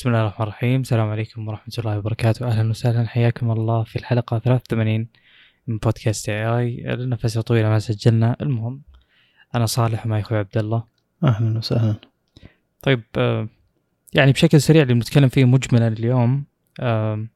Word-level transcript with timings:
بسم 0.00 0.08
الله 0.08 0.20
الرحمن 0.20 0.46
الرحيم. 0.46 0.80
السلام 0.80 1.08
عليكم 1.08 1.48
ورحمة 1.48 1.74
الله 1.78 1.98
وبركاته. 1.98 2.46
أهلا 2.46 2.70
وسهلا. 2.70 3.06
حياكم 3.08 3.50
الله 3.50 3.82
في 3.82 3.96
الحلقة 3.96 4.38
83 4.38 5.08
من 5.66 5.78
بودكاست 5.78 6.28
اي 6.28 6.58
اي 6.58 6.96
لنا 6.96 7.16
فترة 7.16 7.40
طويلة 7.40 7.68
ما 7.68 7.78
سجلنا. 7.78 8.36
المهم 8.40 8.82
أنا 9.54 9.66
صالح 9.66 10.06
ومعي 10.06 10.20
أخوي 10.20 10.38
عبد 10.38 10.58
الله. 10.58 10.84
أهلا 11.24 11.58
وسهلا. 11.58 11.94
طيب 12.82 13.02
آه، 13.18 13.48
يعني 14.14 14.32
بشكل 14.32 14.60
سريع 14.60 14.82
اللي 14.82 14.94
بنتكلم 14.94 15.28
فيه 15.28 15.44
مجملا 15.44 15.88
اليوم 15.88 16.44
آه، 16.80 17.26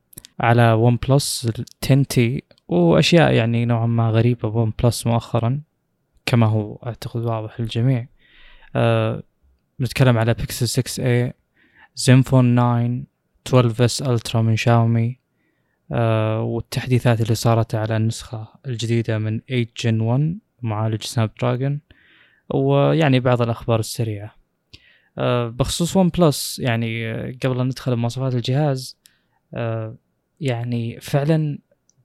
على 0.40 0.72
OnePlus 0.72 1.50
10T 1.84 2.42
وأشياء 2.68 3.32
يعني 3.32 3.64
نوعا 3.64 3.86
ما 3.86 4.10
غريبة 4.10 4.50
ب 4.50 4.72
OnePlus 4.82 5.06
مؤخرا 5.06 5.60
كما 6.26 6.46
هو 6.46 6.74
أعتقد 6.86 7.24
واضح 7.24 7.60
للجميع. 7.60 8.06
آه، 8.76 9.22
بنتكلم 9.78 10.18
على 10.18 10.34
بيكسل 10.34 10.82
6a 10.82 11.43
Zenfone 11.94 12.56
9 12.56 13.04
12S 13.46 14.02
Ultra 14.02 14.42
من 14.42 14.56
شاومي 14.56 15.18
آه 15.92 16.40
والتحديثات 16.40 17.20
اللي 17.20 17.34
صارت 17.34 17.74
على 17.74 17.96
النسخة 17.96 18.48
الجديدة 18.66 19.18
من 19.18 19.40
8 19.48 19.66
Gen 19.80 20.00
1 20.00 20.38
معالج 20.62 21.02
Snapdragon 21.02 21.80
ويعني 22.54 23.20
بعض 23.20 23.42
الأخبار 23.42 23.80
السريعة. 23.80 24.34
آه 25.18 25.48
بخصوص 25.48 25.96
OnePlus 25.96 26.58
يعني 26.58 27.06
آه، 27.10 27.34
قبل 27.44 27.60
أن 27.60 27.66
ندخل 27.66 27.96
بمواصفات 27.96 28.34
الجهاز 28.34 28.98
آه 29.54 29.96
يعني 30.40 31.00
فعلا 31.00 31.58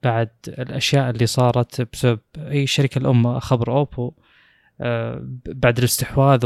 بعد 0.04 0.32
الأشياء 0.48 1.10
اللي 1.10 1.26
صارت 1.26 1.82
بسبب 1.94 2.20
أي 2.38 2.68
شركة 2.68 3.00
الأم 3.00 3.40
خبر 3.40 3.72
أوبو 3.78 4.14
آه 4.82 5.22
بعد 5.46 5.78
الاستحواذ 5.78 6.46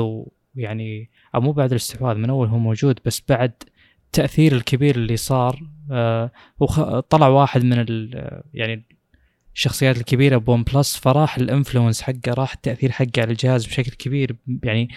ويعني 0.56 1.10
أو 1.36 1.42
مو 1.42 1.52
بعد 1.52 1.72
الاستحواذ 1.72 2.18
من 2.18 2.30
أول 2.30 2.48
هو 2.48 2.58
موجود 2.58 3.00
بس 3.06 3.22
بعد 3.30 3.52
التأثير 4.06 4.56
الكبير 4.56 4.96
اللي 4.96 5.18
صار 5.18 5.60
آه 5.92 6.32
طلع 7.10 7.28
واحد 7.28 7.64
من 7.64 7.86
يعني 8.54 8.86
الشخصيات 9.56 9.98
الكبيرة 9.98 10.38
ب 10.38 10.64
OnePlus 10.64 10.98
فراح 10.98 11.38
ال 11.38 11.44
influence 11.44 12.02
حقه 12.02 12.34
راح 12.34 12.54
التأثير 12.54 12.92
حقه 12.92 13.22
على 13.22 13.32
الجهاز 13.32 13.66
بشكل 13.66 13.92
كبير 13.92 14.36
يعني 14.64 14.90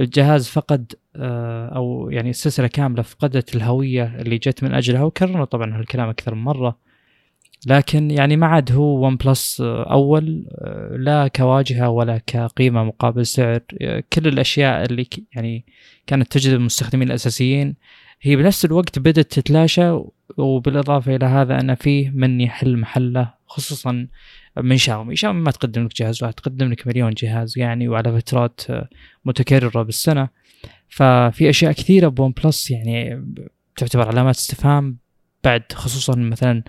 الجهاز 0.00 0.48
فقد 0.48 0.92
آه 1.16 1.68
أو 1.68 2.10
يعني 2.10 2.30
السلسلة 2.30 2.66
كاملة 2.66 3.02
فقدت 3.02 3.56
الهوية 3.56 4.20
اللي 4.20 4.38
جت 4.38 4.64
من 4.64 4.74
أجلها 4.74 5.04
وكررنا 5.04 5.44
طبعا 5.44 5.78
هالكلام 5.78 6.08
أكثر 6.08 6.34
من 6.34 6.44
مرة. 6.44 6.89
لكن 7.66 8.10
يعني 8.10 8.36
ما 8.36 8.46
عاد 8.46 8.72
هو 8.72 9.06
OnePlus 9.06 9.60
آه، 9.60 10.96
لا 10.96 11.28
كواجهة 11.28 11.88
ولا 11.88 12.18
كقيمة 12.26 12.84
مقابل 12.84 13.26
سعر. 13.26 13.58
كل 14.12 14.28
الأشياء 14.28 14.84
اللي 14.84 15.06
يعني 15.34 15.64
كانت 16.06 16.32
تجذب 16.32 16.54
المستخدمين 16.54 17.08
الأساسيين. 17.08 17.76
هي 18.22 18.36
بنفس 18.36 18.64
الوقت 18.64 18.98
بدأت 18.98 19.32
تتلاشى 19.32 19.98
وبالإضافة 20.36 21.16
إلى 21.16 21.26
هذا 21.26 21.60
أن 21.60 21.74
فيه 21.74 22.10
من 22.10 22.40
يحل 22.40 22.76
محله 22.76 23.34
خصوصا 23.46 24.06
من 24.56 24.76
شاومي. 24.76 25.16
شاومي 25.16 25.40
ما 25.40 25.50
تقدم 25.50 25.84
لك 25.84 25.96
جهاز 25.96 26.22
واحد 26.22 26.34
تقدم 26.34 26.70
لك 26.70 26.86
مليون 26.86 27.14
جهاز 27.14 27.58
يعني 27.58 27.88
وعلى 27.88 28.20
فترات 28.20 28.60
متكررة 29.24 29.82
بالسنة. 29.82 30.28
ففي 30.88 31.50
أشياء 31.50 31.72
كثيرة 31.72 32.08
ب 32.08 32.34
OnePlus 32.44 32.70
يعني 32.70 33.24
تعتبر 33.76 34.08
علامات 34.08 34.34
استفهام 34.34 34.98
بعد 35.44 35.62
خصوصا 35.72 36.14
مثلا 36.16 36.62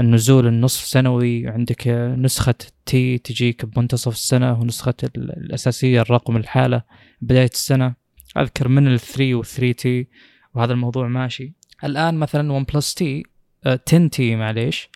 النزول 0.00 0.46
النصف 0.46 0.84
سنوي 0.84 1.48
عندك 1.48 1.88
نسخة 2.18 2.54
T 2.86 3.18
تجيك 3.18 3.64
بمنتصف 3.64 4.12
السنة 4.12 4.60
ونسخة 4.60 4.94
ال- 5.04 5.36
الأساسية 5.36 6.00
الرقم 6.00 6.36
لحاله 6.36 6.82
بداية 7.22 7.50
السنة. 7.54 7.94
أذكر 8.38 8.68
من 8.68 8.86
ال 8.88 9.00
3 9.00 9.34
و 9.34 9.42
3 9.42 9.72
T 9.72 10.06
وهذا 10.54 10.72
الموضوع 10.72 11.08
ماشي. 11.08 11.52
الآن 11.84 12.14
مثلا 12.14 12.52
OnePlus 12.52 12.94
T 12.94 13.22
10 13.66 14.06
T 14.08 14.36
معليش. 14.36 14.88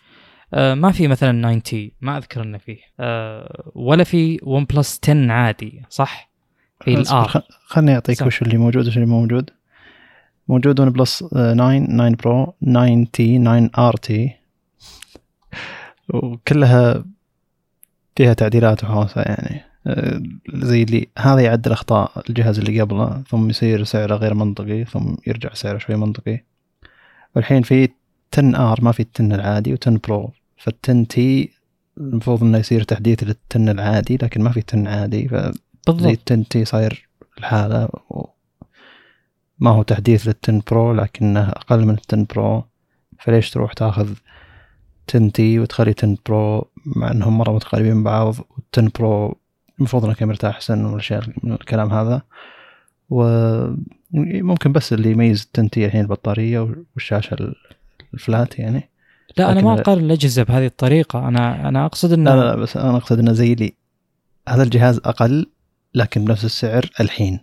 آه، 0.54 0.74
ما 0.74 0.92
في 0.92 1.08
مثلا 1.08 1.42
9 1.42 1.58
T 1.58 1.92
ما 2.00 2.18
أذكر 2.18 2.42
إنه 2.42 2.58
فيه. 2.58 2.78
آه، 3.00 3.72
ولا 3.74 4.04
في 4.04 4.38
OnePlus 4.42 5.00
10 5.04 5.32
عادي 5.32 5.82
صح؟ 5.90 6.30
في 6.84 6.94
ال 6.94 7.11
R 7.11 7.28
خ- 7.28 7.48
خلني 7.66 7.94
أعطيك 7.94 8.18
سم. 8.18 8.26
وش 8.26 8.42
اللي 8.42 8.58
موجود 8.58 8.86
وش 8.86 8.96
اللي 8.96 9.06
مو 9.06 9.20
موجود. 9.20 9.50
موجود 10.48 10.80
OnePlus 10.80 11.18
9 11.18 11.54
9 11.86 12.10
Pro 12.14 12.54
9 12.62 13.04
T 13.12 13.38
9 13.38 13.70
RT 13.88 14.30
وكلها 16.12 17.04
فيها 18.16 18.32
تعديلات 18.32 18.84
وحوسة 18.84 19.22
يعني. 19.22 19.60
آه، 19.86 20.22
زي 20.54 20.82
اللي 20.82 21.08
هذا 21.18 21.40
يعدل 21.40 21.72
أخطاء 21.72 22.22
الجهاز 22.28 22.58
اللي 22.58 22.80
قبله 22.80 23.22
ثم 23.28 23.50
يصير 23.50 23.84
سعره 23.84 24.16
غير 24.16 24.34
منطقي 24.34 24.84
ثم 24.84 25.14
يرجع 25.26 25.54
سعره 25.54 25.78
شوي 25.78 25.96
منطقي. 25.96 26.44
والحين 27.36 27.62
في 27.62 27.88
10 28.32 28.72
R 28.72 28.78
ما 28.84 28.92
في 28.92 29.06
10 29.14 29.34
العادي 29.34 29.76
و10 29.76 29.88
Pro. 29.88 30.32
فال 30.56 30.74
10 30.84 31.04
T 31.04 31.50
المفروض 31.98 32.42
إنه 32.42 32.58
يصير 32.58 32.82
تحديث 32.82 33.24
لل 33.24 33.34
10 33.50 33.70
العادي 33.70 34.16
لكن 34.22 34.42
ما 34.42 34.50
في 34.52 34.62
10 34.68 34.88
عادي. 34.88 35.28
ف 35.28 35.34
زي 35.34 35.52
بالضبط 35.86 36.06
ال 36.06 36.17
ten 36.17 36.48
T 36.48 36.64
صاير 36.64 37.08
لحاله 37.38 37.84
و... 37.84 38.24
ما 39.58 39.70
هو 39.70 39.82
تحديث 39.82 40.26
لل 40.26 40.41
ten 40.41 40.62
Pro 40.70 40.92
لكنه 40.92 41.48
أقل 41.48 41.84
من 41.84 41.94
ال 41.94 42.02
ten 42.02 42.24
Pro. 42.24 42.64
فليش 43.18 43.50
تروح 43.50 43.72
تاخذ 43.72 44.08
ten 45.06 45.32
T 45.32 45.58
وتخلي 45.58 45.92
ten 45.94 46.16
Pro 46.26 46.68
مع 46.86 47.10
إنهم 47.10 47.38
مرة 47.38 47.52
متقاربين 47.52 47.94
من 47.96 48.04
بعض 48.04 48.34
وال 48.56 48.70
ten 48.70 48.90
Pro 48.98 49.38
المفروض 49.78 50.04
إنه 50.04 50.14
كاميرته 50.14 50.48
أحسن 50.48 50.84
والاشياء 50.84 51.22
من 51.42 51.52
الكلام 51.52 51.92
هذا. 51.92 52.22
وممكن 53.10 54.72
بس 54.72 54.92
اللي 54.92 55.10
يميز 55.10 55.42
ال 55.42 55.49
ten 55.49 55.70
T 55.70 55.86
الحين 55.86 56.00
البطارية 56.00 56.74
والشاشة 56.94 57.54
ال 58.14 58.23
flat 58.23 58.58
يعني. 58.58 58.88
لا 59.38 59.54
لكن- 59.54 59.64
ما 59.64 59.74
أقارن 59.80 60.04
الأجهزة 60.04 60.42
بهذه 60.42 60.66
الطريقة. 60.66 61.28
أنا 61.28 61.68
أنا 61.68 61.86
أقصد 61.86 62.12
إنه 62.12 62.34
لا 62.34 62.40
لا, 62.40 62.44
لا 62.44 62.56
بس 62.56 62.76
أنا 62.76 62.96
أقصد 62.96 63.18
إنه 63.18 63.32
زي 63.32 63.54
لي 63.54 63.74
هذا 64.48 64.62
الجهاز 64.62 65.00
أقل 65.04 65.46
لكن 65.94 66.24
بنفس 66.24 66.44
السعر 66.44 66.90
الحين. 67.00 67.40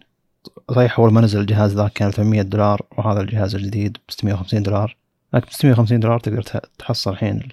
صحيح 0.71 0.99
أول 0.99 1.13
ما 1.13 1.21
نزل 1.21 1.39
الجهاز 1.39 1.73
ذاك 1.75 1.93
كان 1.93 2.11
800 2.11 2.41
دولار 2.41 2.81
وهذا 2.97 3.21
الجهاز 3.21 3.55
الجديد 3.55 3.97
ب 4.07 4.11
650 4.11 4.63
دولار. 4.63 4.97
لكن 5.33 5.47
ب 5.47 5.51
650 5.51 5.99
دولار 5.99 6.19
تقدر 6.19 6.41
تحصل 6.77 7.11
الحين 7.11 7.49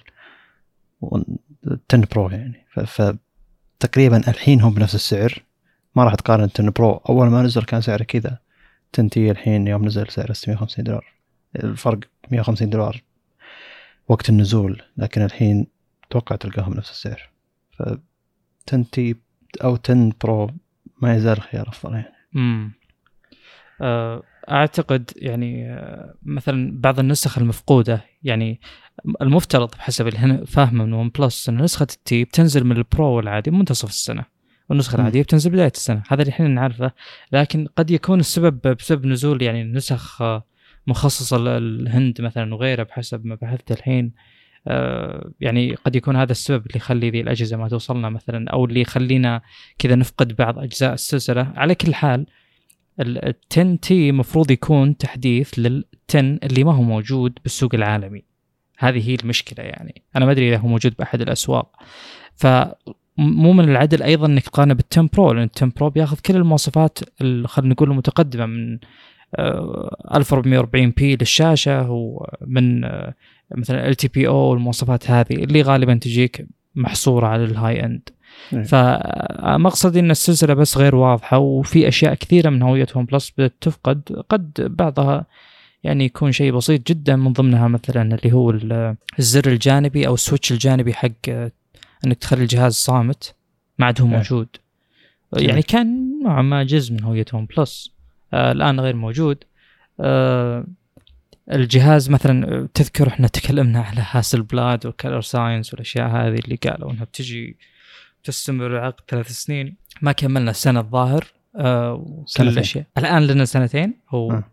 ال 1.03 1.79
10 1.93 2.07
Pro 2.11 2.29
يعني. 2.29 2.65
فتقريبا 2.85 4.17
الحين 4.17 4.61
هم 4.61 4.73
بنفس 4.73 4.95
السعر. 4.95 5.43
ما 5.95 6.03
راح 6.03 6.15
تقارن 6.15 6.49
10 6.55 6.69
Pro. 6.69 6.91
أول 7.09 7.27
ما 7.27 7.41
نزل 7.41 7.63
كان 7.63 7.81
سعره 7.81 8.03
كذا. 8.03 8.39
10 8.93 9.07
T 9.07 9.31
الحين 9.31 9.67
يوم 9.67 9.85
نزل 9.85 10.07
سعره 10.07 10.33
650 10.33 10.83
دولار. 10.83 11.13
الفرق 11.55 11.99
150 12.31 12.69
دولار 12.69 13.01
وقت 14.07 14.29
النزول. 14.29 14.81
لكن 14.97 15.21
الحين 15.21 15.67
أتوقع 16.07 16.35
تلقاهم 16.35 16.73
بنفس 16.73 16.91
السعر. 16.91 17.29
ف 17.71 17.83
10 18.67 18.83
T 18.91 19.15
أو 19.63 19.77
10 19.85 20.11
Pro 20.21 20.51
ما 21.01 21.15
يزال 21.15 21.41
خيار 21.41 21.69
أفضل 21.69 21.93
يعني. 21.93 22.13
امم 22.35 22.71
أعتقد 24.51 25.11
يعني 25.15 25.71
آه، 25.71 26.15
مثلا 26.23 26.71
بعض 26.81 26.99
النسخ 26.99 27.37
المفقودة 27.37 28.05
يعني 28.23 28.59
المفترض 29.21 29.71
بحسب 29.71 30.07
اللي 30.07 30.45
فاهمه 30.45 30.85
من 30.85 30.93
OnePlus 30.93 31.49
إن 31.49 31.61
نسخة 31.61 31.87
ال 31.93 32.08
T 32.08 32.23
بتنزل 32.23 32.63
من 32.63 32.77
ال 32.77 32.88
Pro 32.88 33.19
العادي 33.19 33.51
منتصف 33.51 33.89
السنة 33.89 34.25
والنسخة 34.69 34.95
مم. 34.95 34.99
العادية 34.99 35.21
بتنزل 35.21 35.51
بداية 35.51 35.71
السنة 35.75 36.03
هذا 36.09 36.21
اللي 36.21 36.31
إحنا 36.31 36.47
نعرفه 36.47 36.91
لكن 37.31 37.67
قد 37.75 37.91
يكون 37.91 38.19
السبب 38.19 38.75
بسبب 38.77 39.05
نزول 39.05 39.41
يعني 39.41 39.63
نسخ 39.63 40.21
آه، 40.21 40.43
مخصصة 40.87 41.37
للهند 41.37 42.21
مثلا 42.21 42.55
وغيرها 42.55 42.83
بحسب 42.83 43.25
ما 43.25 43.35
بحثت 43.35 43.71
الحين 43.71 44.13
آه، 44.67 45.31
يعني 45.39 45.75
قد 45.75 45.95
يكون 45.95 46.15
هذا 46.15 46.31
السبب 46.31 46.65
اللي 46.65 46.77
يخلي 46.77 47.09
ذي 47.09 47.21
الأجهزة 47.21 47.57
ما 47.57 47.69
توصلنا 47.69 48.09
مثلا 48.09 48.49
أو 48.49 48.65
اللي 48.65 48.81
يخلينا 48.81 49.41
كذا 49.79 49.95
نفقد 49.95 50.35
بعض 50.35 50.59
أجزاء 50.59 50.93
السلسلة 50.93 51.53
على 51.55 51.75
كل 51.75 51.93
حال 51.93 52.25
ال 52.99 53.33
10 53.51 53.75
T 53.75 54.11
مفروض 54.11 54.51
يكون 54.51 54.97
تحديث 54.97 55.59
لل 55.59 55.85
10 56.09 56.19
اللي 56.43 56.63
ما 56.63 56.73
هو 56.73 56.81
موجود 56.81 57.39
بالسوق 57.43 57.75
العالمي. 57.75 58.23
هذه 58.79 59.09
هي 59.09 59.15
المشكلة 59.15 59.65
يعني. 59.65 60.01
أنا 60.15 60.25
ما 60.25 60.31
أدري 60.31 60.49
إذا 60.49 60.57
هو 60.57 60.67
موجود 60.67 60.93
بأحد 60.99 61.21
الأسواق. 61.21 61.75
فمو 62.35 63.53
من 63.53 63.63
العدل 63.69 64.03
أيضا 64.03 64.25
إنك 64.27 64.43
تقارنه 64.43 64.73
بال 64.73 64.83
10 64.91 65.09
Pro 65.13 65.31
لأن 65.31 65.43
ال 65.43 65.49
10 65.55 65.71
Pro 65.77 65.89
بياخذ 65.89 66.17
كل 66.19 66.35
المواصفات 66.35 66.99
ال- 67.21 67.47
خلينا 67.47 67.73
نقول 67.73 67.91
المتقدمة 67.91 68.45
من 68.45 68.79
آه، 69.35 69.97
1440 70.15 70.89
p 70.97 71.15
للشاشة 71.15 71.89
ومن 71.91 72.83
آه، 72.85 73.13
مثلا 73.55 73.87
LTPO 73.89 74.35
والمواصفات 74.35 75.11
هذه 75.11 75.31
اللي 75.33 75.61
غالبا 75.61 75.93
تجيك 75.93 76.47
محصورة 76.75 77.27
على 77.27 77.43
ال 77.43 77.85
high 77.85 77.99
end 77.99 78.09
إيه. 78.53 78.63
فمقصدي 78.63 79.99
إن 79.99 80.11
السلسلة 80.11 80.53
بس 80.53 80.77
غير 80.77 80.95
واضحة 80.95 81.37
وفي 81.37 81.87
أشياء 81.87 82.13
كثيرة 82.13 82.49
من 82.49 82.61
هوية 82.61 82.87
OnePlus 82.95 83.31
بدات 83.37 83.53
تفقد 83.61 84.23
قد 84.29 84.75
بعضها 84.77 85.25
يعني 85.83 86.05
يكون 86.05 86.31
شيء 86.31 86.51
بسيط 86.51 86.87
جدا 86.87 87.15
من 87.15 87.33
ضمنها 87.33 87.67
مثلا 87.67 88.15
اللي 88.15 88.33
هو 88.33 88.49
ال- 88.49 88.95
الزر 89.19 89.47
الجانبي 89.47 90.07
أو 90.07 90.13
ال 90.13 90.18
switch 90.18 90.51
الجانبي 90.51 90.93
حق 90.93 91.09
آه، 91.29 91.51
إنك 92.05 92.17
تخلي 92.17 92.41
الجهاز 92.41 92.73
صامت 92.73 93.35
ما 93.79 93.85
عاد 93.85 94.01
هو 94.01 94.07
إيه. 94.07 94.13
موجود. 94.15 94.47
يعني 95.33 95.61
كان 95.61 96.19
نوعا 96.23 96.41
ما 96.41 96.63
جزء 96.63 96.93
من 96.93 97.03
هوية 97.03 97.25
OnePlus 97.33 97.91
آه 98.33 98.51
الآن 98.51 98.79
غير 98.79 98.95
موجود 98.95 99.37
آه 99.99 100.65
الجهاز 101.51 102.09
مثلا 102.09 102.67
تذكر 102.73 103.07
إحنا 103.07 103.27
تكلمنا 103.27 103.81
على 103.81 104.05
Hasselblad 104.11 104.85
و 104.85 104.91
color 104.91 105.21
science 105.21 105.73
والأشياء 105.73 106.07
هذه 106.09 106.35
اللي 106.45 106.55
قالوا 106.55 106.91
إنها 106.91 107.03
بتجي 107.03 107.57
تستمر 108.27 108.77
عقد 108.77 109.01
ثلاث 109.07 109.31
سنين. 109.31 109.75
ما 110.01 110.11
كملنا 110.11 110.51
السنة 110.51 110.79
الظاهر 110.79 111.25
آه 111.55 111.93
وكل 111.93 112.47
الأشياء. 112.47 112.85
الآن 112.97 113.27
لنا 113.27 113.45
سنتين. 113.45 113.93
هو 114.09 114.31
آه. 114.31 114.43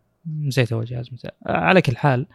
زيت 0.48 0.72
هو 0.72 0.82
جهاز 0.82 1.10
ممتاز 1.12 1.30
على 1.46 1.82
كل 1.82 1.96
حال 1.96 2.26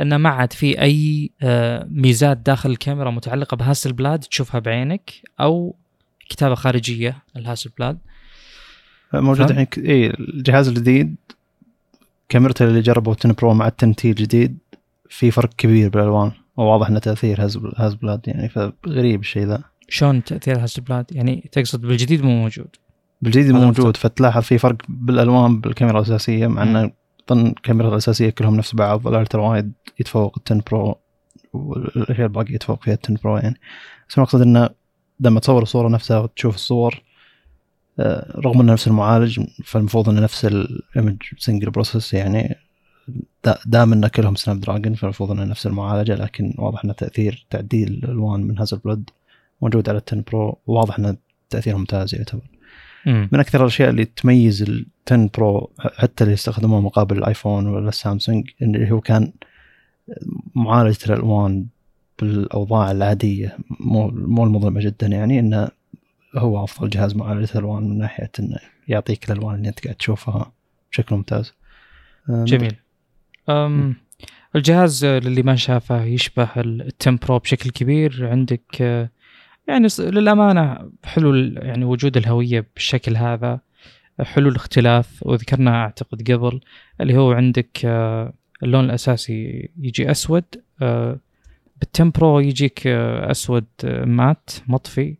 انه 0.00 0.16
ما 0.16 0.28
عاد 0.28 0.52
في 0.52 0.80
أي 0.82 1.30
آه 1.42 1.86
ميزات 1.90 2.36
داخل 2.36 2.70
الكاميرا 2.70 3.10
متعلقة 3.10 3.56
ب 3.56 3.92
Hasselblad 3.92 4.20
تشوفها 4.20 4.60
بعينك 4.60 5.10
أو 5.40 5.76
كتابة 6.28 6.54
خارجية 6.54 7.22
ال 7.36 7.70
Hasselblad. 7.78 7.98
موجود 9.14 9.50
الحين 9.50 9.64
ك- 9.64 9.78
اي 9.78 10.06
الجهاز 10.10 10.68
الجديد 10.68 11.16
كاميرته 12.28 12.64
اللي 12.64 12.80
جربوا 12.80 13.14
10 13.18 13.32
Pro 13.32 13.54
مع 13.54 13.66
ال 13.68 13.72
10 13.78 13.92
T 13.92 14.10
الجديد 14.10 14.58
في 15.10 15.30
فرق 15.30 15.50
كبير 15.54 15.88
بالألوان. 15.88 16.32
وواضح 16.56 16.88
إنه 16.88 16.98
تأثير 16.98 17.40
Hasselblad 17.76 18.20
يعني 18.28 18.48
فغريب 18.48 19.20
الشيء 19.20 19.46
ذا. 19.46 19.62
شلون 19.88 20.24
تأثير 20.24 20.62
Hasselblad 20.62 21.06
يعني 21.12 21.48
تقصد 21.52 21.80
بالجديد 21.80 22.22
مو 22.24 22.30
موجود. 22.42 22.68
بالجديد 23.22 23.50
مو 23.52 23.60
موجود 23.64 23.96
فتلاحظ 23.96 24.42
في 24.42 24.58
فرق 24.58 24.76
بالألوان 24.88 25.60
بالكاميرا 25.60 25.98
الأساسية 25.98 26.46
مع 26.46 26.62
انه 26.62 26.90
اظن 27.30 27.46
الكاميرا 27.46 27.88
الأساسية 27.88 28.30
كلهم 28.30 28.56
نفس 28.56 28.74
بعض 28.74 29.08
ال 29.08 29.14
ultra 29.14 29.42
wide 29.48 29.72
يتفوق 30.00 30.36
ال 30.38 30.42
10 30.60 30.62
Pro 30.70 30.98
والاشياء 31.52 32.26
الباقيه 32.26 32.54
يتفوق 32.54 32.82
فيها 32.84 32.94
ال 32.94 32.98
10 33.04 33.16
Pro 33.24 33.36
يعني. 33.36 33.60
بس 34.08 34.18
المقصد 34.18 34.40
انه 34.40 34.68
لما 35.20 35.40
تصور 35.40 35.62
الصورة 35.62 35.88
نفسها 35.88 36.18
وتشوف 36.18 36.54
الصور 36.54 37.02
آه، 38.00 38.40
رغم 38.44 38.60
إنه 38.60 38.72
نفس 38.72 38.88
المعالج 38.88 39.40
فالمفروض 39.64 40.08
إنه 40.08 40.20
نفس 40.20 40.44
ال 40.44 40.56
image 40.56 41.16
signal 41.38 41.70
process 41.70 42.14
يعني. 42.14 42.56
دا- 43.44 43.58
دام 43.66 43.92
ان 43.92 44.06
كلهم 44.06 44.34
Snapdragon 44.34 44.94
فالمفروض 44.94 45.30
إنه 45.30 45.44
نفس 45.44 45.66
المعالجة 45.66 46.14
لكن 46.14 46.54
واضح 46.58 46.84
إنه 46.84 46.92
تأثير 46.92 47.46
تعديل 47.50 47.88
الألوان 47.88 48.40
من 48.40 48.58
Hasselblad 48.58 49.10
موجود 49.62 49.88
على 49.88 49.98
ال 49.98 50.04
10 50.08 50.24
Pro 50.32 50.58
واضح 50.66 50.98
انه 50.98 51.16
تاثير 51.50 51.76
ممتاز 51.76 52.14
يعتبر 52.14 52.42
مم. 53.06 53.28
من 53.32 53.40
أكثر 53.40 53.60
الأشياء 53.60 53.90
اللي 53.90 54.04
تميز 54.04 54.62
ال 54.62 54.86
10 55.06 55.30
Pro 55.34 55.70
حتى 55.78 56.24
اللي 56.24 56.34
يستخدموه 56.34 56.80
مقابل 56.80 57.18
الآيفون 57.18 57.66
ولا 57.66 57.88
السامسونج 57.88 58.50
اللي 58.62 58.90
هو 58.90 59.00
كان 59.00 59.32
معالجه 60.54 60.98
الالوان 61.06 61.66
بالأوضاع 62.18 62.90
العادية 62.90 63.58
مو 63.80 64.08
مو 64.08 64.44
المظلمة 64.44 64.80
جدا 64.80 65.06
يعني 65.06 65.40
انه 65.40 65.68
هو 66.36 66.64
أفضل 66.64 66.90
جهاز 66.90 67.16
معالجه 67.16 67.52
الالوان 67.52 67.90
من 67.90 67.98
ناحية 67.98 68.30
إنه 68.40 68.58
يعطيك 68.88 69.30
الألوان 69.30 69.54
اللي 69.54 69.68
أنت 69.68 69.84
قاعد 69.84 69.96
تشوفها 69.96 70.52
بشكل 70.92 71.14
ممتاز. 71.14 71.52
جميل 72.28 72.76
أم 73.48 73.94
الجهاز 74.56 75.04
للي 75.04 75.42
ما 75.42 75.56
شافه 75.56 76.04
يشبه 76.04 76.48
التم 76.56 77.16
برو 77.16 77.38
بشكل 77.38 77.70
كبير 77.70 78.28
عندك 78.30 78.62
آه، 78.80 79.10
يعني 79.68 79.88
للأمانة 79.98 80.90
حلو 81.04 81.34
يعني 81.34 81.84
وجود 81.84 82.16
الهوية 82.16 82.66
بالشكل 82.74 83.16
هذا 83.16 83.60
حلو 84.20 84.48
الاختلاف 84.48 85.22
وذكرنا 85.22 85.70
أعتقد 85.70 86.32
قبل 86.32 86.60
اللي 87.00 87.16
هو 87.16 87.32
عندك 87.32 87.80
آه، 87.84 88.32
اللون 88.62 88.84
الأساسي 88.84 89.68
يجي 89.78 90.10
أسود 90.10 90.44
آه، 90.82 91.18
بالتم 91.80 92.10
برو 92.10 92.40
يجيك 92.40 92.86
آه، 92.86 93.30
أسود 93.30 93.66
آه، 93.84 94.04
مات 94.04 94.50
مطفي 94.66 95.16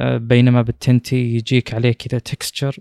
بينما 0.00 0.62
بالتنتي 0.62 1.16
يجيك 1.16 1.74
عليه 1.74 1.92
كذا 1.92 2.18
تكستشر 2.18 2.76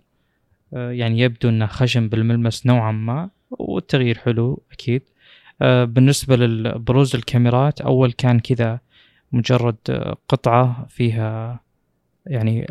يعني 0.72 1.20
يبدو 1.20 1.50
إنه 1.50 1.66
خشن 1.66 2.10
بالملمس 2.10 2.66
نوعا 2.66 2.92
ما 2.92 3.30
والتغيير 3.52 4.18
حلو 4.18 4.64
أكيد. 4.72 5.02
بالنسبة 5.62 6.36
لبروز 6.36 7.16
الكاميرات 7.16 7.82
أول 7.82 8.12
كان 8.12 8.40
كذا 8.40 8.80
مجرد 9.34 9.76
آه، 9.90 10.18
قطعة 10.30 10.86
فيها 10.90 11.60
يعني. 12.26 12.68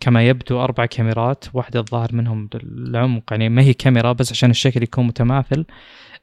كما 0.00 0.22
يبدو 0.28 0.64
أربع 0.64 0.86
كاميرات 0.86 1.44
واحدة 1.54 1.80
الظاهر 1.80 2.14
منهم 2.14 2.48
للعمق 2.64 3.22
يعني 3.30 3.48
ما 3.48 3.62
هي 3.62 3.74
كاميرا 3.74 4.12
بس 4.12 4.32
عشان 4.32 4.50
الشكل 4.50 4.82
يكون 4.82 5.06
متماثل 5.06 5.64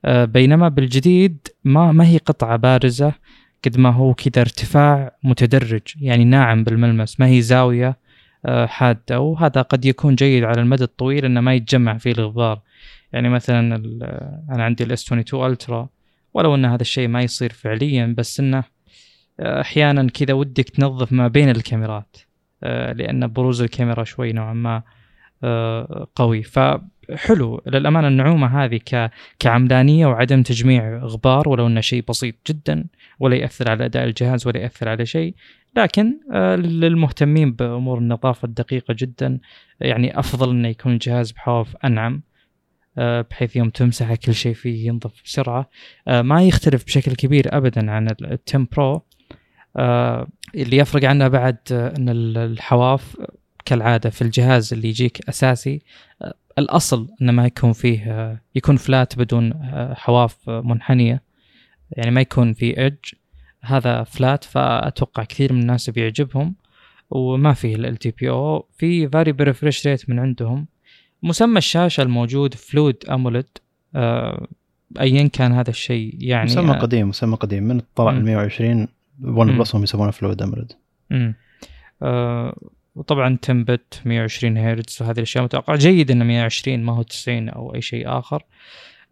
آه، 0.05 0.25
بينما 0.25 0.67
بالجديد 0.69 1.47
ما 1.63 1.91
ما 1.91 2.07
هي 2.07 2.17
قطعة 2.17 2.55
بارزة 2.57 3.13
قد 3.65 3.77
ما 3.77 3.89
هو 3.89 4.13
كذا 4.13 4.41
ارتفاع 4.41 5.15
متدرج 5.23 5.81
يعني 6.01 6.23
ناعم 6.25 6.63
بالملمس 6.63 7.19
ما 7.19 7.27
هي 7.27 7.41
زاوية 7.41 7.97
آه، 8.45 8.65
حادة 8.65 9.19
وهذا 9.19 9.61
قد 9.61 9.85
يكون 9.85 10.15
جيد 10.15 10.43
على 10.43 10.61
المدى 10.61 10.83
الطويل 10.83 11.25
إنه 11.25 11.41
ما 11.41 11.53
يتجمع 11.53 11.97
فيه 11.97 12.11
الغبار 12.11 12.61
يعني 13.13 13.29
مثلا 13.29 13.75
ال- 13.75 14.03
أنا 14.49 14.63
عندي 14.63 14.83
ال 14.83 14.93
S 14.93 15.03
22 15.05 15.51
Ultra 15.51 15.89
ولو 16.33 16.55
إن 16.55 16.65
هذا 16.65 16.81
الشيء 16.81 17.07
ما 17.07 17.21
يصير 17.21 17.53
فعليا 17.53 18.15
بس 18.17 18.39
إنه 18.39 18.57
آه، 18.57 18.63
أحيانا 19.39 20.07
كذا 20.07 20.33
ودك 20.33 20.69
تنظف 20.69 21.11
ما 21.11 21.27
بين 21.27 21.49
الكاميرات 21.49 22.17
آه، 22.63 22.93
لأن 22.93 23.27
بروز 23.27 23.61
الكاميرا 23.61 24.03
شوي 24.03 24.33
نوعا 24.33 24.53
ما 24.53 24.83
آه، 25.43 26.07
قوي. 26.15 26.43
فحلو 26.43 27.61
للأمانة 27.67 28.07
النعومة 28.07 28.63
هذه 28.63 28.79
ك 28.85 29.11
كعمدانيه 29.39 30.05
وعدم 30.05 30.43
تجميع 30.43 30.97
غبار 30.97 31.49
ولو 31.49 31.67
إنه 31.67 31.81
شيء 31.81 32.03
بسيط 32.09 32.35
جدا 32.47 32.85
ولا 33.19 33.35
يأثر 33.35 33.69
على 33.69 33.85
أداء 33.85 34.03
الجهاز 34.03 34.47
ولا 34.47 34.59
يأثر 34.59 34.89
على 34.89 35.05
شيء. 35.05 35.35
لكن 35.77 36.19
آه، 36.31 36.55
للمهتمين 36.55 37.51
بأمور 37.51 37.97
النظافة 37.97 38.45
الدقيقة 38.45 38.95
جدا 38.99 39.39
يعني 39.79 40.19
أفضل 40.19 40.49
إنه 40.49 40.67
يكون 40.67 40.93
الجهاز 40.93 41.31
بحواف 41.31 41.75
أنعم 41.83 42.21
بحيث 42.97 43.55
يوم 43.55 43.69
تمسحه 43.69 44.15
كل 44.15 44.33
شيء 44.33 44.53
فيه 44.53 44.87
ينظف 44.87 45.23
بسرعة. 45.25 45.69
ما 46.07 46.43
يختلف 46.43 46.85
بشكل 46.85 47.15
كبير 47.15 47.57
ابدا 47.57 47.91
عن 47.91 48.07
ال 48.07 48.39
10 48.47 48.67
برو. 48.71 49.05
اللي 50.55 50.77
يفرق 50.77 51.03
عنه 51.09 51.27
بعد 51.27 51.57
آه، 51.71 51.93
إن 51.97 52.09
ال- 52.09 52.37
الحواف 52.37 53.17
كالعادة 53.65 54.09
في 54.09 54.21
الجهاز 54.21 54.73
اللي 54.73 54.87
يجيك 54.89 55.29
أساسي 55.29 55.81
آه، 56.21 56.33
الأصل 56.59 57.07
إنه 57.21 57.31
ما 57.31 57.45
يكون 57.45 57.73
فيه 57.73 58.11
آه، 58.11 58.41
يكون 58.55 58.77
flat 58.77 59.17
بدون 59.17 59.53
آه، 59.53 59.93
حواف 59.93 60.49
آه، 60.49 60.61
منحنية. 60.61 61.21
يعني 61.91 62.11
ما 62.11 62.21
يكون 62.21 62.53
في 62.53 62.77
edge 62.81 62.97
هذا 63.61 64.03
flat 64.03 64.43
فأتوقع 64.43 65.23
كثير 65.23 65.53
من 65.53 65.61
الناس 65.61 65.89
بيعجبهم. 65.89 66.55
وما 67.09 67.53
فيه 67.53 67.75
LTPO 67.75 68.67
في 68.77 69.09
variable 69.09 69.43
refresh 69.43 69.87
rate 69.87 70.09
من 70.09 70.19
عندهم. 70.19 70.67
مسمى 71.23 71.57
الشاشة 71.57 72.01
الموجود 72.01 72.53
Fluid 72.53 72.95
AMOLED 73.11 73.45
آه 73.95 74.47
ايا 74.99 75.27
كان 75.27 75.51
هذا 75.51 75.69
الشيء 75.69 76.15
يعني 76.19 76.45
مسمى 76.45 76.71
آه، 76.71 76.79
قديم 76.79 77.09
مسمى 77.09 77.35
قديم 77.35 77.63
من 77.63 77.81
طلع. 77.95 78.11
ال 78.11 78.25
120 78.25 78.87
One. 79.21 79.57
Plus 79.57 79.75
هم 79.75 79.83
يسمونه 79.83 80.11
Fluid 80.11 80.41
AMOLED. 80.41 80.71
آه 82.01 82.57
وطبعا 82.95 83.37
10 83.43 83.53
bit 83.63 84.01
120 84.05 84.57
هرتز 84.57 85.01
وهذه 85.01 85.17
الأشياء 85.17 85.43
متوقع 85.43 85.75
جيد 85.75 86.11
إنه 86.11 86.25
120 86.25 86.83
ما 86.83 86.93
هو 86.93 87.01
90 87.01 87.49
أو 87.49 87.75
أي 87.75 87.81
شيء 87.81 88.07
آخر. 88.19 88.43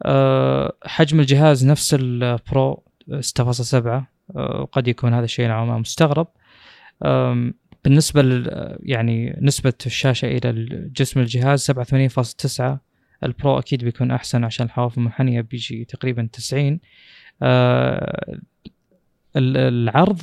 آه 0.03 0.73
حجم 0.85 1.19
الجهاز 1.19 1.65
نفس 1.67 1.93
ال 1.99 2.20
Pro 2.20 2.83
6.7 3.11 3.73
آه 3.85 4.05
وقد 4.35 4.87
يكون 4.87 5.13
هذا 5.13 5.25
الشيء 5.25 5.47
نوعا 5.47 5.65
ما 5.65 5.77
مستغرب. 5.77 6.27
آم، 7.05 7.53
بالنسبة 7.83 8.21
لل 8.21 8.77
يعني 8.83 9.37
نسبة 9.41 9.73
الشاشة 9.85 10.25
إلى 10.25 10.51
جسم 10.95 11.19
الجهاز 11.19 11.71
87.9 11.71 12.61
ال 13.23 13.32
Pro 13.32 13.59
أكيد 13.59 13.83
بيكون 13.83 14.11
أحسن 14.11 14.43
عشان 14.43 14.65
الحواف 14.65 14.97
المنحنية 14.97 15.41
بيجي 15.41 15.85
تقريبا 15.85 16.29
90 16.33 16.79
آه، 17.41 18.31
ال- 18.33 18.41
العرض 19.35 20.21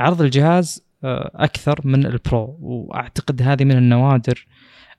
عرض 0.00 0.22
الجهاز 0.22 0.86
آه، 1.04 1.30
أكثر 1.34 1.80
من 1.84 2.06
ال 2.06 2.16
Pro. 2.16 2.58
وأعتقد 2.60 3.42
هذه 3.42 3.64
من 3.64 3.76
النوادر 3.78 4.46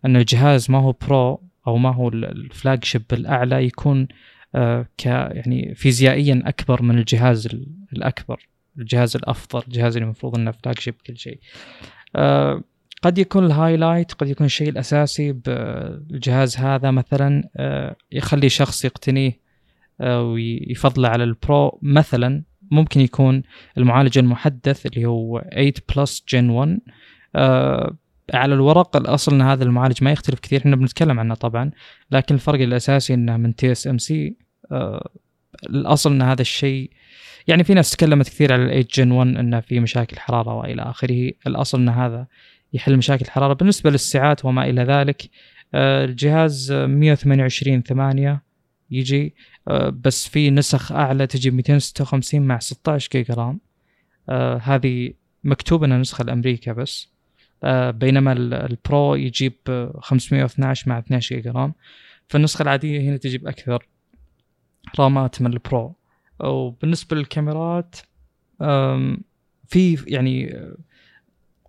أن 0.06 0.16
الجهاز 0.16 0.72
ما 0.72 0.78
هو 0.78 0.92
Pro 1.08 1.42
أو 1.68 1.78
ما 1.78 1.94
هو 1.94 2.10
ال- 2.10 2.26
ال 2.26 2.84
flagship 2.84 3.04
الأعلى 3.14 3.66
يكون 3.66 4.08
آه، 4.56 4.86
ك 4.98 5.06
يعني 5.06 5.76
فيزيائيا 5.76 6.44
أكبر 6.46 6.82
من 6.82 6.98
الجهاز 6.98 7.46
ال- 7.46 7.68
الأكبر. 7.94 8.48
الجهاز 8.78 9.16
الأفضل 9.16 9.62
الجهاز 9.68 9.96
اللي 9.98 10.06
المفروض 10.06 10.36
إنه 10.38 10.52
flagship 10.52 10.94
كل 11.08 11.18
شيء. 11.18 11.40
آه 12.16 12.62
قد 13.02 13.18
يكون 13.18 13.46
ال 13.46 13.52
highlight 13.52 14.14
قد 14.14 14.28
يكون 14.28 14.46
الشيء 14.46 14.70
الأساسي 14.70 15.32
بالجهاز 15.32 16.58
هذا 16.58 16.92
مثلا 16.92 17.44
يخلي 18.12 18.50
شخص 18.50 18.86
يقتنيه 18.86 19.40
ويفضله 20.02 21.10
على 21.10 21.24
ال 21.24 21.38
Pro 21.38 21.80
مثلا. 21.82 22.44
ممكن 22.72 23.02
يكون 23.02 23.44
المعالج 23.78 24.18
المحدث 24.18 24.86
اللي 24.86 25.06
هو 25.06 25.42
8 25.52 25.74
Plus 25.96 26.24
Gen 26.30 26.50
1 26.50 26.80
آه 27.36 27.96
على 28.34 28.54
الورق 28.54 28.98
الأصل 28.98 29.34
إن 29.34 29.42
هذا 29.42 29.64
المعالج 29.64 30.04
ما 30.04 30.12
يختلف 30.12 30.40
كثير 30.40 30.60
إحنا 30.60 30.76
بنتكلم 30.76 31.20
عنه 31.20 31.36
طبعا 31.36 31.72
لكن 32.12 32.36
الفرق 32.36 32.62
الأساسي 32.62 33.14
إنه 33.14 33.38
من 33.38 33.56
TSMC 33.56 34.36
الأصل 35.70 36.12
إن 36.12 36.22
هذا 36.22 36.42
الشيء 36.42 36.92
يعني 37.48 37.64
في 37.64 37.74
ناس 37.74 37.92
تكلمت 37.92 38.30
كثير 38.30 38.54
على 38.54 38.66
ال 38.66 38.71
Eight 38.71 39.00
Gen 39.00 39.12
1 39.12 39.38
إنه 39.38 39.60
في 39.60 39.80
مشاكل 39.80 40.20
حرارة 40.20 40.54
وإلى 40.54 40.82
آخره. 40.82 41.32
الأصل 41.48 41.80
إن 41.80 41.90
هذا 41.90 42.28
يحل 42.74 42.98
مشاكل 42.98 43.26
الحراره 43.26 43.54
بالنسبة 43.54 43.90
للساعات 43.90 44.46
وما 44.46 44.70
إلى 44.70 44.84
ذلك 44.84 45.30
آه، 45.74 46.06
الجهاز 46.06 46.72
128 46.72 47.82
8 47.82 48.42
يجي. 48.92 49.36
بس 49.90 50.28
في 50.28 50.50
نسخ 50.50 50.92
أعلى 50.92 51.28
تجي 51.28 51.52
256 51.52 52.42
مع 52.42 52.60
16 52.60 53.10
جيجا 53.12 53.34
RAM. 53.34 53.60
آه، 54.30 54.58
هذه 54.58 55.14
مكتوب 55.44 55.84
إنها 55.84 55.98
نسخة 55.98 56.24
لأمريكا 56.24 56.74
بس. 56.74 57.10
آه، 57.64 57.92
بينما 57.92 58.32
ال 58.32 58.53
Pro 58.53 59.16
يجيب 59.16 59.54
512 60.00 60.90
مع 60.90 61.00
12 61.00 61.36
جيجا 61.36 61.52
RAM. 61.52 61.74
فالنسخة 62.28 62.64
العادية 62.64 63.02
هنا 63.02 63.18
تجيب 63.18 63.48
أكثر 63.48 63.88
رامات 65.00 65.42
من 65.42 65.54
ال 65.54 65.62
Pro. 65.62 65.96
وبالنسبة 66.40 67.16
للكاميرات 67.16 67.96
في 69.68 70.04
يعني 70.08 70.64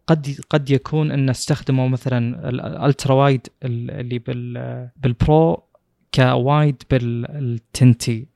قد 0.07 0.41
قد 0.51 0.71
يكون 0.71 1.11
إن 1.11 1.31
استخدموا 1.31 1.89
مثلا 1.89 2.49
الألترا 2.49 3.15
وايد 3.15 3.47
اللي 3.63 4.19
بالبرو 4.97 5.68
كوايد 6.15 6.83
بالتنتي. 6.91 8.29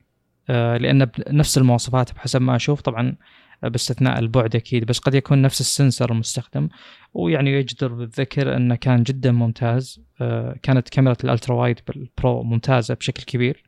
آه، 0.49 0.77
لأن 0.77 1.07
نفس 1.27 1.57
المواصفات 1.57 2.13
بحسب 2.13 2.41
ما 2.41 2.55
أشوف. 2.55 2.81
طبعا 2.81 3.15
باستثناء 3.63 4.19
البعد 4.19 4.55
أكيد 4.55 4.85
بس 4.85 4.99
قد 4.99 5.13
يكون 5.15 5.41
نفس 5.41 5.61
ال 5.61 5.68
sensor 5.68 6.11
المستخدم. 6.11 6.69
ويعني 7.13 7.53
يجدر 7.53 7.93
بالذكر 7.93 8.55
أنه 8.55 8.75
كان 8.75 9.03
جدا 9.03 9.31
ممتاز. 9.31 10.01
آه، 10.21 10.55
كانت 10.63 10.89
كاميرا 10.89 11.15
ال 11.23 11.28
ultra 11.28 11.55
wide 11.55 11.79
بال 11.87 12.09
Pro 12.09 12.43
ممتازة 12.43 12.93
بشكل 12.93 13.23
كبير. 13.23 13.63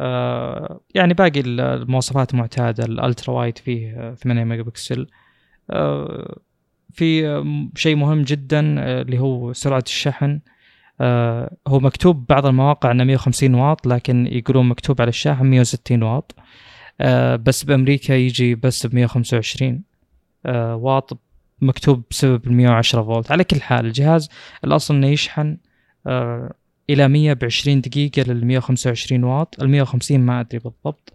آه، 0.00 0.80
يعني 0.94 1.14
باقي 1.14 1.40
المواصفات 1.40 2.34
معتادة. 2.34 2.84
ال 2.84 2.92
ultra 2.92 3.34
wide 3.34 3.58
فيه 3.58 4.14
8 4.14 4.44
ميجا 4.44 4.62
بكسل. 4.62 5.06
في 6.92 7.42
شيء 7.76 7.96
مهم 7.96 8.22
جدا 8.22 8.60
اللي 9.00 9.18
هو 9.18 9.52
سرعة 9.52 9.84
الشحن. 9.86 10.40
آه 11.00 11.56
هو 11.68 11.80
مكتوب 11.80 12.26
بعض 12.26 12.46
المواقع 12.46 12.90
إنه 12.90 13.04
150 13.04 13.54
واط 13.54 13.86
لكن 13.86 14.26
يقولون 14.26 14.68
مكتوب 14.68 15.00
على 15.00 15.08
الشاحن 15.08 15.46
160 15.46 16.02
واط. 16.02 16.34
آه 17.00 17.36
بس 17.36 17.64
بأمريكا 17.64 18.12
يجي 18.12 18.54
بس 18.54 18.86
ب 18.86 18.94
125 18.94 19.82
آه 20.46 20.76
واط 20.76 21.18
مكتوب 21.62 22.02
بسبب 22.10 22.46
ال 22.46 22.52
110 22.52 23.02
فولت. 23.02 23.32
على 23.32 23.44
كل 23.44 23.60
حال 23.62 23.86
الجهاز 23.86 24.28
الأصل 24.64 24.94
إنه 24.94 25.06
يشحن 25.06 25.56
آه 26.06 26.54
إلى 26.90 27.08
100 27.08 27.32
ب 27.32 27.44
20 27.44 27.80
دقيقة 27.80 28.22
لل 28.22 28.46
125 28.46 29.24
واط. 29.24 29.62
ال 29.62 29.68
150 29.68 30.20
ما 30.20 30.40
أدري 30.40 30.58
بالضبط 30.58 31.12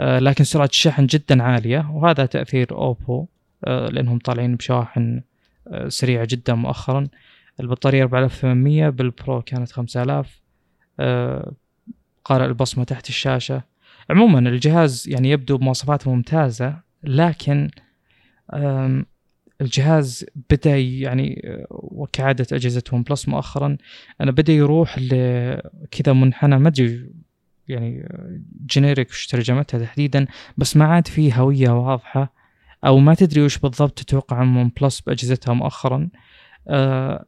آه 0.00 0.18
لكن 0.18 0.44
سرعة 0.44 0.66
الشحن 0.66 1.06
جدا 1.06 1.42
عالية 1.42 1.90
وهذا 1.94 2.26
تأثير 2.26 2.66
أوبو 2.72 3.26
آه 3.64 3.86
لأنهم 3.88 4.18
طالعين 4.18 4.56
بشواحن 4.56 5.22
آه 5.68 5.88
سريعة 5.88 6.28
جدا 6.30 6.54
مؤخرا. 6.54 7.08
البطارية 7.60 8.02
4800 8.02 8.88
بال 8.88 9.10
Pro 9.10 9.42
كانت 9.42 9.72
5000 9.72 10.42
آه 11.00 11.52
قارئ 12.24 12.46
البصمة 12.46 12.84
تحت 12.84 13.08
الشاشة. 13.08 13.62
عموما 14.10 14.38
الجهاز 14.38 15.08
يعني 15.08 15.30
يبدو 15.30 15.58
بمواصفات 15.58 16.08
ممتازة 16.08 16.80
لكن 17.04 17.70
الجهاز 19.60 20.26
بدأ 20.50 20.78
يعني 20.78 21.42
وكعادة 21.70 22.46
أجهزة 22.52 22.82
OnePlus 22.92 23.28
مؤخرا 23.28 23.76
أنا 24.20 24.30
بدأ 24.30 24.52
يروح 24.52 24.98
لكذا 24.98 26.12
منحنى 26.12 26.58
ما 26.58 26.68
أدري 26.68 27.12
يعني 27.68 28.08
generic 28.66 29.10
وش 29.10 29.26
ترجمتها 29.26 29.80
تحديدا 29.80 30.26
بس 30.56 30.76
ما 30.76 30.84
عاد 30.84 31.08
في 31.08 31.32
هوية 31.34 31.70
واضحة 31.70 32.32
أو 32.86 32.98
ما 32.98 33.14
تدري 33.14 33.42
وش 33.42 33.58
بالضبط 33.58 33.98
تتوقع 33.98 34.36
عن 34.36 34.56
OnePlus 34.56 35.00
بأجهزتها 35.00 35.54
مؤخرا. 35.54 36.08
آه 36.68 37.24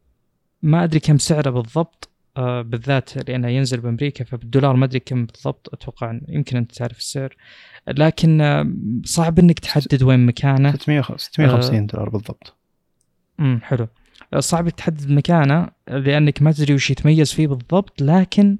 ما 0.63 0.85
أدري 0.85 1.01
كم 1.01 1.19
سعره 1.19 1.51
بالضبط 1.51 2.09
آه 2.37 2.63
بالذات 2.63 3.29
لأنه 3.29 3.49
ينزل 3.49 3.81
بأمريكا 3.81 4.25
فبالدولار 4.25 4.77
ما 4.77 4.85
أدري 4.85 5.01
كم 5.01 5.27
بالضبط 5.27 5.69
أتوقع 5.73 6.21
يمكن 6.29 6.57
أنت 6.57 6.73
تعرف 6.73 6.99
السعر. 6.99 7.37
لكن 7.89 8.41
آه 8.41 8.73
صعب 9.05 9.39
إنك 9.39 9.59
تحدد 9.59 10.03
وين 10.03 10.27
مكانه. 10.27 10.73
650 10.77 11.77
آه 11.77 11.87
دولار 11.87 12.09
بالضبط. 12.09 12.57
امم 13.41 13.61
حلو. 13.63 13.89
صعب 14.39 14.69
تحدد 14.69 15.11
مكانه 15.11 15.69
لأنك 15.89 16.43
ما 16.43 16.53
تدري 16.53 16.75
وش 16.75 16.91
يتميز 16.91 17.33
فيه 17.33 17.47
بالضبط 17.47 18.03
لكن 18.03 18.59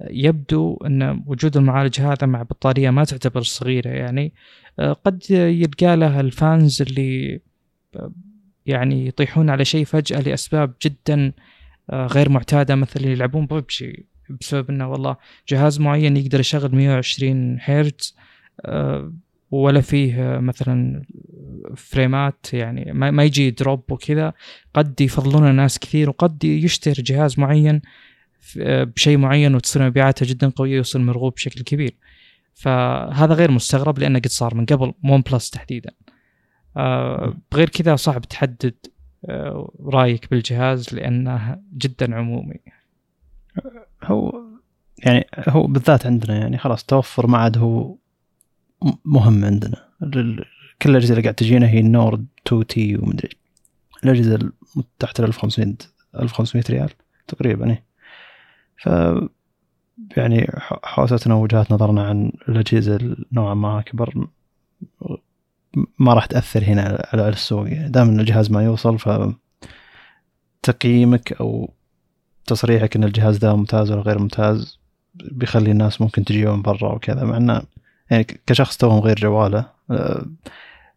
يبدو 0.00 0.76
إن 0.86 1.22
وجود 1.26 1.56
المعالج 1.56 2.00
هذا 2.00 2.26
مع 2.26 2.42
بطارية 2.42 2.90
ما 2.90 3.04
تعتبر 3.04 3.42
صغيرة 3.42 3.88
يعني 3.88 4.32
آه، 4.78 4.92
قد 4.92 5.30
يلقى 5.30 5.96
له 5.96 6.20
ال 6.20 6.32
fans 6.32 6.82
اللي 6.82 7.40
يعني 8.66 9.06
يطيحون 9.06 9.50
على 9.50 9.64
شيء 9.64 9.84
فجأة 9.84 10.20
لأسباب 10.20 10.74
جدا 10.82 11.32
آه، 11.90 12.06
غير 12.06 12.28
معتادة 12.28 12.74
مثل 12.74 13.06
يلعبون 13.06 13.46
ببجي 13.46 14.06
بسبب 14.40 14.70
إنه 14.70 14.90
والله 14.90 15.16
جهاز 15.48 15.80
معين 15.80 16.16
يقدر 16.16 16.40
يشغل 16.40 16.76
120 16.76 17.58
هرتز 17.60 18.16
آه، 18.60 19.12
ولا 19.50 19.80
فيه 19.80 20.38
مثلا 20.38 21.02
فريمات 21.76 22.46
يعني 22.52 22.92
ما 22.92 23.24
يجي 23.24 23.50
drop 23.50 23.92
وكذا. 23.92 24.32
قد 24.74 25.00
يفضلونه 25.00 25.52
ناس 25.52 25.78
كثير 25.78 26.08
وقد 26.08 26.44
يشتري 26.44 27.02
جهاز 27.02 27.38
معين 27.38 27.82
آه، 28.60 28.84
بشيء 28.84 29.16
معين 29.16 29.54
وتصير 29.54 29.82
مبيعاته 29.86 30.26
جدا 30.26 30.48
قوية 30.48 30.76
ويصير 30.76 31.00
مرغوب 31.00 31.34
بشكل 31.34 31.62
كبير. 31.62 31.94
فهذا 32.54 33.34
غير 33.34 33.50
مستغرب 33.50 33.98
لأنه 33.98 34.18
قد 34.18 34.26
صار 34.26 34.54
من 34.54 34.66
قبل 34.66 34.92
OnePlus 35.04 35.50
تحديدا. 35.50 35.90
آه 35.90 36.03
غير 37.54 37.68
كذا 37.68 37.96
صعب 37.96 38.22
تحدد 38.22 38.74
آه 39.24 39.72
رأيك 39.84 40.30
بالجهاز 40.30 40.94
لأنه 40.94 41.60
جدا 41.76 42.14
عمومي. 42.16 42.60
هو 44.04 44.42
يعني 44.98 45.26
هو 45.48 45.66
بالذات 45.66 46.06
عندنا 46.06 46.38
يعني 46.38 46.58
خلاص 46.58 46.84
توفر 46.84 47.26
ما 47.26 47.38
عاد 47.38 47.58
هو 47.58 47.96
مهم 49.04 49.44
عندنا. 49.44 49.88
كل 50.82 50.90
الأجهزة 50.90 51.10
اللي 51.10 51.22
قاعد 51.22 51.34
تجينا 51.34 51.68
هي 51.68 51.80
ال 51.80 52.26
Nord 52.46 52.66
2T 52.66 52.96
ومدري 52.96 53.28
الأجهزة 54.04 54.52
تحت 54.98 55.20
ال 55.20 55.24
1500 55.24 55.74
1500 56.20 56.64
ريال 56.70 56.90
تقريبا 57.26 57.70
إيه. 57.70 57.84
ف 58.76 58.88
يعني 60.16 60.46
حوستنا 60.82 61.34
ووجهات 61.34 61.72
نظرنا 61.72 62.06
عن 62.06 62.32
الأجهزة 62.48 63.16
نوعا 63.32 63.54
ما 63.54 63.78
اكبر 63.78 64.28
ما 65.98 66.14
راح 66.14 66.26
تأثر 66.26 66.64
هنا 66.64 67.06
على 67.12 67.28
السوق 67.28 67.68
يعني 67.68 67.88
دام 67.88 68.08
إن 68.08 68.20
الجهاز 68.20 68.50
ما 68.50 68.64
يوصل 68.64 68.98
ف 68.98 69.08
تقييمك 70.62 71.32
أو 71.32 71.70
تصريحك 72.46 72.96
إن 72.96 73.04
الجهاز 73.04 73.36
ده 73.38 73.56
ممتاز 73.56 73.90
ولا 73.90 74.00
غير 74.00 74.18
ممتاز 74.18 74.78
بيخلي 75.14 75.70
الناس 75.70 76.00
ممكن 76.00 76.24
تجيه 76.24 76.56
من 76.56 76.62
برا 76.62 76.92
وكذا 76.92 77.24
مع 77.24 77.36
انه 77.36 77.62
يعني 78.10 78.24
كشخص 78.46 78.76
توهم 78.76 79.00
غير 79.00 79.16
جواله 79.16 79.66
آه، 79.90 80.26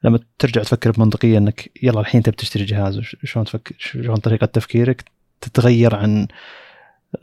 لما 0.03 0.19
ترجع 0.39 0.63
تفكر 0.63 0.91
بمنطقية 0.91 1.37
إنك 1.37 1.71
يلا 1.83 1.99
الحين 1.99 2.23
تبي 2.23 2.35
تشتري 2.35 2.65
جهاز 2.65 2.99
شلون 2.99 3.45
تفكر 3.45 3.75
شلون 3.77 4.15
طريقة 4.15 4.45
تفكيرك 4.45 5.05
تتغير 5.41 5.95
عن 5.95 6.27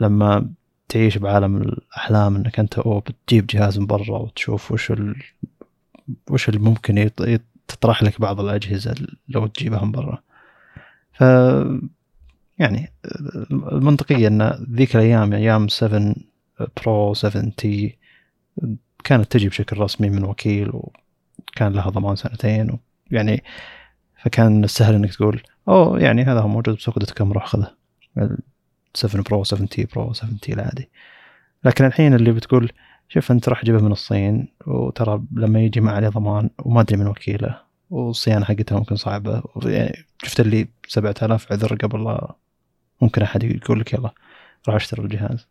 لما 0.00 0.50
تعيش 0.88 1.18
بعالم 1.18 1.56
الأحلام 1.56 2.37
إنك 2.37 2.58
أنت 2.58 2.78
أو 2.78 3.00
بتجيب 3.00 3.46
جهاز 3.46 3.78
من 3.78 3.87
برا 3.87 4.18
وتشوف 4.18 4.73
وش. 4.73 4.92
وش 6.30 6.49
اللي 6.49 6.61
ممكن 6.61 7.11
تطرح 7.68 8.02
لك 8.02 8.20
بعض 8.20 8.40
الأجهزة 8.40 8.94
لو 9.28 9.46
تجيبها 9.46 9.84
من 9.84 9.92
برا. 9.92 10.23
ف 11.12 11.20
يعني 12.58 12.92
المنطقية 13.52 14.28
أن 14.28 14.66
ذيك 14.73 14.96
الأيام 14.96 15.32
أيام 15.32 15.68
7 15.68 16.14
برو 16.76 17.14
7 17.14 17.50
تي 17.56 17.99
كانت 19.04 19.32
تجي 19.32 19.49
بشكل 19.49 19.78
رسمي 19.78 20.11
من 20.11 20.25
وكيل 20.25 20.70
وكان 20.73 21.73
لها 21.73 21.90
ضمان 21.90 22.16
سنتين 22.16 22.78
يعني 23.11 23.44
فكان 24.23 24.66
سهل 24.66 24.94
إنك 24.94 25.14
تقول 25.14 25.42
أوه 25.68 26.00
يعني 26.00 26.23
هذا 26.23 26.40
هو 26.40 26.49
موجود 26.49 26.76
ب 26.76 26.81
Souq 26.81 26.99
dot 26.99 27.11
com 27.11 27.33
روح 27.32 27.46
خذه. 27.46 27.75
7 28.94 29.23
Pro 29.23 29.45
7T 29.45 29.85
Pro 29.85 30.12
7T 30.12 30.52
العادي. 30.52 30.90
لكن 31.64 31.84
الحين 31.84 32.14
اللي 32.14 32.32
بتقول 32.32 32.73
شوف 33.08 33.30
أنت 33.30 33.49
راح 33.49 33.62
تجيبه 33.62 33.82
من 33.82 33.92
الصين 33.92 34.49
وترى 34.66 35.23
لما 35.32 35.61
يجي 35.61 35.80
ما 35.80 35.92
عليه 35.92 36.08
ضمان 36.08 36.50
وما 36.58 36.80
أدري 36.80 36.96
من 36.96 37.06
وكيله 37.06 37.61
والصيانة 37.90 38.44
حقتها 38.44 38.78
ممكن 38.78 38.96
صعبة. 38.96 39.42
يعني 39.64 40.04
شفت 40.23 40.40
اللي 40.40 40.68
7000 40.88 41.52
عذر 41.52 41.75
قبل 41.75 42.04
لا 42.04 42.34
ممكن 43.00 43.23
أحد 43.23 43.42
يقول 43.42 43.80
لك 43.80 43.92
يلا 43.92 44.11
راح 44.68 44.75
أشتري 44.75 45.02
الجهاز. 45.02 45.49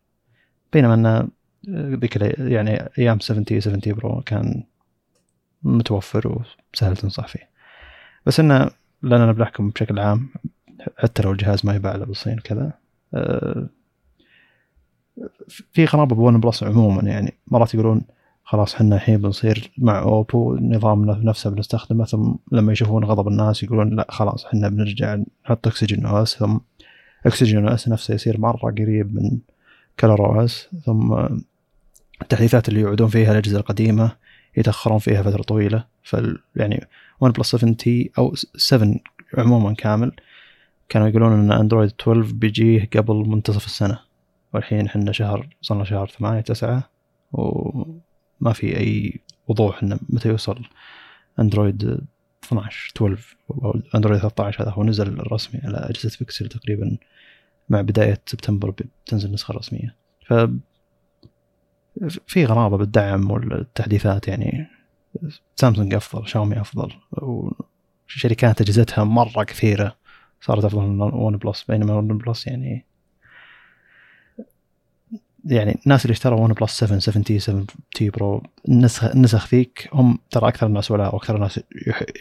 بينما 0.73 0.93
إنه 0.93 1.27
ذيك 1.69 2.15
يعني 2.39 2.89
أيام 2.99 3.19
7T 3.19 3.59
7T 3.59 3.81
Pro 3.85 4.21
كان 4.21 4.63
متوفر 5.63 6.43
وسهل 6.73 6.97
تنصح 6.97 7.27
فيه. 7.27 7.49
بس 8.25 8.39
إنه 8.39 8.69
لأن 9.01 9.21
أنا 9.21 9.31
بنحكم 9.31 9.69
بشكل 9.69 9.99
عام 9.99 10.29
حتى 10.97 11.23
لو 11.23 11.31
الجهاز 11.31 11.65
ما 11.65 11.75
يباع 11.75 11.95
إلا 11.95 12.05
بالصين 12.05 12.39
وكذا 12.39 12.73
أه 13.13 13.69
في 15.47 15.85
غرابه 15.85 16.15
ب 16.15 16.39
OnePlus 16.39 16.63
عموما 16.63 17.01
يعني. 17.01 17.33
مرات 17.47 17.73
يقولون 17.73 18.01
خلاص 18.43 18.75
إحنا 18.75 18.95
الحين 18.95 19.17
بنصير 19.17 19.71
مع 19.77 20.01
OPPO 20.01 20.55
نظام 20.55 21.05
نفسه 21.05 21.49
بنستخدمه 21.49 22.05
ثم 22.05 22.33
لما 22.51 22.71
يشوفون 22.71 23.03
غضب 23.03 23.27
الناس 23.27 23.63
يقولون 23.63 23.95
لا 23.95 24.07
خلاص 24.09 24.45
إحنا 24.45 24.69
بنرجع 24.69 25.17
نحط 25.45 25.67
أكسجين 25.67 26.05
أو 26.05 26.23
إس 26.23 26.37
ثم 26.37 26.57
أكسجين 27.25 27.67
أو 27.67 27.73
إس 27.73 27.89
نفسه 27.89 28.13
يصير 28.13 28.39
مرة 28.39 28.71
قريب 28.71 29.15
من 29.15 29.39
ColorOS 29.99 30.69
ثم 30.85 31.27
التحديثات 32.21 32.69
اللي 32.69 32.81
يعودون 32.81 33.07
فيها 33.07 33.31
الأجهزة 33.31 33.59
القديمة 33.59 34.11
يتأخرون 34.57 34.99
فيها 34.99 35.23
فترة 35.23 35.41
طويلة. 35.41 35.85
ف 36.03 36.39
يعني 36.55 36.87
ون 37.19 37.31
بلس 37.31 37.55
7 37.55 37.73
تي 37.73 38.11
أو 38.17 38.33
7 38.55 38.95
عموما 39.37 39.73
كامل 39.73 40.11
كانوا 40.89 41.07
يقولون 41.07 41.33
إن 41.33 41.51
أندرويد 41.51 41.91
12 42.01 42.33
بيجيه 42.33 42.89
قبل 42.95 43.15
منتصف 43.15 43.65
السنة. 43.65 43.99
والحين 44.53 44.85
إحنا 44.85 45.11
شهر 45.11 45.55
صرنا 45.61 45.83
شهر 45.83 46.07
8 46.07 46.41
9 46.41 46.89
وما 47.31 48.53
في 48.53 48.77
أي 48.77 49.19
وضوح 49.47 49.83
إنه 49.83 49.99
متى 50.09 50.29
يوصل 50.29 50.65
أندرويد 51.39 52.01
12 52.43 52.91
12 52.97 53.37
أو 53.51 53.81
أندرويد 53.95 54.19
13 54.19 54.63
هذا 54.63 54.71
هو 54.71 54.83
نزل 54.83 55.07
الرسمي 55.07 55.61
على 55.63 55.77
أجهزة 55.77 56.17
بيكسل 56.19 56.47
تقريبا 56.47 56.97
مع 57.69 57.81
بداية 57.81 58.21
سبتمبر 58.25 58.69
بتنزل 58.69 59.27
النسخه 59.27 59.51
الرسميه 59.51 59.95
ف 60.27 60.33
في 62.27 62.45
غرابة 62.45 62.77
بالدعم 62.77 63.31
والتحديثات 63.31 64.27
يعني. 64.27 64.67
سامسونج 65.55 65.93
أفضل 65.93 66.27
شاومي 66.27 66.61
أفضل 66.61 66.91
وشركات 67.11 68.61
أجهزتها 68.61 69.03
مرة 69.03 69.43
كثيرة 69.43 69.95
صارت 70.41 70.65
أفضل 70.65 70.81
من 70.81 71.01
ون 71.01 71.37
بلس 71.37 71.63
بينما 71.63 71.93
ون 71.93 72.17
بلس 72.17 72.47
يعني 72.47 72.85
يعني 75.45 75.79
الناس 75.85 76.05
اللي 76.05 76.11
اشتروا 76.11 76.39
ون 76.39 76.53
بلس 76.53 76.71
7 76.71 76.99
7 76.99 77.23
تي 77.23 77.39
7 77.39 77.65
تي 77.95 78.09
برو 78.09 78.43
النسخ 78.67 79.03
النسخ 79.03 79.53
ذيك 79.53 79.89
هم 79.93 80.19
ترى 80.31 80.47
أكثر 80.47 80.67
الناس 80.67 80.91
ولاء 80.91 81.15
وأكثر 81.15 81.35
الناس 81.35 81.59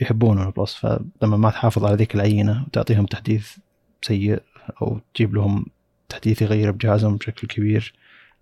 يحبون 0.01 0.39
ون 0.39 0.51
بلس 0.51 0.75
فلما 0.75 1.37
ما 1.37 1.51
تحافظ 1.51 1.85
على 1.85 1.97
ذيك 1.97 2.15
العينة 2.15 2.65
وتعطيهم 2.67 3.07
تحديث 3.07 3.57
سيء 4.03 4.43
أو 4.83 5.01
تجيب 5.15 5.35
لهم 5.35 5.67
تحديث 6.09 6.43
يغير 6.43 6.71
بجهازهم 6.71 7.17
بشكل 7.17 7.49
كبير 7.49 7.95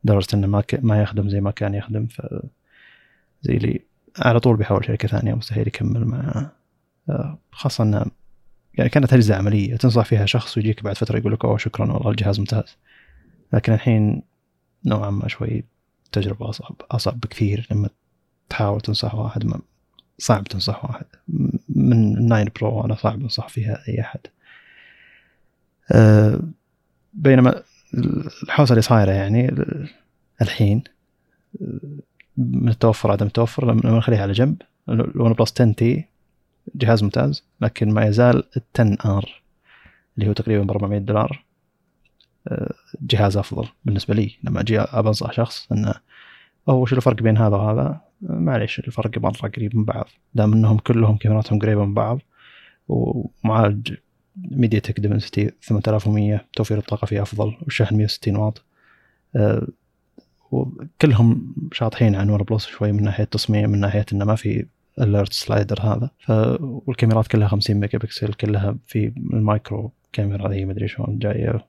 لدرجة 0.05 0.27
إنه 0.35 0.47
ما. 0.47 0.63
ما 0.83 1.03
يخدم 1.03 1.29
زي 1.29 1.41
ما 1.41 1.51
كان 1.51 1.75
يخدم 1.75 2.07
ف 2.07 2.23
زي 3.43 3.59
لي 3.59 3.81
على 4.19 4.41
طول 4.41 4.57
بيحاول 4.57 4.85
شركة 4.85 5.09
ثانية 5.09 5.35
مستحيل 5.35 5.69
يكمل 5.69 6.05
مع 6.05 6.51
آه، 7.09 7.39
خاصة 7.53 7.85
انه 7.85 8.07
يعني 8.75 8.91
كانت 8.91 9.13
أجهزة 9.13 9.37
عملية 9.37 9.77
تنصح 9.77 10.05
فيها 10.05 10.27
شخص 10.27 10.57
ويجيك 10.57 10.83
بعد 10.83 10.97
فترة 10.97 11.19
يقول 11.19 11.33
لك 11.33 11.45
أوه 11.45 11.57
شكرا 11.57 11.93
والله 11.93 12.11
الجهاز 12.11 12.39
ممتاز 12.41 12.77
لكن 13.53 13.73
الحين 13.73 14.23
نوعا 14.85 15.11
ما 15.11 15.29
شوي 15.29 15.65
تجربة 16.13 16.51
أصعب 16.51 16.75
أصعب 16.91 17.21
بكثير 17.21 17.67
لما 17.71 17.89
تحاول 18.49 18.81
تنصح 18.81 19.15
واحد 19.15 19.47
ما 19.47 19.61
صعب 20.19 20.45
تنصح 20.45 20.85
واحد. 20.85 21.07
من 21.69 22.17
ال 22.17 22.33
9 22.33 22.49
برو 22.61 22.85
أنا 22.85 22.95
صعب 22.95 23.21
أنصح 23.21 23.49
فيها 23.49 23.83
أي 23.89 24.01
أحد. 24.01 24.21
أه 25.93 26.41
بينما 27.15 27.63
الحوسة 28.45 28.73
اللي 28.73 28.83
صايرة 28.83 29.11
يعني 29.13 29.55
الحين 30.43 30.83
من 32.37 32.69
التوفر 32.69 33.11
عدم 33.11 33.27
التوفر 33.27 33.73
لما 33.73 33.99
نخليها 33.99 34.23
على 34.23 34.33
جنب 34.33 34.63
الون 34.89 35.33
بلس 35.33 35.53
10 35.53 35.73
تي 35.73 36.05
جهاز 36.75 37.05
ممتاز 37.05 37.45
لكن 37.61 37.91
ما 37.95 38.07
يزال 38.07 38.45
ال 38.57 38.63
10 38.75 39.19
ار 39.19 39.43
اللي 40.19 40.29
هو 40.29 40.33
تقريبا 40.33 40.65
ب 40.65 40.71
400 40.71 40.99
دولار. 40.99 41.45
جهاز 43.02 43.37
أفضل 43.37 43.69
بالنسبة 43.85 44.14
لي. 44.14 44.37
لما 44.45 44.61
أجي 44.61 44.80
انصح 44.80 45.33
شخص 45.33 45.73
إنه 45.73 45.95
هو 46.69 46.83
وش 46.83 46.92
الفرق 46.92 47.23
بين 47.23 47.37
هذا 47.37 47.57
وهذا؟ 47.57 48.00
معليش 48.23 48.78
الفرق 48.78 49.19
مرة 49.19 49.49
قريب 49.57 49.76
من 49.76 49.85
بعض. 49.85 50.09
دام 50.35 50.52
إنهم 50.52 50.78
كلهم 50.78 51.16
كاميراتهم 51.16 51.59
قريبة 51.59 51.85
من 51.85 51.95
بعض 51.95 52.19
ومعالج 52.88 53.95
ميديا 54.37 54.78
تك 54.78 55.00
ديمنسيتي 55.00 55.50
8100 55.62 56.45
توفير 56.52 56.78
الطاقة 56.78 57.04
فيه 57.04 57.23
أفضل 57.23 57.57
والشحن 57.62 57.97
160 57.97 58.37
واط. 58.37 58.64
أه 59.37 59.66
وكلهم 60.50 61.54
شاطحين 61.73 62.14
عن 62.14 62.30
ون 62.30 62.42
بلس 62.42 62.66
شوي 62.66 62.92
من 62.92 63.02
ناحية 63.02 63.25
التصميم 63.25 63.71
من 63.71 63.80
ناحية 63.80 64.07
إنه 64.12 64.25
ما 64.25 64.35
في 64.35 64.66
alert 65.00 65.33
slider 65.33 65.81
هذا. 65.80 66.11
ف 66.19 66.30
والكاميرات 66.61 67.26
كلها 67.26 67.49
50 67.49 67.77
ميجا 67.77 67.98
بكسل 67.98 68.33
كلها 68.33 68.77
في 68.87 69.12
ال 69.33 69.42
macro 69.42 69.92
كاميرا 70.12 70.48
ذي 70.48 70.64
مدري 70.64 70.88
شلون 70.88 71.18
جاية. 71.18 71.66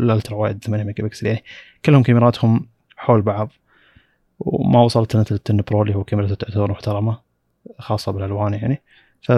ال 0.00 0.06
ultra 0.06 0.36
wide 0.36 0.64
8 0.64 0.84
ميجا 0.84 1.04
بكسل 1.04 1.26
يعني 1.26 1.44
كلهم 1.84 2.02
كاميراتهم 2.02 2.66
حول 2.96 3.22
بعض. 3.22 3.52
وما 4.40 4.82
وصلت 4.82 5.14
لنا 5.14 5.24
ال 5.30 5.39
10 5.39 5.56
برو 5.56 5.82
اللي 5.82 5.94
هو 5.94 6.04
كاميرا 6.04 6.34
تعتبر 6.34 6.70
محترمة 6.70 7.18
خاصة 7.78 8.12
بالألوان 8.12 8.54
يعني. 8.54 8.82
ف 9.22 9.32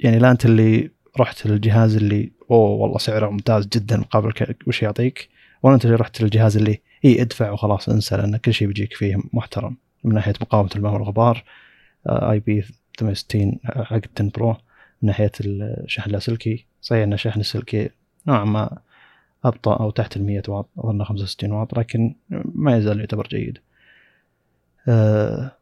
يعني 0.00 0.18
لا 0.18 0.30
أنت 0.30 0.46
اللي 0.46 0.90
رحت 1.20 1.46
للجهاز 1.46 1.96
اللي 1.96 2.32
أوه 2.50 2.70
والله 2.70 2.98
سعره 2.98 3.30
ممتاز 3.30 3.66
جدا 3.66 3.96
مقابل 3.96 4.32
وش 4.66 4.82
يعطيك 4.82 5.28
ولا 5.62 5.74
أنت 5.74 5.84
اللي 5.84 5.96
رحت 5.96 6.22
للجهاز 6.22 6.56
اللي 6.56 6.80
إي 7.04 7.22
ادفع 7.22 7.50
وخلاص 7.50 7.88
انسى 7.88 8.16
لأن 8.16 8.36
كل 8.36 8.54
شيء 8.54 8.68
بيجيك 8.68 8.92
فيه 8.94 9.16
محترم. 9.32 9.76
من 10.04 10.14
ناحية 10.14 10.34
مقاومة 10.40 10.70
الماء 10.76 10.92
والغبار 10.92 11.44
IP68 12.06 13.58
حق 13.64 14.00
10 14.16 14.30
برو. 14.34 14.50
من 15.02 15.08
ناحية 15.08 15.32
الشحن 15.40 16.10
اللاسلكي 16.10 16.66
صحيح 16.80 17.02
إن 17.02 17.12
الشحن 17.12 17.40
السلكي 17.40 17.90
نوعا 18.26 18.44
ما 18.44 18.78
أبطأ 19.44 19.76
أو 19.76 19.90
تحت 19.90 20.16
ال 20.16 20.26
100 20.26 20.42
واط 20.48 20.68
أظن 20.78 21.04
65 21.04 21.52
واط 21.52 21.78
لكن 21.78 22.14
ما 22.54 22.76
يزال 22.76 23.00
يعتبر 23.00 23.26
جيد. 23.26 23.58
آه، 24.88 25.56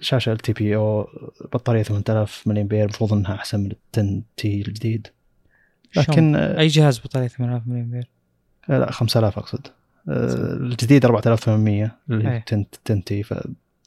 شاشة 0.00 0.32
ال 0.32 0.38
تي 0.38 0.52
بي 0.52 0.76
أو 0.76 1.08
بطارية 1.52 1.82
5000 1.82 2.48
ملي 2.48 2.60
امبير 2.60 2.84
المفروض 2.84 3.12
إنها 3.12 3.34
أحسن 3.34 3.60
من 3.60 3.66
ال 3.66 3.76
10 3.94 4.22
تي 4.36 4.62
الجديد 4.68 5.06
لكن 5.96 6.36
أي 6.36 6.66
جهاز 6.66 6.98
بطارية 6.98 7.28
8000 7.28 7.62
ملي 7.66 7.80
امبير 7.80 8.08
لا 8.68 8.90
5000 8.90 9.38
أقصد. 9.38 9.66
الجديد 10.08 11.04
4800 11.04 11.98
اللي 12.10 12.28
هي 12.28 12.42
10 12.52 13.00
تي 13.06 13.22
ف 13.22 13.34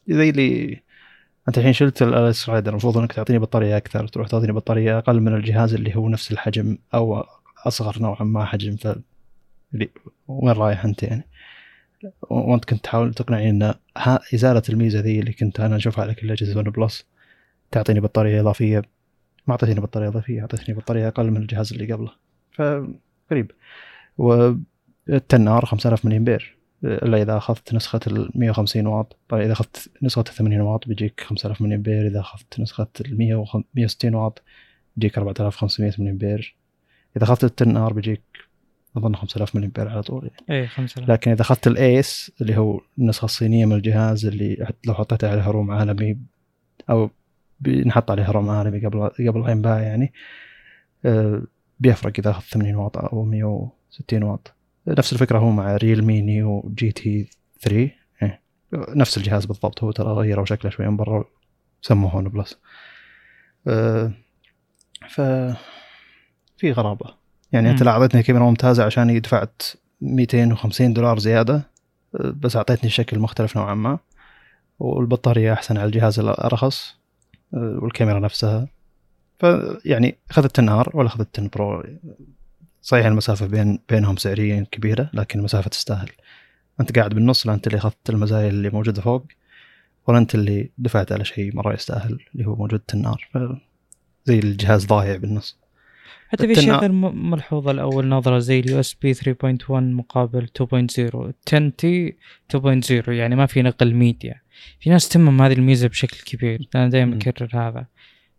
زي 0.07 0.29
اللي 0.29 0.81
أنت 1.47 1.57
الحين 1.57 1.73
شلت 1.73 2.01
ال 2.01 2.49
slider 2.49 2.71
المفروض 2.71 2.97
إنك 2.97 3.13
تعطيني 3.13 3.39
بطارية 3.39 3.77
أكثر 3.77 4.07
تروح 4.07 4.27
تعطيني 4.27 4.51
بطارية 4.51 4.97
أقل 4.97 5.21
من 5.21 5.33
الجهاز 5.33 5.73
اللي 5.73 5.95
هو 5.95 6.09
نفس 6.09 6.31
الحجم 6.31 6.77
أو 6.93 7.25
أصغر 7.65 8.01
نوعا 8.01 8.23
ما 8.23 8.45
حجم 8.45 8.75
ف 8.75 8.87
وين 10.27 10.53
رايح 10.53 10.85
أنت 10.85 11.03
يعني؟ 11.03 11.27
وأنت 12.29 12.65
كنت 12.65 12.83
تحاول 12.83 13.13
تقنعني 13.13 13.49
إن 13.49 13.73
إزالة 14.33 14.61
الميزة 14.69 14.99
ذي 14.99 15.19
اللي 15.19 15.33
كنت 15.33 15.59
أنا 15.59 15.75
أشوفها 15.75 16.03
على 16.03 16.13
كل 16.13 16.31
أجهزة 16.31 16.57
ون 16.57 16.63
بلس 16.63 17.05
تعطيني 17.71 17.99
بطارية 17.99 18.41
إضافية 18.41 18.81
ما 19.47 19.51
أعطيتني 19.51 19.79
بطارية 19.79 20.07
إضافية 20.07 20.41
أعطيتني 20.41 20.75
بطارية 20.75 21.07
أقل 21.07 21.31
من 21.31 21.37
الجهاز 21.37 21.73
اللي 21.73 21.93
قبله. 21.93 22.11
فغريب 22.51 23.51
وال 24.17 24.77
10 24.77 25.36
ار 25.36 25.65
5000 25.65 26.05
ملي 26.05 26.17
امبير 26.17 26.57
إلا 26.83 27.21
إذا 27.21 27.37
أخذت 27.37 27.73
نسخة 27.73 27.99
ال 28.07 28.31
150 28.35 28.87
واط. 28.87 29.17
طيب 29.29 29.41
إذا 29.41 29.51
أخذت 29.51 29.89
نسخة 30.03 30.21
ال 30.21 30.33
80 30.33 30.61
واط 30.61 30.87
بيجيك 30.87 31.21
5000 31.21 31.61
ملي 31.61 31.75
امبير 31.75 32.07
إذا 32.07 32.19
أخذت 32.19 32.59
نسخة 32.59 32.87
ال 33.01 33.17
160 33.75 34.15
واط 34.15 34.41
بيجيك 34.95 35.17
4500 35.17 35.93
ملي 35.99 36.09
امبير 36.09 36.55
إذا 37.17 37.23
أخذت 37.23 37.43
ال 37.43 37.55
10 37.55 37.77
ار 37.77 37.93
بيجيك 37.93 38.21
أظن 38.97 39.15
5000 39.15 39.55
ملي 39.55 39.65
امبير 39.65 39.89
على 39.89 40.01
طول 40.03 40.29
يعني. 40.49 40.61
اي 40.61 40.67
5000 40.67 41.09
لكن 41.09 41.31
إذا 41.31 41.41
أخذت 41.41 41.67
ال 41.67 41.83
Ace 41.83 42.31
اللي 42.41 42.57
هو 42.57 42.81
النسخة 42.97 43.25
الصينية 43.25 43.65
من 43.65 43.75
الجهاز 43.75 44.25
اللي 44.25 44.73
لو 44.85 44.93
حطيت 44.93 45.23
عليها 45.23 45.51
ROM 45.51 45.71
عالمي 45.71 46.17
أو 46.89 47.09
بنحط 47.59 48.11
عليها 48.11 48.31
ROM 48.31 48.49
عالمي 48.49 48.85
قبل 48.85 49.09
قبل 49.09 49.41
لا 49.41 49.51
ينباع 49.51 49.79
يعني 49.79 50.13
آه، 51.05 51.41
بيفرق 51.79 52.13
إذا 52.19 52.31
أخذت 52.31 52.45
80 52.45 52.75
واط 52.75 52.97
أو 52.97 53.23
160 53.23 54.23
واط 54.23 54.53
نفس 54.87 55.13
الفكرة 55.13 55.39
هو 55.39 55.49
مع 55.49 55.75
ريلمي 55.75 56.71
جي 56.75 56.91
تي 56.91 57.07
نيو 57.07 57.29
3 57.61 57.91
إيه. 58.21 58.41
نفس 58.73 59.17
الجهاز 59.17 59.45
بالضبط 59.45 59.83
هو 59.83 59.91
ترى 59.91 60.13
غيروا 60.13 60.45
شكله 60.45 60.71
شوي 60.71 60.87
من 60.87 60.97
برا 60.97 61.25
سموه 61.81 62.11
ون 62.11 62.29
بلس 62.29 62.59
أه 63.67 64.11
ف 65.09 65.21
في 66.57 66.71
غرابة. 66.71 67.13
يعني 67.51 67.71
أنت 67.71 67.87
أعطيتني 67.87 68.23
كاميرا 68.23 68.43
ممتازة 68.43 68.83
عشان 68.83 69.21
دفعت 69.21 69.61
250 70.01 70.93
دولار 70.93 71.19
زيادة 71.19 71.55
أه، 72.15 72.33
بس 72.39 72.55
أعطيتني 72.55 72.89
شكل 72.89 73.19
مختلف 73.19 73.57
نوعا 73.57 73.73
ما 73.73 73.99
والبطارية 74.79 75.53
أحسن 75.53 75.77
على 75.77 75.85
الجهاز 75.85 76.19
الأرخص 76.19 76.95
أه، 77.53 77.79
والكاميرا 77.81 78.19
نفسها. 78.19 78.67
فيعني 79.39 80.17
أخذت 80.29 80.59
التن 80.59 80.83
ار 80.83 80.91
ولا 80.93 81.07
أخذت 81.07 81.39
برو. 81.39 81.83
صحيح 82.81 83.05
المسافة 83.05 83.45
بين 83.45 83.79
بينهم 83.89 84.15
سعريا 84.17 84.65
كبيرة 84.71 85.09
لكن 85.13 85.39
المسافة 85.39 85.69
تستاهل. 85.69 86.09
أنت 86.79 86.97
قاعد 86.99 87.13
بالنص 87.13 87.47
لا 87.47 87.53
أنت 87.53 87.67
اللي 87.67 87.77
أخذت 87.77 88.09
المزايا 88.09 88.49
اللي 88.49 88.69
موجودة 88.69 89.01
فوق 89.01 89.25
ولا 90.07 90.17
أنت 90.17 90.35
اللي 90.35 90.71
دفعت 90.77 91.11
على 91.11 91.25
شيء 91.25 91.55
مرة 91.55 91.73
يستاهل 91.73 92.19
اللي 92.33 92.45
هو 92.45 92.55
موجود 92.55 92.81
التن 92.93 93.20
ار 93.20 93.29
زي 94.25 94.39
الجهاز 94.39 94.85
ضايع 94.85 95.15
بالنص. 95.17 95.57
حتى 96.29 96.47
في 96.47 96.55
شيء 96.55 96.73
غير 96.73 96.91
ملحوظ 96.91 97.67
الأول 97.67 98.07
نظرة 98.07 98.39
زي 98.39 98.59
ال 98.59 98.79
USB 98.79 99.13
3.1 99.13 99.23
مقابل 99.69 100.47
2.0 100.61 101.31
10 101.47 101.69
تي 101.77 102.15
2.0 102.57 103.09
يعني 103.09 103.35
ما 103.35 103.45
في 103.45 103.61
نقل 103.61 103.93
ميديا 103.93 104.41
في 104.79 104.89
ناس 104.89 105.09
تهمهم 105.09 105.41
هذه 105.41 105.53
الميزة 105.53 105.87
بشكل 105.87 106.17
كبير 106.25 106.67
أنا 106.75 106.89
دائما 106.89 107.17
أكرر 107.17 107.49
هذا. 107.53 107.85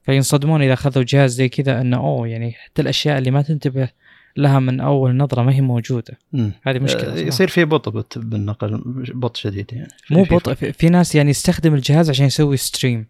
فينصدمون 0.03 0.63
إذا 0.63 0.73
أخذوا 0.73 1.05
جهاز 1.09 1.35
زي 1.35 1.49
كذا 1.49 1.81
إنه 1.81 1.97
أوه 1.97 2.29
يعني 2.29 2.53
حتى 2.53 2.83
الأشياء 2.83 3.19
اللي 3.19 3.31
ما 3.31 3.43
تنتبه 3.43 3.89
لها 4.37 4.59
من 4.59 4.81
أول 4.81 5.17
نظرة 5.17 5.43
ما 5.43 5.55
هي 5.55 5.61
موجودة. 5.61 6.19
مم. 6.33 6.53
هذه 6.63 6.79
مشكلة 6.79 7.03
آه، 7.03 7.15
صراحة. 7.15 7.29
يصير 7.29 7.49
في 7.49 7.65
بطء 7.65 8.21
بالنقل 8.21 8.83
بطء 9.15 9.41
شديد 9.41 9.73
يعني. 9.73 9.89
مو 10.11 10.23
بطء 10.23 10.55
في, 10.55 10.73
في 10.73 10.89
ناس 10.89 11.15
يعني 11.15 11.31
يستخدم 11.31 11.75
الجهاز 11.75 12.11
عشان 12.11 12.27
يسوي 12.27 12.57
stream 12.57 13.07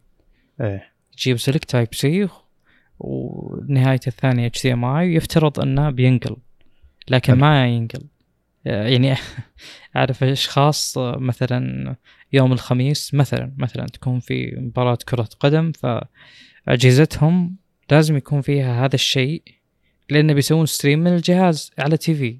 إيه. 0.60 0.92
يجيب 1.18 1.38
سلك 1.38 1.64
Type-C 1.64 2.28
ونهاية 3.00 4.00
الثانية 4.06 4.46
HDMI 4.46 5.14
يفترض 5.14 5.60
أنه 5.60 5.90
بينقل 5.90 6.36
لكن 7.08 7.32
حلو. 7.32 7.40
ما 7.40 7.66
ينقل. 7.68 8.04
يعني 8.64 9.14
أعرف 9.96 10.24
أشخاص 10.24 10.98
مثلا 10.98 11.96
يوم 12.32 12.52
الخميس 12.52 13.14
مثلا 13.14 13.52
مثلا 13.58 13.86
تكون 13.86 14.20
في 14.20 14.56
مباراة 14.56 14.98
كرة 15.08 15.28
قدم 15.40 15.72
فأجهزتهم 16.66 17.56
لازم 17.90 18.16
يكون 18.16 18.40
فيها 18.40 18.84
هذا 18.84 18.94
الشيء 18.94 19.42
لأنه 20.10 20.32
بيسوون 20.32 20.66
stream 20.66 20.98
من 20.98 21.14
الجهاز 21.14 21.70
على 21.78 21.96
TV. 21.96 22.38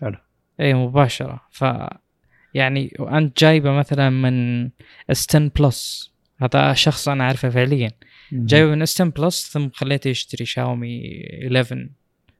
حلو. 0.00 0.16
اي 0.60 0.74
مباشرة. 0.74 1.40
ف 1.50 1.64
يعني 2.54 2.96
وأنت 2.98 3.40
جايبه 3.40 3.70
مثلا 3.70 4.10
من 4.10 4.68
ون 5.10 5.48
بلس 5.48 6.12
هذا 6.42 6.72
شخص 6.72 7.08
أنا 7.08 7.24
أعرفه 7.24 7.50
فعليا. 7.50 7.90
جايبه 8.32 8.70
من 8.70 8.82
ون 8.82 9.10
بلس 9.10 9.50
ثم 9.52 9.68
خليته 9.74 10.08
يشتري 10.08 10.44
شاومي 10.44 11.22
11 11.46 11.88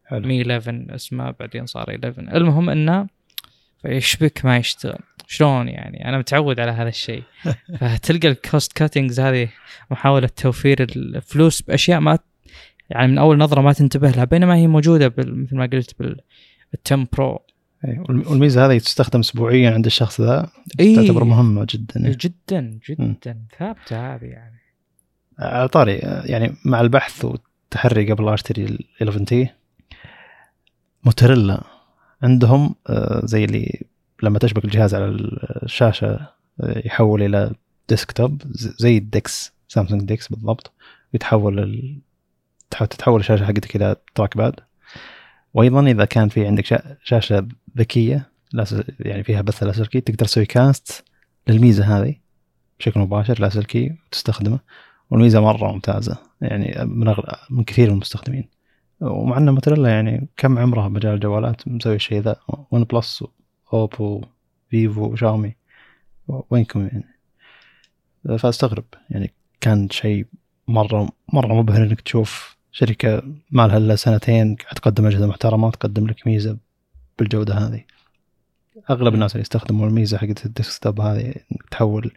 حلو. 0.07 0.29
مي 0.29 0.42
11 0.42 0.94
اسمه 0.94 1.31
بعدين 1.31 1.66
صار 1.66 1.90
11 1.90 2.37
المهم 2.37 2.70
إنه 2.70 3.07
يشبك 3.85 4.44
ما 4.44 4.57
يشتغل؟ 4.57 4.98
شلون 5.27 5.68
يعني؟ 5.68 6.09
أنا 6.09 6.18
متعود 6.18 6.61
على 6.61 6.70
هذا 6.70 6.88
الشيء. 6.88 7.22
فتلقى 7.81 8.29
ال 8.29 8.37
cost 8.37 8.73
cuttings 8.73 9.21
هذه 9.20 9.48
محاولة 9.90 10.29
توفير 10.37 10.83
الفلوس 10.83 11.62
بأشياء 11.62 12.01
ما 12.01 12.18
يعني 12.90 13.12
من 13.12 13.18
أول 13.18 13.38
نظرة 13.38 13.61
ما 13.61 13.72
تنتبه 13.72 14.11
لها 14.11 14.24
بينما 14.24 14.57
هي 14.57 14.66
موجودة 14.66 15.14
مثل 15.18 15.57
ما 15.57 15.66
قلت 15.72 15.94
بالتن 16.73 17.07
برو 17.12 17.38
إيه، 17.85 17.98
والم- 18.01 18.31
والميزة 18.31 18.66
هذه 18.66 18.79
تستخدم 18.79 19.20
اسبوعيا 19.20 19.70
عند 19.70 19.87
الشخص 19.87 20.20
ذا 20.20 20.51
إيه. 20.81 20.96
تعتبر 20.96 21.24
مهمة 21.24 21.66
جدا. 21.70 22.07
إيه. 22.07 22.16
جدا 22.20 22.79
جدا. 22.90 23.38
ثابتة 23.59 24.14
هذه 24.14 24.24
يعني. 24.24 24.58
على 25.38 25.68
طاري 25.68 25.94
يعني 26.24 26.55
مع 26.64 26.81
البحث 26.81 27.24
والتحري 27.24 28.12
قبل 28.12 28.29
أشتري 28.29 28.64
ال 28.64 28.85
11 29.03 29.24
تي. 29.24 29.48
موتوريلا 31.05 31.64
عندهم 32.22 32.74
آه، 32.88 33.20
زي 33.24 33.44
اللي 33.44 33.83
لما 34.22 34.38
تشبك 34.38 34.64
الجهاز 34.64 34.94
على 34.94 35.05
الشاشة 35.62 36.07
آه، 36.61 36.83
يحول 36.87 37.22
إلى 37.22 37.53
desktop 37.88 38.43
زي 38.79 38.98
الديكس 38.99 39.53
سامسونج 39.68 40.03
ديكس 40.03 40.29
بالضبط. 40.29 40.72
يتحول 41.14 41.59
ال... 41.59 41.98
تح- 42.70 42.85
تتحول 42.85 43.20
الشاشة 43.20 43.44
حقتك 43.44 43.77
إلى 43.77 43.96
trackpad 44.14 44.55
وأيضا 45.55 45.87
إذا 45.87 46.05
كان 46.05 46.29
في 46.29 46.46
عندك 46.46 46.66
شا- 46.66 46.96
شاشة 47.05 47.48
ذكية 47.79 48.31
يعني 49.01 49.24
فيها 49.24 49.40
بث 49.40 49.62
لاسلكي 49.62 50.01
تقدر 50.01 50.24
تسوي 50.27 50.46
cast 50.47 51.05
للميزة 51.48 51.85
هذه 51.98 52.14
بشكل 52.79 53.01
مباشر 53.01 53.40
لاسلكي 53.40 53.94
وتستخدمه 54.07 54.59
والميزة 55.11 55.40
مرة 55.40 55.73
ممتازة 55.73 56.18
يعني 56.40 56.85
من 56.85 57.09
أغل... 57.09 57.25
من 57.51 57.64
كثير 57.64 57.87
من 57.87 57.92
المستخدمين. 57.92 58.49
ومع 59.01 59.38
ان 59.38 59.51
موتوريلا 59.51 59.88
يعني 59.88 60.29
كم 60.37 60.59
عمرها 60.59 60.88
بمجال 60.88 61.14
الجوالات 61.14 61.68
مسوي 61.68 61.94
الشيء 61.94 62.21
ذا 62.21 62.37
ون 62.71 62.85
بلس 62.85 63.25
اوبو 63.73 64.23
فيفو 64.71 65.16
شاومي 65.16 65.57
وينكم 66.29 66.81
يعني. 66.87 67.05
فأستغرب 68.38 68.85
يعني 69.11 69.35
كان 69.61 69.90
شيء 69.90 70.27
مرة 70.68 71.09
مرة 71.33 71.55
مبهر 71.55 71.83
إنك 71.83 72.01
تشوف 72.01 72.57
شركة 72.73 73.23
ما 73.51 73.66
لها 73.66 73.77
إلا 73.77 73.97
سنتين 73.97 74.57
تقدم 74.57 75.07
أجهزة 75.07 75.27
محترمة 75.27 75.71
تقدم 75.71 76.07
لك 76.07 76.27
ميزة 76.27 76.59
بالجودة 77.18 77.55
هذه. 77.55 77.85
أغلب 78.90 79.14
الناس 79.14 79.33
اللي 79.33 79.40
يستخدموا 79.40 79.87
الميزة 79.87 80.18
حقت 80.18 80.47
ال 80.47 80.53
desktop 80.53 81.01
هذه 81.01 81.35
تحول 81.71 82.12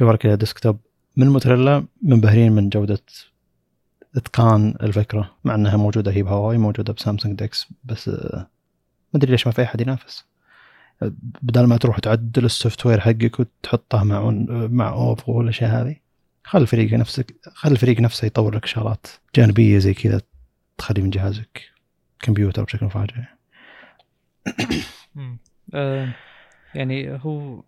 جوالك 0.00 0.26
إلى 0.26 0.36
desktop 0.36 0.80
من 1.16 1.28
موتوريلا 1.28 1.86
منبهرين 2.02 2.52
من 2.52 2.68
جودة 2.68 3.02
إتقان 4.16 4.74
الفكرة 4.82 5.36
مع 5.44 5.54
إنها 5.54 5.76
موجودة 5.76 6.12
هي 6.12 6.22
بهواي 6.22 6.58
موجودة 6.58 6.92
بسامسونج 6.92 7.38
ديكس 7.38 7.66
بس 7.84 8.08
آه، 8.08 8.48
ما 9.12 9.18
أدري 9.18 9.30
ليش 9.30 9.46
ما 9.46 9.52
في 9.52 9.62
أحد 9.62 9.80
ينافس 9.80 10.24
بدل 11.42 11.64
ما 11.64 11.76
تروح 11.76 11.98
تعدل 11.98 12.44
ال 12.44 12.86
software 12.86 13.00
حقك 13.00 13.40
وتحطه 13.40 14.04
مع 14.04 14.30
مع 14.50 14.88
اوبو 14.88 15.32
والاشياء 15.32 15.70
هذه 15.70 15.96
خل 16.44 16.62
الفريق 16.62 16.92
نفسك 16.92 17.34
خل 17.54 17.72
الفريق 17.72 18.00
نفسه 18.00 18.26
يطور 18.26 18.54
لك 18.54 18.66
شغلات 18.66 19.06
جانبية 19.34 19.78
زي 19.78 19.94
كذا 19.94 20.20
تخلي 20.78 21.02
من 21.02 21.10
جهازك 21.10 21.60
كمبيوتر 22.20 22.64
بشكل 22.64 22.86
مفاجئ. 22.86 23.14
آه 25.74 26.14
يعني 26.74 27.18
هو 27.22 27.62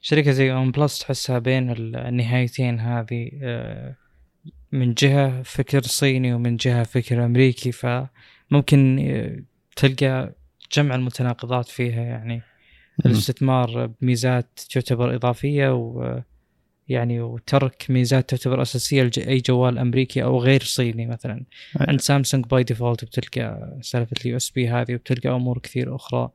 شركة 0.00 0.30
زي 0.30 0.52
ون 0.52 0.70
بلس 0.70 0.98
تحسها 0.98 1.38
بين 1.38 1.70
ال- 1.70 1.96
النهايتين 1.96 2.80
هذه 2.80 3.30
آه 3.42 3.96
من 4.72 4.94
جهة 4.94 5.42
فكر 5.42 5.82
صيني 5.82 6.34
ومن 6.34 6.56
جهة 6.56 6.82
فكر 6.82 7.24
أمريكي 7.24 7.72
فممكن 7.72 8.98
آه، 9.10 9.42
تلقى 9.76 10.32
جمع 10.72 10.94
المتناقضات 10.94 11.68
فيها 11.68 12.02
يعني 12.02 12.42
الاستثمار 13.06 13.86
بميزات 13.86 14.60
تعتبر 14.70 15.14
إضافية 15.14 15.74
و 15.74 16.20
يعني 16.88 17.20
وترك 17.20 17.86
ميزات 17.88 18.30
تعتبر 18.30 18.62
أساسية 18.62 19.02
لأي 19.16 19.38
جوال 19.38 19.78
أمريكي 19.78 20.22
أو 20.22 20.38
غير 20.40 20.62
صيني 20.62 21.06
مثلا 21.06 21.34
أي. 21.80 21.86
عند 21.88 22.00
سامسونج 22.00 22.44
by 22.46 22.62
default 22.64 23.04
بتلقى 23.04 23.76
سالفة 23.82 24.16
ال 24.24 24.36
USB 24.36 24.68
هذه 24.68 24.94
وبتلقى 24.94 25.28
أمور 25.28 25.58
كثير 25.58 25.96
أخرى 25.96 26.30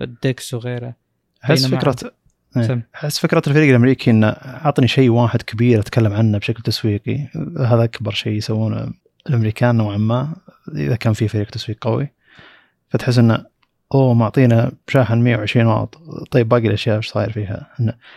الديكس 0.00 0.54
وغيره 0.54 0.94
احس 1.44 1.66
فكرة. 1.66 2.14
احس 2.94 3.18
فكرة 3.18 3.42
الفريق 3.46 3.68
الأمريكي 3.68 4.10
إنه 4.10 4.26
أعطني 4.28 4.88
شيء 4.88 5.10
واحد 5.10 5.42
كبير 5.42 5.80
أتكلم 5.80 6.12
عنه 6.12 6.38
بشكل 6.38 6.62
تسويقي. 6.62 7.28
هذا 7.58 7.84
أكبر 7.84 8.12
شيء 8.12 8.32
يسوونه 8.32 8.92
الأمريكان 9.28 9.76
نوعا 9.76 9.96
ما 9.96 10.36
إذا 10.76 10.96
كان 10.96 11.12
في 11.12 11.28
فريق 11.28 11.50
تسويق 11.50 11.78
قوي. 11.80 12.08
فتحس 12.90 13.18
إنه 13.18 13.44
أوه 13.94 14.14
معطينا 14.14 14.72
شاحن 14.88 15.18
120 15.18 15.66
واط. 15.66 15.98
طيب 16.30 16.48
باقي 16.48 16.66
الأشياء 16.66 16.96
إيش 16.96 17.08
صاير 17.08 17.32
فيها؟ 17.32 17.70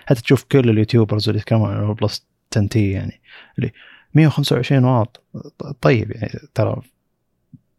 حتى 0.05 0.21
تشوف 0.21 0.43
كل 0.43 0.69
ال 0.69 0.75
YouTubers 0.75 1.29
اللي 1.29 1.39
يتكلمون 1.39 1.69
عن 1.71 1.89
البلس 1.89 2.25
10 2.51 2.67
T 2.67 2.91
يعني 2.91 3.21
اللي 3.57 3.71
125 4.13 4.83
واط. 4.83 5.23
طيب 5.81 6.11
يعني 6.11 6.31
ترى 6.53 6.81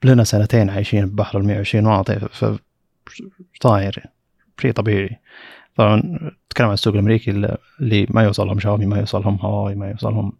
لنا 0.04 0.24
سنتين 0.24 0.70
عايشين 0.70 1.06
ببحر 1.06 1.38
ال 1.38 1.46
120 1.46 1.86
واط. 1.86 2.10
ف 2.10 2.44
ف- 2.44 2.58
صاير 3.62 4.04
شيء 4.60 4.72
طبيعي. 4.72 5.20
طبعا 5.78 6.18
تتكلم 6.50 6.66
عن 6.66 6.74
السوق 6.74 6.94
الأمريكي 6.94 7.30
اللي- 7.30 8.06
ما 8.10 8.22
يوصلهم 8.22 8.58
شاومي 8.60 8.86
ما 8.86 8.98
يوصلهم 8.98 9.38
هواوي 9.40 9.74
ما 9.74 9.90
يوصلهم 9.90 10.32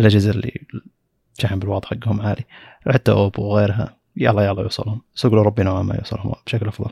الأجهزة 0.00 0.30
اللي 0.30 0.60
شحن 1.38 1.58
بالواط 1.58 1.84
حقهم 1.84 2.20
عالي. 2.20 2.44
حتى 2.90 3.12
أوبو 3.12 3.42
وغيرها 3.42 3.96
يلا 4.16 4.42
يلا 4.46 4.62
يوصلهم. 4.62 5.00
السوق 5.14 5.32
الأوروبي 5.32 5.62
نوعا 5.62 5.82
ما 5.82 5.94
يوصلهم 5.94 6.32
بشكل 6.46 6.68
أفضل. 6.68 6.90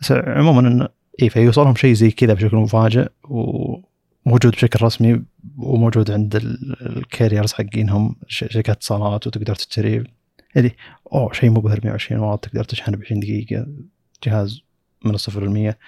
بس 0.00 0.12
عموما 0.12 0.68
انه 0.68 0.88
اي 1.22 1.28
فيوصلهم 1.28 1.74
شيء 1.74 1.94
زي 1.94 2.10
كذا 2.10 2.34
بشكل 2.34 2.56
مفاجئ 2.56 3.08
وموجود 3.24 4.52
بشكل 4.52 4.84
رسمي 4.84 5.22
وموجود 5.58 6.10
عند 6.10 6.36
ال- 6.36 6.96
ال 6.96 7.02
carriers 7.02 7.52
حقينهم 7.52 8.16
شركات 8.26 8.76
اتصالات 8.76 9.26
وتقدر 9.26 9.54
تشتري. 9.54 10.04
يعني 10.54 10.76
أوه 11.12 11.32
شيء 11.32 11.50
مبهر 11.50 11.80
120 11.84 12.20
واط 12.20 12.44
تقدر 12.44 12.64
تشحن 12.64 12.92
ب 12.92 13.02
20 13.02 13.20
دقيقة 13.20 13.66
جهاز 14.26 14.60
من 15.04 15.14
الصفر 15.14 15.42
للمية 15.42 15.78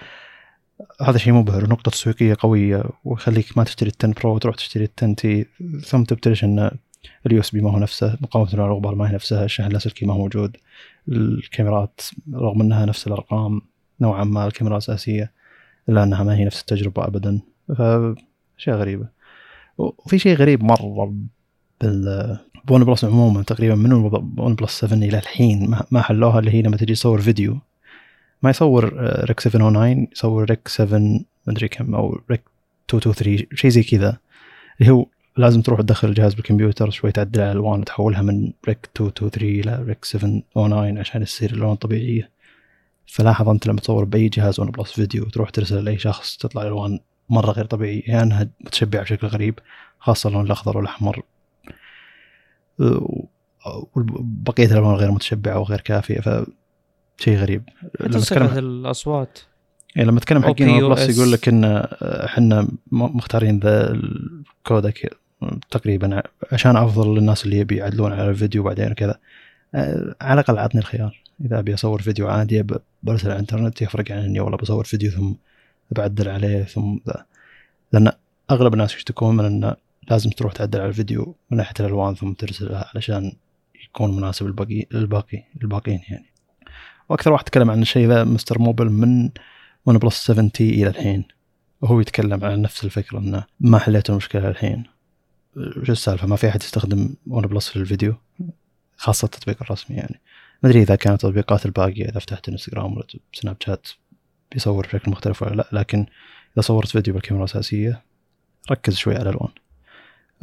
هذا 1.01 1.19
شيء 1.19 1.33
مبهر 1.33 1.65
ونقطة 1.65 1.91
تسويقية 1.91 2.37
قوية 2.41 2.85
ويخليك 3.05 3.59
ما 3.59 3.65
تشتري 3.65 3.91
ال 3.91 3.95
10 4.11 4.21
Pro 4.21 4.35
وتروح 4.35 4.57
تشتري 4.57 4.85
ال 4.85 4.91
10 4.99 5.15
T 5.15 5.47
ثم 5.85 6.05
تبتلش 6.05 6.45
إن 6.45 6.71
ال 7.27 7.41
USB 7.41 7.61
ما 7.61 7.71
هو 7.71 7.79
نفسه 7.79 8.19
مقاومة 8.21 8.55
الغبار 8.55 8.95
ما 8.95 9.11
هي 9.11 9.15
نفسها 9.15 9.45
الشحن 9.45 9.69
اللاسلكي 9.69 10.07
ما 10.07 10.15
هو 10.15 10.19
موجود 10.19 10.57
الكاميرات 11.09 12.01
رغم 12.35 12.61
إنها 12.61 12.87
نفس 12.87 13.07
الأرقام 13.07 13.61
نوعا 14.01 14.25
ما 14.25 14.47
الكاميرا 14.47 14.75
الاساسية 14.75 15.33
إلا 15.89 16.03
إنها 16.03 16.25
ما 16.25 16.37
هي 16.37 16.45
نفس 16.45 16.61
التجربة 16.61 17.07
ابدا. 17.07 17.41
فشيء 17.69 18.75
غريبة 18.75 19.09
وفي 19.79 20.19
شيء 20.19 20.37
غريب 20.37 20.65
مرة 20.65 21.15
بال 21.81 22.39
بون- 22.65 22.78
ون 22.78 22.85
بلس 22.85 23.05
عموما 23.05 23.43
تقريبا 23.43 23.75
من 23.75 23.93
ون 23.93 24.55
بلس 24.55 24.71
7 24.81 24.99
إلى 24.99 25.19
الحين 25.19 25.77
ما 25.91 26.03
حلوها 26.03 26.39
اللي 26.39 26.51
هي 26.51 26.63
لما 26.63 26.77
تجي 26.77 26.95
تصور 26.95 27.21
فيديو. 27.21 27.59
ما 28.45 28.51
يصور 28.51 28.95
آه، 28.99 29.25
Rec 29.25 29.41
709 29.41 30.09
يصور 30.13 30.45
Rec 30.51 30.69
7 30.69 31.21
مدري 31.47 31.69
كم 31.69 31.95
أو 31.95 32.21
Rec 32.31 32.43
223 32.95 33.47
شيء 33.55 33.71
زي 33.71 33.83
كذا. 33.83 34.19
اللي 34.81 34.93
هو 34.93 35.07
لازم 35.37 35.63
تروح 35.63 35.81
تدخل 35.81 36.09
الجهاز 36.09 36.35
بالكمبيوتر 36.35 36.91
شوي 36.91 37.13
تعدل 37.13 37.41
الالوان 37.41 37.81
وتحولها 37.81 38.23
من 38.23 38.53
Rec 38.69 38.89
223 39.01 39.51
إلى 39.51 39.85
Rec 39.89 40.05
709 40.05 41.01
عشان 41.01 41.25
تصير 41.25 41.51
الالوان 41.51 41.73
الطبيعيه 41.73 42.31
فلاحظ 43.07 43.49
أنت 43.49 43.67
لما 43.67 43.81
تصور 43.81 44.05
بأي 44.05 44.29
جهاز 44.29 44.61
ون 44.61 44.71
بلس 44.71 44.93
فيديو 44.93 45.23
وتروح 45.25 45.51
ترسل 45.51 45.85
لأي 45.85 45.99
شخص 45.99 46.37
تطلع 46.37 46.63
الألوان 46.63 46.99
مرة 47.31 47.51
غير 47.51 47.65
طبيعيه 47.65 48.03
يعني 48.07 48.23
أنها 48.23 48.49
متشبعة 48.61 49.03
بشكل 49.03 49.27
غريب 49.27 49.59
خاصة 49.99 50.29
اللون 50.29 50.47
الأخضر 50.47 50.77
والأحمر. 50.77 51.23
وبقيه 53.97 54.67
الألوان 54.67 54.95
غير 54.95 55.11
متشبعة 55.11 55.59
وغير 55.59 55.81
كافية. 55.81 56.21
ف 56.21 56.29
شيء 57.19 57.37
غريب. 57.37 57.63
لما 58.01 58.19
اتكلم 58.19 58.59
الأصوات. 58.59 59.39
يعني 59.97 60.09
لما 60.09 60.19
أتكلم 60.19 60.43
حقين 60.43 60.69
ون 60.69 60.95
بلس. 60.95 61.19
يقول 61.19 61.33
لك 61.33 61.49
إن 61.49 61.65
إحنا 62.03 62.69
مختارين 62.93 63.59
ذا 63.59 63.91
ال 63.93 64.13
codec 64.13 65.17
تقريبا 65.71 66.23
عشان 66.53 66.77
أفضل 66.77 67.15
للناس 67.15 67.45
اللي 67.45 67.59
يبي 67.59 67.77
يعدلون 67.77 68.13
على 68.13 68.31
الفيديو 68.31 68.63
بعدين 68.63 68.93
كذا 68.93 69.19
آه، 69.75 70.15
على 70.21 70.41
الأقل 70.41 70.59
عطني 70.59 70.81
الخيار. 70.81 71.21
إذا 71.45 71.59
أبي 71.59 71.75
أصور 71.75 72.03
فيديو 72.03 72.29
عادي 72.29 72.65
برسل 73.03 73.27
على 73.27 73.35
الإنترنت 73.35 73.83
يفرق 73.83 74.13
عن 74.13 74.19
إني 74.19 74.41
والله 74.41 74.57
بصور 74.57 74.85
فيديو 74.85 75.11
ثم 75.11 75.33
بعدل 75.91 76.29
عليه 76.29 76.63
ثم 76.63 76.97
ذا. 77.07 77.25
لأن 77.93 78.13
أغلب 78.51 78.73
الناس 78.73 78.95
يشتكون 78.95 79.37
من 79.37 79.45
انه 79.45 79.77
لازم 80.11 80.31
تروح 80.31 80.53
تعدل 80.53 80.81
على 80.81 80.89
الفيديو 80.89 81.37
من 81.51 81.59
ناحية 81.59 81.75
الألوان 81.81 82.15
ثم 82.15 82.33
ترسلها 82.33 82.91
علشان 82.95 83.33
يكون 83.85 84.17
مناسب 84.17 84.47
للباقي 84.47 84.87
للباقي 84.93 85.43
الباقيين 85.63 86.01
يعني. 86.09 86.34
وأكثر 87.09 87.33
واحد 87.33 87.45
تكلم 87.45 87.71
عن 87.71 87.83
الشيء 87.83 88.09
ذا 88.09 88.25
مستر 88.25 88.59
موبل 88.59 88.91
من 88.91 89.31
ون 89.87 89.99
بلس 89.99 90.15
7 90.27 90.49
T 90.49 90.71
إلى 90.71 90.89
الحين 90.89 91.25
وهو 91.81 92.01
يتكلم 92.01 92.45
عن 92.45 92.63
نفس 92.63 92.85
الفكرة 92.85 93.19
إنه 93.19 93.45
ما 93.61 93.79
حليت 93.79 94.11
المشكلة 94.11 94.49
الحين. 94.49 94.85
وش 95.57 95.91
السالفة؟ 95.91 96.27
ما 96.27 96.37
في 96.37 96.49
أحد 96.49 96.63
يستخدم 96.63 97.15
ون 97.27 97.47
بلس 97.47 97.77
للفيديو 97.77 98.15
خاصة 98.97 99.25
التطبيق 99.25 99.63
الرسمي 99.63 99.97
يعني. 99.97 100.21
ما 100.63 100.71
أدري 100.71 100.83
إذا 100.83 100.95
كانت 100.97 101.25
التطبيقات 101.25 101.67
الباقية 101.67 102.09
إذا 102.09 102.21
فتحت 102.21 102.49
انستغرام 102.49 102.93
ولا 102.97 103.07
سناب 103.33 103.57
شات 103.61 103.89
بيصور 104.53 104.87
بشكل 104.87 105.11
مختلف 105.11 105.43
ولا 105.43 105.55
لا 105.55 105.69
لكن 105.73 106.07
إذا 106.57 106.63
صورت 106.63 106.89
فيديو 106.89 107.15
بالكاميرا 107.15 107.45
الأساسية 107.45 108.03
ركز 108.71 108.97
شوي 108.97 109.15
على 109.15 109.23
الألوان. 109.31 109.53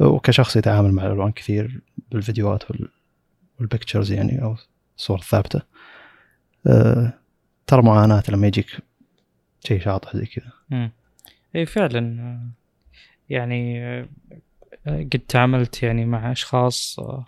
وكشخص 0.00 0.56
يتعامل 0.56 0.92
مع 0.92 1.06
الألوان 1.06 1.32
كثير 1.32 1.80
بالفيديوهات 2.12 2.70
وال- 2.70 2.88
وال 3.58 3.69
pictures 3.69 4.12
يعني 4.12 4.42
أو 4.42 4.56
الصور 4.98 5.18
الثابته 5.18 5.60
ترى 7.66 7.82
معاناة 7.82 8.22
لما 8.28 8.46
يجيك 8.46 8.66
شيء 9.68 9.80
شاطح 9.80 10.16
زي 10.16 10.26
كذا. 10.26 10.90
اي 11.56 11.66
فعلا 11.66 12.20
آه، 12.22 12.46
يعني 13.30 13.82
آه، 13.84 14.08
قد 14.86 15.20
تعاملت 15.28 15.82
يعني 15.82 16.04
مع 16.04 16.32
أشخاص 16.32 16.98
آه، 16.98 17.24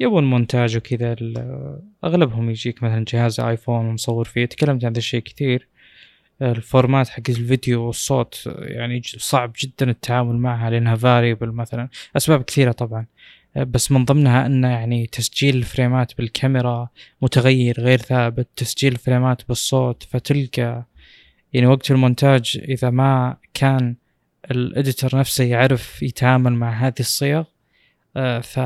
يبون 0.00 0.24
مونتاج 0.30 0.76
وكذا 0.76 1.16
آه، 1.36 1.82
أغلبهم 2.04 2.50
يجيك 2.50 2.82
مثلا 2.82 3.04
جهاز 3.08 3.40
آيفون 3.40 3.86
ونصور 3.86 4.24
فيه. 4.24 4.46
تكلمت 4.46 4.84
عن 4.84 4.92
ذا 4.92 4.98
الشيء 4.98 5.22
كثير. 5.22 5.68
آه، 6.42 6.52
ال 6.52 6.60
format 6.60 7.08
حق 7.08 7.22
الفيديو 7.28 7.82
والصوت 7.86 8.44
آه، 8.46 8.64
يعني 8.64 9.02
صعب 9.04 9.52
جدا 9.60 9.90
التعامل 9.90 10.36
معها 10.36 10.70
لأنها 10.70 10.94
variable 10.96 11.52
مثلا. 11.52 11.88
أسباب 12.16 12.42
كثيرة 12.42 12.72
طبعا. 12.72 13.00
آه، 13.00 13.06
بس 13.56 13.92
من 13.92 14.04
ضمنها 14.04 14.46
إنه 14.46 14.68
يعني 14.68 15.06
تسجيل 15.06 15.56
الفريمات 15.56 16.16
بالكاميرا 16.18 16.88
متغير 17.22 17.80
غير 17.80 17.98
ثابت 17.98 18.48
تسجيل 18.56 18.92
الفريمات 18.92 19.48
بالصوت 19.48 20.02
فتلقى 20.02 20.84
يعني 21.52 21.66
وقت 21.66 21.90
المونتاج 21.90 22.60
إذا 22.68 22.90
ما 22.90 23.36
كان 23.54 23.96
ال 24.50 24.59
editor 24.59 25.16
نفسه 25.18 25.44
يعرف 25.44 26.02
يتعامل 26.02 26.52
مع 26.52 26.70
هذه 26.70 27.00
الصيغ 27.00 27.44
آه، 28.16 28.40
ف 28.40 28.60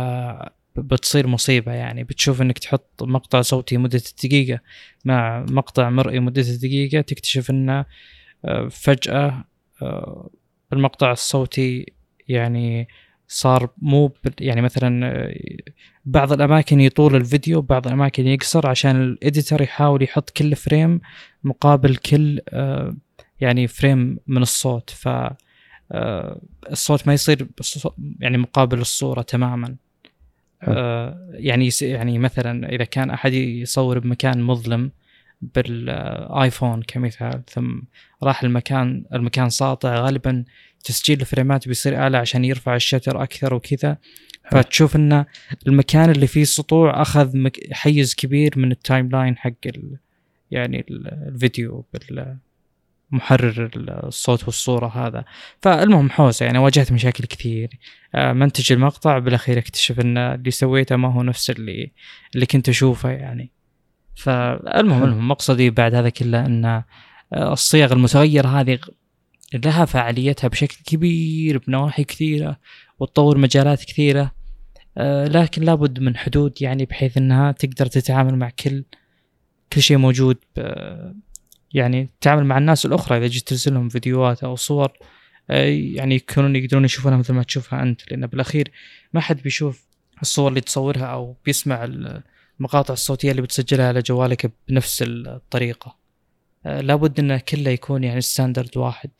بتصير 0.76 1.26
مصيبة 1.26 1.72
يعني. 1.72 2.04
بتشوف 2.04 2.42
إنك 2.42 2.58
تحط 2.58 3.02
مقطع 3.02 3.40
صوتي 3.42 3.76
مدة 3.76 4.02
دقيقة 4.24 4.60
مع 5.04 5.46
مقطع 5.50 5.90
مرئي 5.90 6.20
مدة 6.20 6.42
دقيقة 6.42 7.00
تكتشف 7.00 7.50
إنه 7.50 7.84
آه، 8.44 8.68
فجأة 8.68 9.44
آه، 9.82 10.30
المقطع 10.72 11.12
الصوتي 11.12 11.92
يعني 12.28 12.88
صار 13.28 13.70
مو 13.78 14.12
يعني 14.40 14.60
مثلا 14.60 15.06
آه، 15.06 15.34
بعض 16.04 16.32
الأماكن 16.32 16.80
يطول 16.80 17.16
الفيديو 17.16 17.62
بعض 17.62 17.86
الأماكن 17.86 18.26
يقصر 18.26 18.66
عشان 18.66 19.02
ال 19.02 19.11
editor 19.11 19.62
يحاول 19.62 20.02
يحط 20.02 20.30
كل 20.30 20.56
frame 20.56 21.00
مقابل 21.44 21.96
كل 21.96 22.40
آه، 22.48 22.96
يعني 23.40 23.66
frame 23.66 24.18
من 24.26 24.42
الصوت. 24.42 24.90
ف 24.90 25.08
آه، 25.92 26.40
الصوت 26.70 27.06
ما 27.06 27.12
يصير 27.14 27.48
يعني 28.20 28.38
مقابل 28.38 28.78
الصورة 28.78 29.22
تماما. 29.22 29.76
يعني 31.32 31.70
يعني 31.82 32.18
مثلا 32.18 32.68
إذا 32.74 32.84
كان 32.84 33.10
أحد 33.10 33.32
يصور 33.32 33.98
بمكان 33.98 34.42
مظلم 34.42 34.90
بالايفون 35.54 36.82
كمثال 36.82 37.42
ثم 37.48 37.80
راح 38.22 38.42
المكان 38.42 39.04
المكان 39.14 39.50
ساطع 39.50 39.94
غالبا 39.94 40.44
تسجيل 40.84 41.20
الفريمات 41.20 41.68
بيصير 41.68 41.96
أعلى 41.96 42.16
عشان 42.16 42.44
يرفع 42.44 42.76
ال 42.76 42.82
shutter 42.82 43.22
أكثر 43.22 43.54
وكذا. 43.54 43.96
فتشوف 44.50 44.96
إن 44.96 45.24
المكان 45.66 46.10
اللي 46.10 46.26
فيه 46.26 46.44
سطوع 46.44 47.02
أخذ 47.02 47.36
مك- 47.36 47.72
حيز 47.72 48.14
كبير 48.14 48.58
من 48.58 48.70
ال 48.72 49.08
timeline 49.08 49.36
حق 49.36 49.52
ال 49.66 49.96
يعني 50.50 50.84
ال- 50.90 51.08
الفيديو 51.28 51.84
بالمحرر 53.12 53.70
الصوت 53.76 54.44
والصورة 54.44 54.86
هذا 55.06 55.24
فالمهم 55.62 56.10
حوسة 56.10 56.46
يعني 56.46 56.58
واجهت 56.58 56.92
مشاكل 56.92 57.24
كثير 57.24 57.70
آه، 58.14 58.32
منتج 58.32 58.72
المقطع 58.72 59.18
بالأخير 59.18 59.58
أكتشف 59.58 60.00
إن 60.00 60.18
اللي 60.18 60.50
سويته 60.50 60.96
ما 60.96 61.12
هو 61.12 61.22
نفس 61.22 61.50
اللي 61.50 61.92
اللي 62.34 62.46
كنت 62.46 62.68
أشوفه 62.68 63.10
يعني 63.10 63.50
فالمهم. 64.16 65.02
المهم 65.04 65.28
مقصدي 65.28 65.70
بعد 65.70 65.94
هذا 65.94 66.08
كله 66.08 66.46
إن 66.46 66.64
آه، 66.64 66.84
الصيغ 67.52 67.92
المتغيرة 67.92 68.48
هذه 68.48 68.78
لها 69.54 69.84
فعاليتها 69.84 70.48
بشكل 70.48 70.76
كبير 70.86 71.58
بنواحي 71.58 72.04
كثيرة 72.04 72.58
وتطور 72.98 73.38
مجالات 73.38 73.84
كثيرة. 73.84 74.32
آه، 74.98 75.26
لكن 75.26 75.62
لابد 75.62 76.00
من 76.00 76.16
حدود 76.16 76.62
يعني 76.62 76.84
بحيث 76.84 77.16
إنها 77.16 77.52
تقدر 77.52 77.86
تتعامل 77.86 78.36
مع 78.36 78.50
كل 78.50 78.84
كل 79.72 79.82
شيء 79.82 79.96
موجود 79.96 80.36
يعني 81.74 82.08
تتعامل 82.20 82.44
مع 82.44 82.58
الناس 82.58 82.86
الأخرى. 82.86 83.18
إذا 83.18 83.26
جيت 83.26 83.48
ترسل 83.48 83.74
لهم 83.74 83.88
فيديوهات 83.88 84.44
أو 84.44 84.56
صور 84.56 84.92
آه، 85.50 85.64
يعني 85.66 86.14
يكونون 86.14 86.56
يقدرون 86.56 86.84
يشوفونها 86.84 87.18
مثل 87.18 87.32
ما 87.32 87.42
تشوفها 87.42 87.82
أنت. 87.82 88.10
لأن 88.10 88.26
بالأخير 88.26 88.72
ما 89.12 89.20
حد 89.20 89.42
بيشوف 89.42 89.86
الصور 90.22 90.48
اللي 90.48 90.60
تصورها 90.60 91.04
أو 91.04 91.36
بيسمع 91.44 91.84
المقاطع 92.60 92.94
الصوتية 92.94 93.30
اللي 93.30 93.42
بتسجلها 93.42 93.88
على 93.88 94.00
جوالك 94.02 94.52
بنفس 94.68 95.04
الطريقة. 95.06 95.96
آه، 96.66 96.80
لابد 96.80 97.20
إنه 97.20 97.38
كله 97.38 97.70
يكون 97.70 98.04
يعني 98.04 98.20
standard 98.20 98.76
واحد. 98.76 99.10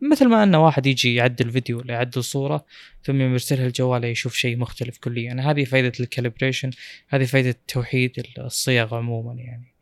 مثل 0.00 0.28
ما 0.28 0.42
أن 0.42 0.54
واحد 0.54 0.86
يجي 0.86 1.14
يعدل 1.14 1.50
فيديو 1.50 1.78
ولا 1.78 1.94
يعدل 1.94 2.24
صوره 2.24 2.66
ثم 3.04 3.20
يرسلها 3.20 3.68
لجواله 3.68 4.08
يشوف 4.08 4.34
شيء 4.34 4.56
مختلف 4.56 4.98
كليا. 4.98 5.22
يعني 5.22 5.42
هذه 5.42 5.64
فائده 5.64 5.92
ال 6.00 6.06
calibration 6.06 6.70
هذه 7.08 7.24
فائده 7.24 7.56
توحيد 7.68 8.26
الصيغ 8.38 8.94
عموما 8.94 9.34
يعني. 9.34 9.72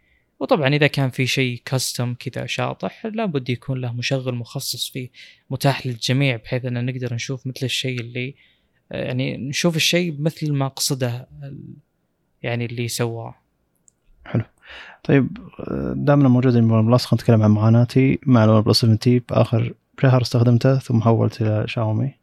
وطبعا 0.40 0.74
إذا 0.74 0.86
كان 0.86 1.10
في 1.10 1.26
شيء 1.26 1.62
custom 1.64 2.14
كذا 2.14 2.46
شاطح 2.46 3.06
لابد 3.06 3.50
يكون 3.50 3.80
له 3.80 3.92
مشغل 3.92 4.34
مخصص 4.34 4.90
فيه 4.90 5.10
متاح 5.50 5.86
للجميع 5.86 6.36
بحيث 6.36 6.64
أن 6.64 6.86
نقدر 6.86 7.14
نشوف 7.14 7.46
مثل 7.46 7.66
الشيء 7.66 8.00
اللي 8.00 8.34
آه، 8.92 9.04
يعني 9.04 9.36
نشوف 9.36 9.76
الشيء 9.76 10.16
مثل 10.18 10.52
ما 10.52 10.68
قصده 10.68 11.28
يعني 12.42 12.64
اللي 12.64 12.88
سواه. 12.88 13.39
طيب 15.04 15.38
دامنا 15.94 16.28
موجودين 16.28 16.68
بون 16.68 16.86
بلس 16.86 17.04
خلينا 17.04 17.22
نتكلم 17.22 17.42
عن 17.42 17.50
معاناتي. 17.50 18.18
مع 18.26 18.44
الون 18.44 18.60
بلس 18.60 18.80
7 18.80 18.96
تي 18.96 19.18
بآخر 19.18 19.72
شهر 20.02 20.22
استخدمته 20.22 20.78
ثم 20.78 21.00
حولت 21.00 21.42
إلى 21.42 21.64
شاومي 21.68 22.14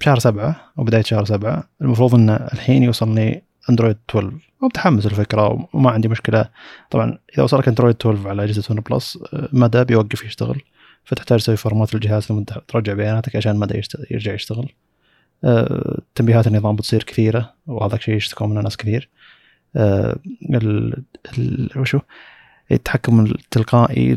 بشهر 0.00 0.18
سبعة 0.18 0.72
أو 0.78 0.84
بداية 0.84 1.02
شهر 1.02 1.24
سبعة. 1.24 1.64
المفروض 1.82 2.14
أن 2.14 2.30
الحين 2.30 2.82
يوصلني 2.82 3.42
أندرويد 3.70 3.96
12 4.10 4.32
ومتحمس 4.60 5.06
الفكرة 5.06 5.68
وما 5.72 5.90
عندي 5.90 6.08
مشكلة. 6.08 6.48
طبعا 6.90 7.18
إذا 7.34 7.42
وصلك 7.42 7.68
أندرويد 7.68 7.96
12 8.00 8.28
على 8.28 8.44
أجهزة 8.44 8.64
ون 8.70 8.80
بلس 8.80 9.18
مدى 9.52 9.84
بيوقف 9.84 10.24
يشتغل. 10.24 10.62
فتحتاج 11.04 11.40
تسوي 11.40 11.56
format 11.56 11.94
للجهاز 11.94 12.22
ثم 12.22 12.42
ترجع 12.68 12.92
بياناتك 12.92 13.36
عشان 13.36 13.56
مدى 13.56 13.80
يرجع 14.10 14.34
يشتغل. 14.34 14.68
آه، 15.44 15.98
تنبيهات 16.14 16.46
النظام 16.46 16.76
بتصير 16.76 17.02
كثيرة 17.02 17.54
وهذا 17.66 17.98
شيء 17.98 18.14
يشتكون 18.14 18.50
منه 18.50 18.60
ناس 18.60 18.76
كثير. 18.76 19.08
وشو؟ 21.76 21.98
التحكم 22.72 23.20
التلقائي 23.20 24.16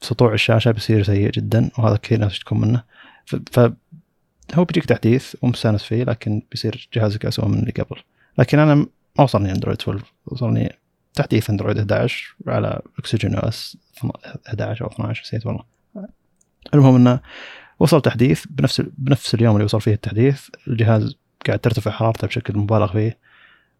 سطوع 0.00 0.32
الشاشة 0.32 0.70
بيصير 0.70 1.02
سيء 1.02 1.30
جدا 1.30 1.70
وهذا 1.78 1.96
كثير 1.96 2.18
ناس 2.18 2.32
يشتكون 2.32 2.60
منه. 2.60 2.82
ف, 3.26 3.36
ف 3.52 3.72
هو 4.54 4.64
بيجيك 4.64 4.84
تحديث 4.84 5.34
ومستانس 5.42 5.82
فيه 5.82 6.04
لكن 6.04 6.42
بيصير 6.50 6.88
جهازك 6.94 7.26
أسوأ 7.26 7.48
من 7.48 7.58
اللي 7.58 7.70
قبل. 7.70 8.00
لكن 8.38 8.58
أنا 8.58 8.74
ما 8.74 9.24
وصلني 9.24 9.52
أندرويد 9.52 9.80
12 9.80 10.04
وصلني 10.26 10.72
تحديث 11.14 11.50
أندرويد 11.50 11.78
11 11.78 12.34
على 12.46 12.80
أكسجين 12.98 13.34
أو 13.34 13.48
إس 13.48 13.76
11 14.48 14.84
أو 14.84 14.90
12 14.90 15.22
نسيت 15.22 15.46
والله. 15.46 15.64
المهم 16.74 16.96
أنه 16.96 17.20
وصل 17.78 18.02
تحديث 18.02 18.44
بنفس 18.50 18.82
بنفس 18.98 19.34
اليوم 19.34 19.56
اللي 19.56 19.64
وصل 19.64 19.80
فيه 19.80 19.92
التحديث 19.92 20.48
الجهاز 20.68 21.14
قاعد 21.46 21.58
ترتفع 21.58 21.90
حرارته 21.90 22.26
بشكل 22.26 22.58
مبالغ 22.58 22.92
فيه. 22.92 23.18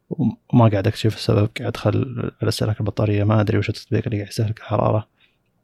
وما 0.09 0.69
قاعد 0.69 0.87
أكتشف 0.87 1.17
السبب 1.17 1.49
قاعد 1.59 1.69
أدخل 1.69 2.17
على 2.43 2.49
استهلاك 2.49 2.81
البطارية 2.81 3.25
ما 3.25 3.41
أدري 3.41 3.59
وش 3.59 3.69
التطبيق 3.69 4.03
اللي 4.05 4.17
قاعد 4.17 4.29
يستهلك 4.29 4.59
الحراره 4.59 5.09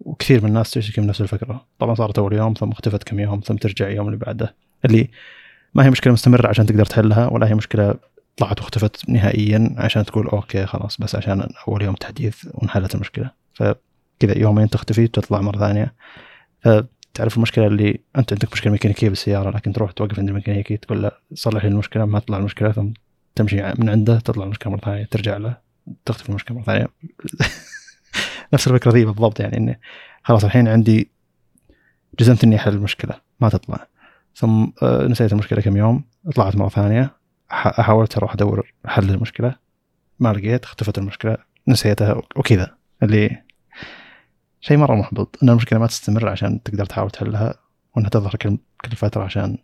وكثير 0.01 0.41
من 0.43 0.49
الناس 0.49 0.71
تشتكي 0.71 1.01
من 1.01 1.07
نفس 1.07 1.21
الفكرة. 1.21 1.67
طبعا 1.79 1.95
صارت 1.95 2.19
أول 2.19 2.33
يوم 2.33 2.55
ثم 2.55 2.71
اختفت 2.71 3.03
كم 3.03 3.21
يوم 3.21 3.41
ثم 3.41 3.57
ترجع 3.57 3.87
اليوم 3.87 4.07
اللي 4.07 4.19
بعده. 4.19 4.55
اللي 4.85 5.09
ما 5.75 5.85
هي 5.85 5.91
مشكلة 5.91 6.13
مستمرة 6.13 6.49
عشان 6.49 6.67
تقدر 6.67 6.85
تحلها 6.85 7.27
ولا 7.27 7.49
هي 7.49 7.55
مشكلة 7.55 7.95
طلعت 8.37 8.61
واختفت 8.61 9.09
نهائيا 9.09 9.75
عشان 9.79 10.05
تقول 10.05 10.27
أوكي 10.27 10.67
خلاص 10.67 10.97
بس 11.01 11.15
عشان 11.15 11.49
أول 11.69 11.83
يوم 11.83 11.95
تحديث 11.95 12.47
وانحلت 12.55 12.95
المشكلة. 12.95 13.31
فكذا 13.55 14.39
يومين 14.39 14.71
تختفي 14.71 15.09
تطلع 15.09 15.41
مرة 15.41 15.59
ثانية. 15.59 15.95
فتعرف 16.61 17.37
المشكلة 17.37 17.67
اللي 17.67 18.01
أنت 18.19 18.33
عندك 18.33 18.53
مشكلة 18.53 18.73
ميكانيكية 18.73 19.09
بالسيارة 19.09 19.51
لكن 19.51 19.73
تروح 19.73 19.93
توقف 19.93 20.19
عند 20.19 20.29
الميكانيكي 20.29 20.77
تقول 20.77 21.03
له 21.03 21.11
صلح 21.35 21.65
لي 21.65 21.71
المشكلة 21.71 22.05
ما 22.05 22.19
تطلع 22.19 22.37
المشكلة 22.39 22.73
ثم 22.73 22.91
تمشي 23.35 23.57
من 23.57 23.89
عنده 23.89 24.21
تطلع 24.21 24.45
المشكلة 24.45 24.73
مرة 24.73 24.81
ثانية 24.81 25.05
ترجع 25.05 25.37
له 25.37 25.59
تختفي 26.05 26.29
المشكلة 26.29 26.57
مرة 26.57 26.65
ثانية. 26.65 26.87
نفس 28.55 28.69
الفكرة 28.69 28.93
ذي 28.93 29.05
بالضبط 29.05 29.41
يعني 29.41 29.57
إني 29.57 29.81
خلاص 30.23 30.45
الحين 30.45 30.69
عندي 30.69 31.11
جزمت 32.21 32.45
إني 32.45 32.57
أحل 32.57 32.75
المشكلة 32.75 33.15
ما 33.41 33.49
تطلع. 33.49 33.87
ثم 34.37 34.67
آه، 34.83 35.07
نسيت 35.07 35.33
المشكلة 35.33 35.61
كم 35.61 35.77
يوم 35.77 36.05
طلعت 36.35 36.57
مرة 36.57 36.69
ثانية 36.69 37.17
حاولت 37.49 38.17
أروح 38.17 38.33
أدور 38.33 38.73
حل 38.87 39.11
المشكلة 39.11 39.57
ما 40.21 40.33
لقيت 40.33 40.65
اختفت 40.65 40.99
المشكلة 40.99 41.37
نسيتها 41.69 42.23
وكذا. 42.37 42.77
اللي 43.03 43.43
شيء 44.61 44.77
مرة 44.77 44.95
محبط 44.95 45.39
إن 45.43 45.49
المشكلة 45.49 45.79
ما 45.79 45.87
تستمر 45.87 46.29
عشان 46.29 46.63
تقدر 46.63 46.87
تحاول 46.87 47.11
تحلها 47.11 47.55
وإنها 47.97 48.11
تظهر 48.11 48.33
كل 48.37 48.97
فترة 48.97 49.25
عشان 49.25 49.59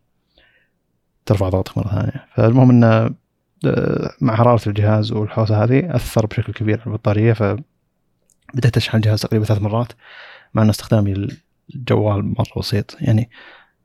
ترفع 1.27 1.49
ضغطك 1.49 1.79
مرة 1.79 1.89
ثانية. 1.89 2.27
فالمهم 2.35 2.71
إنه 2.71 3.15
مع 4.21 4.37
حرارة 4.37 4.69
الجهاز 4.69 5.13
والحوسة 5.13 5.65
هذه 5.65 5.97
أثر 5.97 6.27
بشكل 6.27 6.53
كبير 6.53 6.81
على 6.81 6.87
البطارية 6.87 7.33
فبديت 7.33 8.77
أشحن 8.77 8.97
الجهاز 8.97 9.21
تقريبا 9.21 9.45
ثلاث 9.45 9.63
مرات 9.63 9.93
مع 10.55 10.63
ان 10.63 10.69
استخدامي 10.69 11.29
الجوال 11.75 12.25
مرة 12.25 12.59
بسيط. 12.59 12.97
يعني 13.01 13.31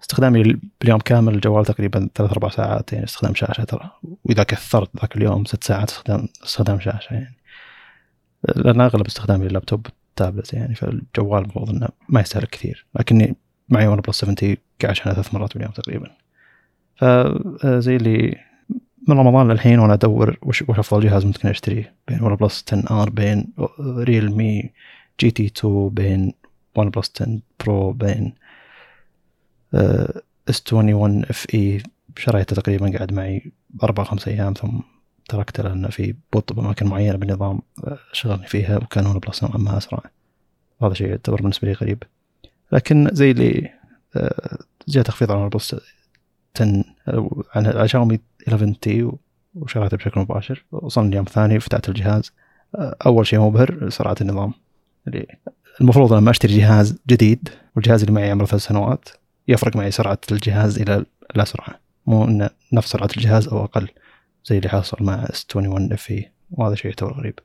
استخدامي 0.02 0.60
باليوم 0.82 1.00
كامل 1.00 1.36
الجوال 1.36 1.66
تقريبا 1.66 2.10
ثلاث 2.16 2.32
أربع 2.32 2.50
ساعات 2.50 2.94
يعني 2.94 3.06
استخدام 3.06 3.36
شاشة 3.36 3.64
ترى. 3.64 3.92
وإذا 4.24 4.44
كثرت 4.44 4.90
ذاك 5.02 5.18
اليوم 5.18 5.46
ست 5.46 5.64
ساعات 5.64 5.90
استخدام 5.90 6.28
استخدام 6.44 6.80
شاشة 6.80 7.14
يعني. 7.14 7.38
لأن 8.56 8.82
أغلب 8.82 9.06
استخدامي 9.06 9.46
لللابتوب 9.46 9.88
تابلت 10.16 10.54
يعني 10.54 10.76
فالجوال 10.76 11.42
المفروض 11.42 11.70
إنه 11.70 11.88
ما 12.10 12.22
يستهلك 12.22 12.50
كثير. 12.50 12.86
لكني 13.00 13.36
معي 13.70 13.88
ون 13.88 14.02
بلس 14.02 14.18
7 14.18 14.36
تي 14.36 14.58
قاعد 14.82 14.92
اشحنه 14.92 15.14
ثلاث 15.14 15.34
مرات 15.34 15.54
باليوم 15.54 15.72
تقريبا. 15.72 16.12
فزي 16.98 17.96
اللي 17.96 18.38
من 19.08 19.18
رمضان 19.18 19.52
للحين 19.52 19.80
وأنا 19.80 19.94
ادور 19.94 20.38
وش, 20.42 20.62
وش 20.62 20.80
افضل 20.80 21.04
جهاز 21.04 21.26
ممكن 21.26 21.50
اشتريه 21.50 21.94
بين 22.08 22.22
ون 22.24 22.36
بلس 22.36 22.64
10 22.68 23.02
R 23.02 23.10
بين 23.10 23.54
ريلمي 23.80 24.70
GT 25.20 25.46
2 25.46 25.90
بين 25.90 26.34
ون 26.76 26.90
بلس 26.90 27.12
10 27.16 27.40
Pro 27.60 27.92
بين 27.92 28.34
S 30.50 30.74
21 30.74 31.26
FE 31.26 31.84
شريته 32.18 32.56
تقريبا 32.56 32.92
قاعد 32.96 33.14
معي 33.14 33.52
أربع 33.84 34.04
خمس 34.04 34.28
أيام 34.28 34.54
ثم 34.54 34.80
تركته 35.30 35.64
لأنه 35.64 35.88
في 35.88 36.16
بطء 36.34 36.56
بأماكن 36.56 36.88
معينة 36.88 37.18
بالنظام 37.18 37.60
آه، 37.84 37.98
شغلني 38.12 38.48
فيها 38.48 38.78
وكان 38.78 39.06
ون 39.06 39.20
بلس 39.20 39.44
نوعا 39.44 39.58
ما 39.58 39.78
أسرع. 39.78 40.00
هذا 40.84 40.94
شيء 40.94 41.08
يعتبر 41.08 41.42
بالنسبة 41.42 41.68
لي 41.68 41.74
غريب. 41.74 42.04
لكن 42.72 43.10
زي 43.14 43.32
اللي 43.32 43.70
آه، 44.16 44.58
جاء 44.88 45.04
تخفيض 45.04 45.32
على 45.32 45.42
ون 45.42 45.50
بلس 45.50 45.76
10 46.56 46.84
على 47.56 47.88
شاومي 47.88 48.20
11 48.48 48.74
تي 48.74 49.12
وشريته 49.56 49.98
بشكل 49.98 50.20
مباشر. 50.20 50.66
وصلني 50.72 51.10
اليوم 51.10 51.26
الثاني 51.26 51.60
فتحت 51.60 51.90
الجهاز. 51.90 52.32
آه، 52.76 52.96
أول 53.06 53.28
شيء 53.28 53.40
مبهر 53.40 53.90
سرعه 53.90 54.16
النظام. 54.22 54.54
اللي 55.08 55.28
المفروض 55.82 56.14
لما 56.14 56.32
أشتري 56.32 56.58
جهاز 56.58 57.00
جديد 57.08 57.50
والجهاز 57.76 58.02
اللي 58.02 58.14
معي 58.14 58.32
عمره 58.32 58.46
ثلاث 58.46 58.62
سنوات 58.62 59.10
يفرق 59.48 59.76
معي 59.76 59.92
سرعة 59.92 60.20
الجهاز 60.32 60.80
إلى 60.80 61.06
الأسرع 61.36 61.80
مو 62.08 62.26
إن 62.26 62.50
نفس 62.74 62.92
سرعة 62.92 63.10
الجهاز 63.18 63.48
أو 63.48 63.64
أقل 63.64 63.88
زي 64.46 64.58
اللي 64.58 64.70
حصل 64.70 64.98
مع 65.04 65.24
S 65.24 65.46
21 65.56 65.94
FE 65.94 66.32
وهذا 66.52 66.76
شيء 66.76 66.86
يعتبر 66.92 67.14
غريب. 67.14 67.40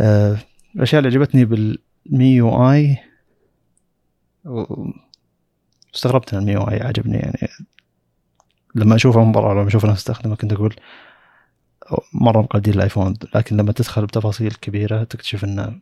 أه 0.00 0.38
الأشياء 0.76 0.98
اللي 0.98 1.10
عجبتني 1.10 1.44
بال 1.44 2.36
MIUI 2.36 2.98
استغربت 5.94 6.34
إن 6.34 6.40
ال 6.40 6.52
MIUI 6.52 6.82
عجبني 6.82 7.16
يعني 7.16 7.48
لما 8.74 8.96
اشوفه 8.96 9.24
من 9.24 9.32
برا 9.32 9.54
لما 9.54 9.68
أشوف 9.68 9.84
ناس 9.84 9.98
استخدمه 9.98 10.36
كنت 10.36 10.52
أقول 10.52 10.74
مرة 12.12 12.40
مقلدين 12.40 12.74
الآيفون 12.74 13.14
لكن 13.34 13.56
لما 13.56 13.72
تدخل 13.72 14.06
بتفاصيل 14.06 14.52
كبيرة 14.52 15.04
تكتشف 15.04 15.44
انه 15.44 15.80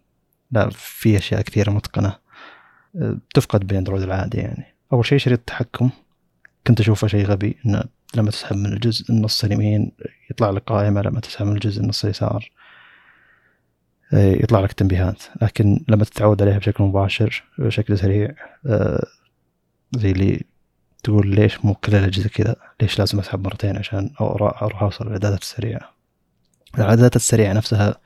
لا 0.50 0.70
في 0.72 1.16
أشياء 1.16 1.42
كثيرة 1.42 1.70
متقنة 1.70 2.16
تفقد 3.34 3.66
بأندرويد 3.66 4.02
العادي 4.02 4.38
يعني. 4.38 4.64
أول 4.92 5.06
شيء 5.06 5.18
شريط 5.18 5.38
التحكم 5.38 5.90
كنت 6.66 6.80
أشوفه 6.80 7.06
شيء 7.06 7.26
غبي 7.26 7.56
انه 7.66 7.82
لما 8.14 8.30
تسحب 8.30 8.56
من 8.56 8.72
الجزء 8.72 9.10
النص 9.10 9.44
اليمين 9.44 9.92
يطلع 10.30 10.50
لك 10.50 10.62
قائمة 10.62 11.02
لما 11.02 11.20
تسحب 11.20 11.46
من 11.46 11.52
الجزء 11.52 11.82
النص 11.82 12.04
اليسار 12.04 12.50
يطلع 14.12 14.60
لك 14.60 14.72
تنبيهات. 14.72 15.22
لكن 15.42 15.84
لما 15.88 16.04
تتعود 16.04 16.42
عليها 16.42 16.58
بشكل 16.58 16.84
مباشر 16.84 17.44
بشكل 17.58 17.98
سريع 17.98 18.34
آه، 18.66 19.06
زي 19.96 20.10
اللي 20.10 20.42
تقول 21.02 21.28
ليش 21.28 21.64
مو 21.64 21.74
كل 21.74 21.94
الأجهزة 21.94 22.28
كذا؟ 22.28 22.56
ليش 22.80 22.98
لازم 22.98 23.18
أسحب 23.18 23.44
مرتين 23.44 23.76
عشان 23.76 24.10
أروح 24.20 24.82
أوصل 24.82 25.06
للاعدادات 25.06 25.42
السريعة؟ 25.42 25.94
الإعدادات 26.74 27.16
السريعة 27.16 27.52
نفسها 27.52 27.96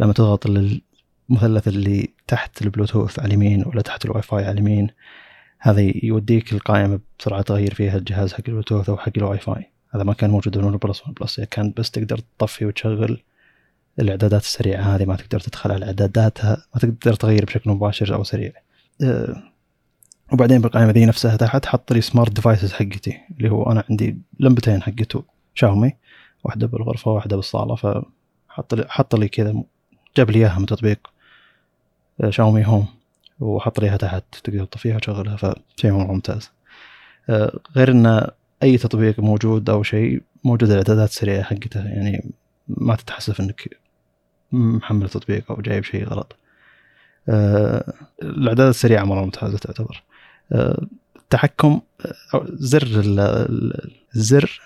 لما 0.00 0.12
تضغط 0.12 0.46
المثلث 0.46 1.68
اللي 1.68 2.08
تحت 2.26 2.62
البلوتوث 2.62 3.18
على 3.18 3.26
اليمين 3.28 3.64
ولا 3.66 3.82
تحت 3.82 4.04
الواي 4.04 4.22
فاي 4.22 4.44
على 4.44 4.52
اليمين 4.52 4.88
هذا 5.58 5.80
يوديك 5.80 6.52
القائمة 6.52 7.00
بسرعة 7.18 7.42
تغير 7.42 7.74
فيها 7.74 7.96
الجهاز 7.96 8.32
حق 8.32 8.42
البلوتوث 8.48 8.88
أو 8.88 8.96
حق 8.96 9.12
الواي 9.16 9.38
فاي 9.38 9.70
هذا 9.94 10.04
ما 10.04 10.12
كان 10.14 10.30
موجود 10.30 10.56
ون 10.56 10.76
بلس 10.76 11.06
ون 11.06 11.14
بلس 11.20 11.40
كان 11.40 11.72
بس 11.76 11.90
تقدر 11.90 12.18
تطفي 12.18 12.66
وتشغل 12.66 13.22
الإعدادات 14.00 14.42
السريعة. 14.42 14.82
هذه 14.82 15.04
ما 15.04 15.16
تقدر 15.16 15.40
تدخل 15.40 15.72
على 15.72 15.86
إعداداتها 15.86 16.66
ما 16.74 16.80
تقدر 16.80 17.14
تغير 17.14 17.44
بشكل 17.44 17.70
مباشر 17.70 18.14
أو 18.14 18.24
سريع. 18.24 18.52
أه 19.02 19.53
وبعدين 20.32 20.60
بالقائمة 20.60 20.90
ذي 20.90 21.06
نفسها 21.06 21.36
تحت 21.36 21.66
حط 21.66 21.92
لي 21.92 22.00
smart 22.00 22.32
devices 22.32 22.72
حقتي 22.72 23.20
اللي 23.36 23.50
هو 23.50 23.72
أنا 23.72 23.84
عندي 23.90 24.18
لمبتين 24.40 24.82
حقته 24.82 25.24
شاومي 25.54 25.92
واحدة 26.44 26.66
بالغرفة 26.66 27.10
واحدة 27.10 27.36
بالصالة 27.36 27.74
فحط 27.74 28.74
لي 28.74 28.86
حط 28.88 29.14
لي 29.14 29.28
كذا 29.28 29.62
جاب 30.16 30.30
لي 30.30 30.38
إياها 30.38 30.58
من 30.58 30.66
تطبيق 30.66 31.14
آه، 32.20 32.30
شاومي 32.30 32.66
هوم 32.66 32.86
وحط 33.40 33.80
ليها 33.80 33.96
تحت 33.96 34.24
تقدر 34.44 34.64
تطفيها 34.64 34.96
وتشغلها 34.96 35.36
فشيء 35.36 35.92
ممتاز. 35.92 36.50
آه، 37.30 37.58
غير 37.76 37.90
إن 37.90 38.28
أي 38.62 38.78
تطبيق 38.78 39.20
موجود 39.20 39.70
أو 39.70 39.82
شيء 39.82 40.22
موجود 40.44 40.70
الاعدادات 40.70 41.08
السريعه 41.08 41.42
حقته 41.42 41.80
يعني 41.80 42.30
ما 42.68 42.96
تتحسف 42.96 43.40
إنك 43.40 43.78
محمل 44.52 45.08
تطبيق 45.08 45.52
أو 45.52 45.60
جايب 45.60 45.84
شيء 45.84 46.04
غلط. 46.04 46.36
آه، 47.28 47.92
الاعدادات 48.22 48.74
السريعه 48.74 49.04
مرة 49.04 49.20
ممتازه 49.20 49.58
تعتبر. 49.58 50.02
التحكم 50.52 51.80
زر 52.44 53.02
الزر 54.16 54.60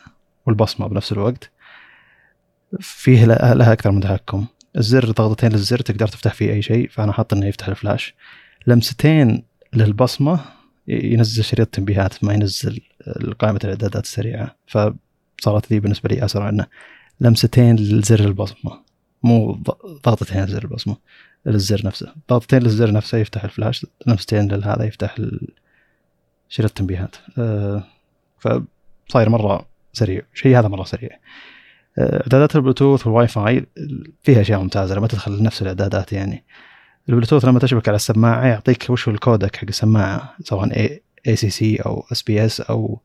والبصمة 0.47 0.89
بنفس 0.89 1.13
الوقت 1.13 1.51
فيه 2.81 3.25
لها 3.25 3.73
أكثر 3.73 3.91
من 3.91 4.01
تحكم. 4.01 4.47
الزر 4.77 5.11
ضغطتين 5.11 5.53
للزر 5.53 5.79
تقدر 5.79 6.09
تفتح 6.09 6.35
فيه 6.35 6.53
أي 6.53 6.63
شيء 6.63 6.89
فأنا 6.89 7.13
حاط 7.13 7.35
إنه 7.35 7.47
يفتح 7.47 7.69
الفلاش. 7.69 8.15
لمستين 8.67 9.45
للبصمة 9.75 10.41
ينزل 10.89 11.45
شريط 11.45 11.69
تنبيهات 11.69 12.25
ما 12.25 12.35
ينزل 12.35 12.81
قائمه 13.39 13.61
الإعدادات 13.65 14.05
السريعة. 14.05 14.57
فصارت 14.67 15.73
ذي 15.73 15.81
بالنسبة 15.81 16.09
لي 16.09 16.25
أسرع 16.25 16.49
إنه 16.49 16.67
لمستين 17.21 17.77
لزر 17.77 18.21
البصمة. 18.21 18.81
مو 19.23 19.63
ضغطتين 20.05 20.45
لزر 20.45 20.65
البصمة 20.65 20.97
للزر 21.47 21.87
نفسه. 21.87 22.15
ضغطتين 22.31 22.63
للزر 22.63 22.93
نفسه 22.93 23.19
يفتح 23.19 23.45
الفلاش 23.45 23.87
لمستين 24.07 24.49
لهذا 24.49 24.85
يفتح 24.85 25.17
شريط 26.49 26.71
التنبيهات 26.71 27.17
أه 27.39 27.85
فصاير 28.39 29.29
مرة 29.29 29.67
سريع. 29.93 30.23
شيء 30.35 30.59
هذا 30.59 30.69
مرة 30.69 30.85
سريع. 30.85 31.11
آه، 31.99 32.21
إعدادات 32.23 32.57
ال 32.57 32.62
Bluetooth 32.62 33.07
وال 33.07 33.29
Wi-Fi 33.29 33.67
فيها 34.23 34.41
أشياء 34.41 34.61
ممتازة 34.61 34.95
لما 34.95 35.07
تدخل 35.07 35.43
نفس 35.43 35.63
الإعدادات 35.63 36.13
يعني. 36.13 36.45
البلوتوث 37.09 37.45
لما 37.45 37.59
تشبك 37.59 37.89
على 37.89 37.97
السماعة 37.97 38.47
يعطيك 38.47 38.87
وش 38.91 39.09
هو 39.09 39.15
ال 39.15 39.22
codec 39.22 39.57
حق 39.57 39.65
السماعة 39.69 40.35
سواء 40.41 41.01
اي 41.29 41.37
سي 41.37 41.51
سي 41.51 41.77
أو 41.77 42.07
اس 42.13 42.23
بي 42.23 42.45
اس 42.45 42.61
أو 42.61 43.01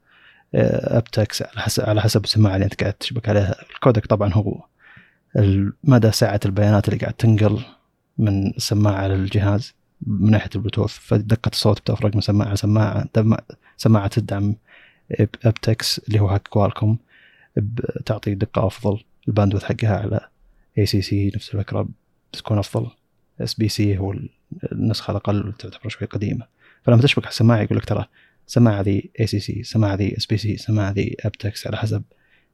أبتكس 0.56 1.42
على 1.42 1.62
حسب 1.62 1.84
على 1.90 2.02
حسب 2.02 2.24
السماعة 2.24 2.56
اللي 2.56 2.66
أنت 2.66 2.82
قاعد 2.82 2.94
تشبك 2.94 3.30
عليها. 3.30 3.56
ال 3.76 3.81
codec 3.81 4.06
طبعا 4.06 4.34
هو 4.34 4.66
مدى 5.84 6.12
سعه 6.12 6.40
البيانات 6.46 6.88
اللي 6.88 7.00
قاعد 7.00 7.14
تنقل 7.14 7.60
من 8.18 8.48
السماعة 8.48 9.08
للجهاز. 9.08 9.74
من 10.08 10.32
ناحية 10.32 10.50
البلوتوث 10.56 10.92
فدقه 10.92 11.50
الصوت 11.50 11.80
بتفرق 11.80 12.16
من 12.16 12.22
سماعة 12.22 12.54
لسماعه 12.54 13.10
سماعة 13.78 14.08
تدعم 14.08 14.56
aptX 15.46 16.00
اللي 16.00 16.20
هو 16.20 16.30
حق 16.30 16.48
كوالكوم 16.48 16.98
تعطي 18.06 18.36
دقة 18.36 18.68
أفضل 18.68 19.04
ال 19.28 19.31
bandwidth 19.31 19.64
حقها 19.64 19.98
على 19.98 20.28
AAC 20.78 21.32
نفس 21.36 21.56
الفكرة 21.56 21.88
بتكون 22.34 22.58
أفضل 22.58 22.88
SBC 23.42 23.98
هو 23.98 24.16
النسخة 24.72 25.12
الأقل 25.12 25.54
تعتبر 25.60 25.90
شوي 25.90 26.08
قديمة. 26.08 26.46
فلما 26.84 27.02
تشبك 27.02 27.24
على 27.24 27.32
السماعة 27.32 27.62
يقول 27.62 27.78
لك 27.78 27.86
ترى 27.86 28.06
السماعه 28.48 28.82
ذي 28.82 29.10
AAC 29.20 29.60
السماعه 29.60 29.96
ذي 29.96 30.18
SBC 30.18 30.54
السماعه 30.54 30.92
ذي 30.92 31.16
aptX 31.20 31.68
على 31.68 31.78
حسب 31.78 32.04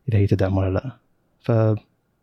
إذا 0.10 0.18
هي 0.18 0.28
تدعم 0.28 0.58
ولا 0.58 0.74
لا. 0.74 0.98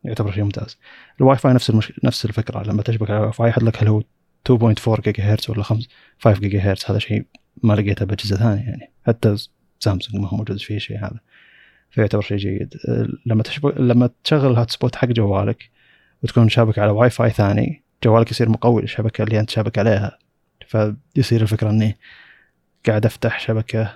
فيعتبر 0.04 0.32
شيء 0.32 0.44
ممتاز. 0.44 0.78
الواي 1.20 1.36
فاي 1.36 1.52
نفس 1.52 1.70
المش... 1.70 1.92
نفس 2.04 2.24
الفكرة 2.24 2.62
لما 2.62 2.82
تشبك 2.82 3.10
على 3.10 3.18
الواي 3.18 3.32
فاي 3.32 3.48
يحط 3.48 3.62
لك 3.62 3.82
هل 3.82 3.88
هو 3.88 4.02
2.4 4.48 5.00
جيجا 5.00 5.24
هرتز 5.24 5.50
ولا 5.50 5.62
5 5.62 5.88
5 6.18 6.40
جيجا 6.40 6.60
هرتز 6.60 6.84
هذا 6.90 6.98
شيء 6.98 7.24
ما 7.62 7.72
لقيته 7.74 8.04
باجهزه 8.04 8.36
ثانية 8.36 8.62
يعني. 8.62 8.90
حتى 9.06 9.36
سامسونج 9.80 10.22
ما 10.22 10.28
هو 10.28 10.36
موجود 10.36 10.58
فيه 10.58 10.78
شيء 10.78 10.98
هذا. 10.98 11.20
فيعتبر 11.90 12.22
شيء 12.22 12.36
جيد. 12.36 12.74
لما 13.26 13.42
تشبك 13.42 13.74
لما 13.80 14.10
تشغل 14.24 14.50
ال 14.50 14.70
hotspot 14.70 14.96
حق 14.96 15.08
جوالك 15.08 15.70
وتكون 16.22 16.48
شابك 16.48 16.78
على 16.78 16.90
واي 16.90 17.10
فاي 17.10 17.30
ثاني 17.30 17.82
جوالك 18.04 18.30
يصير 18.30 18.48
مقوي 18.48 18.82
للشبكة 18.82 19.24
اللي 19.24 19.40
أنت 19.40 19.50
شابك 19.50 19.78
عليها. 19.78 20.18
فيصير 20.68 21.42
الفكرة 21.42 21.70
إني 21.70 21.96
قاعد 22.86 23.06
أفتح 23.06 23.40
شبكة 23.40 23.94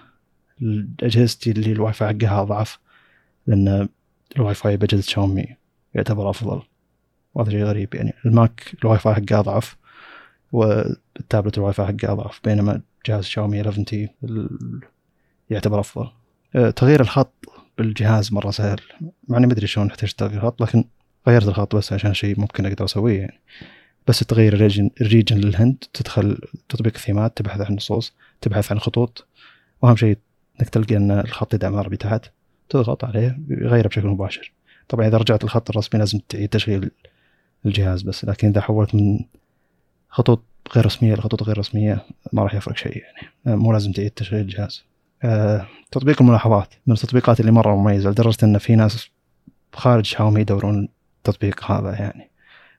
اجهزتي 1.03 1.51
اللي 1.51 1.72
الواي 1.72 1.92
فاي 1.92 2.09
حقها 2.09 2.42
أضعف 2.42 2.78
لأن 3.46 3.88
الواي 4.36 4.55
فاي 4.55 4.76
باجهزه 4.76 5.03
شاومي 5.03 5.46
يعتبر 5.94 6.30
أفضل. 6.30 6.62
وهذا 7.34 7.51
شيء 7.51 7.64
غريب 7.64 7.94
يعني. 7.94 8.12
الماك 8.26 8.74
الواي 8.82 8.98
فاي 8.98 9.14
حقه 9.14 9.38
أضعف. 9.40 9.76
وال 10.52 10.79
tablet 10.79 11.58
ال 11.58 11.72
Wi-Fi 11.72 11.86
حقه 11.86 12.12
أضعف 12.12 12.40
بينما 12.44 12.80
جهاز 13.07 13.24
شاومي 13.24 13.61
11T 13.61 14.08
يعتبر 15.51 15.80
أفضل. 15.80 16.09
أه، 16.55 16.70
تغيير 16.70 17.01
الخط 17.01 17.32
بالجهاز 17.78 18.32
مرة 18.32 18.51
سهل. 18.51 18.80
مع 19.28 19.38
اني 19.38 19.46
ما 19.46 19.53
أدري 19.53 19.66
شلون 19.66 19.90
احتاج 19.90 20.12
تغيير 20.12 20.36
الخط 20.36 20.62
لكن 20.62 20.84
غيرت 21.28 21.48
الخط 21.48 21.76
بس 21.76 21.92
عشان 21.92 22.14
شيء 22.14 22.40
ممكن 22.40 22.66
أقدر 22.66 22.84
أسويه 22.84 23.18
يعني. 23.20 23.40
بس 24.09 24.18
تغير 24.18 24.53
الريجن, 24.53 24.90
الريجن 25.01 25.36
للهند 25.36 25.84
تدخل 25.92 26.38
تطبيق 26.68 26.94
الثيمات 26.94 27.36
تبحث 27.36 27.61
عن 27.61 27.74
نصوص 27.74 28.12
تبحث 28.40 28.72
عن 28.72 28.78
خطوط. 28.78 29.26
وأهم 29.82 29.96
شيء 29.96 30.18
إنك 30.61 30.68
تلقى 30.68 30.96
إن 30.96 31.11
الخط 31.11 31.55
يدعم 31.55 31.76
عربي 31.76 31.96
تحت 31.96 32.24
تضغط 32.68 33.05
عليه 33.05 33.40
يغيره 33.48 33.88
بشكل 33.88 34.07
مباشر. 34.07 34.53
طبعا 34.88 35.07
إذا 35.09 35.16
رجعت 35.16 35.44
الخط 35.44 35.70
الرسمي 35.70 35.98
لازم 35.98 36.18
تعيد 36.28 36.48
تشغيل 36.48 36.90
الجهاز 37.66 38.03
بس 38.03 38.24
لكن 38.24 38.48
إذا 38.48 38.61
حولت 38.61 38.94
من 38.94 39.20
خطوط 40.11 40.42
غير 40.74 40.86
رسمية 40.86 41.14
لخطوط 41.14 41.42
غير 41.42 41.58
رسمية 41.58 42.04
ما 42.32 42.42
راح 42.42 42.54
يفرق 42.54 42.76
شيء 42.76 42.96
يعني. 42.96 43.28
مو 43.46 43.72
لازم 43.72 43.92
تعيد 43.92 44.11
تشغيل 44.11 44.40
الجهاز 44.40 44.84
آه، 45.22 45.66
تطبيق 45.90 46.22
الملاحظات. 46.22 46.74
من 46.86 46.94
التطبيقات 46.94 47.40
اللي 47.40 47.52
مرة 47.52 47.76
مميزة 47.76 48.11
لدرجة 48.11 48.36
إن 48.42 48.58
في 48.58 48.76
ناس 48.76 49.08
خارج 49.72 50.04
شاومي 50.04 50.40
يدورون 50.40 50.88
التطبيق 51.18 51.70
هذا 51.70 51.90
يعني. 51.90 52.30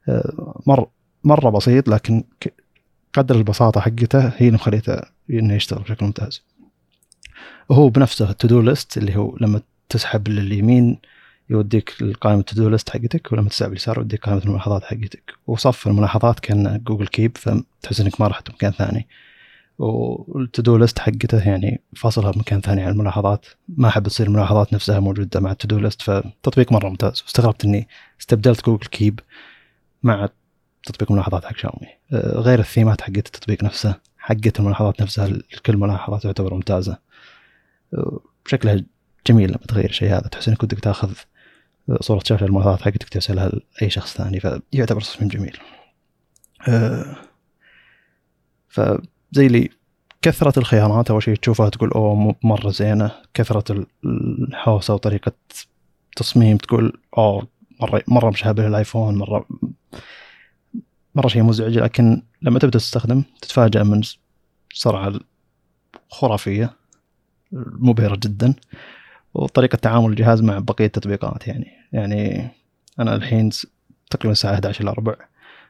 آه، 0.09 0.61
مر 0.67 0.87
مرة 1.23 1.49
بسيط 1.49 1.87
لكن 1.87 2.23
قدر 3.13 3.35
البساطة 3.35 3.81
حقته 3.81 4.27
هي 4.27 4.47
اللي 4.47 4.51
مخليته 4.51 5.01
إنه 5.29 5.53
يشتغل 5.53 5.81
بشكل 5.81 6.05
ممتاز. 6.05 6.43
وهو 7.69 7.89
بنفسه 7.89 8.29
ال 8.29 8.35
to-do 8.35 8.61
list 8.61 8.97
اللي 8.97 9.15
هو 9.15 9.37
لما 9.41 9.61
تسحب 9.89 10.27
لليمين 10.27 10.99
يوديك 11.51 12.01
لقائمة 12.01 12.39
ال 12.39 12.44
to-do 12.44 12.69
list 12.69 12.89
حقتك 12.89 13.31
ولما 13.31 13.49
تسحب 13.49 13.71
اليسار 13.71 13.97
يوديك 13.97 14.25
قائمة 14.25 14.41
الملاحظات 14.43 14.83
حقتك. 14.83 15.33
وصف 15.47 15.87
الملاحظات 15.87 16.39
كان 16.39 16.81
Google 16.83 17.07
Keep 17.07 17.37
فتحس 17.37 18.01
إنك 18.01 18.21
ما 18.21 18.27
رحت 18.27 18.51
مكان 18.51 18.71
ثاني. 18.71 19.07
وال 19.77 20.06
to-do 20.06 20.77
list 20.77 20.99
حقته 20.99 21.49
يعني 21.49 21.81
فاصلها 21.95 22.31
بمكان 22.31 22.61
ثاني 22.61 22.81
عن 22.81 22.91
الملاحظات. 22.91 23.45
ما 23.67 23.87
أحب 23.87 24.07
تصير 24.07 24.27
الملاحظات 24.27 24.73
نفسها 24.73 24.99
موجودة 24.99 25.39
مع 25.39 25.51
ال 25.51 25.56
to-do 25.56 25.77
list 25.77 26.01
فتطبيق 26.01 26.71
مرة 26.71 26.89
ممتاز. 26.89 27.21
واستغربت 27.21 27.65
إني 27.65 27.87
استبدلت 28.21 28.65
Google 28.65 28.87
Keep 28.87 29.19
مع 30.03 30.29
تطبيق 30.85 31.11
الملاحظات 31.11 31.45
حق 31.45 31.57
شاومي 31.57 31.87
آه، 32.13 32.39
غير 32.39 32.59
الثيمات 32.59 33.01
حقت 33.01 33.17
التطبيق 33.17 33.63
نفسه 33.63 33.95
حقت 34.17 34.59
الملاحظات 34.59 35.01
نفسها 35.01 35.29
كل 35.65 35.77
ملاحظة 35.77 36.19
تعتبر 36.19 36.53
ممتازة. 36.53 36.97
آه، 37.93 38.19
شكلها 38.47 38.83
جميل 39.27 39.49
لما 39.49 39.65
تغير 39.67 39.91
شيء 39.91 40.09
هذا. 40.09 40.27
تحس 40.27 40.49
إنك 40.49 40.63
ودك 40.63 40.79
تأخذ 40.79 41.11
صورة 42.01 42.21
شاشة 42.25 42.45
الملاحظات 42.45 42.81
حقتك 42.81 43.09
ترسلها 43.09 43.49
لأي 43.49 43.89
شخص 43.89 44.17
ثاني 44.17 44.39
فيعتبر 44.39 45.01
تصميم 45.01 45.29
جميل. 45.29 45.57
آه، 46.67 47.15
فزي 48.69 49.47
لي 49.47 49.69
كثرة 50.21 50.59
الخيارات 50.59 51.11
أول 51.11 51.23
شيء 51.23 51.35
تشوفها 51.35 51.69
تقول 51.69 51.89
أوه 51.89 52.35
مرة 52.43 52.69
زينة. 52.69 53.11
كثرة 53.33 53.85
الحوسة 54.05 54.93
وطريقة 54.93 55.31
تصميم 56.15 56.57
تقول 56.57 57.01
أوه 57.17 57.47
مرة 57.81 58.03
مرة 58.07 58.29
مشابه 58.29 58.67
للآيفون 58.67 59.17
مرة 59.17 59.47
مرة 61.15 61.27
شيء 61.27 61.43
مزعج. 61.43 61.77
لكن 61.77 62.23
لما 62.41 62.59
تبدأ 62.59 62.79
تستخدم 62.79 63.23
تتفاجأ 63.41 63.83
من 63.83 64.01
السرعة 64.73 65.19
الخرافية 66.11 66.73
مبهرة 67.79 68.15
جدا. 68.15 68.53
وطريقة 69.33 69.75
تعامل 69.75 70.09
الجهاز 70.09 70.41
مع 70.41 70.59
بقية 70.59 70.85
التطبيقات 70.85 71.47
يعني. 71.47 71.71
يعني 71.91 72.49
أنا 72.99 73.15
الحين 73.15 73.49
تقريبا 74.09 74.31
الساعة 74.31 74.53
11 74.53 74.83
إلا 74.83 74.91
ربع 74.91 75.15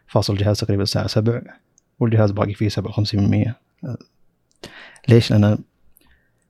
فاصل 0.07 0.33
الجهاز 0.33 0.59
تقريبا 0.59 0.83
الساعة 0.83 1.07
7 1.07 1.41
والجهاز 1.99 2.31
باقي 2.31 2.53
فيه 2.53 2.69
57% 2.69 3.53
ليش؟ 5.09 5.31
لأن 5.31 5.57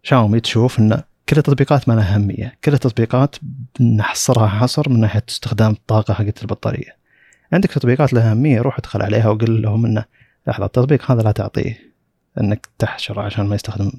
شاومي 0.03 0.39
تشوف 0.39 0.79
أن 0.79 1.01
كل 1.29 1.37
التطبيقات 1.37 1.89
ما 1.89 1.93
لها 1.93 2.15
أهمية. 2.15 2.57
كل 2.63 2.73
التطبيقات 2.73 3.35
نحصرها 3.81 4.47
حصر 4.47 4.89
من 4.89 4.99
ناحية 4.99 5.23
استخدام 5.29 5.71
الطاقة 5.71 6.13
حقت 6.13 6.41
البطارية. 6.41 6.95
عندك 7.53 7.71
تطبيقات 7.71 8.13
لها 8.13 8.31
أهمية 8.31 8.61
روح 8.61 8.77
ادخل 8.77 9.01
عليها 9.01 9.29
وقل 9.29 9.61
لهم 9.61 9.85
انه 9.85 10.05
لحظة 10.47 10.65
التطبيق 10.65 11.11
هذا 11.11 11.21
لا 11.21 11.31
تعطيه. 11.31 11.93
إنك 12.41 12.69
تحشر 12.77 13.19
عشان 13.19 13.45
ما 13.47 13.55
يستخدم 13.55 13.91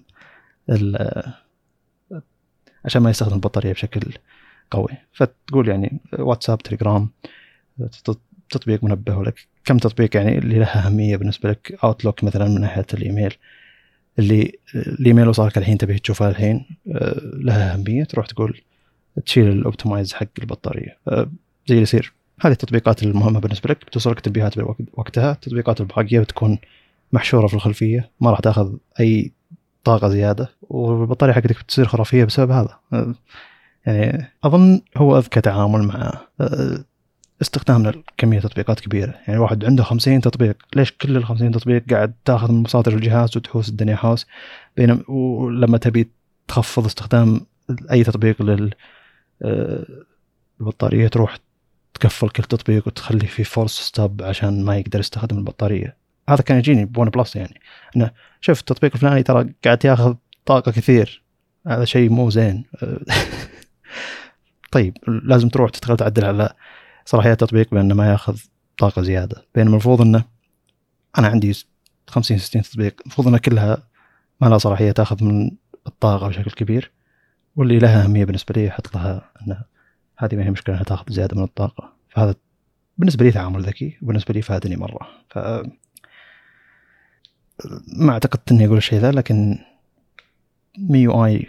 عشان 2.84 3.02
ما 3.02 3.10
يستخدم 3.10 3.34
البطارية 3.34 3.72
بشكل 3.72 4.00
قوي. 4.70 4.88
فتقول 5.12 5.68
يعني 5.68 6.00
واتساب 6.18 6.58
تليجرام 6.58 7.10
تطبيق 8.50 8.84
منبه 8.84 9.22
لك 9.22 9.46
كم 9.64 9.78
تطبيق 9.78 10.16
يعني 10.16 10.38
اللي 10.38 10.58
لها 10.58 10.86
أهمية 10.86 11.16
بالنسبة 11.16 11.50
لك؟ 11.50 11.78
Outlook 11.84 12.24
مثلا 12.24 12.48
من 12.48 12.60
ناحية 12.60 12.86
الإيميل. 12.94 13.34
اللي 14.18 14.52
الإيميل 14.74 15.28
وصلك 15.28 15.58
الحين 15.58 15.78
تبي 15.78 15.98
تشوفه 15.98 16.28
الحين 16.28 16.66
لها 17.34 17.74
أهمية. 17.74 18.04
تروح 18.04 18.26
تقول 18.26 18.60
تشيل 19.26 19.48
ال 19.48 19.56
optimize 19.56 20.12
حق 20.12 20.26
البطارية. 20.38 20.98
زي 21.08 21.24
اللي 21.70 21.82
يصير. 21.82 22.12
هذه 22.40 22.52
التطبيقات 22.52 23.02
المهمة 23.02 23.40
بالنسبة 23.40 23.70
لك. 23.70 23.84
بتوصلك 23.86 24.20
تنبيهات 24.20 24.58
بوقتها 24.58 25.32
التطبيقات 25.32 25.80
الباقية 25.80 26.20
بتكون 26.20 26.58
محشورة 27.12 27.46
في 27.46 27.54
الخلفية. 27.54 28.10
ما 28.20 28.30
راح 28.30 28.40
تأخذ 28.40 28.76
أي 29.00 29.32
طاقة 29.84 30.08
زيادة 30.08 30.48
والبطارية 30.62 31.32
حقتك 31.32 31.62
بتصير 31.62 31.86
خرافية 31.86 32.24
بسبب 32.24 32.50
هذا. 32.50 32.78
يعني 33.86 34.32
أظن 34.44 34.80
هو 34.96 35.18
أذكى 35.18 35.40
تعامل 35.40 35.82
مع 35.82 36.12
استخدامنا 37.42 37.88
لكمية 37.88 38.40
تطبيقات 38.40 38.80
كبيرة. 38.80 39.14
يعني 39.28 39.40
واحد 39.40 39.64
عنده 39.64 39.82
50 39.82 40.20
تطبيق 40.20 40.56
ليش 40.76 40.92
كل 40.92 41.16
ال 41.16 41.24
50 41.24 41.50
تطبيق 41.52 41.84
قاعد 41.90 42.14
تاخذ 42.24 42.52
من 42.52 42.62
مصادر 42.62 42.92
الجهاز 42.94 43.36
وتحوس 43.36 43.68
الدنيا 43.68 43.96
حوس؟ 43.96 44.26
بينما 44.76 45.10
ولما 45.10 45.78
تبي 45.78 46.10
تخفض 46.48 46.84
استخدام 46.84 47.40
أي 47.92 48.04
تطبيق 48.04 48.42
لل 48.42 48.74
البطارية 50.60 51.08
تروح 51.08 51.36
تقفل 51.94 52.28
كل 52.28 52.42
تطبيق 52.42 52.86
وتخلي 52.86 53.26
فيه 53.26 53.42
force 53.42 53.80
stop 53.80 54.22
عشان 54.22 54.64
ما 54.64 54.76
يقدر 54.76 55.00
يستخدم 55.00 55.38
البطارية. 55.38 56.01
هذا 56.28 56.42
كان 56.42 56.58
يجيني 56.58 56.84
ب 56.84 57.10
OnePlus 57.10 57.36
يعني. 57.36 57.60
إنه 57.96 58.10
شوف 58.40 58.60
التطبيق 58.60 58.92
الفلاني 58.94 59.22
ترى 59.22 59.54
قاعد 59.64 59.84
ياخذ 59.84 60.14
طاقة 60.46 60.72
كثير. 60.72 61.22
هذا 61.66 61.84
شيء 61.84 62.10
مو 62.10 62.30
زين. 62.30 62.64
طيب 64.72 64.96
لازم 65.06 65.48
تروح 65.48 65.70
تدخل 65.70 65.96
تعدل 65.96 66.24
على 66.24 66.52
صلاحيات 67.04 67.42
التطبيق 67.42 67.70
بأنه 67.74 67.94
ما 67.94 68.10
ياخذ 68.10 68.38
طاقة 68.78 69.02
زيادة. 69.02 69.46
بينما 69.54 69.70
المفروض 69.70 70.00
إنه 70.00 70.24
أنا 71.18 71.28
عندي 71.28 71.52
50 72.08 72.38
60 72.38 72.62
تطبيق. 72.62 73.00
المفروض 73.06 73.28
انها 73.28 73.38
كلها 73.38 73.82
ما 74.40 74.46
لها 74.46 74.58
صلاحية 74.58 74.92
تاخذ 74.92 75.24
من 75.24 75.50
الطاقة 75.86 76.28
بشكل 76.28 76.50
كبير. 76.50 76.92
واللي 77.56 77.78
لها 77.78 78.04
أهمية 78.04 78.24
بالنسبة 78.24 78.54
لي 78.56 78.68
أحط 78.68 78.94
لها 78.94 79.30
انها 79.42 79.64
هذه 80.18 80.36
ما 80.36 80.44
هي 80.44 80.50
مشكلة 80.50 80.74
إنها 80.74 80.84
تاخذ 80.84 81.12
زيادة 81.12 81.36
من 81.36 81.44
الطاقة. 81.44 81.92
فهذا 82.08 82.34
بالنسبة 82.98 83.24
لي 83.24 83.32
تعامل 83.32 83.62
ذكي 83.62 83.98
وبالنسبة 84.02 84.34
لي 84.34 84.42
فادني 84.42 84.76
مرة. 84.76 85.08
ف 85.30 85.38
ما 87.86 88.12
اعتقدت 88.12 88.52
اني 88.52 88.66
أقول 88.66 88.76
الشيء 88.76 88.98
ذا 88.98 89.12
لكن 89.12 89.58
MIUI 90.78 91.46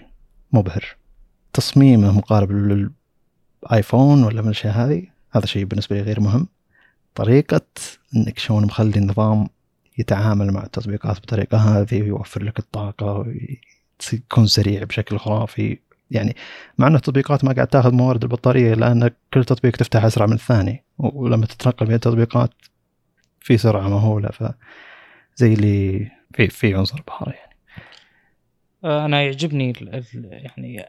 مبهر. 0.51 0.86
تصميمه 1.53 2.11
مقارب 2.11 2.51
للآيفون 2.51 4.24
ولا 4.24 4.41
من 4.41 4.47
الأشياء 4.47 4.74
هذه 4.74 5.03
هذا 5.32 5.45
شيء 5.45 5.66
بالنسبة 5.66 5.95
لي 5.95 6.01
غير 6.01 6.20
مهم. 6.20 6.47
طريقة 7.16 7.61
إنك 8.16 8.39
شلون 8.39 8.66
مخلي 8.66 8.95
النظام 8.95 9.49
يتعامل 9.97 10.51
مع 10.51 10.64
التطبيقات 10.64 11.16
بالطريقة 11.20 11.57
هذه 11.57 12.01
ويوفر 12.01 12.43
لك 12.43 12.59
الطاقة 12.59 13.26
ويكون 14.11 14.47
سريع 14.47 14.84
بشكل 14.84 15.18
خرافي. 15.18 15.80
يعني 16.11 16.36
مع 16.78 16.88
ان 16.88 16.95
التطبيقات 16.95 17.43
ما 17.43 17.53
قاعد 17.53 17.68
تاخذ 17.68 17.91
موارد 17.91 18.24
البطارية 18.24 18.74
لأن 18.74 19.09
كل 19.34 19.45
تطبيق 19.45 19.76
تفتح 19.76 20.05
أسرع 20.05 20.26
من 20.26 20.34
الثاني 20.34 20.84
ولما 20.97 21.45
تتنقل 21.45 21.86
بين 21.86 21.95
التطبيقات 21.95 22.51
في 23.39 23.57
سرعة 23.57 23.89
مهوله 23.89 24.30
ف 24.30 24.43
زي 25.36 25.53
اللي 25.53 26.11
في 26.34 26.47
في 26.47 26.73
عنصر 26.73 27.01
بحر 27.07 27.34
يعني. 27.34 27.55
آه، 28.84 29.05
أنا 29.05 29.21
يعجبني 29.21 29.73
يعني 30.23 30.86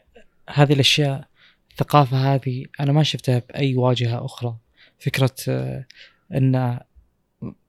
هذه 0.50 0.72
الأشياء 0.72 1.28
الثقافة 1.70 2.34
هذه 2.34 2.64
أنا 2.80 2.92
ما 2.92 3.02
شفتها 3.02 3.42
بأي 3.48 3.76
واجهة 3.76 4.24
أخرى. 4.24 4.56
فكرة 4.98 5.34
آه، 5.48 5.86
إن 6.34 6.80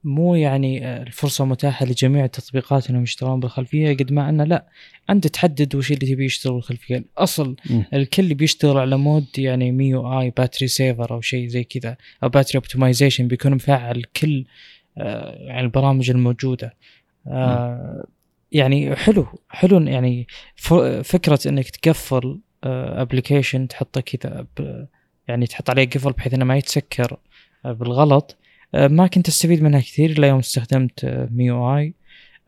مو 0.04 0.36
يعني 0.36 0.88
آه، 0.88 1.04
الفرصة 1.04 1.46
متاحة 1.46 1.86
لجميع 1.86 2.26
التطبيقات 2.26 2.90
إنهم 2.90 3.04
يشتغلون 3.04 3.40
بالخلفية 3.40 3.94
قد 3.94 4.12
ما 4.12 4.30
انه 4.30 4.44
لا 4.44 4.68
أنت 5.10 5.28
تحدد 5.28 5.76
وش 5.76 5.92
اللي 5.92 6.16
تبي 6.16 6.26
يشتغل 6.26 6.54
بالخلفية. 6.54 6.98
الأصل. 6.98 7.56
الكل 7.94 8.34
بيشتغل 8.34 8.78
على 8.78 8.98
mode 8.98 9.26
يعني 9.38 9.72
MIUI 9.72 10.20
battery 10.22 10.68
saver 10.68 11.14
أو 11.14 11.22
شيء 11.22 11.48
زي 11.48 11.64
كذا 11.64 11.98
أو 12.24 12.30
battery 12.30 12.56
optimization 12.56 13.28
بيكون 13.28 13.54
مفعل 13.54 14.04
كل 14.04 14.46
يعني 14.98 15.62
البرامج 15.62 16.10
الموجودة. 16.10 16.74
آه، 17.28 18.06
يعني 18.52 18.96
حلو 18.96 19.28
حلو 19.50 19.80
يعني 19.82 20.28
فكرة 21.04 21.40
إنك 21.48 21.70
تقفل 21.70 22.40
application 22.64 23.68
تحطه 23.68 24.02
كذا 24.02 24.46
ب- 24.60 24.86
يعني 25.28 25.48
تحط 25.48 25.70
عليه 25.70 25.90
قفل 25.90 26.12
بحيث 26.12 26.34
إنه 26.34 26.46
ما 26.46 26.58
يتسكر 26.58 27.18
آه، 27.66 27.72
بالغلط. 27.72 28.38
آه، 28.76 28.88
ما 28.88 29.08
كنت 29.08 29.28
أستفيد 29.28 29.64
منها 29.64 29.80
كثير 29.80 30.10
إلا 30.10 30.28
يوم 30.28 30.40
استخدمت 30.40 31.28
MIUI. 31.32 31.94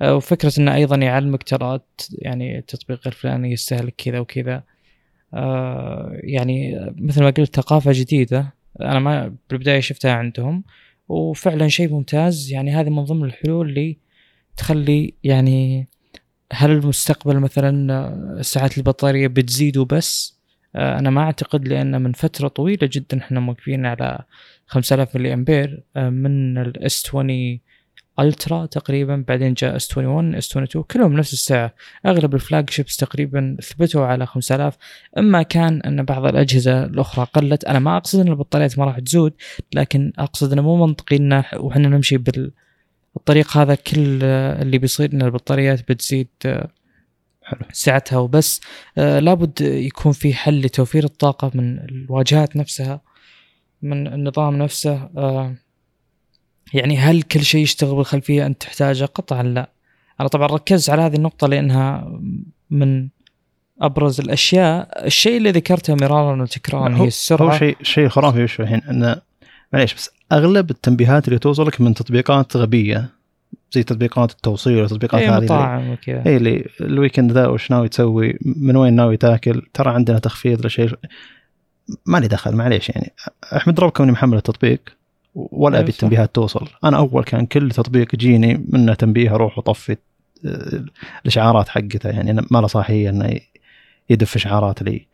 وفكرة 0.03 0.53
إنه 0.59 0.75
أيضا 0.75 0.95
يعلمك 0.95 1.43
ترى 1.43 1.79
يعني 2.19 2.57
التطبيق 2.57 3.07
الفلاني 3.07 3.51
يستهلك 3.51 3.93
كذا 3.97 4.19
وكذا. 4.19 4.63
آه، 5.33 6.11
يعني 6.23 6.89
مثل 6.97 7.23
ما 7.23 7.29
قلت 7.29 7.55
ثقافة 7.55 7.91
جديدة. 7.93 8.53
أنا 8.81 8.99
ما 8.99 9.35
بالبداية 9.49 9.79
شفتها 9.79 10.11
عندهم. 10.13 10.63
وفعلا 11.09 11.67
شيء 11.67 11.89
ممتاز. 11.93 12.51
يعني 12.51 12.71
هذه 12.71 12.89
من 12.89 13.03
ضمن 13.03 13.23
الحلول 13.23 13.69
اللي 13.69 13.97
تخلي 14.57 15.13
يعني 15.23 15.87
هل 16.53 16.71
المستقبل 16.71 17.39
مثلا 17.39 17.93
آه، 17.93 18.41
ساعات 18.41 18.77
البطارية 18.77 19.27
بتزيد 19.27 19.77
وبس؟ 19.77 20.37
آه، 20.75 20.99
أنا 20.99 21.09
ما 21.09 21.21
أعتقد 21.21 21.67
لأن 21.67 22.01
من 22.01 22.11
فترة 22.13 22.47
طويلة 22.47 22.89
جدا 22.91 23.17
إحنا 23.17 23.39
موقفين 23.39 23.85
على 23.85 24.23
5000 24.67 25.15
ملي 25.15 25.33
أمبير 25.33 25.83
آه، 25.95 26.09
من 26.09 26.57
الاس 26.57 27.03
20 27.07 27.59
Ultra 28.19 28.65
تقريبا 28.65 29.23
بعدين 29.27 29.53
جاء 29.53 29.75
S21 29.75 29.97
S22 29.97 30.85
كلهم 30.91 31.13
نفس 31.13 31.33
السعه 31.33 31.73
أغلب 32.05 32.35
ال 32.35 32.69
flagships 32.69 32.97
تقريبا 32.97 33.57
ثبتوا 33.61 34.05
على 34.05 34.25
5000 34.25 34.77
إما 35.17 35.41
كان 35.43 35.81
أن 35.81 36.03
بعض 36.03 36.25
الأجهزة 36.25 36.83
الأخرى 36.83 37.27
قلت 37.33 37.65
أنا 37.65 37.79
ما 37.79 37.97
أقصد 37.97 38.19
إن 38.19 38.27
البطاريات 38.27 38.79
ما 38.79 38.85
راح 38.85 38.99
تزود 38.99 39.33
لكن 39.73 40.13
أقصد 40.19 40.51
إنه 40.51 40.61
مو 40.61 40.85
منطقي 40.85 41.15
ان 41.15 41.43
وحنا 41.57 41.87
نمشي 41.87 42.17
بالطريق 42.17 43.57
هذا 43.57 43.75
كل 43.75 44.23
اللي 44.23 44.77
بيصير 44.77 45.13
إن 45.13 45.21
البطاريات 45.21 45.91
بتزيد 45.91 46.27
آه، 46.45 46.69
حلو. 47.43 47.59
سعتها. 47.71 48.17
وبس 48.17 48.61
آه، 48.97 49.19
لابد 49.19 49.61
يكون 49.61 50.11
في 50.11 50.33
حل 50.33 50.61
لتوفير 50.61 51.03
الطاقة 51.03 51.51
من 51.53 51.79
الواجهات 51.79 52.55
نفسها 52.55 53.01
من 53.81 54.07
النظام 54.07 54.57
نفسه 54.57 55.09
آه، 55.17 55.55
يعني 56.73 56.97
هل 56.97 57.21
كل 57.21 57.41
شيء 57.41 57.61
يشتغل 57.61 57.95
بالخلفية 57.95 58.45
أنت 58.45 58.63
تحتاجه 58.63 59.05
قطعا؟ 59.05 59.43
لا. 59.43 59.69
أنا 60.19 60.27
طبعا 60.27 60.47
ركزت 60.47 60.89
على 60.89 61.01
هذه 61.01 61.15
النقطة 61.15 61.47
لأنها 61.47 62.19
من 62.69 63.07
أبرز 63.81 64.19
الأشياء. 64.19 65.05
الشيء 65.05 65.37
اللي 65.37 65.51
ذكرته 65.51 65.95
مرارا 65.95 66.41
وتكرارا 66.41 66.97
هي 66.97 67.07
السرعة. 67.07 67.53
هو 67.53 67.57
شيء 67.57 67.77
شيء 67.81 68.07
خرافي 68.07 68.43
وش 68.43 68.59
الحين 68.59 68.81
انه 68.89 69.21
معليش 69.73 69.93
بس 69.93 70.09
أغلب 70.31 70.69
التنبيهات 70.69 71.27
اللي 71.27 71.39
توصلك 71.39 71.81
من 71.81 71.93
تطبيقات 71.93 72.57
غبية 72.57 73.09
زي 73.71 73.83
تطبيقات 73.83 74.31
التوصيل 74.31 74.83
وتطبيقات 74.83 75.21
اي 75.21 75.27
هذه 75.27 75.43
مطاعم 75.43 75.89
وكذا. 75.89 76.25
اي 76.25 76.37
اللي 76.37 76.65
ال 76.81 76.87
weekend 76.87 77.31
ذا 77.31 77.47
وش 77.47 77.71
ناوي 77.71 77.89
تسوي 77.89 78.37
من 78.41 78.75
وين 78.75 78.93
ناوي 78.93 79.17
تاكل؟ 79.17 79.61
ترى 79.73 79.89
عندنا 79.89 80.19
تخفيض 80.19 80.65
للشيء. 80.65 80.93
ما 82.05 82.17
لي 82.17 82.27
دخل 82.27 82.55
معليش 82.55 82.89
يعني. 82.89 83.13
أحمد 83.55 83.79
ربك 83.79 84.01
اني 84.01 84.11
محمل 84.11 84.37
التطبيق. 84.37 84.96
ولا 85.37 85.75
أيوة 85.75 85.83
أبي. 85.85 85.91
التنبيهات 85.91 86.35
توصل. 86.35 86.67
أنا 86.83 86.97
أول 86.97 87.23
كان 87.23 87.45
كل 87.45 87.71
تطبيق 87.71 88.13
يجيني 88.15 88.65
منه 88.69 88.93
تنبيه 88.93 89.35
أروح 89.35 89.57
واطفي 89.57 89.97
آه، 90.45 90.83
الإشعارات 91.21 91.69
حقته. 91.69 92.09
يعني 92.09 92.33
ما 92.51 92.59
له 92.61 92.67
صاحية 92.67 93.09
إنه 93.09 93.39
يدف 94.09 94.35
إشعارات 94.35 94.81
لي. 94.83 95.05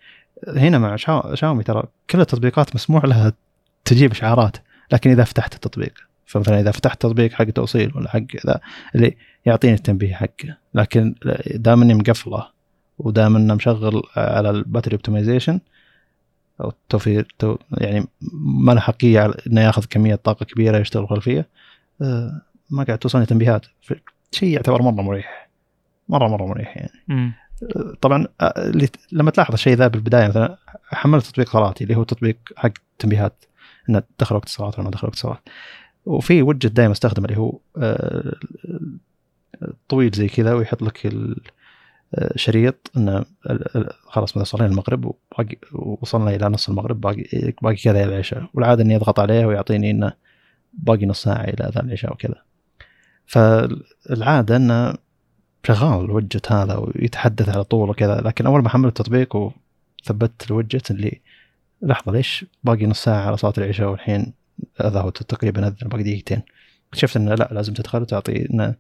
هنا 0.48 0.78
مع 0.80 0.96
شاو- 0.96 1.36
شاومي 1.36 1.64
ترى 1.64 1.84
كل 2.10 2.22
التطبيقات 2.22 2.76
مسموح 2.76 3.06
لها 3.06 3.34
تجيب 3.86 4.12
إشعارات 4.12 4.58
لكن 4.92 5.12
إذا 5.12 5.24
فتحت 5.24 5.56
التطبيق. 5.56 5.94
فمثلا 6.26 6.60
إذا 6.60 6.72
فتحت 6.72 7.02
تطبيق 7.02 7.32
حق 7.34 7.44
توصيل 7.46 7.92
ولا 7.96 8.10
حق 8.10 8.46
ذا 8.48 8.60
اللي 8.96 9.16
يعطيني 9.46 9.74
التنبيه 9.74 10.14
حقه. 10.16 10.58
لكن 10.74 11.16
دام 11.56 11.82
إني 11.82 11.94
مقفلة 11.94 12.48
ودام 13.00 13.36
إنه 13.36 13.54
مشغل 13.56 14.02
على 14.18 14.50
ال 14.50 14.55
battery 14.55 14.94
optimization 14.96 15.60
أو 16.62 16.70
التوفير 16.70 17.28
تو 17.40 17.58
يعني 17.72 18.08
ما 18.34 18.72
له 18.72 18.80
أحقية 18.80 19.34
إنه 19.48 19.62
ياخذ 19.62 19.86
كمية 19.86 20.16
طاقة 20.16 20.44
كبيرة 20.46 20.78
يشتغل 20.78 21.08
خلفية. 21.08 21.48
آه، 22.02 22.42
ما 22.70 22.84
قاعد 22.84 22.98
توصلني 22.98 23.26
تنبيهات. 23.26 23.66
شيء 24.32 24.50
يعتبر 24.50 24.82
مرة 24.82 25.02
مريح. 25.04 25.50
مره 26.10 26.28
مرة 26.28 26.46
مريح 26.46 26.78
يعني. 26.78 26.92
مم. 27.08 27.34
طبعا 28.02 28.28
اللي 28.42 28.90
لما 29.12 29.32
تلاحظ 29.32 29.54
الشيء 29.54 29.74
ذا 29.76 29.88
بالبداية 29.88 30.28
مثلا 30.28 30.58
حملت 30.84 31.26
تطبيق 31.26 31.50
صلاتي 31.50 31.84
اللي 31.84 31.96
هو 31.96 32.04
تطبيق 32.04 32.38
حق 32.56 32.72
تنبيهات 33.00 33.46
إنه 33.90 34.04
دخل 34.20 34.36
وقت 34.36 34.46
الصلاة 34.46 34.72
ولا 34.78 34.84
ما 34.84 34.90
دخل 34.90 35.08
وقت 35.08 35.16
الصلاة. 35.16 35.42
وفي 36.06 36.42
وجت 36.42 36.66
دائما 36.72 36.92
أستخدمه 36.92 37.26
اللي 37.26 37.38
هو 37.38 37.60
آه، 37.78 38.36
طويل 39.90 40.12
زي 40.12 40.28
كذا 40.28 40.54
ويحط 40.54 40.82
لك 40.82 41.06
ال- 41.06 41.42
شريط 42.36 42.92
انه 42.98 43.26
خلاص 44.06 44.32
مثلا 44.32 44.44
صلينا 44.44 44.72
المغرب 44.72 45.16
وصلنا 45.74 46.36
إلى 46.36 46.50
نص 46.50 46.70
المغرب 46.70 47.02
باقي 47.02 47.54
باقي 47.62 47.76
كذا 47.76 48.04
إلى 48.04 48.14
العشاء. 48.14 48.50
والعادة 48.54 48.84
إني 48.84 48.96
أضغط 48.96 49.20
عليه 49.20 49.46
ويعطيني 49.46 49.92
إنه 49.92 50.14
باقي 50.74 51.06
نص 51.06 51.24
ساعة 51.24 51.44
إلى 51.44 51.68
أذان 51.68 51.86
العشاء 51.86 52.14
وكذا. 52.14 52.36
فالعادة 53.26 54.56
إنه 54.56 54.94
شغال 55.68 56.06
الوجت 56.06 56.52
هذا 56.52 56.76
ويتحدث 56.76 57.50
على 57.50 57.64
طول 57.64 57.90
وكذا 57.90 58.22
لكن 58.22 58.46
أول 58.46 58.64
ما 58.64 58.70
حملت 58.70 59.00
التطبيق 59.00 59.36
وثبت 59.36 60.32
الوجت 60.48 60.92
اللي 60.92 61.22
لحظة 61.82 62.12
ليش 62.12 62.46
باقي 62.64 62.86
نص 62.86 63.04
ساعة 63.04 63.28
على 63.28 63.38
صلاة 63.38 63.54
العشاء 63.58 63.90
والحين 63.90 64.34
هو 64.82 65.10
تقريبا 65.10 65.68
أذن 65.68 65.90
باقي 65.90 66.04
دقيقتين؟ 66.04 66.42
اكتشفت 66.90 67.18
إنه 67.18 67.36
لا 67.36 67.50
لازم 67.52 67.74
تدخل 67.74 68.02
وتعطي 68.02 68.50
إنه 68.50 68.76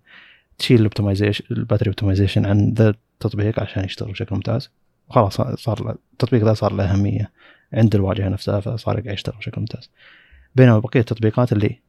تشيل 0.57 0.77
ال 0.77 0.82
optimization 0.82 1.43
ال 1.51 1.56
battery 1.56 1.87
optimization 1.87 2.45
عن 2.45 2.73
ذا 2.73 2.95
التطبيق 3.25 3.59
عشان 3.59 3.85
يشتغل 3.85 4.11
بشكل 4.11 4.35
ممتاز. 4.35 4.69
وخلاص 5.09 5.41
صار 5.41 5.97
التطبيق 6.13 6.43
ذا 6.43 6.53
صار 6.53 6.73
له 6.73 6.91
أهمية 6.91 7.31
عند 7.73 7.95
الواجهة 7.95 8.29
نفسها 8.29 8.59
فصار 8.59 8.99
قاعد 8.99 9.13
يشتغل 9.13 9.37
بشكل 9.37 9.61
ممتاز. 9.61 9.89
بينما 10.55 10.79
بقية 10.79 10.99
التطبيقات 10.99 11.53
اللي 11.53 11.79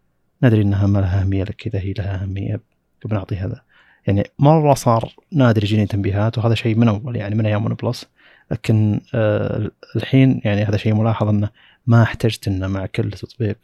ندري 0.43 0.63
إنها 0.63 0.87
ما 0.87 0.99
لها 0.99 1.21
أهمية 1.21 1.43
لك 1.43 1.57
كذا 1.57 1.81
هي 1.81 1.93
لها 1.93 2.23
أهمية 2.23 2.61
بنعطي 3.05 3.37
هذا. 3.37 3.63
يعني 4.07 4.31
مرة 4.39 4.75
صار 4.75 5.13
نادر 5.33 5.65
يجيني 5.65 5.87
تنبيهات 5.87 6.39
وهذا 6.39 6.55
شيء 6.55 6.77
من 6.77 6.89
أول 6.89 7.17
يعني 7.17 7.35
من 7.35 7.47
أيام 7.47 7.65
ون 7.65 7.75
بلس 7.75 8.07
لكن 8.51 9.01
آه 9.15 9.71
الحين 9.97 10.41
يعني 10.45 10.63
هذا 10.63 10.77
شيء 10.77 10.95
ملاحظ 10.95 11.29
إنه 11.29 11.51
ما 11.87 12.03
احتجت 12.03 12.49
إنه 12.49 12.67
مع 12.67 12.87
كل 12.87 13.11
تطبيق 13.11 13.59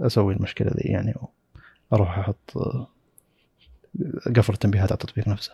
أسوي 0.00 0.34
المشكلة 0.34 0.70
ذي 0.70 0.88
يعني 0.88 1.14
أروح 1.92 2.18
أحط 2.18 2.56
آه، 2.56 2.86
قفل 4.36 4.52
التنبيهات 4.52 4.92
على 4.92 4.98
التطبيق 5.02 5.28
نفسه. 5.28 5.52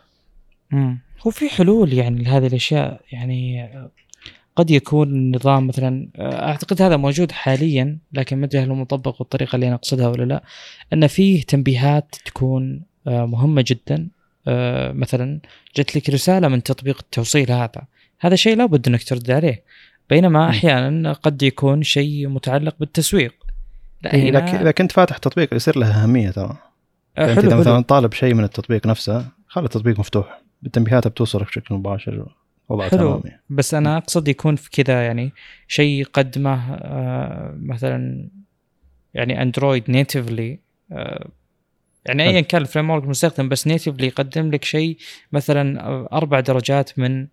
هو 1.27 1.31
في 1.31 1.49
حلول 1.49 1.93
يعني 1.93 2.25
لهذه 2.25 2.47
الأشياء. 2.47 3.01
يعني 3.13 3.65
آه، 3.65 3.91
قد 4.57 4.71
يكون 4.71 5.09
النظام 5.09 5.67
مثلا 5.67 6.09
آه، 6.17 6.49
أعتقد 6.49 6.83
هذا 6.83 6.97
موجود 6.97 7.33
حاليا 7.33 7.99
لكن 8.13 8.37
ما 8.37 8.47
أدري 8.47 8.63
هل 8.63 8.69
هو 8.69 8.75
مطبق 8.75 9.19
بالطريقة 9.19 9.57
اللي 9.57 9.67
أنا 9.67 9.75
أقصدها 9.75 10.09
ولا 10.09 10.25
لا. 10.25 10.43
أن 10.93 11.07
فيه 11.07 11.43
تنبيهات 11.43 12.15
تكون 12.25 12.83
آه، 13.07 13.27
مهمة 13.27 13.65
جدا. 13.67 14.09
مثلا 14.93 15.41
جت 15.77 15.97
لك 15.97 16.11
رسالة 16.11 16.49
من 16.49 16.63
تطبيق 16.63 16.99
التوصيل 17.01 17.53
هذا. 17.53 17.83
هذا 18.21 18.37
شيء 18.37 18.57
لابد 18.57 18.89
أنك 18.89 19.03
ترد 19.03 19.31
عليه. 19.31 19.63
بينما. 20.11 20.51
أحيانا 20.51 21.13
قد 21.13 21.43
يكون 21.43 21.83
شيء 21.83 22.29
متعلق 22.29 22.75
بالتسويق. 22.81 23.35
لا 24.03 24.15
إيه، 24.15 24.29
إذا 24.39 24.71
كنت 24.71 24.93
فاتح 24.93 25.19
تطبيق 25.19 25.55
يصير 25.55 25.79
له 25.79 26.03
أهمية 26.03 26.31
ترى. 26.31 26.57
يعني 27.17 27.35
حلو 27.35 27.41
إذا 27.41 27.51
حلو. 27.51 27.61
مثلا 27.61 27.81
طالب 27.81 28.13
شيء 28.13 28.35
من 28.35 28.45
التطبيق 28.45 28.87
نفسه 28.87 29.27
خلي 29.49 29.65
التطبيق 29.65 29.99
مفتوح. 29.99 30.44
بالتنبيهات 30.65 31.09
بتوصلك 31.09 31.47
بشكل 31.47 31.75
مباشر 31.75 32.27
وضع 32.69 32.89
حلو. 32.89 32.99
تمام 32.99 33.21
يعني. 33.25 33.43
بس 33.51 33.75
أنا 33.75 33.97
أقصد 33.97 34.29
يكون 34.29 34.57
في 34.57 34.71
كذا 34.71 35.05
يعني 35.05 35.33
شيء 35.69 36.01
يقدمه 36.01 36.75
آه، 36.75 37.55
مثلا 37.63 38.29
يعني 39.15 39.43
اندرويد 39.43 39.91
natively 39.91 40.59
يعني 42.07 42.23
حلو. 42.23 42.33
ايا 42.33 42.41
كان 42.41 42.63
ال 42.63 42.91
framework 42.91 43.05
المستخدم 43.05 43.49
بس 43.49 43.67
natively 43.67 44.07
يقدم 44.07 44.51
لك 44.51 44.65
شيء 44.65 44.97
مثلا 45.33 45.87
آه، 45.87 46.09
أربع 46.13 46.41
درجات 46.41 46.99
من 46.99 47.27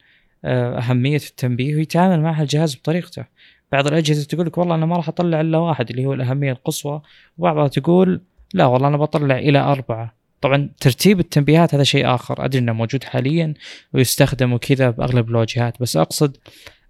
آه، 0.46 0.78
أهمية 0.78 1.16
التنبيه 1.16 1.76
ويتعامل 1.76 2.22
مع 2.22 2.42
الجهاز 2.42 2.76
بطريقته 2.76 3.26
بعض 3.72 3.88
الأجهزة 3.88 4.28
تقول 4.28 4.46
لك 4.46 4.58
والله 4.58 4.76
أنا 4.76 4.86
ما 4.86 4.96
راح 4.96 5.08
أطلع 5.08 5.42
إلا 5.42 5.58
واحد 5.58 5.90
اللي 5.90 6.06
هو 6.06 6.14
الأهمية 6.14 6.52
القصوى 6.52 7.02
وبعضها 7.38 7.68
تقول 7.68 8.22
لا 8.54 8.66
والله 8.66 8.88
أنا 8.88 8.98
بطلع 8.98 9.38
إلى 9.38 9.60
أربعة 9.60 10.21
طبعا 10.42 10.70
ترتيب 10.80 11.20
التنبيهات 11.20 11.76
هذا 11.76 11.84
شيء 11.84 12.16
آخر. 12.16 12.46
أدري 12.46 12.60
إنه 12.60 12.74
موجود 12.74 13.04
حاليا 13.04 13.54
ويستخدم 13.94 14.54
وكذا 14.54 14.90
بأغلب 14.90 15.30
الواجهات 15.30 15.82
بس 15.82 15.98
أقصد 15.98 16.38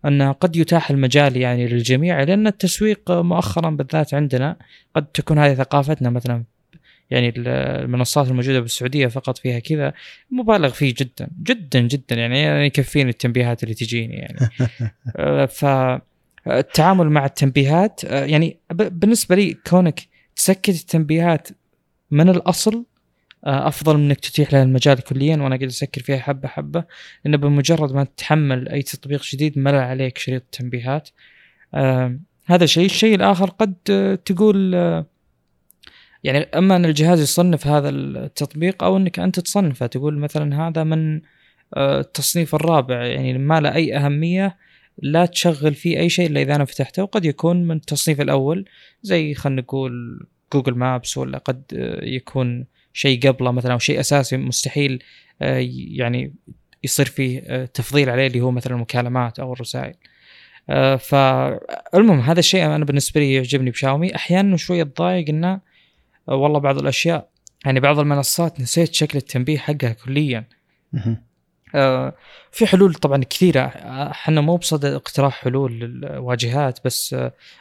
أن 0.06 0.32
قد 0.32 0.56
يتاح 0.56 0.90
المجال 0.92 1.38
يعني 1.38 1.68
للجميع 1.68 2.24
لأن 2.24 2.48
التسويق 2.48 3.12
مؤخرا 3.12 3.70
بالذات 3.70 4.14
عندنا 4.14 4.58
قد 4.96 5.06
تكون 5.06 5.40
هذه 5.40 5.54
ثقافتنا 5.54 6.10
مثلا 6.10 6.44
يعني 7.10 7.34
المنصات 7.38 8.28
الموجودة 8.28 8.60
بالسعودية 8.60 9.08
فقط 9.08 9.38
فيها 9.38 9.60
كذا 9.60 9.94
مبالغ 10.32 10.70
فيه 10.70 10.94
جدا 10.98 11.30
جدا 11.44 11.80
جدا 11.80 12.16
يعني 12.16 12.66
يكفيني 12.66 13.10
التنبيهات 13.10 13.64
اللي 13.64 13.74
تجيني 13.74 14.14
يعني. 14.14 14.50
فالتعامل 15.58 17.10
مع 17.10 17.26
التنبيهات 17.26 18.04
يعني 18.04 18.58
بالنسبة 18.72 19.36
لي 19.36 19.54
كونك 19.54 20.02
تسكت 20.36 20.70
التنبيهات 20.70 21.48
من 22.12 22.30
الأصل 22.30 22.86
أفضل 23.44 23.98
من 23.98 24.06
إنك 24.06 24.20
تتيح 24.20 24.54
لها 24.54 24.64
المجال 24.64 25.02
كليا 25.02 25.38
وأنا 25.38 25.56
قاعد 25.56 25.64
أسكر 25.64 26.02
فيها 26.02 26.18
حبة 26.18 26.48
حبة 26.48 26.84
لأنه 27.26 27.38
بمجرد 27.38 27.94
ما 27.94 28.04
تحمل 28.18 28.70
أي 28.70 28.82
تطبيق 28.82 29.24
جديد 29.24 29.60
ملى 29.60 29.78
عليك 29.78 30.18
شريط 30.18 30.42
التنبيهات. 30.42 31.10
آه 31.74 32.20
هذا 32.46 32.66
شيء. 32.66 32.86
الشيء 32.86 33.16
الآخر 33.16 33.50
قد 33.50 33.74
تقول 34.26 34.76
آه 34.76 35.06
يعني 36.24 36.38
أما 36.38 36.76
أن 36.76 36.86
الجهاز 36.86 37.22
يصنف 37.22 37.68
هذا 37.68 37.90
التطبيق 37.90 38.84
أو 38.84 38.98
إنك 38.98 39.20
أنت 39.20 39.40
تصنفه 39.40 39.86
تقول 39.86 40.18
مثلا 40.18 40.68
هذا 40.68 40.84
من 40.84 41.22
آه 41.74 42.00
التصنيف 42.00 42.56
الرابع 42.56 43.06
يعني 43.06 43.38
ما 43.38 43.60
له 43.62 43.76
أي 43.76 43.98
أهمية 43.98 44.58
لا 44.98 45.26
تشغل 45.26 45.74
فيه 45.74 46.00
أي 46.00 46.10
شيء 46.10 46.28
إلا 46.28 46.42
إذا 46.42 46.56
أنا 46.56 46.66
فتحته. 46.66 47.04
وقد 47.04 47.26
يكون 47.26 47.64
من 47.64 47.76
التصنيف 47.76 48.22
الأول 48.22 48.66
زي 49.04 49.34
خلينا 49.34 49.62
نقول 49.62 50.20
جوجل 50.54 50.74
مابس 50.76 51.18
ولا 51.18 51.38
قد 51.38 51.64
يكون 52.04 52.66
شيء 52.94 53.28
قبله 53.28 53.52
مثلا 53.52 53.74
أو 53.74 53.80
شيء 53.80 54.00
أساسي 54.00 54.38
مستحيل 54.38 55.04
آه، 55.42 55.68
يعني 55.88 56.34
يصير 56.84 57.06
فيه 57.06 57.44
آه، 57.46 57.66
تفضيل 57.66 58.10
عليه 58.10 58.28
اللي 58.28 58.42
هو 58.42 58.52
مثلا 58.52 58.76
المكالمات 58.76 59.40
أو 59.40 59.54
الرسائل. 59.54 59.94
آه، 60.70 60.96
فالمهم 60.96 62.20
هذا 62.20 62.40
الشيء 62.40 62.66
أنا 62.66 62.86
بالنسبة 62.86 63.22
لي 63.22 63.34
يعجبني 63.34 63.72
بشاومي. 63.72 64.16
أحيانا 64.16 64.58
شوية 64.58 64.84
تضايق 64.84 65.30
إنه 65.30 65.60
والله 66.28 66.60
بعض 66.60 66.78
الأشياء 66.78 67.30
يعني 67.66 67.80
بعض 67.80 68.00
المنصات 68.00 68.60
نسيت 68.60 68.94
شكل 68.94 69.18
التنبيه 69.18 69.58
حقها 69.58 69.94
كليا. 70.06 70.46
في 72.52 72.66
حلول 72.66 72.94
طبعا 72.94 73.24
كثيرة. 73.24 73.62
إحنا 74.12 74.42
مو 74.42 74.58
بصدد 74.58 74.94
اقتراح 74.94 75.44
حلول 75.44 75.80
للواجهات 75.80 76.80
بس 76.86 77.16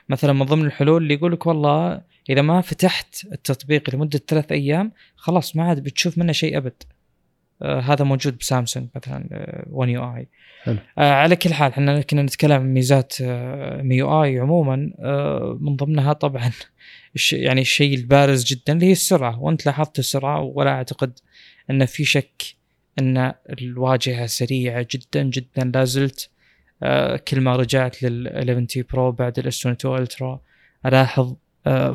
مثلا 0.09 0.33
من 0.33 0.47
ضمن 0.47 0.67
الحلول 0.67 1.03
اللي 1.03 1.15
يقول 1.15 1.33
لك 1.33 1.47
والله 1.47 2.01
إذا 2.29 2.43
ما 2.43 2.61
فتحت 2.61 3.27
التطبيق 3.33 3.95
لمدة 3.95 4.21
ثلاث 4.29 4.53
أيام 4.53 4.93
خلاص 5.17 5.57
ما 5.57 5.65
عاد 5.65 5.83
بتشوف 5.83 6.19
منه 6.19 6.33
شيء 6.33 6.57
أبد. 6.57 6.83
آه 7.63 7.81
هذا 7.81 8.05
موجود 8.05 8.39
بسامسونج 8.39 8.89
مثلا 8.97 9.29
آه 9.33 9.67
ون 9.71 9.89
يو 9.89 10.17
اي 10.17 10.29
آه 10.99 11.13
على 11.13 11.37
كل 11.37 11.55
حال 11.55 11.71
إحنا 11.73 12.01
كنا 12.03 12.23
نتكلم 12.23 12.53
عن 12.53 12.75
ميزات 12.75 13.15
آه 13.23 13.83
MIUI 13.83 14.39
عموما. 14.39 14.93
آه 14.99 15.59
من 15.61 15.77
ضمنها 15.77 16.13
طبعا 16.13 16.51
يعني 17.33 17.61
الشيء 17.61 17.95
البارز 17.95 18.45
جدا 18.45 18.73
اللي 18.73 18.87
هي 18.87 18.93
السرعة. 18.93 19.43
وأنت 19.43 19.67
لاحظت 19.67 19.99
السرعة 19.99 20.41
ولا 20.41 20.71
أعتقد 20.71 21.19
إن 21.71 21.87
في 21.87 22.05
شك 22.05 22.43
إن 22.99 23.33
الواجهة 23.51 24.27
سريعة 24.27 24.87
جدا 24.91 25.23
جدا. 25.23 25.73
لا 25.75 25.85
زلت 25.85 26.31
آه 26.83 27.17
كل 27.17 27.41
ما 27.41 27.57
رجعت 27.57 28.03
لل 28.03 28.29
11T 28.29 28.83
Pro 28.83 29.13
بعد 29.13 29.39
ال 29.39 29.61
S22 29.61 30.03
Ultra 30.03 30.41
ألاحظ 30.87 31.35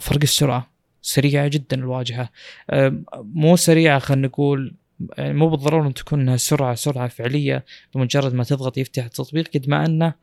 فرق 0.01 0.19
السرعة 0.23 0.71
سريعة 1.01 1.47
جدا 1.47 1.77
الواجهة. 1.77 2.29
آه، 2.69 3.03
مو 3.13 3.55
سريعة 3.55 3.99
خلينا 3.99 4.27
نقول 4.27 4.75
يعني 5.17 5.33
مو 5.33 5.49
بالضرورة 5.49 5.87
أن 5.87 5.93
تكون 5.93 6.21
إنها 6.21 6.37
سرعة 6.37 6.75
سرعة 6.75 7.07
فعلية 7.07 7.65
بمجرد 7.95 8.33
ما 8.33 8.43
تضغط 8.43 8.77
يفتح 8.77 9.03
التطبيق 9.03 9.47
قد 9.53 9.69
ما 9.69 9.85
انه 9.85 10.13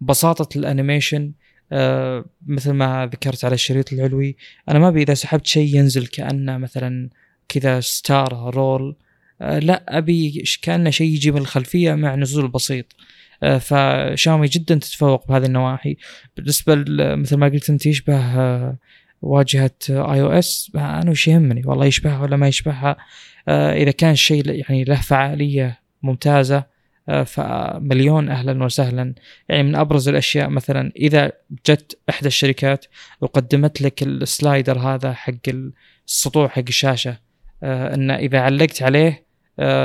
بساطة 0.00 0.58
ال 0.58 0.65
animation 0.65 1.32
آه 1.72 2.24
مثل 2.46 2.70
ما 2.70 3.10
ذكرت 3.12 3.44
على 3.44 3.54
الشريط 3.54 3.92
العلوي 3.92 4.36
أنا 4.68 4.78
ما 4.78 4.88
أبي 4.88 5.02
إذا 5.02 5.14
سحبت 5.14 5.46
شيء 5.46 5.76
ينزل 5.76 6.06
كانه 6.06 6.58
مثلا 6.58 7.10
كذا 7.48 7.80
ستار 7.80 8.54
roll 8.54 8.96
آه 9.40 9.58
لا 9.58 9.98
أبي 9.98 10.44
كانه 10.62 10.90
شيء 10.90 11.06
يجي 11.06 11.30
من 11.30 11.38
الخلفية 11.38 11.94
مع 11.94 12.14
نزول 12.14 12.48
بسيط. 12.48 12.86
آه، 12.92 13.17
فشاومي 13.42 14.46
جدا 14.46 14.74
تتفوق 14.74 15.28
بهذه 15.28 15.46
النواحي. 15.46 15.96
بالنسبة 16.36 16.84
مثل 17.16 17.36
ما 17.36 17.48
قلت 17.48 17.70
أنت 17.70 17.86
يشبه 17.86 18.16
آه، 18.16 18.76
واجهة 19.22 19.70
iOS. 19.90 20.72
أنا 20.74 21.10
وش 21.10 21.28
يهمني؟ 21.28 21.62
والله 21.66 21.86
يشبهها 21.86 22.22
ولا 22.22 22.36
ما 22.36 22.48
يشبهها؟ 22.48 22.96
آه، 23.48 23.72
إذا 23.72 23.90
كان 23.90 24.10
الشيء 24.10 24.48
يعني 24.48 24.84
له 24.84 25.00
فعالية 25.00 25.80
ممتازة 26.02 26.78
فمليون 27.26 28.28
أهلا 28.28 28.64
وسهلا. 28.64 29.14
يعني 29.48 29.62
من 29.62 29.76
أبرز 29.76 30.08
الأشياء 30.08 30.48
مثلا 30.48 30.92
إذا 30.96 31.32
جت 31.66 31.98
إحدى 32.10 32.26
الشركات 32.26 32.84
وقدمت 33.20 33.82
لك 33.82 34.02
ال 34.02 34.13
slider 34.13 34.78
هذا 34.78 35.12
حق 35.12 35.48
السطوع 36.06 36.48
حق 36.48 36.64
الشاشة 36.68 37.18
إنه 37.62 38.14
إذا 38.14 38.40
علقت 38.40 38.82
عليه 38.82 39.24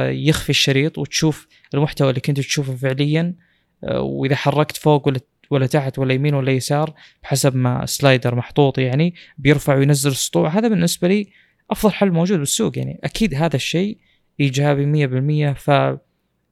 يخفي 0.10 0.50
الشريط 0.50 0.98
وتشوف 0.98 1.48
المحتوى 1.74 2.10
اللي 2.10 2.22
كنت 2.22 2.40
تشوفه 2.40 2.76
فعليا 2.76 3.22
آه، 3.22 3.43
وإذا 3.92 4.36
حركت 4.36 4.78
فوق 4.78 5.08
ولا 5.08 5.20
ولا 5.50 5.68
تحت 5.68 6.00
ولا 6.00 6.14
يمين 6.14 6.34
ولا 6.34 6.52
يسار 6.52 6.94
بحسب 7.24 7.56
ما 7.56 7.86
slider 7.86 8.36
محطوط 8.36 8.78
يعني 8.78 9.14
بيرفع 9.38 9.76
وينزل 9.76 10.12
السطوع 10.12 10.50
هذا 10.50 10.68
بالنسبة 10.68 11.08
لي 11.08 11.28
أفضل 11.72 11.92
حل 11.92 12.12
موجود 12.12 12.40
بالسوق 12.40 12.78
يعني 12.78 13.00
أكيد 13.04 13.34
هذا 13.34 13.56
الشيء 13.56 13.98
إيجابي 14.40 15.08
100% 15.54 15.58
ف 15.58 15.72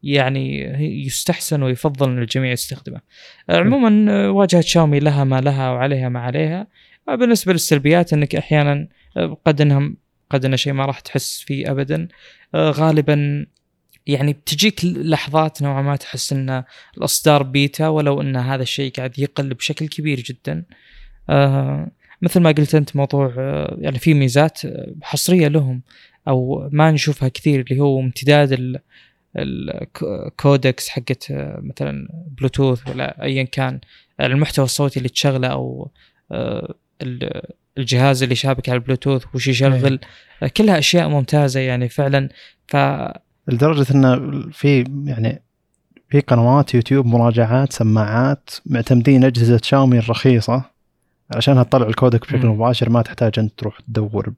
يعني 0.03 0.59
يستحسن 1.05 1.63
ويفضل 1.63 2.09
إن 2.09 2.17
الجميع 2.17 2.51
يستخدمه. 2.51 3.01
عموما 3.49 4.29
واجهة 4.29 4.61
شاومي 4.61 4.99
لها 4.99 5.23
ما 5.23 5.41
لها 5.41 5.71
وعليها 5.71 6.09
ما 6.09 6.19
عليها. 6.19 6.67
بالنسبة 7.07 7.53
للسلبيات 7.53 8.13
إنك 8.13 8.35
أحيانا 8.35 8.87
قد 9.45 9.61
انها 9.61 9.93
قد 10.29 10.45
انه 10.45 10.55
شيء 10.55 10.73
ما 10.73 10.85
راح 10.85 10.99
تحس 10.99 11.41
فيه 11.41 11.71
ابدا. 11.71 12.07
غالبا 12.55 13.45
يعني 14.07 14.33
بتجيك 14.33 14.85
لحظات 14.85 15.61
نوعا 15.61 15.81
ما 15.81 15.95
تحس 15.95 16.33
إن 16.33 16.63
الأصدار 16.97 17.43
بيتا 17.43 17.87
ولو 17.87 18.21
إن 18.21 18.35
هذا 18.35 18.63
الشيء 18.63 18.91
قاعد 18.91 19.19
يقل 19.19 19.53
بشكل 19.53 19.87
كبير 19.87 20.19
جدا. 20.19 20.63
آه 21.29 21.91
مثل 22.21 22.39
ما 22.39 22.51
قلت 22.51 22.75
أنت 22.75 22.95
موضوع 22.95 23.35
آه 23.37 23.77
يعني 23.79 23.99
في 23.99 24.13
ميزات 24.13 24.61
حصرية 25.01 25.47
لهم 25.47 25.81
أو 26.27 26.69
ما 26.71 26.91
نشوفها 26.91 27.29
كثير 27.29 27.59
اللي 27.59 27.79
هو 27.81 27.99
امتداد 27.99 28.79
ال 29.37 29.59
codecs 29.59 30.89
حقت 30.89 31.31
آه، 31.31 31.59
مثلا 31.63 32.07
بلوتوث 32.37 32.89
ولا 32.89 33.23
ايا 33.23 33.43
كان 33.43 33.79
المحتوى 34.21 34.65
الصوتي 34.65 34.97
اللي 34.97 35.09
تشغله 35.09 35.47
أو 35.47 35.91
آه 36.31 36.75
الجهاز 37.77 38.23
اللي 38.23 38.35
شابك 38.35 38.69
على 38.69 38.77
البلوتوث 38.77 39.23
وش 39.35 39.47
يشغل. 39.47 39.99
إيه. 40.43 40.47
كلها 40.47 40.79
أشياء 40.79 41.09
ممتازة 41.09 41.59
يعني 41.59 41.89
فعلا. 41.89 42.29
ف 42.67 42.75
لدرجة 43.47 43.93
إنه 43.93 44.41
في 44.51 44.83
يعني 45.05 45.41
في 46.09 46.19
قنوات 46.19 46.73
يوتيوب 46.73 47.05
مراجعات 47.05 47.73
سماعات 47.73 48.49
معتمدين 48.65 49.23
أجهزة 49.23 49.59
شاومي 49.63 49.99
الرخيصة 49.99 50.63
عشانها 51.35 51.63
تطلع 51.63 51.87
الكودك 51.87 52.21
بشكل 52.21 52.47
م. 52.47 52.51
مباشر. 52.51 52.89
ما 52.89 53.01
تحتاج 53.01 53.39
أنت 53.39 53.59
تروح 53.59 53.79
تدور 53.79 54.33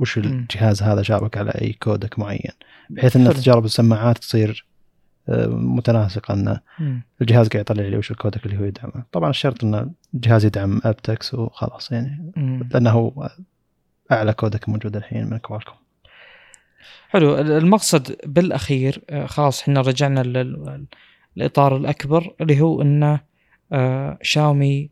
وش 0.00 0.18
الجهاز 0.18 0.82
هذا 0.82 1.02
شابك 1.02 1.38
على 1.38 1.50
أي 1.50 1.72
كودك 1.72 2.18
معين. 2.18 2.52
بحيث 2.90 3.16
إن 3.16 3.34
تجارب 3.34 3.64
السماعات 3.64 4.18
تصير 4.18 4.66
آه، 5.28 5.46
متناسقة 5.46 6.34
إن 6.34 6.60
الجهاز 7.20 7.48
قاعد 7.48 7.60
يطلع 7.60 7.82
لي 7.82 7.96
وش 7.96 8.10
الكودك 8.10 8.46
اللي 8.46 8.58
هو 8.58 8.64
يدعمه. 8.64 9.04
طبعا 9.12 9.30
الشرط 9.30 9.64
إن 9.64 9.90
الجهاز 10.14 10.44
يدعم 10.44 10.80
أبتكس 10.84 11.34
وخلاص 11.34 11.92
يعني 11.92 12.32
لأنه 12.70 12.90
هو 12.90 13.30
أعلى 14.12 14.32
كودك 14.32 14.68
موجود 14.68 14.96
الحين 14.96 15.30
من 15.30 15.38
كوالكم 15.38 15.74
حلو 17.08 17.38
المقصد 17.38 18.16
بالأخير 18.26 19.02
آه، 19.10 19.26
خلاص 19.26 19.62
إحنا 19.62 19.80
رجعنا 19.80 20.20
للإطار 21.36 21.76
الأكبر 21.76 22.34
اللي 22.40 22.60
هو 22.60 22.82
انه 22.82 23.20
آه، 23.72 24.18
شاومي 24.22 24.90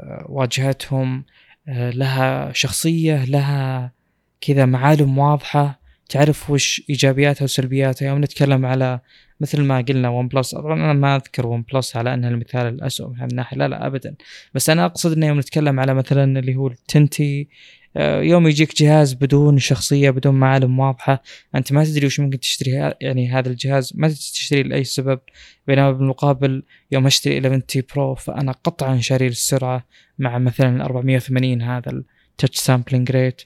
آه، 0.00 0.26
واجهتهم 0.28 1.24
لها 1.68 2.52
شخصية 2.52 3.24
لها 3.24 3.92
كذا 4.40 4.66
معالم 4.66 5.18
واضحة 5.18 5.80
تعرف 6.08 6.50
وش 6.50 6.82
إيجابياتها 6.90 7.44
وسلبياتها. 7.44 8.08
يوم 8.08 8.18
نتكلم 8.24 8.66
على 8.66 9.00
مثل 9.40 9.62
ما 9.62 9.80
قلنا 9.80 10.08
ون 10.08 10.28
بلس 10.28 10.54
طبعا 10.54 10.74
أنا 10.74 10.92
ما 10.92 11.16
أذكر 11.16 11.46
ون 11.46 11.64
بلس 11.72 11.96
على 11.96 12.14
أنها 12.14 12.30
المثال 12.30 12.66
الاسوء 12.66 13.08
من 13.08 13.16
هذه 13.16 13.28
الناحية 13.30 13.56
لا 13.56 13.68
لا 13.68 13.86
ابدا. 13.86 14.14
بس 14.54 14.70
أنا 14.70 14.84
أقصد 14.84 15.12
انه 15.12 15.26
يوم 15.26 15.38
نتكلم 15.38 15.80
على 15.80 15.94
مثلا 15.94 16.38
اللي 16.38 16.56
هو 16.56 16.66
ال 16.66 16.75
identity 16.75 17.48
يوم 17.98 18.48
يجيك 18.48 18.76
جهاز 18.76 19.12
بدون 19.12 19.58
شخصية 19.58 20.10
بدون 20.10 20.34
معالم 20.34 20.78
واضحة 20.78 21.22
أنت 21.54 21.72
ما 21.72 21.84
تدري 21.84 22.06
وش 22.06 22.20
ممكن 22.20 22.40
تشتري 22.40 22.70
يعني 23.00 23.30
هذا 23.30 23.48
الجهاز 23.48 23.92
ما 23.94 24.08
تدري 24.08 24.18
تشتري 24.18 24.62
لأي 24.62 24.84
سبب. 24.84 25.20
بينما 25.66 25.92
بالمقابل 25.92 26.62
يوم 26.92 27.06
أشتري 27.06 27.38
11T 27.38 27.82
Pro 27.94 28.14
فأنا 28.14 28.52
قطعا 28.52 28.98
شاري 28.98 29.26
السرعة 29.26 29.86
مع 30.18 30.38
مثلا 30.38 30.84
480 30.84 31.62
هذا 31.62 31.90
ال 32.32 32.36
touch 32.36 32.58
sampling 32.58 33.10
rate 33.10 33.42